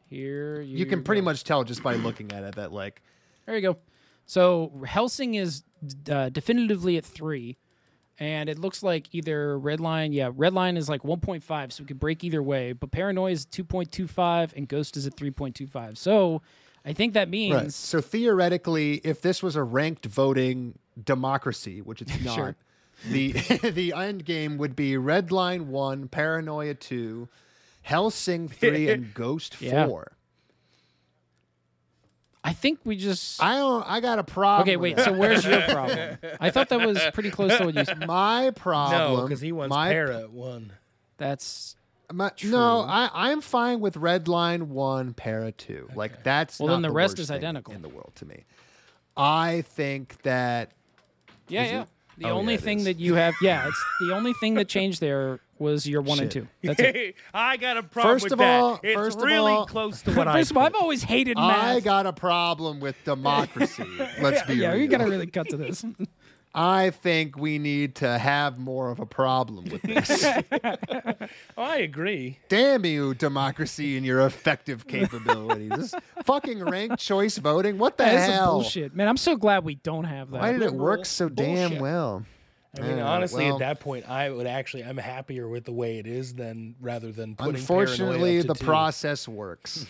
Here 0.10 0.62
you, 0.62 0.78
you 0.78 0.86
can 0.86 1.04
pretty 1.04 1.22
go. 1.22 1.26
much 1.26 1.44
tell 1.44 1.64
just 1.64 1.84
by 1.84 1.96
looking 1.96 2.32
at 2.32 2.44
it 2.44 2.56
that 2.56 2.72
like 2.72 3.02
There 3.46 3.56
you 3.56 3.62
go. 3.62 3.78
So 4.26 4.72
Hellsing 4.86 5.36
is 5.36 5.64
uh, 6.10 6.30
definitively 6.30 6.98
at 6.98 7.06
three, 7.06 7.58
and 8.20 8.50
it 8.50 8.58
looks 8.60 8.82
like 8.84 9.14
either 9.14 9.58
Redline, 9.60 10.14
yeah, 10.14 10.30
Redline 10.32 10.78
is 10.78 10.90
like 10.90 11.04
1.5, 11.04 11.72
so 11.72 11.84
we 11.84 11.88
could 11.88 12.00
break 12.00 12.24
either 12.24 12.42
way. 12.42 12.74
But 12.74 12.92
Paranoia 12.92 13.32
is 13.32 13.46
2.25, 13.46 14.54
and 14.56 14.68
Ghost 14.68 14.98
is 14.98 15.06
at 15.06 15.16
3.25. 15.16 15.98
So 15.98 16.42
I 16.86 16.94
think 16.94 17.14
that 17.14 17.30
means 17.30 17.54
Right. 17.54 17.74
So 17.74 18.02
theoretically, 18.02 19.02
if 19.04 19.22
this 19.22 19.44
was 19.44 19.56
a 19.56 19.64
ranked 19.64 20.06
voting 20.06 20.78
democracy, 21.04 21.82
which 21.82 22.02
it's 22.02 22.20
not, 22.24 22.36
Sure. 22.36 22.56
the 23.12 23.32
the 23.72 23.94
end 23.94 24.26
game 24.26 24.58
would 24.58 24.76
be 24.76 24.94
Redline 24.94 25.66
one, 25.68 26.08
Paranoia 26.08 26.74
two, 26.74 27.28
Hellsing 27.84 28.50
three, 28.50 28.90
and 28.90 29.14
Ghost 29.14 29.62
Yeah. 29.62 29.86
four. 29.88 30.12
I 32.48 32.54
think 32.54 32.80
we 32.86 32.96
just. 32.96 33.44
I 33.44 33.58
don't. 33.58 33.84
I 33.86 34.00
got 34.00 34.20
a 34.20 34.24
problem. 34.24 34.62
okay, 34.70 34.78
wait. 34.78 34.98
So 35.02 35.12
where's 35.12 35.44
your 35.46 35.62
problem? 35.68 36.18
I 36.40 36.50
thought 36.50 36.70
that 36.70 36.80
was 36.80 36.98
pretty 37.14 37.30
close 37.30 37.58
to 37.58 37.66
what 37.66 37.76
you 37.76 37.84
said. 37.84 38.08
my 38.08 38.52
problem? 38.52 39.16
No, 39.18 39.22
because 39.24 39.42
he 39.42 39.52
wants 39.52 39.72
my, 39.76 39.90
para 39.92 40.28
one. 40.30 40.72
That's 41.18 41.76
my- 42.10 42.32
no, 42.46 42.80
I 42.88 43.10
I'm 43.14 43.42
fine 43.42 43.82
with 43.82 43.96
Redline 43.96 44.68
one, 44.68 45.14
Para 45.14 45.52
two. 45.52 45.90
Like 45.94 46.24
that's 46.24 46.58
Well, 46.58 46.70
then 46.70 46.84
the 46.84 46.90
rest 46.90 47.16
worst 47.16 47.20
is 47.20 47.32
identical. 47.32 47.74
in 47.74 47.82
the 47.82 47.90
world 47.90 48.14
to 48.16 48.26
me. 48.26 48.46
I 49.18 49.64
think 49.64 50.22
that 50.22 50.72
yeah, 51.50 51.66
yeah. 51.66 51.86
It? 52.18 52.24
The 52.24 52.30
Oh, 52.30 52.34
only 52.38 52.54
yeah, 52.56 52.60
thing 52.60 52.80
is. 52.80 52.86
that 52.86 53.00
you 53.00 53.16
have, 53.16 53.36
yeah, 53.42 53.68
it's 53.68 53.86
the 54.02 54.14
only 54.16 54.34
thing 54.34 54.56
that 54.56 54.68
changed 54.68 55.02
there 55.02 55.40
was 55.60 55.88
your 55.88 56.02
one 56.02 56.20
and 56.20 56.30
two. 56.30 56.48
That's 56.64 56.80
it. 56.80 57.16
I 57.34 57.58
got 57.58 57.78
a 57.78 57.84
problem 57.84 58.14
First 58.16 58.24
with 58.26 58.34
of 58.34 58.40
that. 58.40 58.60
all- 58.62 58.80
it's 58.84 58.94
first 58.96 59.18
of 59.18 59.24
really 59.24 59.52
all- 59.54 59.66
close 59.66 60.02
to 60.04 60.12
what 60.14 60.28
I. 60.28 60.34
First 60.34 60.52
of 60.52 60.58
all, 60.58 60.64
I've 60.64 60.76
always 60.76 61.04
hated 61.04 61.36
math. 61.38 61.78
I 61.78 61.80
got 61.80 62.06
a 62.06 62.14
problem 62.14 62.80
with 62.80 62.96
democracy. 63.06 63.84
Let's 64.22 64.44
be 64.44 64.56
yeah, 64.56 64.72
real. 64.74 64.82
you 64.82 64.88
got 64.88 65.00
to 65.00 65.06
really 65.06 65.28
cut 65.28 65.50
to 65.50 65.58
this. 65.58 65.84
I 66.60 66.90
think 66.90 67.38
we 67.38 67.60
need 67.60 67.96
to 67.96 68.18
have 68.18 68.58
more 68.58 68.90
of 68.90 69.00
a 69.00 69.06
problem 69.06 69.66
with 69.66 69.82
this. 69.84 70.26
Oh, 71.58 71.64
I 71.64 71.78
agree. 71.78 72.40
Damn 72.50 72.86
you, 72.86 73.14
democracy 73.14 73.98
and 73.98 74.06
your 74.06 74.26
effective 74.26 74.88
capabilities. 74.88 75.70
This 75.70 75.96
fucking 76.24 76.64
ranked 76.64 77.00
choice 77.00 77.38
voting. 77.38 77.78
What 77.78 77.98
the 77.98 78.06
That's 78.06 78.26
some 78.26 78.34
hell? 78.34 78.52
bullshit, 78.54 78.96
man. 78.96 79.08
I'm 79.08 79.18
so 79.18 79.36
glad 79.36 79.66
we 79.66 79.76
don't 79.76 80.04
have 80.06 80.32
that. 80.32 80.40
Why 80.42 80.52
did 80.54 80.62
it 80.62 80.66
Liberal 80.72 80.84
work 80.86 81.06
so 81.06 81.28
damn 81.30 81.80
well? 81.80 82.26
I 82.78 82.82
mean, 82.82 83.00
Uh, 83.00 83.06
honestly, 83.08 83.46
well- 83.46 83.56
at 83.56 83.60
that 83.60 83.80
point, 83.80 84.08
I 84.10 84.30
would 84.30 84.48
actually, 84.48 84.84
I'm 84.84 84.98
happier 84.98 85.48
with 85.50 85.66
the 85.66 85.72
way 85.74 85.98
it 85.98 86.08
is 86.08 86.34
than 86.34 86.76
rather 86.80 87.12
than 87.12 87.36
putting. 87.36 87.56
Unfortunately, 87.56 88.18
Paranoia 88.38 88.42
up 88.42 88.48
the 88.48 88.54
two. 88.56 88.66
process 88.66 89.28
works. 89.28 89.86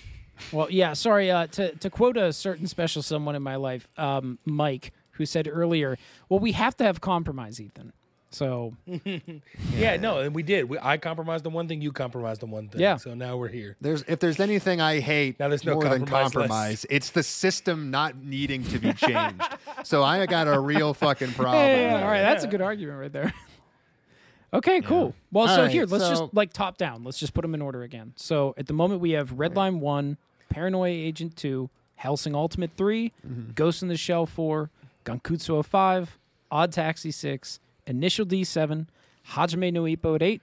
Well, 0.51 0.67
yeah. 0.71 0.93
Sorry. 0.93 1.29
Uh, 1.29 1.47
to 1.47 1.75
to 1.75 1.89
quote 1.89 2.17
a 2.17 2.31
certain 2.33 2.67
special 2.67 3.01
someone 3.01 3.35
in 3.35 3.43
my 3.43 3.57
life, 3.57 3.87
um, 3.97 4.39
Mike, 4.45 4.91
who 5.17 5.25
said 5.25 5.47
earlier, 5.51 5.97
"Well, 6.29 6.39
we 6.39 6.53
have 6.53 6.75
to 6.77 6.83
have 6.83 7.01
compromise, 7.01 7.59
Ethan." 7.61 7.93
So 8.29 8.73
Yeah, 9.73 9.95
no, 9.97 10.19
and 10.19 10.35
we 10.35 10.43
did. 10.43 10.67
We, 10.69 10.77
I 10.81 10.97
compromised 10.97 11.47
on 11.47 11.53
one 11.53 11.67
thing. 11.69 11.81
You 11.81 11.91
compromised 11.93 12.43
on 12.43 12.51
one 12.51 12.67
thing. 12.67 12.81
Yeah. 12.81 12.97
So 12.97 13.13
now 13.13 13.37
we're 13.37 13.47
here. 13.47 13.77
There's 13.79 14.03
if 14.07 14.19
there's 14.19 14.39
anything 14.41 14.81
I 14.81 14.99
hate 14.99 15.39
Now 15.39 15.47
there's 15.47 15.63
no 15.63 15.75
more 15.75 15.83
than 15.83 16.05
compromise 16.05 16.23
left. 16.23 16.33
compromise, 16.49 16.85
it's 16.89 17.11
the 17.11 17.23
system 17.23 17.89
not 17.89 18.17
needing 18.17 18.63
to 18.65 18.79
be 18.79 18.91
changed. 18.93 19.41
so 19.83 20.03
I 20.03 20.25
got 20.25 20.47
a 20.47 20.59
real 20.59 20.93
fucking 20.93 21.31
problem. 21.33 21.63
Yeah, 21.63 21.89
here. 21.97 22.05
all 22.05 22.11
right, 22.11 22.21
that's 22.21 22.43
a 22.43 22.47
good 22.47 22.61
argument 22.61 22.99
right 22.99 23.13
there. 23.13 23.33
okay, 24.53 24.81
cool. 24.81 25.13
Well, 25.31 25.47
All 25.47 25.55
so 25.55 25.61
right, 25.63 25.71
here, 25.71 25.85
let's 25.85 26.03
so- 26.03 26.09
just 26.09 26.33
like 26.33 26.51
top 26.53 26.77
down. 26.77 27.03
Let's 27.03 27.19
just 27.19 27.33
put 27.33 27.41
them 27.43 27.53
in 27.53 27.61
order 27.61 27.83
again. 27.83 28.13
So 28.17 28.53
at 28.57 28.67
the 28.67 28.73
moment, 28.73 28.99
we 29.01 29.11
have 29.11 29.31
Redline 29.31 29.79
One, 29.79 30.17
Paranoia 30.49 30.89
Agent 30.89 31.35
Two, 31.37 31.69
Hellsing 31.95 32.35
Ultimate 32.35 32.71
3 32.77 33.11
Mm-hmm. 33.25 33.51
Ghost 33.53 33.81
in 33.81 33.87
the 33.87 33.97
Shell 33.97 34.25
Four, 34.25 34.69
Gankutsu 35.07 35.51
oh 35.51 35.63
Five, 35.63 36.19
Odd 36.51 36.71
Taxi 36.73 37.11
Six, 37.11 37.59
Initial 37.85 38.25
D 38.25 38.43
Seven, 38.43 38.89
Hajime 39.31 39.71
no 39.71 39.83
Ippo 39.83 40.15
at 40.15 40.21
Eight, 40.21 40.41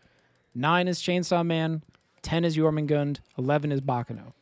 Nine 0.54 0.88
is 0.88 1.00
Chainsaw 1.00 1.44
Man, 1.44 1.82
Ten 2.22 2.44
is 2.44 2.56
Jormungand, 2.56 3.18
Eleven 3.36 3.70
is 3.70 3.82
Baccano, 3.82 4.32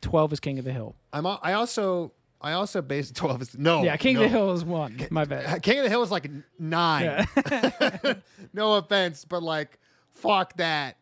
Twelve 0.00 0.32
is 0.32 0.40
King 0.40 0.58
of 0.58 0.64
the 0.64 0.72
Hill. 0.72 0.94
I'm 1.12 1.26
al- 1.26 1.40
I 1.42 1.52
also 1.52 2.12
I 2.40 2.52
also 2.52 2.80
based 2.80 3.14
twelve 3.16 3.42
is 3.42 3.58
no 3.58 3.82
yeah, 3.82 3.96
King 3.98 4.14
no. 4.16 4.22
of 4.22 4.30
the 4.30 4.38
Hill 4.38 4.52
is 4.52 4.64
one. 4.64 5.06
My 5.10 5.26
bad. 5.26 5.62
King 5.62 5.78
of 5.78 5.84
the 5.84 5.90
Hill 5.90 6.02
is 6.02 6.10
like 6.10 6.24
n- 6.24 6.44
nine. 6.58 7.26
no 8.54 8.74
offense, 8.76 9.26
but 9.26 9.42
like 9.42 9.78
fuck 10.10 10.56
that. 10.56 10.96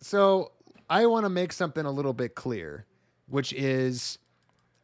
So 0.00 0.52
I 0.90 1.06
want 1.06 1.24
to 1.24 1.30
make 1.30 1.52
something 1.52 1.84
a 1.86 1.90
little 1.90 2.12
bit 2.12 2.34
clear, 2.34 2.84
which 3.28 3.54
is 3.54 4.18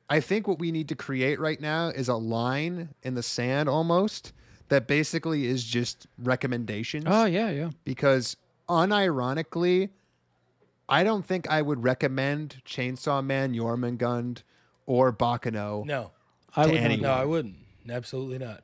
I 0.09 0.21
think 0.21 0.47
what 0.47 0.59
we 0.59 0.71
need 0.71 0.89
to 0.91 0.95
create 0.97 1.41
right 1.41 1.61
now 1.61 1.89
is 1.89 2.09
a 2.09 2.15
line 2.17 2.91
in 3.03 3.15
the 3.15 3.23
sand 3.23 3.69
almost 3.69 4.33
that 4.69 4.87
basically 4.87 5.47
is 5.47 5.65
just 5.65 6.07
recommendations 6.19 7.05
Oh 7.09 7.25
yeah, 7.25 7.51
yeah. 7.51 7.71
because 7.85 8.37
unironically, 8.69 9.91
I 10.89 11.05
don't 11.05 11.25
think 11.25 11.49
I 11.49 11.63
would 11.63 11.83
recommend 11.83 12.61
Chainsaw 12.67 13.25
Man, 13.25 13.55
Jormungand, 13.55 14.43
or 14.87 15.13
Baccano. 15.13 15.85
No, 15.85 16.13
I 16.55 16.67
would 16.67 16.75
not 16.75 16.83
anyone. 16.85 17.03
no. 17.03 17.11
I 17.13 17.25
wouldn't. 17.25 17.57
Absolutely 17.89 18.39
not. 18.39 18.63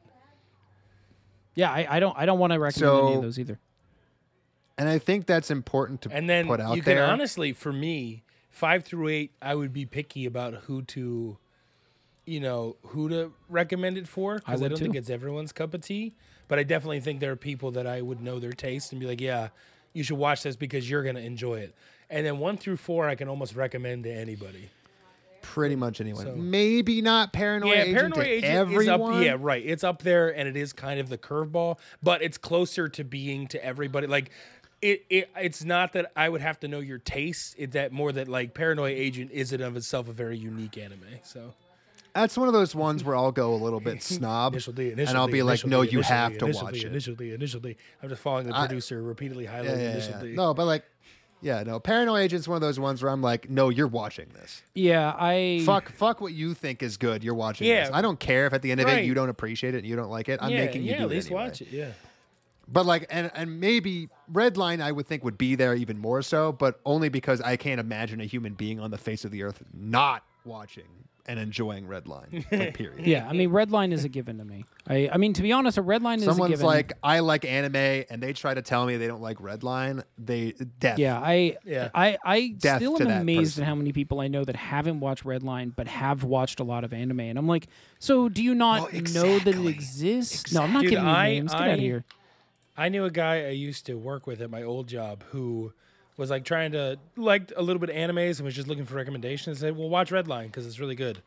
Yeah, 1.54 1.70
I, 1.70 1.96
I 1.96 2.00
don't 2.00 2.16
I 2.16 2.26
don't 2.26 2.38
want 2.38 2.52
to 2.52 2.58
recommend 2.58 2.98
any 3.06 3.14
of 3.16 3.22
those 3.22 3.38
either. 3.38 3.58
And 4.78 4.88
I 4.88 4.98
think 4.98 5.26
that's 5.26 5.50
important 5.50 6.02
to 6.02 6.10
And 6.10 6.28
then 6.28 6.46
put 6.46 6.60
out 6.60 6.74
you 6.76 6.82
can 6.82 6.96
there. 6.96 7.04
honestly, 7.06 7.52
for 7.52 7.72
me, 7.72 8.22
five 8.50 8.84
through 8.84 9.08
eight, 9.08 9.32
I 9.40 9.54
would 9.54 9.72
be 9.72 9.86
picky 9.86 10.26
about 10.26 10.54
who 10.54 10.82
to, 10.82 11.38
you 12.26 12.40
know, 12.40 12.76
who 12.86 13.08
to 13.08 13.32
recommend 13.48 13.96
it 13.98 14.06
for 14.08 14.36
because 14.36 14.60
I, 14.60 14.62
would 14.62 14.68
don't 14.70 14.78
too. 14.78 14.84
think 14.84 14.96
it's 14.96 15.10
everyone's 15.10 15.52
cup 15.52 15.74
of 15.74 15.80
tea. 15.82 16.14
But 16.48 16.58
I 16.58 16.64
definitely 16.64 17.00
think 17.00 17.20
there 17.20 17.30
are 17.32 17.36
people 17.36 17.70
that 17.72 17.86
I 17.86 18.02
would 18.02 18.20
know 18.20 18.38
their 18.40 18.52
taste 18.52 18.92
and 18.92 19.00
be 19.00 19.06
like, 19.06 19.20
yeah, 19.20 19.48
you 19.92 20.02
should 20.02 20.18
watch 20.18 20.42
this 20.42 20.56
because 20.56 20.88
you're 20.90 21.02
gonna 21.04 21.20
enjoy 21.20 21.60
it. 21.60 21.74
And 22.10 22.26
then 22.26 22.38
one 22.40 22.56
through 22.56 22.76
four, 22.78 23.08
I 23.08 23.14
can 23.14 23.28
almost 23.28 23.54
recommend 23.54 24.02
to 24.04 24.10
anybody. 24.12 24.68
pretty 25.42 25.74
much 25.76 26.00
anyone. 26.00 26.24
So- 26.26 26.34
Maybe 26.36 27.00
not 27.00 27.32
paranoid. 27.32 27.70
yeah, 27.70 27.82
agent 27.82 27.96
paranoid 27.96 28.26
agent 28.26 28.52
everyone. 28.52 28.82
is 29.14 29.18
up. 29.18 29.24
Yeah, 29.24 29.36
right. 29.38 29.62
It's 29.64 29.82
up 29.82 30.02
there, 30.02 30.28
and 30.36 30.46
it 30.48 30.56
is 30.56 30.72
kind 30.72 31.00
of 31.00 31.08
the 31.08 31.16
curveball, 31.18 31.78
but 32.02 32.20
it's 32.22 32.36
closer 32.36 32.88
to 32.90 33.04
being 33.04 33.46
to 33.48 33.64
everybody. 33.64 34.06
Like, 34.06 34.30
it, 34.82 35.04
it 35.10 35.30
it's 35.36 35.64
not 35.64 35.92
that 35.92 36.10
I 36.16 36.28
would 36.28 36.40
have 36.40 36.58
to 36.60 36.68
know 36.68 36.80
your 36.80 36.98
taste. 36.98 37.54
It's 37.58 37.74
that 37.74 37.92
more 37.92 38.12
that 38.12 38.28
like 38.28 38.54
Paranoid 38.54 38.96
agent 38.96 39.30
is 39.32 39.52
in 39.52 39.60
of 39.60 39.76
itself 39.76 40.08
a 40.08 40.12
very 40.12 40.36
unique 40.38 40.78
anime. 40.78 41.00
So 41.22 41.52
That's 42.14 42.36
one 42.36 42.48
of 42.48 42.54
those 42.54 42.74
ones 42.74 43.04
where 43.04 43.14
I'll 43.14 43.30
go 43.32 43.52
a 43.54 43.56
little 43.56 43.80
bit 43.80 44.02
snob, 44.02 44.54
initial 44.54 44.72
D, 44.72 44.90
initial 44.92 45.10
and 45.10 45.18
I'll 45.18 45.26
D, 45.26 45.32
be 45.34 45.42
like, 45.42 45.64
"No, 45.66 45.84
D, 45.84 45.90
you 45.90 46.00
have 46.02 46.32
D, 46.32 46.38
to 46.38 46.44
initial 46.46 46.62
watch 46.64 46.74
D, 46.74 46.80
it." 46.80 46.86
Initially, 46.86 47.16
D, 47.16 47.34
initial 47.34 47.60
D. 47.60 47.76
I'm 48.02 48.08
just 48.08 48.22
following 48.22 48.46
the 48.48 48.56
I- 48.56 48.66
producer 48.66 49.02
repeatedly 49.02 49.46
highlighting 49.46 49.64
Yeah, 49.64 49.76
yeah, 49.76 49.90
initial 49.92 50.12
yeah. 50.14 50.22
D. 50.22 50.32
No, 50.32 50.54
but 50.54 50.64
like, 50.66 50.84
yeah, 51.42 51.62
no. 51.62 51.78
Paranoia 51.80 52.20
agent's 52.20 52.46
one 52.48 52.56
of 52.56 52.60
those 52.62 52.78
ones 52.80 53.02
where 53.02 53.10
I'm 53.12 53.22
like, 53.22 53.48
"No, 53.48 53.68
you're 53.68 53.86
watching 53.86 54.26
this. 54.34 54.62
Yeah, 54.74 55.14
I 55.18 55.62
Fuck, 55.64 55.90
fuck 55.92 56.20
what 56.20 56.32
you 56.32 56.52
think 56.54 56.82
is 56.82 56.96
good. 56.96 57.22
You're 57.22 57.34
watching 57.34 57.66
Yeah. 57.68 57.84
this. 57.84 57.90
I 57.94 58.02
don't 58.02 58.18
care 58.20 58.46
if 58.46 58.52
at 58.54 58.60
the 58.62 58.70
end 58.72 58.80
of 58.80 58.88
it 58.88 59.04
you 59.04 59.14
don't 59.14 59.28
appreciate 59.30 59.74
it 59.74 59.78
and 59.78 59.86
you 59.86 59.94
don't 59.96 60.10
like 60.10 60.28
it. 60.28 60.38
I'm 60.42 60.50
yeah, 60.50 60.64
making 60.64 60.82
you 60.82 60.90
yeah, 60.90 60.98
do 60.98 61.04
at 61.04 61.10
it 61.12 61.14
least 61.14 61.26
anyway. 61.28 61.42
watch 61.44 61.60
it. 61.62 61.68
Yeah. 61.70 61.90
But 62.72 62.86
like, 62.86 63.06
and 63.10 63.30
and 63.34 63.58
maybe 63.60 64.08
Redline, 64.32 64.80
I 64.80 64.92
would 64.92 65.06
think 65.06 65.24
would 65.24 65.38
be 65.38 65.54
there 65.56 65.74
even 65.74 65.98
more 65.98 66.22
so, 66.22 66.52
but 66.52 66.80
only 66.86 67.08
because 67.08 67.40
I 67.40 67.56
can't 67.56 67.80
imagine 67.80 68.20
a 68.20 68.26
human 68.26 68.54
being 68.54 68.78
on 68.80 68.90
the 68.90 68.98
face 68.98 69.24
of 69.24 69.30
the 69.32 69.42
earth 69.42 69.62
not 69.74 70.22
watching 70.44 70.84
and 71.26 71.38
enjoying 71.38 71.86
Redline. 71.86 72.44
like, 72.50 72.74
period. 72.78 73.06
yeah, 73.06 73.28
I 73.28 73.34
mean, 73.34 73.50
Redline 73.50 73.92
is 73.92 74.04
a 74.04 74.08
given 74.08 74.38
to 74.38 74.44
me. 74.44 74.64
I 74.88 75.10
I 75.12 75.16
mean, 75.18 75.32
to 75.34 75.42
be 75.42 75.52
honest, 75.52 75.78
a 75.78 75.82
Redline 75.82 76.16
is 76.18 76.22
a 76.22 76.26
Someone's 76.26 76.50
given. 76.52 76.66
like, 76.66 76.92
I 77.02 77.20
like 77.20 77.44
anime, 77.44 78.04
and 78.08 78.22
they 78.22 78.32
try 78.32 78.54
to 78.54 78.62
tell 78.62 78.86
me 78.86 78.96
they 78.96 79.06
don't 79.08 79.20
like 79.20 79.38
Redline. 79.38 80.02
They 80.16 80.52
death. 80.78 80.98
Yeah, 80.98 81.18
I 81.20 81.56
Yeah. 81.64 81.90
I 81.94 82.16
I 82.24 82.54
Death 82.56 82.78
still 82.78 83.00
am 83.02 83.08
amazed 83.20 83.54
person. 83.54 83.64
at 83.64 83.66
how 83.68 83.74
many 83.74 83.92
people 83.92 84.20
I 84.20 84.28
know 84.28 84.44
that 84.44 84.56
haven't 84.56 85.00
watched 85.00 85.24
Redline 85.24 85.74
but 85.76 85.88
have 85.88 86.22
watched 86.24 86.60
a 86.60 86.64
lot 86.64 86.84
of 86.84 86.92
anime, 86.92 87.20
and 87.20 87.36
I'm 87.38 87.46
like, 87.48 87.66
so 87.98 88.28
do 88.28 88.42
you 88.42 88.54
not 88.54 88.80
Well, 88.92 89.02
know 89.02 89.38
that 89.40 89.46
it 89.48 89.48
exactly. 89.48 89.72
exists? 89.72 90.52
No, 90.52 90.62
I'm 90.62 90.72
not 90.72 90.82
Dude, 90.82 90.90
giving 90.90 91.04
you 91.04 91.10
I- 91.10 91.28
names. 91.30 91.52
Get 91.52 91.60
out 91.60 91.70
of 91.70 91.78
here. 91.80 92.04
I 92.80 92.88
knew 92.88 93.04
a 93.04 93.10
guy 93.10 93.42
I 93.44 93.50
used 93.50 93.84
to 93.86 93.94
work 93.94 94.26
with 94.26 94.40
at 94.40 94.48
my 94.48 94.62
old 94.62 94.86
job 94.86 95.22
who 95.32 95.74
was 96.16 96.30
like 96.30 96.46
trying 96.46 96.72
to 96.72 96.98
liked 97.14 97.52
a 97.54 97.60
little 97.60 97.78
bit 97.78 97.90
of 97.90 97.96
animes 97.96 98.38
and 98.38 98.46
was 98.46 98.54
just 98.54 98.68
looking 98.68 98.86
for 98.86 98.94
recommendations. 98.94 99.58
I 99.58 99.68
said, 99.68 99.76
"Well, 99.76 99.90
watch 99.90 100.10
Redline 100.10 100.46
because 100.46 100.66
it's 100.66 100.80
really 100.80 100.94
good." 100.94 101.20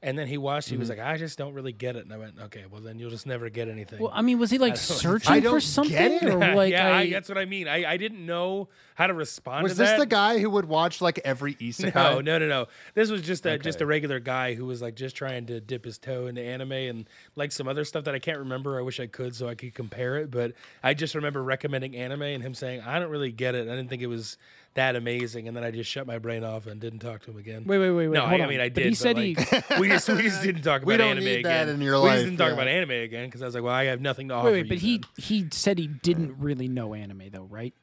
And 0.00 0.16
then 0.16 0.28
he 0.28 0.38
watched. 0.38 0.68
He 0.68 0.76
was 0.76 0.90
Mm-hmm. 0.90 1.00
like, 1.00 1.08
"I 1.08 1.16
just 1.18 1.36
don't 1.38 1.54
really 1.54 1.72
get 1.72 1.96
it." 1.96 2.04
And 2.04 2.12
I 2.12 2.18
went, 2.18 2.34
"Okay, 2.38 2.64
well 2.70 2.80
then 2.80 3.00
you'll 3.00 3.10
just 3.10 3.26
never 3.26 3.50
get 3.50 3.68
anything." 3.68 3.98
Well, 4.00 4.12
I 4.14 4.22
mean, 4.22 4.38
was 4.38 4.48
he 4.48 4.58
like 4.58 4.72
I 4.74 4.76
searching 4.76 5.40
don't 5.40 5.54
for 5.54 5.58
get 5.58 5.62
something, 5.64 5.96
it. 5.96 6.22
or 6.24 6.38
like 6.54 6.70
yeah, 6.70 6.86
I, 6.86 7.00
I, 7.00 7.10
that's 7.10 7.28
what 7.28 7.36
I 7.36 7.46
mean. 7.46 7.66
I, 7.66 7.84
I 7.84 7.96
didn't 7.96 8.24
know 8.24 8.68
how 8.94 9.08
to 9.08 9.14
respond 9.14 9.64
Was 9.64 9.72
to 9.72 9.78
this 9.78 9.90
that. 9.90 9.98
the 9.98 10.06
guy 10.06 10.38
who 10.38 10.50
would 10.50 10.66
watch 10.66 11.00
like 11.00 11.18
every 11.24 11.54
isekai? 11.56 11.94
No, 11.96 12.20
no, 12.20 12.38
no, 12.38 12.46
no. 12.46 12.66
This 12.94 13.10
was 13.10 13.22
just 13.22 13.44
a 13.44 13.58
just 13.58 13.80
a 13.80 13.86
regular 13.86 14.20
guy 14.20 14.54
who 14.54 14.66
was 14.66 14.80
like 14.80 14.94
just 14.94 15.16
trying 15.16 15.46
to 15.46 15.60
dip 15.60 15.84
his 15.84 15.98
toe 15.98 16.28
into 16.28 16.42
anime 16.42 16.70
and 16.70 17.10
like 17.34 17.50
some 17.50 17.66
other 17.66 17.84
stuff 17.84 18.04
that 18.04 18.14
I 18.14 18.20
can't 18.20 18.38
remember. 18.38 18.78
I 18.78 18.82
wish 18.82 19.00
I 19.00 19.08
could 19.08 19.34
so 19.34 19.48
I 19.48 19.56
could 19.56 19.74
compare 19.74 20.16
it, 20.18 20.30
but 20.30 20.52
I 20.80 20.94
just 20.94 21.16
remember 21.16 21.42
recommending 21.42 21.96
anime 21.96 22.22
and 22.22 22.40
him 22.42 22.54
saying 22.54 22.82
I 22.82 23.00
don't 23.00 23.10
really 23.10 23.32
get 23.32 23.56
it. 23.56 23.62
I 23.68 23.74
didn't 23.74 23.88
think 23.88 24.02
it 24.02 24.06
was 24.06 24.36
that 24.78 24.96
amazing, 24.96 25.48
and 25.48 25.56
then 25.56 25.64
I 25.64 25.70
just 25.70 25.90
shut 25.90 26.06
my 26.06 26.18
brain 26.18 26.44
off 26.44 26.66
and 26.66 26.80
didn't 26.80 27.00
talk 27.00 27.22
to 27.24 27.30
him 27.32 27.36
again. 27.36 27.64
Wait, 27.66 27.78
wait, 27.78 27.90
wait, 27.90 28.08
wait. 28.08 28.14
No, 28.14 28.24
I, 28.24 28.34
I 28.34 28.46
mean 28.46 28.60
I 28.60 28.68
But 28.68 28.74
did. 28.74 28.84
he 28.84 28.90
but, 28.90 28.96
said 28.98 29.16
like, 29.16 29.38
he. 29.38 29.80
we 29.80 29.88
just 29.88 30.08
we 30.08 30.22
just 30.22 30.42
didn't 30.42 30.62
talk 30.62 30.82
about 30.82 30.86
We 30.86 30.96
don't 30.96 31.10
anime 31.10 31.24
need 31.24 31.40
again. 31.40 31.66
that 31.66 31.72
in 31.74 31.80
your 31.80 32.00
we 32.00 32.08
life, 32.08 32.14
just 32.16 32.24
didn't 32.26 32.38
talk 32.38 32.52
about 32.52 32.68
anime 32.68 32.90
again 32.90 33.26
because 33.26 33.42
I 33.42 33.46
was 33.46 33.54
like, 33.54 33.64
well, 33.64 33.74
I 33.74 33.84
have 33.84 34.00
nothing 34.00 34.28
to 34.28 34.34
offer. 34.34 34.46
Wait, 34.46 34.52
wait, 34.52 34.64
you 34.64 34.68
but 34.68 34.78
he 34.78 35.02
he 35.16 35.48
said 35.52 35.78
he 35.78 35.88
didn't 35.88 36.30
uh. 36.30 36.34
really 36.38 36.68
know 36.68 36.94
anime 36.94 37.24
though, 37.32 37.42
right? 37.50 37.74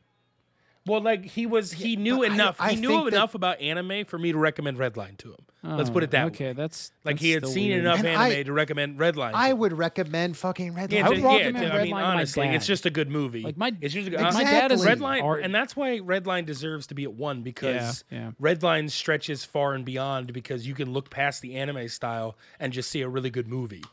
Well, 0.87 1.01
like 1.01 1.25
he 1.25 1.45
was, 1.47 1.71
he 1.73 1.95
knew 1.95 2.17
but 2.19 2.29
I- 2.31 2.33
enough. 2.33 2.55
I 2.59 2.71
he 2.73 2.81
knew 2.81 3.05
that- 3.05 3.13
enough 3.15 3.33
about 3.35 3.59
anime 3.59 4.05
for 4.05 4.17
me 4.19 4.31
to 4.31 4.37
recommend 4.37 4.77
Redline 4.77 5.17
to 5.17 5.29
him. 5.29 5.37
Let's 5.67 5.89
put 5.89 6.03
it 6.03 6.11
that 6.11 6.25
Oh, 6.25 6.27
okay, 6.27 6.47
way. 6.49 6.53
that's 6.53 6.91
Like 7.03 7.15
that's 7.15 7.23
he 7.23 7.31
had 7.31 7.47
seen 7.47 7.69
weird. 7.69 7.79
enough 7.79 7.97
And 7.97 8.07
anime 8.09 8.21
I- 8.39 8.43
to 8.43 8.53
recommend 8.53 8.99
Redline. 8.99 9.31
I 9.33 9.51
would 9.51 9.73
recommend 9.73 10.37
fucking 10.37 10.73
Redline. 10.75 10.91
Yeah, 10.91 11.05
I 11.07 11.09
would 11.09 11.17
yeah, 11.17 11.37
recommend 11.37 11.57
to- 11.57 11.73
I 11.73 11.83
mean, 11.85 11.91
Redline 11.95 12.03
honestly, 12.03 12.47
it's 12.49 12.67
just 12.67 12.85
a 12.85 12.91
good 12.91 13.09
movie. 13.09 13.41
Like, 13.41 13.57
my- 13.57 13.73
it's 13.81 13.91
just 13.95 14.09
a, 14.09 14.15
uh, 14.27 14.31
my 14.31 14.43
dad 14.43 14.71
is 14.71 14.85
Redline, 14.85 15.23
art- 15.23 15.41
and 15.43 15.55
that's 15.55 15.75
why 15.75 15.97
Redline 15.97 16.45
deserves 16.45 16.85
to 16.87 16.93
be 16.93 17.03
at 17.05 17.13
one 17.13 17.41
because 17.41 18.03
Yeah, 18.11 18.19
yeah. 18.19 18.31
Redline 18.39 18.91
stretches 18.91 19.43
far 19.43 19.73
and 19.73 19.83
beyond 19.83 20.33
because 20.33 20.67
you 20.67 20.75
can 20.75 20.93
look 20.93 21.09
past 21.09 21.41
the 21.41 21.55
anime 21.55 21.87
style 21.87 22.37
and 22.59 22.71
just 22.71 22.91
see 22.91 23.01
a 23.01 23.09
really 23.09 23.31
good 23.31 23.47
movie. 23.47 23.83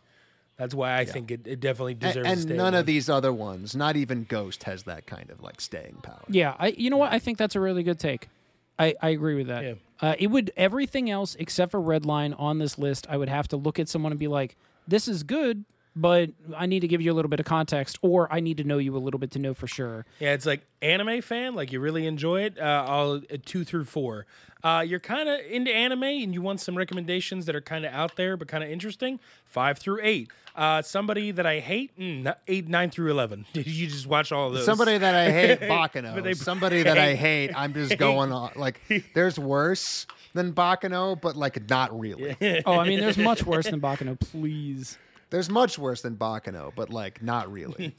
That's 0.63 0.75
why 0.77 0.97
I 0.97 1.05
think 1.05 1.33
it, 1.33 1.41
it 1.45 1.59
definitely 1.59 1.95
And, 1.95 2.01
deserves. 2.01 2.25
to 2.25 2.31
and 2.33 2.41
stay 2.43 2.55
none 2.55 2.67
one. 2.67 2.75
of 2.77 2.87
these 2.87 3.09
other 3.09 3.33
ones, 3.33 3.75
not 3.75 3.97
even 3.97 4.23
Ghost, 4.29 4.63
has 4.63 4.85
that 4.85 5.07
kind 5.09 5.29
of 5.31 5.43
like 5.43 5.61
staying 5.61 5.97
power. 6.05 6.23
Yeah, 6.29 6.55
I 6.57 6.69
you 6.69 6.89
know 6.89 6.99
what? 6.99 7.13
I 7.13 7.19
think 7.19 7.37
that's 7.37 7.57
a 7.57 7.61
really 7.61 7.83
good 7.83 7.99
take. 7.99 8.29
I, 8.79 8.95
I 9.03 9.09
agree 9.09 9.35
with 9.35 9.49
that. 9.49 9.65
Yeah. 9.65 9.75
Uh, 10.01 10.15
it 10.21 10.29
would 10.29 10.53
everything 10.57 11.11
else 11.11 11.35
except 11.35 11.73
for 11.73 11.81
Redline 11.81 12.39
on 12.39 12.59
this 12.59 12.79
list. 12.79 13.09
I 13.11 13.17
would 13.17 13.29
have 13.29 13.49
to 13.49 13.57
look 13.57 13.81
at 13.81 13.89
someone 13.89 14.13
and 14.13 14.21
be 14.21 14.29
like, 14.29 14.57
"This 14.87 15.09
is 15.09 15.25
good, 15.25 15.65
but 15.95 16.31
I 16.57 16.67
need 16.67 16.81
to 16.81 16.89
give 16.89 17.01
you 17.01 17.13
a 17.13 17.15
little 17.15 17.29
bit 17.29 17.41
of 17.41 17.47
context, 17.47 17.99
or 18.03 18.33
I 18.33 18.41
need 18.41 18.57
to 18.59 18.65
know 18.65 18.79
you 18.79 18.97
a 18.97 18.99
little 18.99 19.19
bit 19.21 19.31
to 19.33 19.39
know 19.39 19.55
for 19.55 19.67
sure." 19.67 20.07
Yeah, 20.21 20.33
it's 20.33 20.47
like 20.47 20.63
anime 20.81 21.21
fan, 21.23 21.55
like 21.55 21.73
you 21.73 21.81
really 21.81 22.07
enjoy 22.07 22.43
it. 22.43 22.59
Uh, 22.59 22.85
I'll 22.89 23.13
uh, 23.31 23.37
two 23.45 23.65
through 23.65 23.85
four. 23.85 24.27
Uh, 24.65 24.85
you're 24.87 25.01
kind 25.01 25.29
of 25.29 25.41
into 25.51 25.75
anime 25.75 26.05
and 26.05 26.33
you 26.33 26.41
want 26.41 26.61
some 26.61 26.79
recommendations 26.79 27.47
that 27.47 27.57
are 27.57 27.61
kind 27.61 27.85
of 27.85 27.93
out 27.93 28.15
there 28.15 28.37
but 28.37 28.47
kind 28.47 28.63
of 28.63 28.71
interesting. 28.71 29.19
Five 29.45 29.79
through 29.79 29.99
eight. 30.05 30.31
Uh, 30.55 30.81
somebody 30.83 31.33
that 31.33 31.47
I 31.47 31.59
hate, 31.59 31.99
mm, 31.99 32.33
eight, 32.47 32.69
nine 32.69 32.91
through 32.91 33.11
eleven. 33.11 33.45
Did 33.55 33.67
you 33.67 33.89
just 33.89 34.07
watch 34.07 34.31
all 34.33 34.49
of 34.49 34.55
those? 34.55 34.65
Somebody 34.65 34.99
that 34.99 35.15
I 35.15 35.31
hate, 35.33 35.61
But 35.61 35.69
Baccano. 35.69 36.23
they- 36.23 36.35
Somebody 36.35 36.83
that 36.85 36.97
I 36.99 37.15
hate, 37.27 37.51
I'm 37.57 37.75
just 37.75 37.99
going 37.99 38.31
on. 38.33 38.53
Like, 38.55 38.81
there's 39.15 39.39
worse 39.39 40.07
than 40.35 40.53
Baccano, 40.53 41.21
but 41.21 41.37
like 41.37 41.69
not 41.69 41.99
really. 41.99 42.63
oh, 42.65 42.79
I 42.79 42.87
mean, 42.89 43.01
there's 43.01 43.19
much 43.19 43.45
worse 43.45 43.67
than 43.69 43.81
Baccano. 43.81 44.19
Please. 44.21 44.97
There's 45.33 45.49
much 45.51 45.79
worse 45.79 46.03
than 46.03 46.17
Baccano, 46.17 46.73
but 46.77 46.91
like 46.91 47.23
not 47.23 47.51
really. 47.51 47.95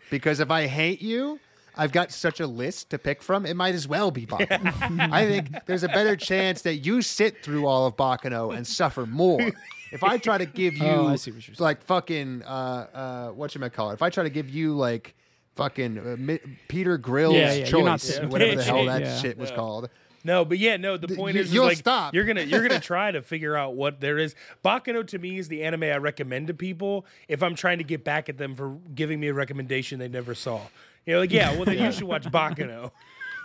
because 0.10 0.40
if 0.40 0.50
I 0.50 0.66
hate 0.66 1.00
you, 1.00 1.38
I've 1.76 1.92
got 1.92 2.10
such 2.10 2.40
a 2.40 2.46
list 2.46 2.90
to 2.90 2.98
pick 2.98 3.22
from. 3.22 3.46
It 3.46 3.54
might 3.54 3.74
as 3.76 3.86
well 3.86 4.10
be 4.10 4.26
Baccano. 4.26 5.08
I 5.12 5.26
think 5.26 5.50
there's 5.66 5.84
a 5.84 5.88
better 5.88 6.16
chance 6.16 6.62
that 6.62 6.74
you 6.78 7.00
sit 7.00 7.44
through 7.44 7.66
all 7.66 7.86
of 7.86 7.96
Baccano 7.96 8.54
and 8.56 8.66
suffer 8.66 9.06
more. 9.06 9.52
If 9.92 10.02
I 10.02 10.18
try 10.18 10.36
to 10.38 10.46
give 10.46 10.74
you 10.74 10.84
Oh, 10.84 11.06
I 11.06 11.16
see 11.16 11.30
what 11.30 11.46
you're 11.46 11.54
saying. 11.54 11.64
like 11.64 11.84
fucking 11.84 12.42
uh 12.42 12.46
uh 12.92 13.28
what 13.30 13.54
you 13.54 13.60
call 13.70 13.90
it? 13.90 13.94
If 13.94 14.02
I 14.02 14.10
try 14.10 14.24
to 14.24 14.30
give 14.30 14.50
you 14.50 14.74
like 14.76 15.14
fucking 15.54 15.98
uh, 15.98 16.16
Mi- 16.18 16.40
Peter 16.66 16.98
Grill's 16.98 17.34
Yeah, 17.36 17.52
yeah, 17.52 17.64
choice, 17.66 18.18
whatever 18.18 18.56
the 18.56 18.64
hell 18.64 18.84
that 18.86 19.20
shit 19.22 19.38
was 19.38 19.52
called. 19.52 19.88
No, 20.24 20.44
but 20.44 20.58
yeah, 20.58 20.78
no. 20.78 20.96
The 20.96 21.14
point 21.14 21.34
you- 21.34 21.42
is, 21.42 21.48
is 21.48 21.54
you'll 21.54 21.66
like 21.66 21.76
stop. 21.76 22.14
you're 22.14 22.24
gonna 22.24 22.42
you're 22.42 22.66
gonna 22.66 22.80
try 22.94 23.10
to 23.12 23.20
figure 23.22 23.56
out 23.56 23.74
what 23.74 24.00
there 24.00 24.18
is. 24.18 24.34
Baccano 24.64 25.06
to 25.08 25.18
me 25.18 25.38
is 25.38 25.48
the 25.48 25.62
anime 25.62 25.84
I 25.84 25.98
recommend 25.98 26.46
to 26.48 26.54
people 26.54 27.04
if 27.28 27.42
I'm 27.42 27.54
trying 27.54 27.78
to 27.78 27.84
get 27.84 28.04
back 28.04 28.28
at 28.28 28.38
them 28.38 28.54
for 28.54 28.76
giving 28.94 29.20
me 29.20 29.28
a 29.28 29.34
recommendation 29.34 29.98
they 29.98 30.08
never 30.08 30.34
saw. 30.34 30.60
You 31.06 31.14
know, 31.14 31.20
like 31.20 31.30
yeah, 31.32 31.54
well 31.54 31.66
then 31.66 31.78
you 31.78 31.92
should 31.92 32.04
watch 32.04 32.24
Baccano. 32.24 32.90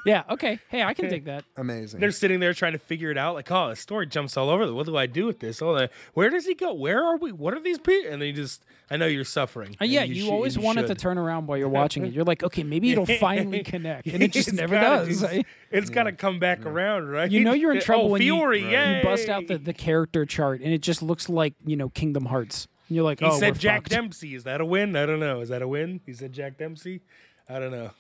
Yeah. 0.06 0.24
Okay. 0.30 0.60
Hey, 0.70 0.84
I 0.84 0.94
can 0.94 1.10
dig 1.10 1.26
that. 1.26 1.44
Amazing. 1.58 2.00
They're 2.00 2.12
sitting 2.12 2.40
there 2.40 2.54
trying 2.54 2.72
to 2.74 2.80
figure 2.80 3.12
it 3.12 3.18
out. 3.18 3.36
Like, 3.36 3.52
oh, 3.52 3.70
the 3.70 3.76
story 3.76 4.08
jumps 4.08 4.38
all 4.38 4.50
over. 4.50 4.72
What 4.74 4.86
do 4.86 4.96
I 4.98 5.06
do 5.06 5.26
with 5.26 5.40
this? 5.40 5.62
Oh, 5.62 5.76
the, 5.76 5.90
where 6.14 6.30
does 6.30 6.46
he 6.46 6.56
go? 6.56 6.74
Where 6.74 7.04
are 7.04 7.18
we? 7.18 7.32
What 7.32 7.54
are 7.54 7.60
these 7.60 7.78
people? 7.78 8.12
And 8.12 8.22
they 8.22 8.32
just, 8.32 8.64
I 8.90 8.98
know 8.98 9.08
you're 9.08 9.26
suffering. 9.26 9.76
Uh, 9.82 9.86
yeah, 9.86 10.04
you, 10.04 10.24
should- 10.24 10.32
always 10.32 10.56
you 10.56 10.62
want 10.62 10.80
it 10.80 10.88
to 10.88 10.96
turn 10.96 11.18
around 11.18 11.48
while 11.48 11.58
you're 11.58 11.70
watching 11.70 12.06
it. 12.06 12.14
You're 12.14 12.24
like, 12.24 12.44
okay, 12.44 12.64
maybe 12.64 12.92
it'll 12.92 13.06
finally 13.20 13.64
connect, 13.64 14.08
and 14.08 14.24
it 14.24 14.32
just 14.32 14.54
never 14.54 14.76
gotta- 14.76 15.06
does. 15.06 15.24
It's, 15.24 15.50
it's 15.72 15.90
got 15.90 16.04
to 16.04 16.12
come 16.12 16.40
back 16.40 16.66
around, 16.66 17.10
right? 17.10 17.30
You 17.30 17.44
know 17.44 17.54
you're 17.54 17.74
in 17.74 17.82
trouble 17.82 18.06
oh, 18.06 18.10
when 18.10 18.22
Fiore, 18.22 18.60
you, 18.60 18.70
you 18.70 19.04
bust 19.04 19.30
out 19.30 19.48
the, 19.48 19.58
the 19.58 19.74
character 19.74 20.26
chart 20.26 20.62
and 20.62 20.74
it 20.74 20.82
just 20.82 21.02
looks 21.02 21.30
like 21.30 21.54
you 21.66 21.76
know 21.76 21.90
Kingdom 21.90 22.26
Hearts. 22.26 22.68
And 22.88 22.96
you're 22.96 23.06
like, 23.06 23.20
He 23.20 23.26
oh, 23.26 23.38
said 23.38 23.54
we're 23.54 23.60
Jack 23.60 23.82
fucked. 23.82 23.92
Dempsey. 23.92 24.36
Is 24.36 24.46
that 24.46 24.62
a 24.62 24.66
win? 24.66 24.96
I 24.96 25.06
don't 25.06 25.20
know. 25.20 25.42
Is 25.42 25.50
that 25.50 25.62
a 25.62 25.68
win? 25.68 26.02
He 26.06 26.14
said 26.14 26.34
Jack 26.34 26.58
Dempsey. 26.58 27.02
I 27.48 27.60
don't 27.60 27.72
know. 27.72 27.92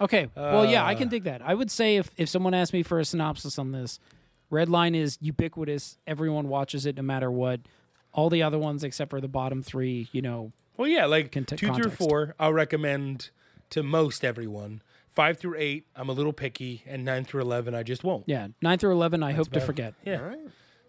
Okay, 0.00 0.28
well, 0.36 0.66
yeah, 0.66 0.84
I 0.84 0.94
Uh. 0.94 0.98
can 0.98 1.08
dig 1.08 1.24
that. 1.24 1.40
I 1.42 1.54
would 1.54 1.70
say 1.70 1.96
if 1.96 2.10
if 2.16 2.28
someone 2.28 2.54
asked 2.54 2.72
me 2.72 2.82
for 2.82 2.98
a 3.00 3.04
synopsis 3.04 3.58
on 3.58 3.72
this, 3.72 3.98
Redline 4.52 4.94
is 4.94 5.18
ubiquitous. 5.20 5.98
Everyone 6.06 6.48
watches 6.48 6.86
it 6.86 6.96
no 6.96 7.02
matter 7.02 7.30
what. 7.30 7.60
All 8.12 8.30
the 8.30 8.42
other 8.42 8.58
ones 8.58 8.84
except 8.84 9.10
for 9.10 9.20
the 9.20 9.28
bottom 9.28 9.62
three, 9.62 10.08
you 10.12 10.22
know, 10.22 10.52
Well, 10.76 10.88
yeah, 10.88 11.04
like 11.06 11.32
Cont- 11.32 11.48
two 11.48 11.56
through 11.56 11.68
context. 11.70 11.98
four, 11.98 12.34
I'll 12.38 12.52
recommend 12.52 13.30
to 13.70 13.82
most 13.82 14.24
everyone. 14.24 14.82
Five 15.08 15.38
through 15.38 15.56
eight, 15.58 15.86
I'm 15.96 16.08
a 16.10 16.12
little 16.12 16.32
picky, 16.34 16.82
and 16.86 17.04
nine 17.04 17.24
through 17.24 17.40
eleven, 17.42 17.74
I 17.74 17.82
just 17.82 18.04
won't. 18.04 18.24
yeah, 18.26 18.48
nine 18.62 18.78
through 18.78 18.92
eleven. 18.92 19.22
I 19.22 19.32
hope 19.32 19.48
to 19.52 19.56
about- 19.58 19.66
forget. 19.66 19.94
Yeah, 20.04 20.20
All 20.20 20.28
right. 20.28 20.38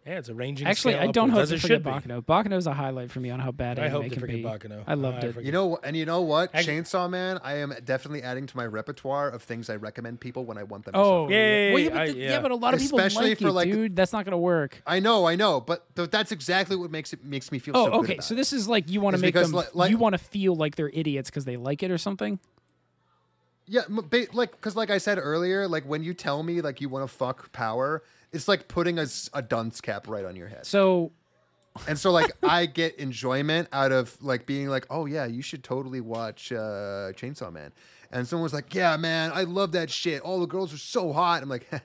Yeah, 0.07 0.19
it's 0.19 0.29
a 0.29 0.33
ranging. 0.33 0.65
Actually, 0.67 0.93
scale 0.93 1.09
I 1.09 1.11
don't 1.11 1.29
hope 1.31 1.39
upwards, 1.39 1.49
to 1.49 1.55
as 1.55 1.59
it 1.59 1.61
forget 1.67 1.75
should 1.77 1.83
be. 1.83 2.13
Baccano. 2.13 2.21
Baccano 2.25 2.57
is 2.57 2.65
a 2.65 2.73
highlight 2.73 3.11
for 3.11 3.19
me 3.19 3.29
on 3.29 3.41
how 3.41 3.51
bad 3.51 3.77
I 3.77 3.87
anime 3.87 4.03
hope 4.03 4.13
to 4.13 4.19
forget 4.21 4.35
be. 4.37 4.43
Baccano. 4.43 4.83
I 4.87 4.93
loved 4.93 5.17
I 5.23 5.27
it. 5.27 5.33
forget- 5.33 5.45
You 5.45 5.51
know, 5.51 5.77
and 5.83 5.97
you 5.97 6.05
know 6.05 6.21
what? 6.21 6.49
Actu- 6.55 6.71
Chainsaw 6.71 7.09
Man, 7.09 7.39
I 7.43 7.55
am 7.57 7.73
definitely 7.83 8.23
adding 8.23 8.47
to 8.47 8.55
my 8.55 8.65
repertoire 8.65 9.27
of 9.29 9.43
things 9.43 9.69
I 9.69 9.75
recommend 9.75 10.21
people 10.21 10.45
when 10.45 10.57
I 10.57 10.63
want 10.63 10.85
them 10.85 10.93
to 10.93 10.97
Oh, 10.99 11.25
suffer. 11.25 11.33
Yeah, 11.33 11.73
well, 11.73 11.79
yeah, 11.83 11.89
but 11.89 11.97
I- 11.97 12.05
yeah, 12.05 12.29
yeah. 12.31 12.39
but 12.41 12.51
a 12.51 12.55
lot 12.55 12.73
of 12.73 12.79
people 12.79 12.99
Especially 12.99 13.29
like 13.31 13.39
for, 13.39 13.47
it, 13.47 13.51
like- 13.51 13.69
dude. 13.71 13.95
That's 13.97 14.13
not 14.13 14.23
gonna 14.23 14.37
work. 14.37 14.81
I 14.87 15.01
know, 15.01 15.25
I 15.27 15.35
know, 15.35 15.59
but 15.59 15.93
th- 15.97 16.09
that's 16.09 16.31
exactly 16.31 16.77
what 16.77 16.89
makes 16.89 17.11
it 17.11 17.25
makes 17.25 17.51
me 17.51 17.59
feel 17.59 17.75
Oh, 17.75 17.85
so 17.87 17.91
good 17.91 17.99
okay. 18.05 18.13
about 18.13 18.23
So 18.23 18.33
this 18.33 18.53
is 18.53 18.69
like 18.69 18.89
you 18.89 19.01
want 19.01 19.17
to 19.17 19.21
make 19.21 19.33
them. 19.33 19.51
li- 19.51 19.65
like- 19.73 19.91
you 19.91 19.97
want 19.97 20.13
to 20.13 20.19
feel 20.19 20.55
like 20.55 20.75
they're 20.77 20.89
idiots 20.93 21.29
because 21.29 21.43
they 21.43 21.57
like 21.57 21.83
it 21.83 21.91
or 21.91 21.97
something. 21.97 22.39
Yeah, 23.69 23.81
m- 23.89 24.09
like 24.31 24.51
because 24.51 24.77
like 24.77 24.89
I 24.89 24.97
said 24.99 25.17
earlier, 25.21 25.67
like 25.67 25.83
when 25.83 26.01
you 26.01 26.13
tell 26.13 26.41
me 26.43 26.61
like 26.61 26.79
you 26.79 26.87
want 26.87 27.03
to 27.09 27.13
fuck 27.13 27.51
power, 27.51 28.01
it's 28.31 28.47
like 28.47 28.67
putting 28.67 28.99
a 28.99 29.07
dunce 29.41 29.81
cap 29.81 30.07
right 30.07 30.25
on 30.25 30.35
your 30.35 30.47
head. 30.47 30.65
So 30.65 31.11
And 31.87 31.97
so 31.97 32.11
like 32.11 32.31
I 32.43 32.65
get 32.65 32.95
enjoyment 32.95 33.67
out 33.71 33.91
of 33.91 34.21
like 34.23 34.45
being 34.45 34.67
like, 34.67 34.85
oh 34.89 35.05
yeah, 35.05 35.25
you 35.25 35.41
should 35.41 35.63
totally 35.63 36.01
watch 36.01 36.51
uh, 36.51 37.11
Chainsaw 37.13 37.51
Man. 37.51 37.71
And 38.11 38.27
someone's 38.27 38.53
like, 38.53 38.73
yeah, 38.73 38.95
man, 38.97 39.31
I 39.33 39.43
love 39.43 39.73
that 39.73 39.89
shit. 39.89 40.21
All 40.21 40.39
the 40.39 40.47
girls 40.47 40.73
are 40.73 40.77
so 40.77 41.11
hot. 41.11 41.43
I'm 41.43 41.49
like, 41.49 41.69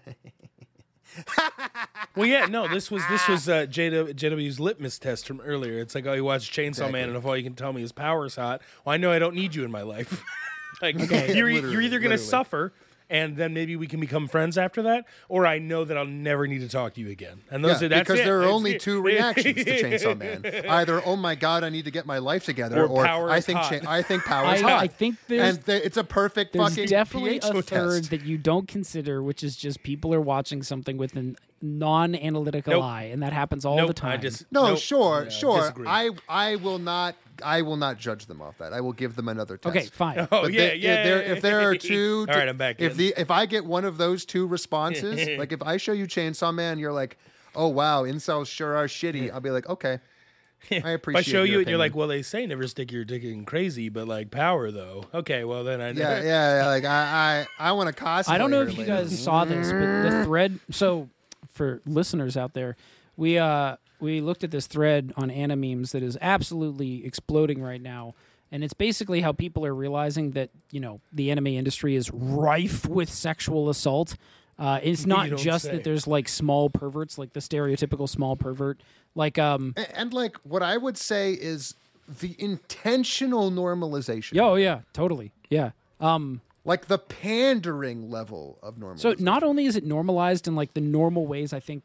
Well, 2.15 2.27
yeah, 2.27 2.47
no, 2.47 2.69
this 2.69 2.91
was 2.91 3.03
this 3.09 3.27
was 3.27 3.49
uh, 3.49 3.67
JW, 3.67 4.15
JW's 4.15 4.61
litmus 4.61 4.99
test 4.99 5.27
from 5.27 5.41
earlier. 5.41 5.79
It's 5.79 5.95
like, 5.95 6.07
oh, 6.07 6.13
you 6.13 6.25
watch 6.25 6.51
Chainsaw 6.51 6.91
Man, 6.91 7.09
and 7.09 7.17
if 7.17 7.25
all 7.25 7.37
you 7.37 7.43
can 7.43 7.55
tell 7.55 7.73
me 7.73 7.83
is 7.83 7.91
power's 7.91 8.37
hot, 8.37 8.61
well, 8.85 8.95
I 8.95 8.99
know 8.99 9.11
I 9.11 9.19
don't 9.19 9.35
need 9.35 9.55
you 9.55 9.65
in 9.65 9.71
my 9.71 9.83
life. 9.83 10.23
like, 10.83 10.95
you're, 11.35 11.49
e- 11.49 11.61
you're 11.61 11.81
either 11.81 11.99
going 11.99 12.11
to 12.11 12.17
literally. 12.17 12.19
suffer, 12.19 12.73
and 13.13 13.37
then 13.37 13.53
maybe 13.55 13.77
we 13.77 13.87
can 13.87 14.01
become 14.01 14.27
friends 14.27 14.57
after 14.59 14.83
that, 14.83 15.05
or 15.29 15.47
I 15.47 15.59
know 15.59 15.85
that 15.85 15.97
I'll 15.97 16.05
never 16.07 16.47
need 16.49 16.61
to 16.61 16.69
talk 16.69 16.95
to 16.95 17.01
you 17.01 17.11
again. 17.11 17.43
And 17.51 17.63
those 17.65 17.81
yeah, 17.81 17.87
are 17.87 17.89
that's 17.91 18.09
because 18.09 18.21
it. 18.21 18.25
there 18.25 18.39
are 18.39 18.43
It's- 18.43 18.55
only 18.55 18.79
two 18.79 19.01
reactions 19.03 19.55
to 19.65 19.65
Chainsaw 19.65 20.19
Man. 20.45 20.65
Either, 20.69 21.01
oh 21.07 21.15
my 21.17 21.35
god, 21.35 21.63
I 21.63 21.69
need 21.69 21.85
to 21.85 21.91
get 21.91 22.07
my 22.07 22.19
life 22.19 22.45
together, 22.45 22.83
Or 22.85 22.89
or, 22.89 23.05
power 23.05 23.31
I 23.31 23.41
think 23.41 23.59
hot. 23.61 23.87
I 23.87 24.03
think 24.03 24.25
power 24.25 24.47
I, 24.47 24.55
is 24.57 24.63
hot. 24.63 24.83
I 24.83 24.87
think 24.89 25.17
there's 25.29 25.57
and 25.57 25.67
th- 25.67 25.83
it's 25.85 25.97
a 25.99 26.05
perfect 26.05 26.55
there's 26.55 26.71
fucking 26.71 26.87
definitely 26.89 27.39
PH 27.41 27.45
a 27.45 27.63
third 27.63 27.99
test. 27.99 28.11
that 28.11 28.25
you 28.25 28.39
don't 28.39 28.67
consider, 28.67 29.23
which 29.23 29.45
is 29.45 29.55
just 29.57 29.83
people 29.83 30.15
are 30.15 30.21
watching 30.21 30.63
something 30.63 30.97
with 30.97 31.15
a 31.17 31.35
non-analytical 31.61 32.73
Nope. 32.73 32.83
eye, 32.85 33.05
and 33.13 33.23
that 33.23 33.33
happens 33.33 33.65
all 33.65 33.77
Nope, 33.77 33.89
the 33.89 33.95
time. 33.95 34.13
I 34.13 34.17
just 34.17 34.51
No, 34.51 34.69
nope. 34.69 34.79
sure, 34.79 35.25
Yeah, 35.25 35.31
sure. 35.31 35.61
disagree. 35.61 35.87
I 35.87 36.11
I 36.29 36.57
will 36.57 36.79
not 36.79 37.15
I 37.45 37.63
will 37.63 37.77
not 37.77 37.99
judge 37.99 38.27
them 38.27 38.41
off 38.41 38.59
that. 38.59 38.73
I 38.73 38.81
will 38.81 38.93
give 38.93 39.17
them 39.17 39.29
another 39.29 39.57
test. 39.57 39.77
okay, 39.77 39.87
fine. 39.87 40.19
Oh 40.33 40.43
But 40.43 40.53
yeah, 40.53 40.69
they- 40.69 40.77
yeah. 40.77 40.95
If 40.95 41.05
there, 41.05 41.23
if 41.23 41.43
there 41.43 41.61
are 41.69 41.75
two, 41.77 42.27
All 42.31 42.35
right, 42.37 42.49
I'm 42.49 42.57
back. 42.57 42.77
If 42.81 42.93
in. 42.93 42.99
the 42.99 43.15
if 43.17 43.31
I 43.31 43.47
get 43.47 43.65
one 43.65 43.85
of 43.85 43.99
those 43.99 44.25
two 44.25 44.47
responses, 44.47 45.29
like 45.39 45.53
if 45.53 45.63
I 45.63 45.77
show 45.77 45.93
you 45.93 46.07
Chainsaw 46.07 46.55
Man, 46.55 46.79
you're 46.79 46.93
like, 46.93 47.19
oh 47.55 47.69
wow, 47.69 48.05
incels 48.05 48.47
sure 48.49 48.75
are 48.77 48.87
shitty. 48.87 49.33
I'll 49.33 49.41
be 49.41 49.51
like, 49.51 49.69
okay, 49.69 49.99
I 50.71 50.75
appreciate. 50.75 50.79
if 50.79 50.85
I 50.87 50.91
appreciate. 50.91 51.25
show 51.33 51.43
you, 51.43 51.59
and 51.59 51.69
you're 51.69 51.79
like, 51.79 51.95
well, 51.97 52.07
they 52.09 52.23
say 52.23 52.47
never 52.47 52.67
stick 52.69 52.93
your 52.93 53.05
dick 53.05 53.25
in 53.25 53.45
crazy, 53.45 53.89
but 53.89 54.07
like 54.09 54.31
power 54.31 54.71
though. 54.71 55.05
Okay, 55.13 55.45
well 55.45 55.65
then 55.65 55.81
I 55.81 55.91
yeah, 55.91 56.23
yeah, 56.23 56.57
yeah, 56.63 56.67
like 56.69 56.85
I 56.85 57.47
I, 57.59 57.69
I 57.69 57.73
want 57.73 57.95
to 57.95 58.03
cosplay. 58.03 58.29
I 58.31 58.39
don't 58.39 58.51
know 58.51 58.59
her 58.61 58.69
if 58.69 58.75
you 58.79 58.85
later. 58.85 59.03
guys 59.03 59.23
saw 59.23 59.45
this, 59.45 59.71
but 59.73 60.03
the 60.11 60.25
thread. 60.25 60.61
So, 60.71 61.09
for 61.53 61.83
listeners 61.85 62.37
out 62.37 62.55
there, 62.55 62.77
we 63.17 63.39
uh 63.39 63.77
we 64.03 64.21
looked 64.21 64.45
at 64.45 64.51
this 64.51 64.67
thread 64.67 65.13
on 65.17 65.31
Animemes 65.31 65.93
that 65.93 66.03
is 66.03 66.19
absolutely 66.21 67.07
exploding 67.07 67.63
right 67.63 67.81
now, 67.81 68.15
and 68.51 68.63
it's 68.65 68.75
basically 68.75 69.21
how 69.23 69.33
people 69.33 69.65
are 69.65 69.75
realizing 69.75 70.33
that 70.33 70.51
you 70.71 70.81
know 70.81 71.01
the 71.13 71.31
anime 71.31 71.47
industry 71.49 71.95
is 71.97 72.11
rife 72.13 72.87
with 72.87 73.09
sexual 73.11 73.71
assault. 73.71 74.17
Uh, 74.59 74.79
it's 74.83 75.07
not 75.07 75.29
just 75.37 75.65
say. 75.65 75.73
that 75.73 75.85
there's 75.85 76.07
like 76.07 76.29
small 76.29 76.69
perverts, 76.69 77.17
like 77.17 77.33
the 77.33 77.41
stereotypical 77.41 78.09
small 78.09 78.37
pervert, 78.37 78.81
like 79.15 79.39
um. 79.39 79.73
A- 79.77 79.99
And 79.99 80.13
like 80.13 80.37
what 80.43 80.63
I 80.63 80.77
would 80.77 80.99
say 80.99 81.33
is 81.33 81.75
the 82.21 82.37
intentional 82.39 83.51
normalization, 83.51 84.39
Oh 84.41 84.57
yeah, 84.57 84.81
totally. 84.93 85.33
Yeah. 85.49 85.71
Um. 86.01 86.41
like 86.65 86.87
the 86.87 86.99
pandering 86.99 88.11
level 88.11 88.59
of 88.63 88.77
normalization. 88.77 88.99
So 89.01 89.15
not 89.19 89.43
only 89.43 89.65
is 89.67 89.75
it 89.77 89.85
normalized 89.85 90.47
in 90.47 90.55
like 90.55 90.75
the 90.75 90.81
normal 90.81 91.27
ways, 91.27 91.53
I 91.53 91.61
think, 91.61 91.83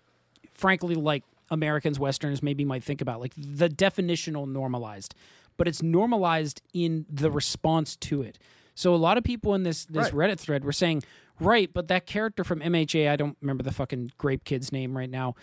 frankly, 0.54 0.96
like 0.96 1.24
Americans, 1.50 2.00
Westerners 2.00 2.44
maybe 2.44 2.66
might 2.66 2.84
think 2.84 3.02
about, 3.02 3.20
like 3.20 3.34
the 3.38 3.70
definitional 3.70 4.48
normalized, 4.48 5.16
but 5.58 5.68
it's 5.68 5.82
normalized 5.82 6.62
in 6.74 7.06
the 7.10 7.32
response 7.32 7.96
to 7.98 8.22
it. 8.22 8.38
So 8.76 8.94
a 8.94 8.98
lot 8.98 9.18
of 9.18 9.24
people 9.24 9.56
in 9.56 9.64
this 9.64 9.86
this 9.86 10.12
Right. 10.14 10.30
Reddit 10.32 10.40
thread 10.40 10.64
were 10.64 10.72
saying, 10.72 11.04
right, 11.40 11.72
but 11.74 11.88
that 11.88 12.06
character 12.06 12.44
from 12.44 12.60
MHA, 12.60 13.10
I 13.10 13.16
don't 13.16 13.38
remember 13.42 13.64
the 13.64 13.72
fucking 13.72 14.12
grape 14.18 14.44
kid's 14.44 14.72
name 14.72 14.96
right 14.96 15.10
now, 15.10 15.36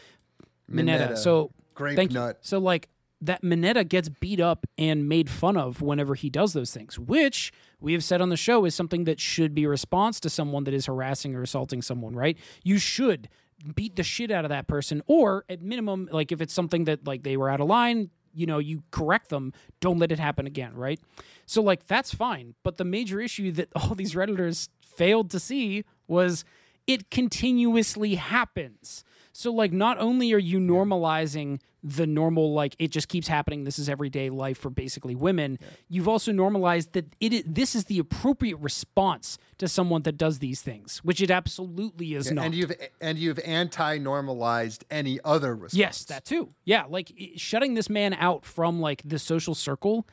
Minetta. 0.69 1.15
Mineta. 1.15 1.19
So 1.19 1.51
Grape 1.75 1.97
thank 1.97 2.13
nut. 2.13 2.37
you. 2.37 2.47
So 2.47 2.59
like 2.59 2.89
that 3.21 3.43
Mineta 3.43 3.89
gets 3.89 4.09
beat 4.09 4.39
up 4.39 4.67
and 4.77 5.09
made 5.09 5.31
fun 5.31 5.57
of 5.57 5.81
whenever 5.81 6.15
he 6.15 6.29
does 6.31 6.53
those 6.53 6.73
things, 6.73 6.99
which 6.99 7.53
we 7.81 7.93
have 7.93 8.05
said 8.05 8.21
on 8.21 8.29
the 8.29 8.37
show 8.37 8.65
is 8.65 8.75
something 8.75 9.05
that 9.05 9.19
should 9.19 9.55
be 9.55 9.65
a 9.65 9.69
response 9.69 10.21
to 10.21 10.31
someone 10.31 10.65
that 10.65 10.75
is 10.75 10.87
harassing 10.87 11.35
or 11.35 11.43
assaulting 11.43 11.81
someone, 11.83 12.15
right? 12.15 12.37
You 12.63 12.79
should 12.79 13.29
beat 13.75 13.97
the 13.97 14.03
shit 14.03 14.31
out 14.31 14.45
of 14.45 14.49
that 14.51 14.67
person, 14.67 15.03
or 15.07 15.45
at 15.49 15.63
minimum, 15.63 16.09
like 16.13 16.33
if 16.33 16.41
it's 16.41 16.53
something 16.55 16.85
that 16.85 17.07
like 17.07 17.23
they 17.23 17.37
were 17.37 17.49
out 17.51 17.61
of 17.61 17.69
line, 17.69 18.11
you 18.35 18.47
know, 18.47 18.59
you 18.59 18.83
correct 18.91 19.31
them. 19.31 19.53
Don't 19.81 19.99
let 19.99 20.13
it 20.13 20.19
happen 20.19 20.47
again, 20.47 20.75
right? 20.75 21.01
So 21.47 21.63
like 21.63 21.87
that's 21.87 22.13
fine. 22.15 22.55
But 22.63 22.77
the 22.77 22.85
major 22.85 23.21
issue 23.21 23.53
that 23.53 23.69
all 23.77 23.95
these 23.95 24.15
redditors 24.15 24.69
failed 24.83 25.31
to 25.31 25.41
see 25.41 25.85
was 26.07 26.45
it 26.87 27.11
continuously 27.11 28.17
happens. 28.17 29.05
So 29.33 29.53
like 29.53 29.73
not 29.73 29.99
only 29.99 30.33
are 30.33 30.39
you 30.39 30.59
normalizing 30.59 31.61
the 31.83 32.07
normal 32.07 32.55
like 32.55 32.75
it 32.79 32.91
just 32.91 33.09
keeps 33.09 33.29
happening 33.29 33.65
this 33.65 33.79
is 33.79 33.91
everyday 33.91 34.31
life 34.31 34.59
for 34.59 34.71
basically 34.71 35.15
women, 35.15 35.59
you've 35.89 36.09
also 36.09 36.33
normalized 36.33 36.93
that 36.93 37.15
it 37.21 37.55
this 37.55 37.75
is 37.75 37.87
the 37.87 37.99
appropriate 37.99 38.57
response 38.59 39.39
to 39.59 39.69
someone 39.69 40.03
that 40.03 40.17
does 40.17 40.39
these 40.39 40.63
things, 40.63 40.99
which 40.99 41.21
it 41.21 41.31
absolutely 41.31 42.15
is 42.15 42.31
not. 42.31 42.47
and 42.47 42.55
you've 42.55 42.73
and 43.01 43.19
you've 43.19 43.39
anti-normalized 43.45 44.85
any 44.91 45.21
other 45.25 45.55
response. 45.55 45.75
Yes, 45.75 46.05
that 46.07 46.25
too. 46.25 46.55
Yeah, 46.65 46.85
like 46.89 47.13
shutting 47.37 47.75
this 47.75 47.89
man 47.89 48.15
out 48.15 48.45
from 48.45 48.81
like 48.81 49.03
the 49.05 49.19
social 49.19 49.55
circle 49.55 50.07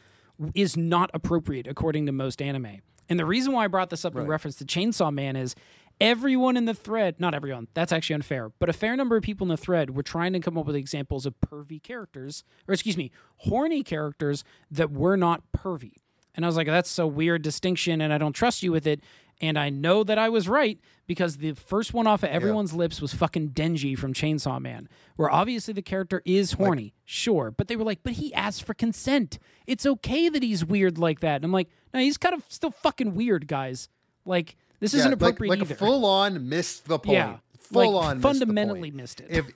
is 0.54 0.76
not 0.76 1.10
appropriate 1.14 1.68
according 1.68 2.06
to 2.08 2.12
most 2.12 2.42
anime. 2.42 2.82
And 3.10 3.20
the 3.20 3.26
reason 3.26 3.52
why 3.52 3.66
I 3.66 3.68
brought 3.68 3.90
this 3.90 4.06
up 4.06 4.16
in 4.16 4.26
reference 4.26 4.56
to 4.58 4.66
Chainsaw 4.66 5.14
Man 5.14 5.36
is 5.36 5.54
everyone 6.00 6.56
in 6.56 6.66
the 6.66 6.74
thread, 6.74 7.20
not 7.20 7.34
everyone, 7.34 7.68
that's 7.74 7.92
actually 7.92 8.14
unfair, 8.16 8.52
but 8.58 8.70
a 8.70 8.74
fair 8.74 8.96
number 8.96 9.18
of 9.18 9.24
people 9.24 9.46
in 9.46 9.50
the 9.50 9.58
thread 9.58 9.96
were 9.96 10.02
trying 10.02 10.34
to 10.34 10.40
come 10.40 10.58
up 10.58 10.66
with 10.66 10.76
examples 10.76 11.26
of 11.26 11.36
pervy 11.46 11.82
characters, 11.84 12.44
or 12.68 12.74
excuse 12.74 12.98
me, 12.98 13.12
horny 13.38 13.84
characters 13.84 14.44
that 14.72 14.92
were 14.92 15.18
not 15.18 15.44
pervy. 15.56 15.98
And 16.34 16.46
I 16.46 16.48
was 16.48 16.56
like, 16.56 16.68
that's 16.68 16.98
a 16.98 17.06
weird 17.06 17.42
distinction, 17.42 18.00
and 18.00 18.14
I 18.14 18.18
don't 18.18 18.34
trust 18.34 18.64
you 18.64 18.72
with 18.72 18.88
it. 18.88 19.02
And 19.42 19.58
I 19.58 19.70
know 19.70 20.04
that 20.04 20.20
I 20.20 20.30
was 20.30 20.48
right 20.48 20.80
because 21.08 21.38
the 21.38 21.54
first 21.54 21.94
one 21.96 22.06
off 22.06 22.22
of 22.22 22.30
everyone's 22.30 22.74
lips 22.74 23.02
was 23.02 23.12
fucking 23.14 23.50
Denji 23.50 23.98
from 23.98 24.14
Chainsaw 24.14 24.62
Man, 24.62 24.88
where 25.16 25.32
obviously 25.32 25.74
the 25.74 25.82
character 25.82 26.22
is 26.26 26.54
horny, 26.54 26.94
sure, 27.06 27.50
but 27.50 27.68
they 27.68 27.76
were 27.76 27.84
like, 27.84 28.04
but 28.04 28.14
he 28.14 28.32
asked 28.36 28.64
for 28.64 28.76
consent. 28.76 29.40
It's 29.66 29.86
okay 29.86 30.30
that 30.30 30.44
he's 30.44 30.64
weird 30.64 31.00
like 31.00 31.22
that. 31.22 31.38
And 31.38 31.46
I'm 31.46 31.52
like, 31.52 31.70
no, 31.92 32.00
he's 32.00 32.18
kind 32.18 32.36
of 32.36 32.44
still 32.50 32.70
fucking 32.70 33.16
weird, 33.16 33.48
guys. 33.48 33.90
Like, 34.26 34.56
this 34.80 34.94
Yeah, 34.94 35.00
isn't 35.00 35.12
like, 35.12 35.16
appropriate 35.18 35.50
like 35.50 35.62
either. 35.62 35.76
full 35.76 36.06
on 36.06 36.48
missed 36.48 36.88
the 36.88 37.00
point. 37.00 37.18
Yeah, 37.18 37.38
full 37.58 37.94
like, 37.94 38.06
on 38.06 38.18
missed 38.18 38.24
fundamentally 38.24 38.92
point. 38.92 38.96
missed 38.96 39.22
it. 39.22 39.28
If 39.32 39.48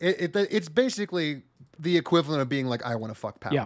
it, 0.00 0.36
it, 0.36 0.48
it's 0.50 0.68
basically 0.68 1.42
the 1.78 1.96
equivalent 1.96 2.42
of 2.42 2.48
being 2.48 2.66
like, 2.66 2.84
I 2.84 2.94
want 2.96 3.10
to 3.12 3.18
fuck 3.18 3.40
power. 3.40 3.54
Yeah. 3.54 3.64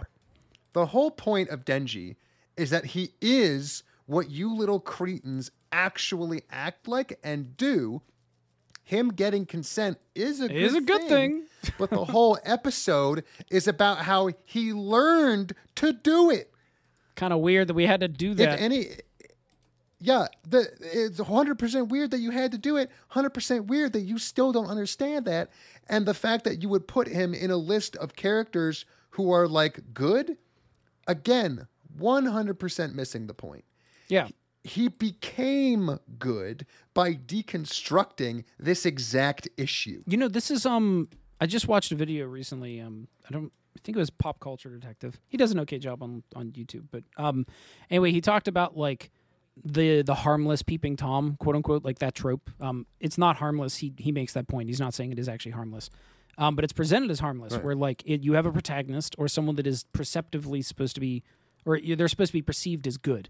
The 0.73 0.85
whole 0.85 1.11
point 1.11 1.49
of 1.49 1.65
Denji 1.65 2.15
is 2.57 2.69
that 2.69 2.85
he 2.85 3.11
is 3.21 3.83
what 4.05 4.29
you 4.29 4.53
little 4.53 4.79
cretins 4.79 5.51
actually 5.71 6.43
act 6.51 6.87
like 6.87 7.19
and 7.23 7.57
do. 7.57 8.01
Him 8.83 9.09
getting 9.09 9.45
consent 9.47 9.97
is 10.13 10.41
a 10.41 10.51
Is 10.51 10.73
good 10.73 10.83
a 10.83 10.85
good 10.85 11.07
thing. 11.09 11.45
but 11.79 11.89
the 11.89 12.05
whole 12.05 12.37
episode 12.43 13.23
is 13.49 13.67
about 13.67 13.99
how 13.99 14.29
he 14.45 14.73
learned 14.73 15.53
to 15.75 15.91
do 15.91 16.29
it. 16.29 16.53
kind 17.15 17.33
of 17.33 17.39
weird 17.39 17.67
that 17.67 17.73
we 17.73 17.87
had 17.87 18.01
to 18.01 18.07
do 18.07 18.35
that. 18.35 18.53
If 18.53 18.61
any, 18.61 18.87
yeah, 19.99 20.27
the 20.47 20.67
it's 20.81 21.19
hundred 21.19 21.57
percent 21.57 21.89
weird 21.89 22.11
that 22.11 22.19
you 22.19 22.29
had 22.29 22.51
to 22.51 22.59
do 22.59 22.77
it. 22.77 22.91
Hundred 23.07 23.31
percent 23.31 23.65
weird 23.65 23.93
that 23.93 24.01
you 24.01 24.19
still 24.19 24.51
don't 24.51 24.67
understand 24.67 25.25
that, 25.25 25.49
and 25.89 26.05
the 26.05 26.13
fact 26.13 26.43
that 26.43 26.61
you 26.61 26.69
would 26.69 26.87
put 26.87 27.07
him 27.07 27.33
in 27.33 27.49
a 27.49 27.57
list 27.57 27.95
of 27.95 28.15
characters 28.15 28.85
who 29.11 29.31
are 29.31 29.47
like 29.47 29.95
good, 29.95 30.37
again, 31.07 31.67
one 31.97 32.27
hundred 32.27 32.59
percent 32.59 32.93
missing 32.93 33.25
the 33.25 33.33
point. 33.33 33.65
Yeah. 34.07 34.27
He 34.63 34.87
became 34.87 35.99
good 36.17 36.65
by 36.95 37.13
deconstructing 37.13 38.45
this 38.57 38.85
exact 38.85 39.47
issue. 39.57 40.01
You 40.07 40.17
know, 40.17 40.27
this 40.27 40.49
is 40.49 40.65
um 40.65 41.09
I 41.39 41.45
just 41.45 41.67
watched 41.67 41.91
a 41.91 41.95
video 41.95 42.25
recently. 42.25 42.81
Um 42.81 43.07
I 43.29 43.33
don't 43.33 43.51
I 43.77 43.79
think 43.83 43.95
it 43.95 43.99
was 43.99 44.09
Pop 44.09 44.39
Culture 44.39 44.69
Detective. 44.69 45.19
He 45.27 45.37
does 45.37 45.51
an 45.51 45.59
okay 45.61 45.77
job 45.77 46.01
on 46.01 46.23
on 46.35 46.51
YouTube, 46.51 46.85
but 46.91 47.03
um 47.17 47.45
anyway, 47.91 48.11
he 48.11 48.21
talked 48.21 48.47
about 48.47 48.75
like 48.75 49.11
the 49.63 50.01
the 50.01 50.15
harmless 50.15 50.63
peeping 50.63 50.95
tom, 50.97 51.37
quote 51.39 51.55
unquote, 51.55 51.85
like 51.85 51.99
that 51.99 52.15
trope. 52.15 52.49
Um 52.59 52.87
it's 52.99 53.19
not 53.19 53.37
harmless. 53.37 53.77
He 53.77 53.93
he 53.97 54.11
makes 54.11 54.33
that 54.33 54.47
point. 54.47 54.67
He's 54.69 54.79
not 54.79 54.95
saying 54.95 55.11
it 55.11 55.19
is 55.19 55.29
actually 55.29 55.51
harmless. 55.51 55.91
Um 56.39 56.55
but 56.55 56.63
it's 56.63 56.73
presented 56.73 57.11
as 57.11 57.19
harmless 57.19 57.53
where 57.63 57.75
like 57.75 58.01
it, 58.05 58.23
you 58.23 58.33
have 58.33 58.47
a 58.47 58.51
protagonist 58.51 59.13
or 59.19 59.27
someone 59.27 59.57
that 59.57 59.67
is 59.67 59.83
perceptively 59.93 60.63
supposed 60.63 60.95
to 60.95 61.01
be 61.01 61.21
or 61.65 61.79
they're 61.79 62.07
supposed 62.07 62.29
to 62.29 62.37
be 62.37 62.41
perceived 62.41 62.87
as 62.87 62.97
good 62.97 63.29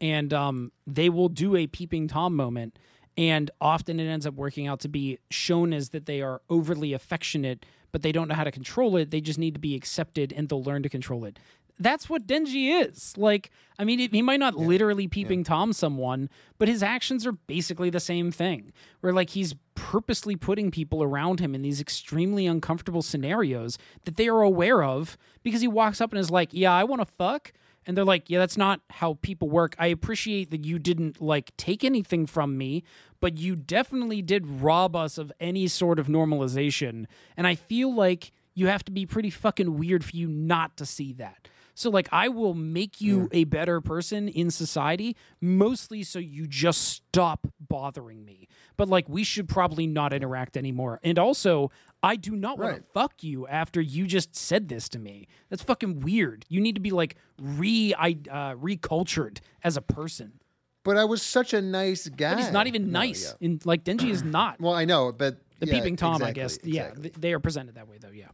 and 0.00 0.32
um, 0.32 0.72
they 0.86 1.08
will 1.08 1.28
do 1.28 1.56
a 1.56 1.66
peeping 1.66 2.08
tom 2.08 2.34
moment 2.34 2.78
and 3.16 3.50
often 3.60 3.98
it 3.98 4.06
ends 4.06 4.26
up 4.26 4.34
working 4.34 4.66
out 4.66 4.80
to 4.80 4.88
be 4.88 5.18
shown 5.30 5.72
as 5.72 5.90
that 5.90 6.06
they 6.06 6.20
are 6.20 6.42
overly 6.50 6.92
affectionate 6.92 7.64
but 7.92 8.02
they 8.02 8.12
don't 8.12 8.28
know 8.28 8.34
how 8.34 8.44
to 8.44 8.52
control 8.52 8.96
it 8.96 9.10
they 9.10 9.20
just 9.20 9.38
need 9.38 9.54
to 9.54 9.60
be 9.60 9.74
accepted 9.74 10.32
and 10.32 10.48
they'll 10.48 10.62
learn 10.62 10.82
to 10.82 10.88
control 10.88 11.24
it 11.24 11.38
that's 11.78 12.08
what 12.08 12.26
Denji 12.26 12.82
is. 12.82 13.16
Like, 13.16 13.50
I 13.78 13.84
mean, 13.84 14.00
it, 14.00 14.12
he 14.12 14.22
might 14.22 14.40
not 14.40 14.54
literally 14.54 15.08
peeping 15.08 15.44
Tom 15.44 15.72
someone, 15.72 16.30
but 16.58 16.68
his 16.68 16.82
actions 16.82 17.26
are 17.26 17.32
basically 17.32 17.90
the 17.90 18.00
same 18.00 18.30
thing. 18.32 18.72
Where 19.00 19.12
like 19.12 19.30
he's 19.30 19.54
purposely 19.74 20.36
putting 20.36 20.70
people 20.70 21.02
around 21.02 21.40
him 21.40 21.54
in 21.54 21.62
these 21.62 21.80
extremely 21.80 22.46
uncomfortable 22.46 23.02
scenarios 23.02 23.78
that 24.04 24.16
they 24.16 24.28
are 24.28 24.42
aware 24.42 24.82
of 24.82 25.18
because 25.42 25.60
he 25.60 25.68
walks 25.68 26.00
up 26.00 26.12
and 26.12 26.18
is 26.18 26.30
like, 26.30 26.50
"Yeah, 26.52 26.72
I 26.72 26.84
want 26.84 27.02
to 27.02 27.06
fuck." 27.06 27.52
And 27.86 27.96
they're 27.96 28.04
like, 28.04 28.28
"Yeah, 28.28 28.38
that's 28.38 28.56
not 28.56 28.80
how 28.90 29.18
people 29.22 29.48
work. 29.48 29.76
I 29.78 29.86
appreciate 29.86 30.50
that 30.50 30.64
you 30.64 30.78
didn't 30.78 31.20
like 31.20 31.56
take 31.56 31.84
anything 31.84 32.26
from 32.26 32.58
me, 32.58 32.82
but 33.20 33.38
you 33.38 33.54
definitely 33.54 34.22
did 34.22 34.46
rob 34.46 34.96
us 34.96 35.18
of 35.18 35.32
any 35.38 35.68
sort 35.68 35.98
of 35.98 36.08
normalization." 36.08 37.06
And 37.36 37.46
I 37.46 37.54
feel 37.54 37.94
like 37.94 38.32
you 38.54 38.66
have 38.66 38.84
to 38.84 38.92
be 38.92 39.06
pretty 39.06 39.30
fucking 39.30 39.78
weird 39.78 40.04
for 40.04 40.16
you 40.16 40.26
not 40.26 40.76
to 40.78 40.86
see 40.86 41.12
that. 41.14 41.48
So 41.78 41.90
like 41.90 42.08
I 42.10 42.28
will 42.28 42.54
make 42.54 43.02
you 43.02 43.28
a 43.32 43.44
better 43.44 43.82
person 43.82 44.28
in 44.28 44.50
society 44.50 45.14
mostly 45.42 46.02
so 46.04 46.18
you 46.18 46.46
just 46.46 46.88
stop 46.88 47.46
bothering 47.60 48.24
me. 48.24 48.48
But 48.78 48.88
like 48.88 49.08
we 49.10 49.24
should 49.24 49.46
probably 49.46 49.86
not 49.86 50.14
interact 50.14 50.56
anymore. 50.56 50.98
And 51.04 51.18
also, 51.18 51.70
I 52.02 52.16
do 52.16 52.34
not 52.34 52.58
want 52.58 52.76
to 52.78 52.82
fuck 52.94 53.22
you 53.22 53.46
after 53.46 53.80
you 53.82 54.06
just 54.06 54.34
said 54.34 54.68
this 54.68 54.88
to 54.90 54.98
me. 54.98 55.28
That's 55.50 55.62
fucking 55.62 56.00
weird. 56.00 56.46
You 56.48 56.62
need 56.62 56.76
to 56.76 56.80
be 56.80 56.92
like 56.92 57.16
re 57.38 57.94
I 57.96 58.16
uh, 58.30 58.54
recultured 58.54 59.40
as 59.62 59.76
a 59.76 59.82
person. 59.82 60.40
But 60.82 60.96
I 60.96 61.04
was 61.04 61.20
such 61.20 61.52
a 61.52 61.60
nice 61.60 62.08
guy. 62.08 62.34
But 62.36 62.42
he's 62.42 62.52
not 62.52 62.68
even 62.68 62.90
No, 62.90 63.00
nice. 63.00 63.34
yeah. 63.40 63.46
In 63.46 63.60
like 63.66 63.84
Denji 63.84 64.08
is 64.10 64.22
not. 64.22 64.60
Well, 64.60 64.72
I 64.72 64.86
know, 64.86 65.12
but 65.12 65.42
the 65.58 65.66
yeah, 65.66 65.74
peeping 65.74 65.96
tom, 65.96 66.22
I 66.22 66.32
guess. 66.32 66.58
Yeah, 66.62 66.82
exactly. 66.84 67.02
th- 67.02 67.14
they 67.16 67.32
are 67.34 67.40
presented 67.40 67.74
that 67.74 67.86
way 67.86 67.98
though. 68.00 68.12
Yeah. 68.14 68.28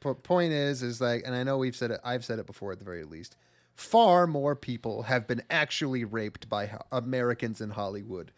Po- 0.00 0.14
point 0.14 0.52
is 0.52 0.82
is 0.82 1.00
like 1.00 1.22
and 1.24 1.34
i 1.34 1.42
know 1.42 1.58
we've 1.58 1.76
said 1.76 1.90
it 1.90 2.00
i've 2.04 2.24
said 2.24 2.38
it 2.38 2.46
before 2.46 2.72
at 2.72 2.78
the 2.78 2.84
very 2.84 3.04
least 3.04 3.36
far 3.74 4.26
more 4.26 4.54
people 4.56 5.04
have 5.04 5.26
been 5.26 5.42
actually 5.50 6.04
raped 6.04 6.48
by 6.48 6.66
ho- 6.66 6.82
americans 6.92 7.60
in 7.60 7.70
hollywood 7.70 8.32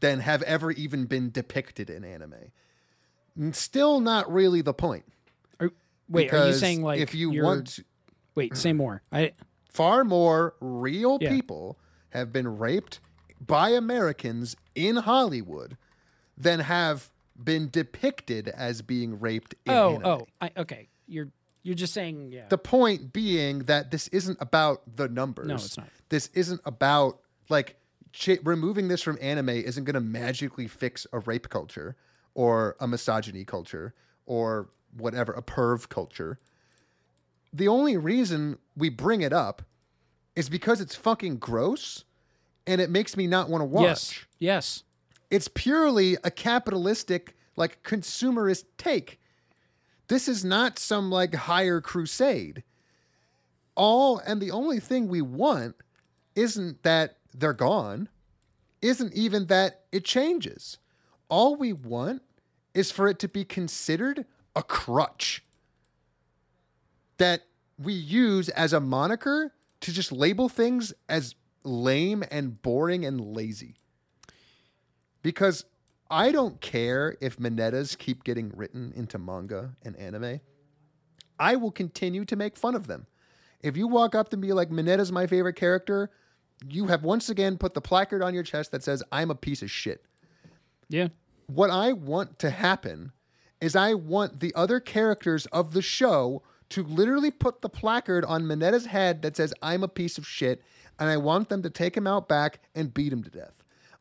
than 0.00 0.20
have 0.20 0.42
ever 0.42 0.70
even 0.72 1.04
been 1.04 1.30
depicted 1.30 1.90
in 1.90 2.04
anime 2.04 2.34
N- 3.38 3.52
still 3.52 4.00
not 4.00 4.32
really 4.32 4.62
the 4.62 4.74
point 4.74 5.04
Are, 5.60 5.70
wait, 6.08 6.32
are 6.32 6.48
you 6.48 6.54
saying 6.54 6.82
like 6.82 7.00
if 7.00 7.14
you 7.14 7.30
want 7.42 7.66
to, 7.76 7.84
Wait, 8.34 8.56
say 8.56 8.72
more. 8.72 9.02
I 9.10 9.32
far 9.68 10.04
more 10.04 10.54
real 10.60 11.18
Yeah. 11.20 11.30
people 11.30 11.78
have 12.10 12.32
been 12.32 12.58
raped 12.58 13.00
by 13.44 13.70
americans 13.70 14.56
in 14.74 14.96
hollywood 14.96 15.76
than 16.36 16.60
have 16.60 17.10
been 17.42 17.68
depicted 17.70 18.48
as 18.48 18.82
being 18.82 19.18
raped 19.20 19.54
in 19.66 19.72
oh 19.72 19.90
anime. 19.96 20.06
oh 20.06 20.26
I, 20.40 20.50
okay. 20.56 20.88
You're 21.08 21.28
you're 21.62 21.74
just 21.74 21.92
saying 21.92 22.30
yeah. 22.32 22.46
The 22.48 22.58
point 22.58 23.12
being 23.12 23.60
that 23.60 23.90
this 23.90 24.08
isn't 24.08 24.38
about 24.40 24.82
the 24.96 25.08
numbers. 25.08 25.46
No, 25.46 25.54
it's 25.54 25.76
not. 25.76 25.88
This 26.08 26.30
isn't 26.34 26.60
about 26.64 27.20
like 27.48 27.76
ch- 28.12 28.38
removing 28.44 28.88
this 28.88 29.02
from 29.02 29.18
anime 29.20 29.50
isn't 29.50 29.84
going 29.84 29.94
to 29.94 30.00
magically 30.00 30.66
fix 30.68 31.06
a 31.12 31.18
rape 31.20 31.48
culture 31.48 31.96
or 32.34 32.76
a 32.80 32.86
misogyny 32.86 33.44
culture 33.44 33.94
or 34.26 34.68
whatever 34.96 35.32
a 35.32 35.42
perv 35.42 35.88
culture. 35.88 36.38
The 37.52 37.68
only 37.68 37.96
reason 37.96 38.58
we 38.76 38.88
bring 38.90 39.22
it 39.22 39.32
up 39.32 39.62
is 40.36 40.48
because 40.48 40.80
it's 40.80 40.94
fucking 40.94 41.38
gross 41.38 42.04
and 42.66 42.80
it 42.80 42.90
makes 42.90 43.16
me 43.16 43.26
not 43.26 43.48
want 43.48 43.62
to 43.62 43.66
watch. 43.66 43.82
yes. 43.82 44.26
Yes. 44.38 44.82
It's 45.30 45.48
purely 45.48 46.16
a 46.24 46.30
capitalistic, 46.30 47.36
like 47.56 47.82
consumerist 47.82 48.64
take. 48.78 49.20
This 50.08 50.26
is 50.28 50.44
not 50.44 50.78
some 50.78 51.10
like 51.10 51.34
higher 51.34 51.80
crusade. 51.80 52.64
All 53.74 54.18
and 54.18 54.40
the 54.40 54.50
only 54.50 54.80
thing 54.80 55.08
we 55.08 55.22
want 55.22 55.76
isn't 56.34 56.82
that 56.82 57.18
they're 57.34 57.52
gone, 57.52 58.08
isn't 58.82 59.12
even 59.14 59.46
that 59.46 59.82
it 59.92 60.04
changes. 60.04 60.78
All 61.28 61.56
we 61.56 61.72
want 61.72 62.22
is 62.74 62.90
for 62.90 63.08
it 63.08 63.18
to 63.20 63.28
be 63.28 63.44
considered 63.44 64.24
a 64.56 64.62
crutch 64.62 65.44
that 67.18 67.42
we 67.78 67.92
use 67.92 68.48
as 68.50 68.72
a 68.72 68.80
moniker 68.80 69.52
to 69.80 69.92
just 69.92 70.10
label 70.10 70.48
things 70.48 70.92
as 71.08 71.34
lame 71.64 72.24
and 72.30 72.60
boring 72.62 73.04
and 73.04 73.20
lazy 73.20 73.76
because 75.22 75.64
I 76.10 76.32
don't 76.32 76.60
care 76.60 77.16
if 77.20 77.38
Minetas 77.38 77.96
keep 77.96 78.24
getting 78.24 78.50
written 78.54 78.92
into 78.96 79.18
manga 79.18 79.76
and 79.84 79.96
anime. 79.96 80.40
I 81.38 81.56
will 81.56 81.70
continue 81.70 82.24
to 82.24 82.36
make 82.36 82.56
fun 82.56 82.74
of 82.74 82.86
them. 82.86 83.06
If 83.60 83.76
you 83.76 83.86
walk 83.86 84.14
up 84.14 84.30
to 84.30 84.36
me 84.36 84.52
like 84.52 84.70
Mineta's 84.70 85.12
my 85.12 85.26
favorite 85.26 85.56
character, 85.56 86.10
you 86.68 86.86
have 86.86 87.04
once 87.04 87.28
again 87.28 87.58
put 87.58 87.74
the 87.74 87.80
placard 87.80 88.22
on 88.22 88.34
your 88.34 88.42
chest 88.42 88.72
that 88.72 88.82
says 88.82 89.02
I'm 89.12 89.30
a 89.30 89.34
piece 89.34 89.62
of 89.62 89.70
shit. 89.70 90.04
Yeah. 90.88 91.08
What 91.46 91.70
I 91.70 91.92
want 91.92 92.38
to 92.40 92.50
happen 92.50 93.12
is 93.60 93.76
I 93.76 93.94
want 93.94 94.40
the 94.40 94.54
other 94.54 94.80
characters 94.80 95.46
of 95.46 95.72
the 95.72 95.82
show 95.82 96.42
to 96.70 96.82
literally 96.82 97.30
put 97.30 97.62
the 97.62 97.68
placard 97.68 98.24
on 98.24 98.46
Mineta's 98.46 98.86
head 98.86 99.22
that 99.22 99.36
says 99.36 99.54
I'm 99.62 99.82
a 99.82 99.88
piece 99.88 100.18
of 100.18 100.26
shit, 100.26 100.62
and 100.98 101.08
I 101.08 101.16
want 101.16 101.48
them 101.48 101.62
to 101.62 101.70
take 101.70 101.96
him 101.96 102.06
out 102.06 102.28
back 102.28 102.60
and 102.74 102.92
beat 102.92 103.12
him 103.12 103.22
to 103.24 103.30
death. 103.30 103.57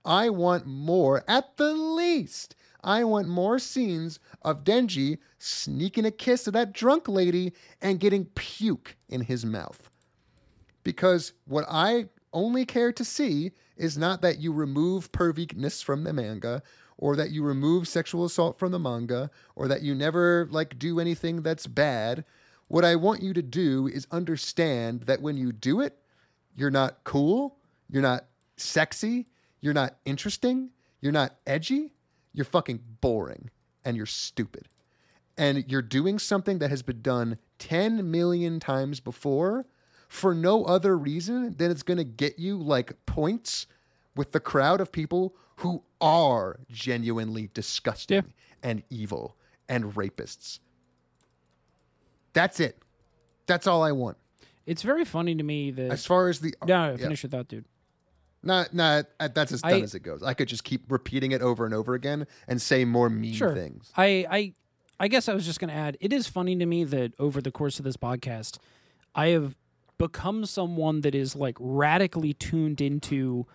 I 0.07 0.29
want 0.29 0.65
more, 0.65 1.23
at 1.27 1.57
the 1.57 1.73
least. 1.73 2.55
I 2.81 3.03
want 3.03 3.27
more 3.27 3.59
scenes 3.59 4.19
of 4.41 4.63
Denji 4.63 5.17
sneaking 5.38 6.05
a 6.05 6.11
kiss 6.11 6.45
to 6.45 6.51
that 6.51 6.71
drunk 6.71 7.09
lady 7.09 7.51
and 7.81 7.99
getting 7.99 8.25
puke 8.25 8.95
in 9.09 9.21
his 9.21 9.45
mouth. 9.45 9.89
Because 10.85 11.34
what 11.45 11.65
I 11.69 12.05
only 12.31 12.65
care 12.65 12.93
to 12.93 13.03
see 13.03 13.51
is 13.75 13.97
not 13.97 14.21
that 14.21 14.39
you 14.39 14.53
remove 14.53 15.11
perviness 15.11 15.84
from 15.84 16.05
the 16.05 16.13
manga 16.13 16.63
or 16.97 17.17
that 17.17 17.31
you 17.31 17.43
remove 17.43 17.88
sexual 17.88 18.23
assault 18.23 18.57
from 18.57 18.71
the 18.71 18.79
manga 18.79 19.29
or 19.55 19.67
that 19.67 19.81
you 19.81 19.93
never 19.93 20.47
like 20.49 20.79
do 20.79 21.01
anything 21.01 21.41
that's 21.41 21.67
bad. 21.67 22.23
What 22.69 22.85
I 22.85 22.95
want 22.95 23.21
you 23.21 23.34
to 23.34 23.41
do 23.41 23.88
is 23.88 24.07
understand 24.11 25.01
that 25.01 25.21
when 25.21 25.35
you 25.35 25.51
do 25.51 25.81
it, 25.81 25.97
you're 26.55 26.71
not 26.71 27.03
cool, 27.03 27.57
you're 27.89 28.01
not 28.01 28.25
sexy, 28.55 29.27
you're 29.61 29.73
not 29.73 29.97
interesting, 30.05 30.69
you're 31.01 31.11
not 31.11 31.35
edgy, 31.45 31.93
you're 32.34 32.45
fucking 32.45 32.79
boring 33.01 33.49
and 33.84 33.97
you're 33.97 34.05
stupid. 34.05 34.67
And 35.38 35.63
you're 35.69 35.81
doing 35.84 36.17
something 36.19 36.59
that 36.59 36.69
has 36.69 36.81
been 36.81 37.01
done 37.01 37.38
10 37.59 38.09
million 38.09 38.59
times 38.59 38.99
before 38.99 39.65
for 40.09 40.34
no 40.34 40.63
other 40.65 40.97
reason 40.97 41.55
than 41.57 41.69
it's 41.69 41.84
going 41.84 41.97
to 41.97 42.03
get 42.03 42.39
you 42.39 42.57
like 42.57 43.05
points 43.05 43.67
with 44.15 44.31
the 44.31 44.39
crowd 44.39 44.81
of 44.81 44.91
people 44.91 45.35
who 45.57 45.84
are 46.01 46.59
genuinely 46.71 47.49
disgusting 47.53 48.15
Yeah. 48.15 48.21
and 48.63 48.84
evil 48.89 49.35
and 49.69 49.95
rapists. 49.95 50.59
That's 52.34 52.59
it. 52.59 52.79
That's 53.47 53.67
all 53.67 53.84
I 53.84 53.91
want. 53.91 54.17
It's 54.65 54.81
very 54.81 55.05
funny 55.05 55.35
to 55.35 55.43
me 55.43 55.71
that 55.71 55.91
As 55.91 56.05
far 56.05 56.29
as 56.29 56.39
the 56.39 56.53
no, 56.65 56.91
yeah. 56.91 56.97
finish 56.97 57.23
your 57.23 57.29
thought, 57.29 57.47
dude. 57.47 57.65
Not, 58.43 58.73
not. 58.73 59.05
uh, 59.19 59.27
That's 59.34 59.51
as 59.51 59.61
done 59.61 59.73
I- 59.73 59.81
as 59.81 59.95
it 59.95 60.01
goes. 60.01 60.23
I 60.23 60.34
could 60.34 60.47
just 60.47 60.64
keep 60.64 60.89
repeating 60.91 61.31
it 61.31 61.41
over 61.41 61.65
and 61.65 61.73
over 61.73 61.93
again 61.93 62.27
and 62.47 62.61
say 62.61 62.85
more 62.85 63.09
mean 63.09 63.34
Sure. 63.34 63.53
things. 63.53 63.91
I, 63.95 64.26
I, 64.30 64.53
I 64.99 65.07
guess 65.07 65.27
I 65.27 65.34
was 65.34 65.45
just 65.45 65.59
going 65.59 65.69
to 65.69 65.76
add. 65.76 65.97
It 65.99 66.14
is 66.14 66.27
funny 66.27 66.55
to 66.57 66.65
me 66.65 66.84
that 66.85 67.14
over 67.19 67.41
the 67.41 67.51
course 67.51 67.80
of 67.80 67.85
this 67.85 67.97
podcast, 67.97 68.57
I 69.15 69.27
have 69.27 69.55
become 69.97 70.45
someone 70.45 71.01
that 71.01 71.15
is 71.15 71.35
like 71.35 71.55
radically 71.59 72.34
tuned 72.34 72.80
into 72.81 73.45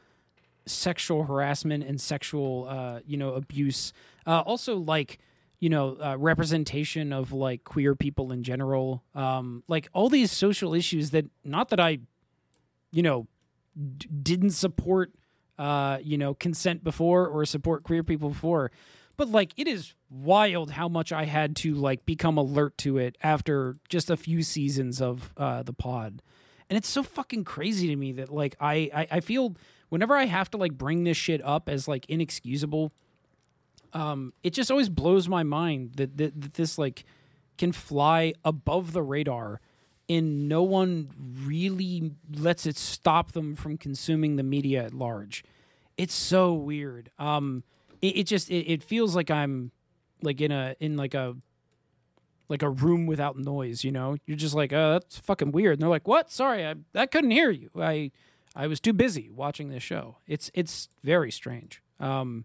sexual 0.66 1.24
harassment 1.24 1.84
and 1.84 2.00
sexual, 2.00 2.66
uh, 2.68 3.00
you 3.06 3.16
know, 3.16 3.34
abuse. 3.34 3.92
Uh, 4.26 4.40
also, 4.40 4.76
like 4.76 5.18
you 5.60 5.68
know, 5.68 5.96
uh, 6.02 6.16
representation 6.18 7.12
of 7.12 7.32
like 7.32 7.62
queer 7.62 7.94
people 7.94 8.32
in 8.32 8.42
general. 8.42 9.04
Um, 9.14 9.62
like 9.68 9.88
all 9.92 10.09
these 10.09 10.32
social 10.32 10.74
issues 10.74 11.10
that 11.10 11.26
not 11.44 11.68
that 11.68 11.78
I, 11.78 12.00
you 12.90 13.02
know, 13.02 13.28
d- 13.74 14.09
didn't 14.23 14.51
support 14.51 15.12
uh 15.59 15.99
you 16.03 16.16
know 16.16 16.35
consent 16.35 16.82
before 16.82 17.27
or 17.27 17.44
support 17.44 17.82
queer 17.85 18.03
people 18.03 18.31
before. 18.31 18.70
But 19.16 19.28
like 19.28 19.53
it 19.57 19.69
is 19.69 19.94
wild 20.11 20.73
how 20.73 20.89
much 20.89 21.12
i 21.12 21.24
had 21.24 21.57
to 21.57 21.74
like 21.74 22.05
become 22.05 22.36
alert 22.36 22.77
to 22.78 22.99
it 22.99 23.16
after 23.23 23.78
just 23.89 24.11
a 24.11 24.16
few 24.16 24.43
seasons 24.43 25.01
of 25.01 25.32
uh 25.36 25.62
the 25.62 25.73
pod. 25.73 26.23
And 26.69 26.77
it's 26.77 26.89
so 26.89 27.03
fucking 27.03 27.44
crazy 27.44 27.89
to 27.89 27.97
me 27.97 28.12
that 28.12 28.31
like 28.31 28.57
i 28.61 28.90
i, 28.94 29.07
I 29.11 29.20
feel 29.20 29.57
whenever 29.90 30.16
i 30.16 30.24
have 30.24 30.51
to 30.53 30.57
like 30.57 30.73
bring 30.73 31.05
this 31.05 31.16
shit 31.16 31.43
up 31.44 31.69
as 31.69 31.86
like 31.86 32.07
inexcusable 32.09 32.93
um 33.93 34.32
it 34.43 34.55
just 34.55 34.70
always 34.70 34.89
blows 34.89 35.28
my 35.28 35.43
mind 35.43 35.93
that, 35.97 36.16
that, 36.16 36.40
that 36.40 36.55
this 36.55 36.78
like 36.78 37.05
can 37.59 37.73
fly 37.73 38.32
above 38.44 38.93
the 38.93 39.03
radar 39.03 39.61
and 40.08 40.48
no 40.48 40.62
one 40.62 41.10
really 41.44 42.12
lets 42.34 42.66
it 42.66 42.76
stop 42.76 43.32
them 43.32 43.54
from 43.54 43.78
consuming 43.78 44.36
the 44.36 44.42
media 44.42 44.84
at 44.84 44.94
large. 44.94 45.44
It's 45.96 46.14
so 46.14 46.52
weird. 46.54 47.10
Um, 47.18 47.62
it, 48.00 48.18
it 48.18 48.26
just 48.26 48.50
it, 48.50 48.70
it 48.70 48.82
feels 48.82 49.14
like 49.14 49.30
I'm 49.30 49.70
like 50.22 50.40
in 50.40 50.50
a 50.52 50.74
in 50.80 50.96
like 50.96 51.14
a 51.14 51.36
like 52.48 52.62
a 52.62 52.68
room 52.70 53.06
without 53.06 53.38
noise. 53.38 53.84
You 53.84 53.92
know, 53.92 54.16
you're 54.26 54.36
just 54.36 54.54
like, 54.54 54.72
oh, 54.72 54.92
that's 54.92 55.18
fucking 55.18 55.52
weird. 55.52 55.74
And 55.74 55.82
they're 55.82 55.88
like, 55.88 56.08
what? 56.08 56.30
Sorry, 56.30 56.66
I 56.66 56.74
I 56.94 57.06
couldn't 57.06 57.30
hear 57.30 57.50
you. 57.50 57.70
I 57.78 58.10
I 58.54 58.66
was 58.66 58.80
too 58.80 58.92
busy 58.92 59.30
watching 59.30 59.68
this 59.68 59.82
show. 59.82 60.16
It's 60.26 60.50
it's 60.54 60.88
very 61.02 61.30
strange. 61.30 61.82
Um, 62.00 62.44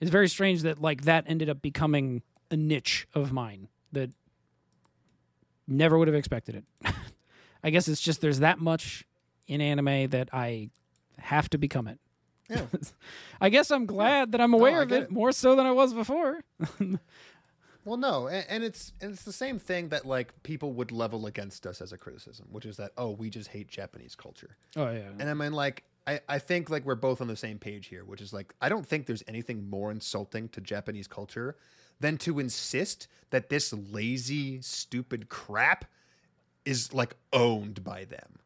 it's 0.00 0.10
very 0.10 0.28
strange 0.28 0.62
that 0.62 0.80
like 0.80 1.02
that 1.02 1.24
ended 1.26 1.48
up 1.48 1.60
becoming 1.62 2.22
a 2.50 2.56
niche 2.56 3.08
of 3.14 3.32
mine 3.32 3.68
that 3.92 4.10
never 5.68 5.98
would 5.98 6.08
have 6.08 6.14
expected 6.14 6.56
it. 6.56 6.94
I 7.62 7.70
guess 7.70 7.88
it's 7.88 8.00
just 8.00 8.20
there's 8.20 8.40
that 8.40 8.58
much 8.58 9.04
in 9.46 9.60
anime 9.60 10.08
that 10.08 10.28
I 10.32 10.70
have 11.18 11.48
to 11.50 11.58
become 11.58 11.86
it. 11.86 12.00
Yeah. 12.48 12.62
I 13.40 13.50
guess 13.50 13.70
I'm 13.70 13.86
glad 13.86 14.32
that 14.32 14.40
I'm 14.40 14.54
aware 14.54 14.80
I 14.80 14.82
of 14.82 14.92
it, 14.92 15.02
it. 15.04 15.10
more 15.10 15.32
so 15.32 15.54
than 15.54 15.66
I 15.66 15.72
was 15.72 15.92
before. 15.92 16.40
Well, 17.88 17.96
no, 17.96 18.26
and, 18.26 18.44
and 18.50 18.64
it's 18.64 18.92
and 19.00 19.12
it's 19.12 19.22
the 19.22 19.32
same 19.32 19.58
thing 19.58 19.88
that 19.88 20.04
like 20.04 20.42
people 20.42 20.74
would 20.74 20.92
level 20.92 21.24
against 21.24 21.66
us 21.66 21.80
as 21.80 21.90
a 21.90 21.96
criticism, 21.96 22.46
which 22.50 22.66
is 22.66 22.76
that 22.76 22.92
oh, 22.98 23.12
we 23.12 23.30
just 23.30 23.48
hate 23.48 23.66
Japanese 23.68 24.14
culture. 24.14 24.58
Oh 24.76 24.90
yeah. 24.90 25.08
And 25.18 25.30
I 25.30 25.32
mean, 25.32 25.54
like, 25.54 25.84
I, 26.06 26.20
I 26.28 26.38
think 26.38 26.68
like 26.68 26.84
we're 26.84 26.96
both 26.96 27.22
on 27.22 27.28
the 27.28 27.36
same 27.36 27.58
page 27.58 27.86
here, 27.86 28.04
which 28.04 28.20
is 28.20 28.30
like 28.30 28.52
I 28.60 28.68
don't 28.68 28.86
think 28.86 29.06
there's 29.06 29.22
anything 29.26 29.70
more 29.70 29.90
insulting 29.90 30.50
to 30.50 30.60
Japanese 30.60 31.06
culture 31.06 31.56
than 32.00 32.18
to 32.18 32.38
insist 32.38 33.08
that 33.30 33.48
this 33.48 33.72
lazy, 33.72 34.60
stupid 34.62 35.28
crap 35.28 35.84
is 36.64 36.92
like 36.92 37.16
owned 37.32 37.84
by 37.84 38.04
them. 38.04 38.38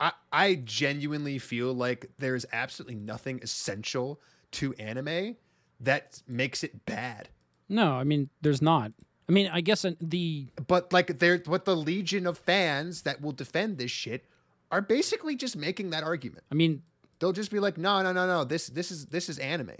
I 0.00 0.12
I 0.32 0.54
genuinely 0.64 1.38
feel 1.38 1.72
like 1.72 2.10
there's 2.18 2.46
absolutely 2.52 2.96
nothing 2.96 3.40
essential 3.42 4.20
to 4.52 4.74
anime 4.74 5.36
that 5.80 6.22
makes 6.26 6.62
it 6.62 6.84
bad. 6.86 7.28
No, 7.68 7.92
I 7.94 8.04
mean 8.04 8.30
there's 8.40 8.62
not. 8.62 8.92
I 9.28 9.32
mean, 9.32 9.50
I 9.52 9.60
guess 9.60 9.84
uh, 9.84 9.92
the 10.00 10.46
But 10.66 10.92
like 10.92 11.18
there 11.18 11.38
what 11.46 11.64
the 11.64 11.76
legion 11.76 12.26
of 12.26 12.38
fans 12.38 13.02
that 13.02 13.20
will 13.20 13.32
defend 13.32 13.78
this 13.78 13.90
shit 13.90 14.24
are 14.70 14.80
basically 14.80 15.36
just 15.36 15.56
making 15.56 15.90
that 15.90 16.02
argument. 16.02 16.44
I 16.50 16.54
mean 16.54 16.82
They'll 17.18 17.32
just 17.32 17.50
be 17.50 17.60
like, 17.60 17.78
"No, 17.78 18.02
no, 18.02 18.12
no, 18.12 18.26
no. 18.26 18.44
This 18.44 18.68
this 18.68 18.90
is 18.90 19.06
this 19.06 19.28
is 19.28 19.38
anime. 19.38 19.72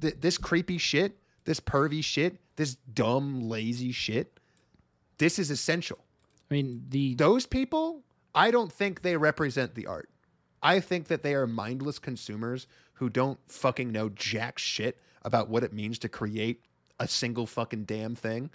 Th- 0.00 0.16
this 0.20 0.38
creepy 0.38 0.78
shit, 0.78 1.18
this 1.46 1.60
pervy 1.60 2.04
shit, 2.04 2.38
this 2.56 2.74
dumb 2.74 3.48
lazy 3.48 3.92
shit. 3.92 4.38
This 5.18 5.38
is 5.38 5.50
essential." 5.50 5.98
I 6.50 6.54
mean 6.54 6.84
the 6.90 7.14
Those 7.14 7.46
people, 7.46 8.02
I 8.34 8.50
don't 8.50 8.70
think 8.70 9.02
they 9.02 9.16
represent 9.16 9.74
the 9.74 9.86
art. 9.86 10.10
I 10.62 10.80
think 10.80 11.08
that 11.08 11.22
they 11.22 11.34
are 11.34 11.46
mindless 11.46 11.98
consumers 11.98 12.66
who 12.94 13.08
don't 13.08 13.38
fucking 13.46 13.92
know 13.92 14.08
jack 14.10 14.58
shit 14.58 15.00
about 15.22 15.48
what 15.48 15.64
it 15.64 15.72
means 15.72 15.98
to 16.00 16.08
create 16.08 16.62
a 16.98 17.08
single 17.08 17.46
fucking 17.46 17.84
damn 17.84 18.14
thing. 18.14 18.50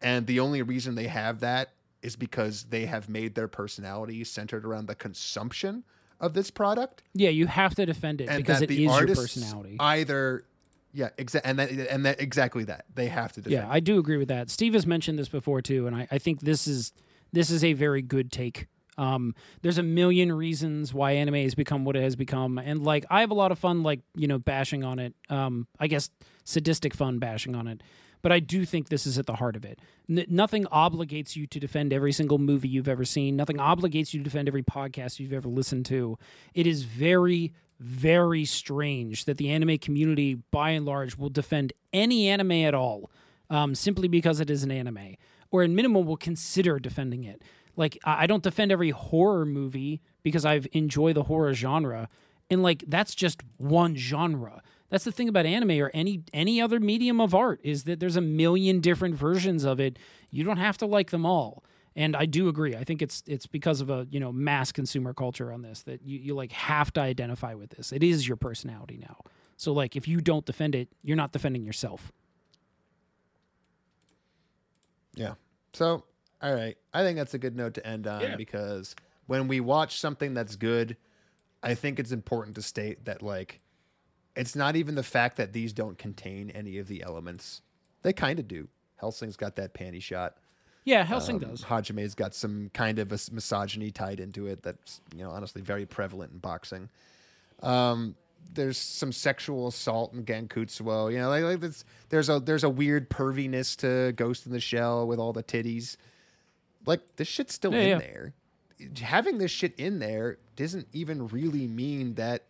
And 0.00 0.26
the 0.26 0.40
only 0.40 0.62
reason 0.62 0.94
they 0.94 1.06
have 1.08 1.40
that 1.40 1.72
is 2.02 2.16
because 2.16 2.64
they 2.64 2.86
have 2.86 3.08
made 3.08 3.34
their 3.34 3.48
personality 3.48 4.22
centered 4.24 4.64
around 4.64 4.86
the 4.86 4.94
consumption 4.94 5.84
of 6.20 6.34
this 6.34 6.50
product 6.50 7.02
yeah, 7.14 7.30
you 7.30 7.46
have 7.46 7.74
to 7.76 7.86
defend 7.86 8.20
it 8.20 8.28
because 8.36 8.60
it 8.62 8.70
is 8.70 8.78
your 8.78 9.06
personality. 9.06 9.76
either 9.78 10.44
yeah 10.92 11.10
exactly, 11.18 11.50
and 11.50 11.58
that 11.58 11.70
and 11.70 12.06
that 12.06 12.20
exactly 12.20 12.64
that 12.64 12.84
they 12.94 13.06
have 13.06 13.32
to 13.32 13.40
defend 13.40 13.62
Yeah, 13.62 13.70
I 13.70 13.80
do 13.80 13.98
agree 13.98 14.16
with 14.16 14.28
that. 14.28 14.50
Steve 14.50 14.74
has 14.74 14.86
mentioned 14.86 15.18
this 15.18 15.28
before 15.28 15.62
too, 15.62 15.86
and 15.86 15.94
I, 15.96 16.08
I 16.10 16.18
think 16.18 16.40
this 16.40 16.66
is 16.66 16.92
this 17.32 17.50
is 17.50 17.62
a 17.64 17.72
very 17.72 18.02
good 18.02 18.32
take. 18.32 18.66
Um, 18.96 19.34
there's 19.62 19.78
a 19.78 19.82
million 19.82 20.32
reasons 20.32 20.92
why 20.92 21.12
anime 21.12 21.34
has 21.34 21.54
become 21.54 21.84
what 21.84 21.94
it 21.94 22.02
has 22.02 22.16
become, 22.16 22.58
and 22.58 22.82
like 22.82 23.04
I 23.10 23.20
have 23.20 23.30
a 23.30 23.34
lot 23.34 23.52
of 23.52 23.58
fun, 23.58 23.82
like 23.82 24.00
you 24.14 24.26
know, 24.26 24.38
bashing 24.38 24.82
on 24.82 24.98
it. 24.98 25.14
Um, 25.30 25.68
I 25.78 25.86
guess 25.86 26.10
sadistic 26.44 26.94
fun 26.94 27.18
bashing 27.18 27.54
on 27.54 27.68
it, 27.68 27.82
but 28.22 28.32
I 28.32 28.40
do 28.40 28.64
think 28.64 28.88
this 28.88 29.06
is 29.06 29.18
at 29.18 29.26
the 29.26 29.36
heart 29.36 29.56
of 29.56 29.64
it. 29.64 29.80
N- 30.08 30.26
nothing 30.28 30.64
obligates 30.66 31.36
you 31.36 31.46
to 31.46 31.60
defend 31.60 31.92
every 31.92 32.12
single 32.12 32.38
movie 32.38 32.68
you've 32.68 32.88
ever 32.88 33.04
seen. 33.04 33.36
Nothing 33.36 33.58
obligates 33.58 34.12
you 34.12 34.20
to 34.20 34.24
defend 34.24 34.48
every 34.48 34.62
podcast 34.62 35.18
you've 35.18 35.32
ever 35.32 35.48
listened 35.48 35.86
to. 35.86 36.18
It 36.54 36.66
is 36.66 36.82
very, 36.82 37.52
very 37.80 38.44
strange 38.44 39.24
that 39.26 39.38
the 39.38 39.50
anime 39.50 39.78
community, 39.78 40.34
by 40.50 40.70
and 40.70 40.84
large, 40.84 41.16
will 41.16 41.30
defend 41.30 41.72
any 41.92 42.28
anime 42.28 42.52
at 42.52 42.74
all 42.74 43.10
um, 43.50 43.74
simply 43.74 44.08
because 44.08 44.40
it 44.40 44.50
is 44.50 44.62
an 44.62 44.70
anime, 44.70 45.16
or 45.50 45.62
in 45.62 45.74
minimum 45.74 46.06
will 46.06 46.16
consider 46.16 46.78
defending 46.78 47.24
it. 47.24 47.42
Like 47.76 47.98
I 48.04 48.24
I 48.24 48.26
don't 48.26 48.42
defend 48.42 48.72
every 48.72 48.90
horror 48.90 49.46
movie 49.46 50.00
because 50.22 50.44
I've 50.44 50.66
enjoy 50.72 51.12
the 51.12 51.24
horror 51.24 51.54
genre, 51.54 52.08
and 52.50 52.62
like 52.62 52.84
that's 52.86 53.14
just 53.14 53.42
one 53.56 53.96
genre. 53.96 54.62
That's 54.90 55.04
the 55.04 55.12
thing 55.12 55.28
about 55.28 55.44
anime 55.46 55.72
or 55.82 55.90
any 55.92 56.22
any 56.32 56.60
other 56.60 56.80
medium 56.80 57.20
of 57.20 57.34
art 57.34 57.60
is 57.62 57.84
that 57.84 58.00
there's 58.00 58.16
a 58.16 58.22
million 58.22 58.80
different 58.80 59.14
versions 59.14 59.64
of 59.64 59.80
it. 59.80 59.98
You 60.30 60.44
don't 60.44 60.56
have 60.56 60.78
to 60.78 60.86
like 60.86 61.10
them 61.10 61.26
all. 61.26 61.62
And 61.94 62.14
I 62.16 62.26
do 62.26 62.48
agree. 62.48 62.74
I 62.76 62.84
think 62.84 63.02
it's 63.02 63.22
it's 63.26 63.46
because 63.46 63.80
of 63.80 63.90
a 63.90 64.06
you 64.10 64.18
know 64.20 64.32
mass 64.32 64.72
consumer 64.72 65.12
culture 65.12 65.52
on 65.52 65.62
this 65.62 65.82
that 65.82 66.02
you, 66.02 66.18
you 66.18 66.34
like 66.34 66.52
have 66.52 66.92
to 66.94 67.00
identify 67.00 67.54
with 67.54 67.70
this. 67.70 67.92
It 67.92 68.02
is 68.02 68.26
your 68.26 68.36
personality 68.36 68.98
now. 68.98 69.18
So 69.56 69.72
like 69.72 69.94
if 69.96 70.08
you 70.08 70.20
don't 70.20 70.46
defend 70.46 70.74
it, 70.74 70.88
you're 71.02 71.16
not 71.16 71.32
defending 71.32 71.64
yourself. 71.64 72.12
Yeah. 75.14 75.34
So, 75.72 76.04
all 76.40 76.54
right. 76.54 76.76
I 76.94 77.02
think 77.02 77.18
that's 77.18 77.34
a 77.34 77.38
good 77.38 77.56
note 77.56 77.74
to 77.74 77.86
end 77.86 78.06
on 78.06 78.20
Yeah. 78.22 78.36
because 78.36 78.94
when 79.26 79.48
we 79.48 79.60
watch 79.60 79.98
something 79.98 80.34
that's 80.34 80.56
good, 80.56 80.96
I 81.62 81.74
think 81.74 81.98
it's 81.98 82.12
important 82.12 82.54
to 82.56 82.62
state 82.62 83.04
that, 83.06 83.20
like, 83.22 83.60
it's 84.38 84.54
not 84.56 84.76
even 84.76 84.94
the 84.94 85.02
fact 85.02 85.36
that 85.36 85.52
these 85.52 85.72
don't 85.72 85.98
contain 85.98 86.50
any 86.50 86.78
of 86.78 86.88
the 86.88 87.02
elements. 87.02 87.60
They 88.02 88.12
kind 88.12 88.38
of 88.38 88.48
do. 88.48 88.68
Hellsing's 89.02 89.36
got 89.36 89.56
that 89.56 89.74
panty 89.74 90.00
shot. 90.02 90.36
Yeah, 90.84 91.04
Hellsing 91.04 91.36
Um, 91.44 91.50
does. 91.50 91.64
Hajime's 91.64 92.14
got 92.14 92.34
some 92.34 92.70
kind 92.72 92.98
of 92.98 93.12
a 93.12 93.18
misogyny 93.30 93.90
tied 93.90 94.20
into 94.20 94.46
it 94.46 94.62
that's, 94.62 95.00
you 95.14 95.22
know, 95.22 95.30
honestly 95.30 95.60
very 95.60 95.84
prevalent 95.84 96.32
in 96.32 96.38
boxing. 96.38 96.88
Um, 97.62 98.14
there's 98.54 98.78
some 98.78 99.12
sexual 99.12 99.66
assault 99.68 100.14
in 100.14 100.24
Gankutsuou. 100.24 101.12
You 101.12 101.18
know, 101.18 101.28
like, 101.28 101.44
like 101.44 101.60
this, 101.60 101.84
there's 102.08 102.28
a 102.30 102.40
there's 102.40 102.64
a 102.64 102.70
weird 102.70 103.10
perviness 103.10 103.76
to 103.78 104.12
Ghost 104.12 104.46
in 104.46 104.52
the 104.52 104.60
Shell 104.60 105.06
with 105.06 105.18
all 105.18 105.32
the 105.32 105.42
titties. 105.42 105.96
Like 106.86 107.00
this 107.16 107.28
shit's 107.28 107.52
still 107.54 107.72
Yeah, 107.74 107.80
in 107.80 107.88
yeah. 107.88 107.98
there. 107.98 108.34
Having 109.02 109.38
this 109.38 109.50
shit 109.50 109.74
in 109.76 109.98
there 109.98 110.38
doesn't 110.56 110.86
even 110.92 111.26
really 111.28 111.66
mean 111.66 112.14
that 112.14 112.44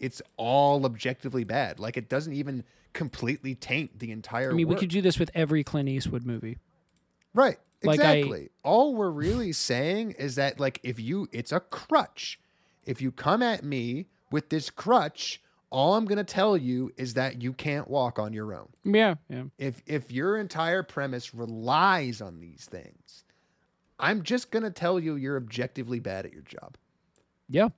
it's 0.00 0.20
all 0.36 0.84
objectively 0.84 1.44
bad. 1.44 1.78
Like 1.80 1.96
it 1.96 2.08
doesn't 2.08 2.32
even 2.32 2.64
completely 2.92 3.54
taint 3.54 3.98
the 3.98 4.10
entire. 4.10 4.50
I 4.50 4.54
mean, 4.54 4.68
we 4.68 4.74
could 4.76 4.88
do 4.90 5.02
this 5.02 5.18
with 5.18 5.30
every 5.34 5.62
Clint 5.64 5.88
Eastwood 5.88 6.24
movie. 6.24 6.58
Right. 7.34 7.58
Like, 7.82 8.00
I- 8.00 8.16
Exactly. 8.16 8.50
All 8.62 8.94
we're 8.94 9.10
really 9.10 9.52
saying 9.52 10.12
is 10.12 10.36
that 10.36 10.58
like 10.58 10.80
if 10.82 10.98
you 10.98 11.28
it's 11.32 11.52
a 11.52 11.60
crutch. 11.60 12.40
If 12.84 13.02
you 13.02 13.10
come 13.10 13.42
at 13.42 13.64
me 13.64 14.06
with 14.30 14.48
this 14.48 14.70
crutch, 14.70 15.42
all 15.70 15.94
I'm 15.96 16.04
going 16.04 16.18
to 16.18 16.24
tell 16.24 16.56
you 16.56 16.92
is 16.96 17.14
that 17.14 17.42
you 17.42 17.52
can't 17.52 17.88
walk 17.88 18.18
on 18.20 18.32
your 18.32 18.54
own. 18.54 18.68
Yeah, 18.84 19.16
yeah. 19.28 19.42
If 19.58 19.82
if 19.86 20.12
your 20.12 20.38
entire 20.38 20.82
premise 20.84 21.34
relies 21.34 22.20
on 22.20 22.38
these 22.40 22.64
things, 22.70 23.24
I'm 23.98 24.22
just 24.22 24.52
going 24.52 24.62
to 24.62 24.70
tell 24.70 25.00
you 25.00 25.16
you're 25.16 25.36
objectively 25.36 25.98
bad 25.98 26.26
at 26.26 26.32
your 26.32 26.42
job. 26.42 26.76
Yeah. 27.48 27.68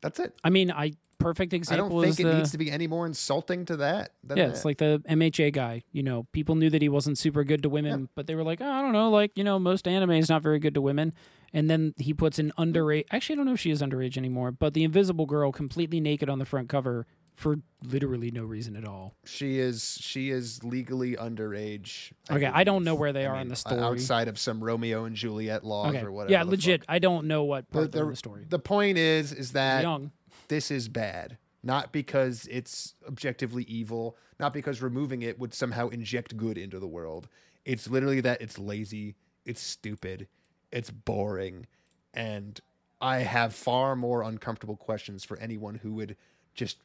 That's 0.00 0.20
it. 0.20 0.34
I 0.44 0.50
mean, 0.50 0.70
I 0.70 0.92
perfect 1.18 1.52
example. 1.52 1.86
I 1.86 1.88
don't 1.88 2.02
think 2.14 2.20
it 2.20 2.24
the 2.30 2.36
needs 2.38 2.50
to 2.52 2.58
be 2.58 2.70
any 2.70 2.86
more 2.86 3.06
insulting 3.06 3.64
to 3.66 3.76
that. 3.78 4.10
Yeah, 4.28 4.34
that. 4.34 4.48
it's 4.50 4.64
like 4.64 4.78
the 4.78 5.02
MHA 5.08 5.52
guy. 5.52 5.82
You 5.92 6.02
know, 6.02 6.26
people 6.32 6.54
knew 6.54 6.70
that 6.70 6.82
he 6.82 6.88
wasn't 6.88 7.18
super 7.18 7.44
good 7.44 7.62
to 7.62 7.68
women, 7.68 8.08
but 8.14 8.26
they 8.26 8.34
were 8.34 8.44
like, 8.44 8.60
oh, 8.60 8.70
I 8.70 8.82
don't 8.82 8.92
know, 8.92 9.10
like 9.10 9.32
you 9.36 9.44
know, 9.44 9.58
most 9.58 9.86
anime 9.88 10.12
is 10.12 10.28
not 10.28 10.42
very 10.42 10.58
good 10.58 10.74
to 10.74 10.80
women. 10.80 11.12
And 11.52 11.70
then 11.70 11.94
he 11.96 12.12
puts 12.12 12.38
an 12.38 12.52
underage. 12.58 13.04
Actually, 13.10 13.34
I 13.34 13.36
don't 13.36 13.46
know 13.46 13.52
if 13.54 13.60
she 13.60 13.70
is 13.70 13.80
underage 13.80 14.16
anymore, 14.18 14.50
but 14.50 14.74
the 14.74 14.84
Invisible 14.84 15.26
Girl 15.26 15.52
completely 15.52 16.00
naked 16.00 16.28
on 16.28 16.38
the 16.38 16.44
front 16.44 16.68
cover 16.68 17.06
for 17.34 17.56
literally 17.82 18.30
no 18.30 18.44
reason 18.44 18.76
at 18.76 18.86
all. 18.86 19.14
she 19.26 19.58
is 19.58 19.98
she 20.00 20.30
is 20.30 20.64
legally 20.64 21.16
underage. 21.16 22.12
Okay, 22.30 22.46
I 22.46 22.64
don't 22.64 22.82
know 22.82 22.94
where 22.94 23.12
they 23.12 23.26
I 23.26 23.28
are 23.28 23.32
mean, 23.34 23.42
in 23.42 23.48
the 23.48 23.56
story. 23.56 23.80
outside 23.80 24.28
of 24.28 24.38
some 24.38 24.62
Romeo 24.64 25.04
and 25.04 25.14
Juliet 25.14 25.62
laws 25.62 25.90
Okay, 25.94 26.02
or 26.02 26.10
whatever. 26.12 26.32
yeah, 26.32 26.42
legit. 26.44 26.80
fuck. 26.80 26.86
I 26.94 26.98
don't 26.98 27.26
know 27.26 27.44
what 27.44 27.66
The, 27.68 27.72
part 27.72 27.84
in 27.84 27.90
the, 28.04 28.06
the 28.10 28.16
story. 28.16 28.46
the 28.48 28.58
point 28.58 28.96
is, 28.98 29.32
is 29.32 29.52
that 29.52 29.82
Young. 29.82 30.12
This 30.48 30.70
is 30.70 30.88
bad, 30.88 31.38
not 31.62 31.92
because 31.92 32.46
it's 32.50 32.94
objectively 33.06 33.64
evil, 33.64 34.16
not 34.38 34.52
because 34.52 34.82
removing 34.82 35.22
it 35.22 35.38
would 35.38 35.54
somehow 35.54 35.88
inject 35.88 36.36
good 36.36 36.58
into 36.58 36.78
the 36.78 36.86
world. 36.86 37.28
It's 37.64 37.88
literally 37.88 38.20
that 38.20 38.40
it's 38.40 38.58
lazy, 38.58 39.16
it's 39.44 39.60
stupid, 39.60 40.28
it's 40.70 40.90
boring, 40.90 41.66
and 42.14 42.60
I 43.00 43.18
have 43.18 43.54
far 43.54 43.96
more 43.96 44.22
uncomfortable 44.22 44.76
questions 44.76 45.24
for 45.24 45.38
anyone 45.38 45.74
who 45.76 45.94
would 45.94 46.16
just 46.54 46.78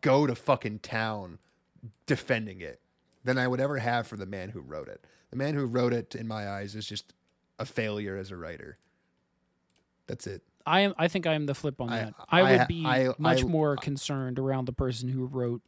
go 0.00 0.26
to 0.26 0.34
fucking 0.34 0.78
town 0.78 1.38
defending 2.06 2.60
it 2.60 2.80
than 3.24 3.38
I 3.38 3.48
would 3.48 3.60
ever 3.60 3.78
have 3.78 4.06
for 4.06 4.16
the 4.16 4.26
man 4.26 4.50
who 4.50 4.60
wrote 4.60 4.88
it. 4.88 5.04
The 5.30 5.36
man 5.36 5.54
who 5.54 5.66
wrote 5.66 5.92
it, 5.92 6.14
in 6.14 6.28
my 6.28 6.48
eyes, 6.48 6.74
is 6.74 6.86
just 6.86 7.14
a 7.58 7.64
failure 7.64 8.16
as 8.16 8.30
a 8.30 8.36
writer. 8.36 8.78
That's 10.06 10.26
it. 10.26 10.42
I 10.66 10.80
am. 10.80 10.94
I 10.98 11.08
think 11.08 11.26
I 11.26 11.34
am 11.34 11.46
the 11.46 11.54
flip 11.54 11.80
on 11.80 11.88
that. 11.90 12.14
I, 12.30 12.40
I- 12.40 12.56
would 12.58 12.68
be 12.68 12.84
I- 12.86 13.08
much 13.18 13.44
more 13.44 13.76
concerned 13.76 14.38
around 14.38 14.66
the 14.66 14.72
person 14.72 15.08
who 15.08 15.26
wrote 15.26 15.62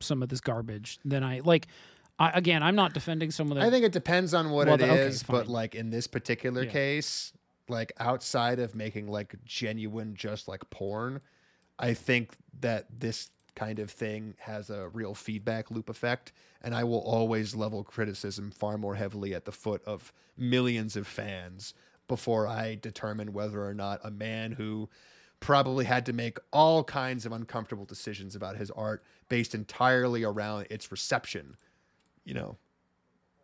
some 0.00 0.22
of 0.22 0.28
this 0.28 0.40
garbage 0.40 0.98
than 1.04 1.22
I 1.24 1.40
like. 1.44 1.66
I, 2.18 2.30
again, 2.30 2.62
I'm 2.62 2.76
not 2.76 2.94
defending 2.94 3.30
someone 3.30 3.58
that 3.58 3.66
I 3.66 3.70
think 3.70 3.84
it 3.84 3.92
depends 3.92 4.32
on 4.32 4.50
what 4.50 4.66
Well, 4.66 4.76
it 4.76 4.78
the- 4.78 4.84
okay, 4.90 5.00
is, 5.02 5.22
but 5.22 5.48
like 5.48 5.74
in 5.74 5.90
this 5.90 6.06
particular 6.06 6.62
Yeah. 6.64 6.70
case, 6.70 7.32
like 7.68 7.92
outside 7.98 8.58
of 8.58 8.74
making 8.74 9.08
like 9.08 9.34
genuine 9.44 10.14
just 10.14 10.48
like 10.48 10.68
porn, 10.70 11.20
I 11.78 11.92
think 11.92 12.36
that 12.60 12.86
this 13.00 13.30
kind 13.54 13.78
of 13.78 13.90
thing 13.90 14.34
has 14.38 14.70
a 14.70 14.88
real 14.88 15.14
feedback 15.14 15.70
loop 15.70 15.88
effect 15.90 16.32
and 16.62 16.74
I 16.74 16.84
will 16.84 17.00
always 17.00 17.54
level 17.54 17.82
criticism 17.84 18.50
far 18.50 18.76
more 18.78 18.94
heavily 18.94 19.34
at 19.34 19.44
the 19.46 19.52
foot 19.52 19.82
of 19.84 20.12
millions 20.38 20.94
of 20.96 21.06
fans 21.06 21.72
before 22.08 22.46
I 22.46 22.78
determine 22.80 23.32
whether 23.32 23.64
or 23.64 23.74
not 23.74 24.00
a 24.04 24.10
man 24.10 24.52
who 24.52 24.88
probably 25.40 25.84
had 25.84 26.06
to 26.06 26.12
make 26.12 26.38
all 26.52 26.82
kinds 26.82 27.26
of 27.26 27.32
uncomfortable 27.32 27.84
decisions 27.84 28.34
about 28.34 28.56
his 28.56 28.70
art 28.70 29.04
based 29.28 29.54
entirely 29.54 30.24
around 30.24 30.66
its 30.70 30.90
reception, 30.90 31.56
you 32.24 32.34
know, 32.34 32.56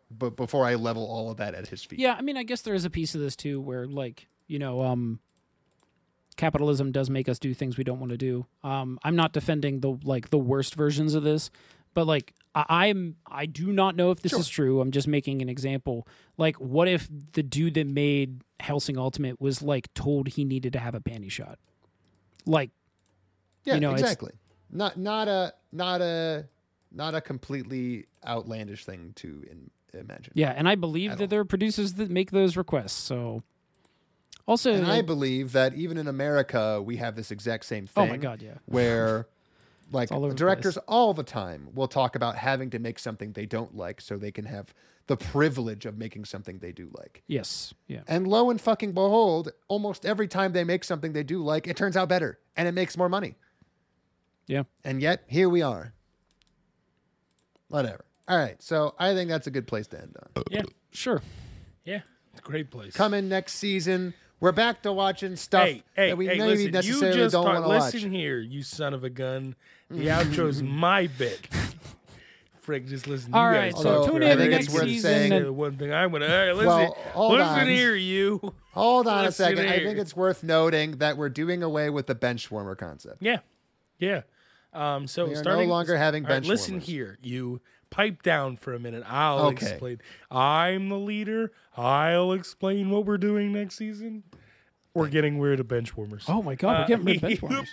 but 0.09 0.35
before 0.35 0.65
I 0.65 0.75
level 0.75 1.05
all 1.05 1.29
of 1.29 1.37
that 1.37 1.55
at 1.55 1.67
his 1.67 1.83
feet. 1.83 1.99
Yeah, 1.99 2.15
I 2.17 2.21
mean, 2.21 2.37
I 2.37 2.43
guess 2.43 2.61
there 2.61 2.73
is 2.73 2.85
a 2.85 2.89
piece 2.89 3.15
of 3.15 3.21
this 3.21 3.35
too, 3.35 3.61
where 3.61 3.85
like 3.85 4.27
you 4.47 4.59
know, 4.59 4.81
um, 4.83 5.19
capitalism 6.35 6.91
does 6.91 7.09
make 7.09 7.29
us 7.29 7.39
do 7.39 7.53
things 7.53 7.77
we 7.77 7.83
don't 7.83 7.99
want 7.99 8.11
to 8.11 8.17
do. 8.17 8.45
Um, 8.63 8.99
I'm 9.03 9.15
not 9.15 9.33
defending 9.33 9.79
the 9.79 9.97
like 10.03 10.29
the 10.29 10.37
worst 10.37 10.75
versions 10.75 11.15
of 11.15 11.23
this, 11.23 11.49
but 11.93 12.05
like 12.07 12.33
I, 12.55 12.87
I'm, 12.89 13.15
I 13.25 13.45
do 13.45 13.71
not 13.73 13.95
know 13.95 14.11
if 14.11 14.21
this 14.21 14.33
is 14.33 14.47
true. 14.47 14.79
I'm 14.81 14.91
just 14.91 15.07
making 15.07 15.41
an 15.41 15.49
example. 15.49 16.07
Like, 16.37 16.55
what 16.57 16.87
if 16.87 17.07
the 17.33 17.41
dude 17.43 17.73
that 17.75 17.87
made 17.87 18.41
Hellsing 18.59 18.97
Ultimate 18.97 19.41
was 19.41 19.61
like 19.61 19.93
told 19.93 20.27
he 20.29 20.45
needed 20.45 20.73
to 20.73 20.79
have 20.79 20.93
a 20.95 20.99
panty 20.99 21.31
shot? 21.31 21.57
Like, 22.45 22.69
Yeah, 23.65 23.75
You 23.75 23.79
know, 23.79 23.89
it's- 23.93 24.01
exactly. 24.01 24.33
Not 24.71 24.97
not 24.97 25.27
a 25.27 25.53
not 25.71 26.01
a 26.01 26.47
not 26.91 27.13
a 27.15 27.21
completely 27.21 28.05
outlandish 28.25 28.85
thing 28.85 29.13
to 29.17 29.43
in, 29.49 29.69
imagine. 29.99 30.33
yeah, 30.35 30.51
and 30.55 30.67
I 30.67 30.75
believe 30.75 31.11
that 31.11 31.21
all. 31.21 31.27
there 31.27 31.39
are 31.41 31.45
producers 31.45 31.93
that 31.93 32.09
make 32.09 32.31
those 32.31 32.57
requests. 32.57 32.93
So, 32.93 33.43
also, 34.47 34.73
And 34.73 34.87
I 34.87 35.01
believe 35.03 35.51
that 35.53 35.75
even 35.75 35.97
in 35.97 36.07
America, 36.07 36.81
we 36.81 36.97
have 36.97 37.15
this 37.15 37.29
exact 37.31 37.65
same 37.65 37.85
thing. 37.87 38.03
Oh 38.03 38.07
my 38.07 38.17
God, 38.17 38.41
yeah. 38.41 38.55
Where, 38.65 39.27
like, 39.93 40.11
all 40.11 40.19
over 40.25 40.29
the 40.33 40.37
directors 40.37 40.73
place. 40.75 40.85
all 40.87 41.13
the 41.13 41.23
time 41.23 41.69
will 41.73 41.87
talk 41.87 42.15
about 42.15 42.35
having 42.35 42.69
to 42.71 42.79
make 42.79 42.99
something 42.99 43.31
they 43.33 43.45
don't 43.45 43.75
like 43.75 44.01
so 44.01 44.17
they 44.17 44.31
can 44.31 44.45
have 44.45 44.73
the 45.07 45.17
privilege 45.17 45.85
of 45.85 45.97
making 45.97 46.23
something 46.25 46.59
they 46.59 46.71
do 46.71 46.89
like. 46.97 47.23
yes, 47.27 47.73
yeah. 47.87 48.01
And 48.07 48.25
lo 48.27 48.49
and 48.49 48.59
fucking 48.61 48.93
behold, 48.93 49.51
almost 49.67 50.05
every 50.05 50.27
time 50.27 50.53
they 50.53 50.63
make 50.63 50.83
something 50.83 51.11
they 51.13 51.23
do 51.23 51.43
like, 51.43 51.67
it 51.67 51.75
turns 51.77 51.97
out 51.97 52.07
better 52.09 52.39
and 52.55 52.67
it 52.67 52.71
makes 52.73 52.95
more 52.97 53.09
money. 53.09 53.35
Yeah. 54.47 54.63
And 54.83 55.01
yet, 55.01 55.23
here 55.27 55.49
we 55.49 55.61
are. 55.61 55.93
Whatever. 57.67 58.05
All 58.27 58.37
right. 58.37 58.61
So 58.61 58.95
I 58.99 59.13
think 59.13 59.29
that's 59.29 59.47
a 59.47 59.51
good 59.51 59.67
place 59.67 59.87
to 59.87 60.01
end 60.01 60.15
on. 60.35 60.43
Yeah, 60.49 60.61
Sure. 60.91 61.21
yeah, 61.83 62.01
it's 62.31 62.39
a 62.39 62.43
great 62.43 62.71
place. 62.71 62.93
Coming 62.93 63.27
next 63.27 63.53
season, 63.55 64.13
we're 64.43 64.51
back 64.51 64.81
to 64.81 64.91
watching 64.91 65.37
stuff 65.37 65.65
hey, 65.69 65.83
hey, 65.95 66.09
that 66.09 66.17
we 66.17 66.27
hey, 66.27 66.37
maybe 66.37 66.49
listen, 66.49 66.71
necessarily 66.71 67.07
you 67.17 67.23
just 67.23 67.31
don't 67.31 67.45
want 67.45 67.63
to 67.63 67.69
watch. 67.69 67.93
Listen 67.93 68.11
here, 68.11 68.39
you 68.39 68.61
son 68.61 68.93
of 68.93 69.05
a 69.05 69.09
gun. 69.09 69.55
The 69.89 70.07
outro's 70.07 70.61
my 70.63 71.07
bit. 71.07 71.47
Frick, 72.61 72.85
just 72.85 73.07
listen. 73.07 73.31
to 73.31 73.37
All 73.37 73.49
you 73.49 73.57
right, 73.57 73.73
guys 73.73 73.81
so 73.81 74.01
talk 74.03 74.11
tune 74.11 74.21
in 74.21 74.31
a 74.31 74.35
minute. 74.35 74.51
next 74.51 74.65
It's 74.65 74.73
worth 74.73 74.83
season 74.83 75.11
saying 75.11 75.31
and- 75.31 75.45
the 75.45 75.53
one 75.53 75.77
thing 75.77 75.93
I'm 75.93 76.11
gonna. 76.11 76.25
All 76.27 76.31
right, 76.45 76.51
listen, 76.51 76.67
Well, 76.67 76.97
hold 77.13 77.31
listen 77.39 77.59
on. 77.59 77.67
here, 77.67 77.95
you. 77.95 78.53
Hold 78.73 79.07
on 79.07 79.19
a 79.19 79.27
Listen 79.27 79.45
second. 79.55 79.69
I 79.69 79.79
think 79.79 79.97
it's 79.97 80.13
worth 80.15 80.43
noting 80.43 80.97
that 80.97 81.15
we're 81.15 81.29
doing 81.29 81.63
away 81.63 81.89
with 81.89 82.07
the 82.07 82.15
bench 82.15 82.51
warmer 82.51 82.75
concept. 82.75 83.17
Yeah, 83.21 83.39
yeah. 83.97 84.23
Um, 84.73 85.07
so 85.07 85.27
We 85.27 85.35
are 85.35 85.43
no 85.43 85.63
longer 85.63 85.97
having 85.97 86.23
all 86.25 86.29
right, 86.29 86.35
bench 86.35 86.47
Listen 86.47 86.73
warmers. 86.75 86.87
here, 86.87 87.17
you. 87.21 87.61
Pipe 87.89 88.23
down 88.23 88.57
for 88.57 88.73
a 88.73 88.79
minute. 88.79 89.03
I'll 89.07 89.47
Okay. 89.49 89.67
explain. 89.67 90.01
I'm 90.31 90.89
the 90.89 90.97
leader. 90.97 91.51
I'll 91.77 92.31
explain 92.33 92.89
what 92.89 93.05
we're 93.05 93.19
doing 93.19 93.53
next 93.53 93.75
season. 93.75 94.23
We're 94.95 95.09
getting 95.09 95.39
rid 95.39 95.59
of 95.59 95.67
bench 95.67 95.95
warmers. 95.95 96.25
Oh 96.27 96.41
my 96.41 96.55
God, 96.55 96.79
we're 96.81 96.87
getting 96.87 97.05
rid 97.05 97.15
of 97.17 97.21
bench 97.21 97.41
warmers. 97.43 97.69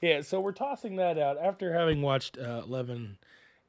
yeah, 0.00 0.20
so 0.22 0.40
we're 0.40 0.52
tossing 0.52 0.96
that 0.96 1.18
out 1.18 1.36
after 1.38 1.72
having 1.74 2.00
watched 2.00 2.38
uh, 2.38 2.62
11 2.64 3.18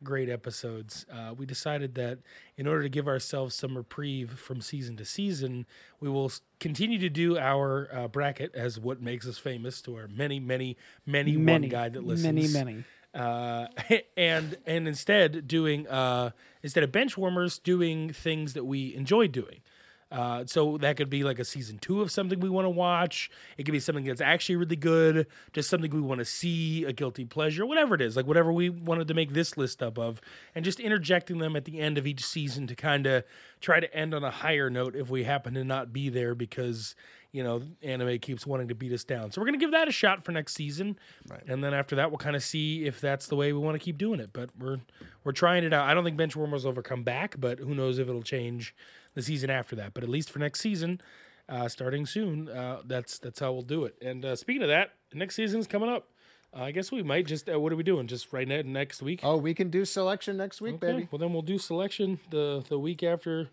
great 0.03 0.29
episodes. 0.29 1.05
Uh, 1.11 1.33
we 1.37 1.45
decided 1.45 1.95
that 1.95 2.19
in 2.57 2.67
order 2.67 2.83
to 2.83 2.89
give 2.89 3.07
ourselves 3.07 3.55
some 3.55 3.75
reprieve 3.75 4.31
from 4.31 4.61
season 4.61 4.95
to 4.97 5.05
season, 5.05 5.65
we 5.99 6.09
will 6.09 6.31
continue 6.59 6.97
to 6.99 7.09
do 7.09 7.37
our 7.37 7.89
uh, 7.93 8.07
bracket 8.07 8.53
as 8.55 8.79
what 8.79 9.01
makes 9.01 9.27
us 9.27 9.37
famous 9.37 9.81
to 9.81 9.95
our 9.95 10.07
many, 10.07 10.39
many, 10.39 10.77
many, 11.05 11.35
Many, 11.35 11.67
one 11.67 11.69
guy 11.69 11.89
that 11.89 12.03
listens. 12.03 12.53
many, 12.53 12.71
many. 12.71 12.83
Uh, 13.13 13.67
and 14.17 14.57
and 14.65 14.87
instead 14.87 15.47
doing 15.47 15.87
uh, 15.87 16.29
instead 16.61 16.83
of 16.83 16.91
bench 16.91 17.17
warmers, 17.17 17.57
doing 17.59 18.13
things 18.13 18.53
that 18.53 18.65
we 18.65 18.93
enjoy 18.95 19.27
doing. 19.27 19.61
Uh, 20.11 20.43
so 20.45 20.77
that 20.79 20.97
could 20.97 21.09
be 21.09 21.23
like 21.23 21.37
a 21.37 21.45
season 21.45 21.77
two 21.77 22.01
of 22.01 22.09
something 22.11 22.39
we 22.39 22.49
want 22.49 22.65
to 22.65 22.69
watch. 22.71 23.29
It 23.57 23.63
could 23.63 23.73
be 23.73 23.79
something 23.79 24.03
that's 24.05 24.21
actually 24.21 24.55
really 24.55 24.75
good, 24.75 25.27
just 25.53 25.69
something 25.69 25.91
we 25.91 26.01
want 26.01 26.17
to 26.17 26.25
see, 26.25 26.83
a 26.85 26.91
guilty 26.93 27.25
pleasure, 27.25 27.63
whatever 27.63 27.93
it 27.93 28.01
is, 28.01 28.15
like 28.17 28.25
whatever 28.25 28.51
we 28.51 28.69
wanted 28.69 29.07
to 29.09 29.13
make 29.13 29.33
this 29.33 29.55
list 29.55 29.83
up 29.83 29.99
of, 29.99 30.19
and 30.55 30.65
just 30.65 30.79
interjecting 30.79 31.37
them 31.37 31.55
at 31.55 31.65
the 31.65 31.79
end 31.79 31.99
of 31.99 32.07
each 32.07 32.25
season 32.25 32.65
to 32.65 32.75
kind 32.75 33.05
of 33.05 33.23
try 33.61 33.79
to 33.79 33.93
end 33.95 34.15
on 34.15 34.23
a 34.23 34.31
higher 34.31 34.69
note 34.71 34.95
if 34.95 35.11
we 35.11 35.25
happen 35.25 35.53
to 35.53 35.63
not 35.63 35.93
be 35.93 36.09
there 36.09 36.33
because 36.33 36.95
you 37.31 37.43
know 37.43 37.61
anime 37.83 38.17
keeps 38.17 38.47
wanting 38.47 38.67
to 38.69 38.73
beat 38.73 38.91
us 38.91 39.03
down. 39.03 39.31
So 39.31 39.39
we're 39.39 39.45
gonna 39.45 39.59
give 39.59 39.73
that 39.73 39.87
a 39.87 39.91
shot 39.91 40.23
for 40.23 40.31
next 40.31 40.55
season, 40.55 40.97
Right. 41.29 41.43
and 41.47 41.63
then 41.63 41.75
after 41.75 41.95
that 41.97 42.09
we'll 42.09 42.17
kind 42.17 42.35
of 42.35 42.41
see 42.41 42.85
if 42.85 42.99
that's 42.99 43.27
the 43.27 43.35
way 43.35 43.53
we 43.53 43.59
want 43.59 43.75
to 43.75 43.79
keep 43.79 43.99
doing 43.99 44.19
it. 44.19 44.31
But 44.33 44.49
we're 44.57 44.79
we're 45.23 45.33
trying 45.33 45.63
it 45.65 45.71
out. 45.71 45.87
I 45.87 45.93
don't 45.93 46.03
think 46.03 46.17
Benchwarmers 46.17 46.63
will 46.63 46.69
ever 46.69 46.81
come 46.81 47.03
back, 47.03 47.35
but 47.37 47.59
who 47.59 47.75
knows 47.75 47.99
if 47.99 48.09
it'll 48.09 48.23
change 48.23 48.73
the 49.15 49.21
season 49.21 49.49
after 49.49 49.75
that. 49.77 49.93
But 49.93 50.03
at 50.03 50.09
least 50.09 50.29
for 50.29 50.39
next 50.39 50.59
season, 50.61 51.01
uh, 51.47 51.67
starting 51.67 52.05
soon, 52.05 52.49
uh, 52.49 52.81
that's 52.85 53.19
that's 53.19 53.39
how 53.39 53.51
we'll 53.51 53.61
do 53.63 53.85
it. 53.85 53.95
And 54.01 54.23
uh, 54.25 54.35
speaking 54.35 54.61
of 54.61 54.69
that, 54.69 54.91
next 55.13 55.35
season's 55.35 55.67
coming 55.67 55.89
up. 55.89 56.07
Uh, 56.55 56.63
I 56.63 56.71
guess 56.71 56.91
we 56.91 57.03
might 57.03 57.27
just. 57.27 57.49
Uh, 57.49 57.59
what 57.59 57.71
are 57.71 57.75
we 57.75 57.83
doing? 57.83 58.07
Just 58.07 58.33
right 58.33 58.47
ne- 58.47 58.63
next 58.63 59.01
week? 59.01 59.19
Oh, 59.23 59.37
we 59.37 59.53
can 59.53 59.69
do 59.69 59.85
selection 59.85 60.37
next 60.37 60.61
week, 60.61 60.75
Okay, 60.75 60.93
baby. 60.93 61.07
Well, 61.11 61.19
then 61.19 61.31
we'll 61.33 61.41
do 61.41 61.57
selection 61.57 62.19
the 62.31 62.63
the 62.69 62.79
week 62.79 63.03
after 63.03 63.49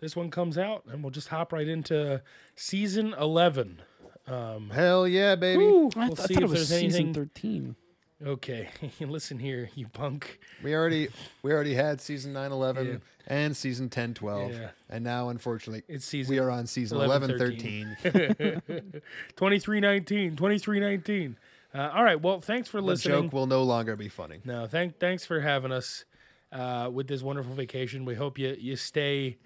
this 0.00 0.16
one 0.16 0.30
comes 0.30 0.58
out, 0.58 0.84
and 0.90 1.02
we'll 1.02 1.10
just 1.12 1.28
hop 1.28 1.52
right 1.52 1.68
into 1.68 2.22
season 2.56 3.14
eleven. 3.20 3.82
Hell 4.26 5.08
yeah, 5.08 5.34
baby. 5.34 5.62
I, 5.62 5.66
we'll 5.66 5.90
th- 5.90 6.18
I 6.20 6.24
see 6.26 6.34
thought 6.34 6.42
it 6.44 6.48
was 6.48 6.68
season 6.68 6.84
anything. 6.84 7.14
thirteen. 7.14 7.76
Okay, 8.24 8.68
listen 9.00 9.38
here, 9.38 9.70
you 9.74 9.88
punk. 9.88 10.40
We 10.62 10.74
already 10.74 11.08
we 11.42 11.52
already 11.52 11.74
had 11.74 12.00
season 12.00 12.32
9 12.34 12.52
11 12.52 12.86
Yeah. 12.86 12.96
and 13.26 13.56
season 13.56 13.88
10 13.88 14.14
12. 14.14 14.52
Yeah. 14.52 14.70
And 14.90 15.02
now 15.02 15.30
unfortunately 15.30 15.82
It's 15.88 16.04
season 16.04 16.34
we 16.34 16.38
are 16.38 16.50
on 16.50 16.66
season 16.66 16.98
11, 17.00 17.30
11 17.30 17.38
13. 17.38 17.96
2319, 19.36 20.36
2319. 20.36 21.36
Uh, 21.72 21.90
all 21.94 22.04
right, 22.04 22.20
well, 22.20 22.40
thanks 22.40 22.68
for 22.68 22.80
the 22.80 22.86
listening. 22.86 23.22
joke 23.22 23.32
will 23.32 23.46
no 23.46 23.62
longer 23.62 23.96
be 23.96 24.08
funny. 24.08 24.40
No, 24.44 24.66
thank 24.66 24.98
thanks 24.98 25.24
for 25.24 25.40
having 25.40 25.72
us 25.72 26.04
uh, 26.52 26.90
with 26.92 27.06
this 27.06 27.22
wonderful 27.22 27.54
vacation. 27.54 28.04
We 28.04 28.16
hope 28.16 28.38
you 28.38 28.54
you 28.58 28.76
stay 28.76 29.38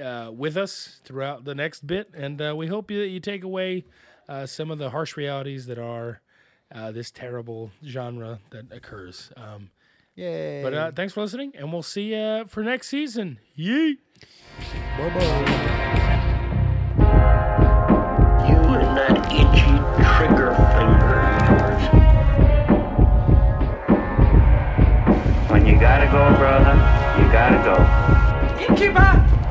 uh, 0.00 0.30
with 0.32 0.56
us 0.56 1.00
throughout 1.04 1.44
the 1.44 1.54
next 1.56 1.86
bit, 1.86 2.08
and 2.14 2.40
uh, 2.40 2.54
we 2.56 2.68
hope 2.68 2.90
you 2.90 3.00
you 3.00 3.18
take 3.20 3.42
away 3.42 3.84
uh, 4.28 4.46
some 4.46 4.70
of 4.70 4.78
the 4.78 4.90
harsh 4.90 5.16
realities 5.16 5.66
that 5.66 5.78
are 5.78 6.20
uh, 6.74 6.90
this 6.92 7.10
terrible 7.10 7.70
genre 7.86 8.40
that 8.50 8.66
occurs. 8.72 9.30
Um, 9.36 9.70
Yay. 10.14 10.62
but 10.62 10.74
uh, 10.74 10.92
thanks 10.92 11.12
for 11.12 11.22
listening, 11.22 11.52
and 11.56 11.72
we'll 11.72 11.82
see 11.82 12.14
you 12.14 12.44
for 12.46 12.62
next 12.62 12.88
season. 12.88 13.38
Yeet. 13.58 13.96
You 18.48 18.58
and 18.58 18.96
that 18.96 19.16
itchy 19.32 19.74
trigger 20.16 20.52
finger. 20.74 21.22
When 25.52 25.66
you 25.66 25.78
gotta 25.78 26.06
go, 26.06 26.36
brother, 26.36 26.74
you 27.18 27.32
gotta 27.32 27.60
go. 27.64 27.76
Innkeeper! 28.68 29.41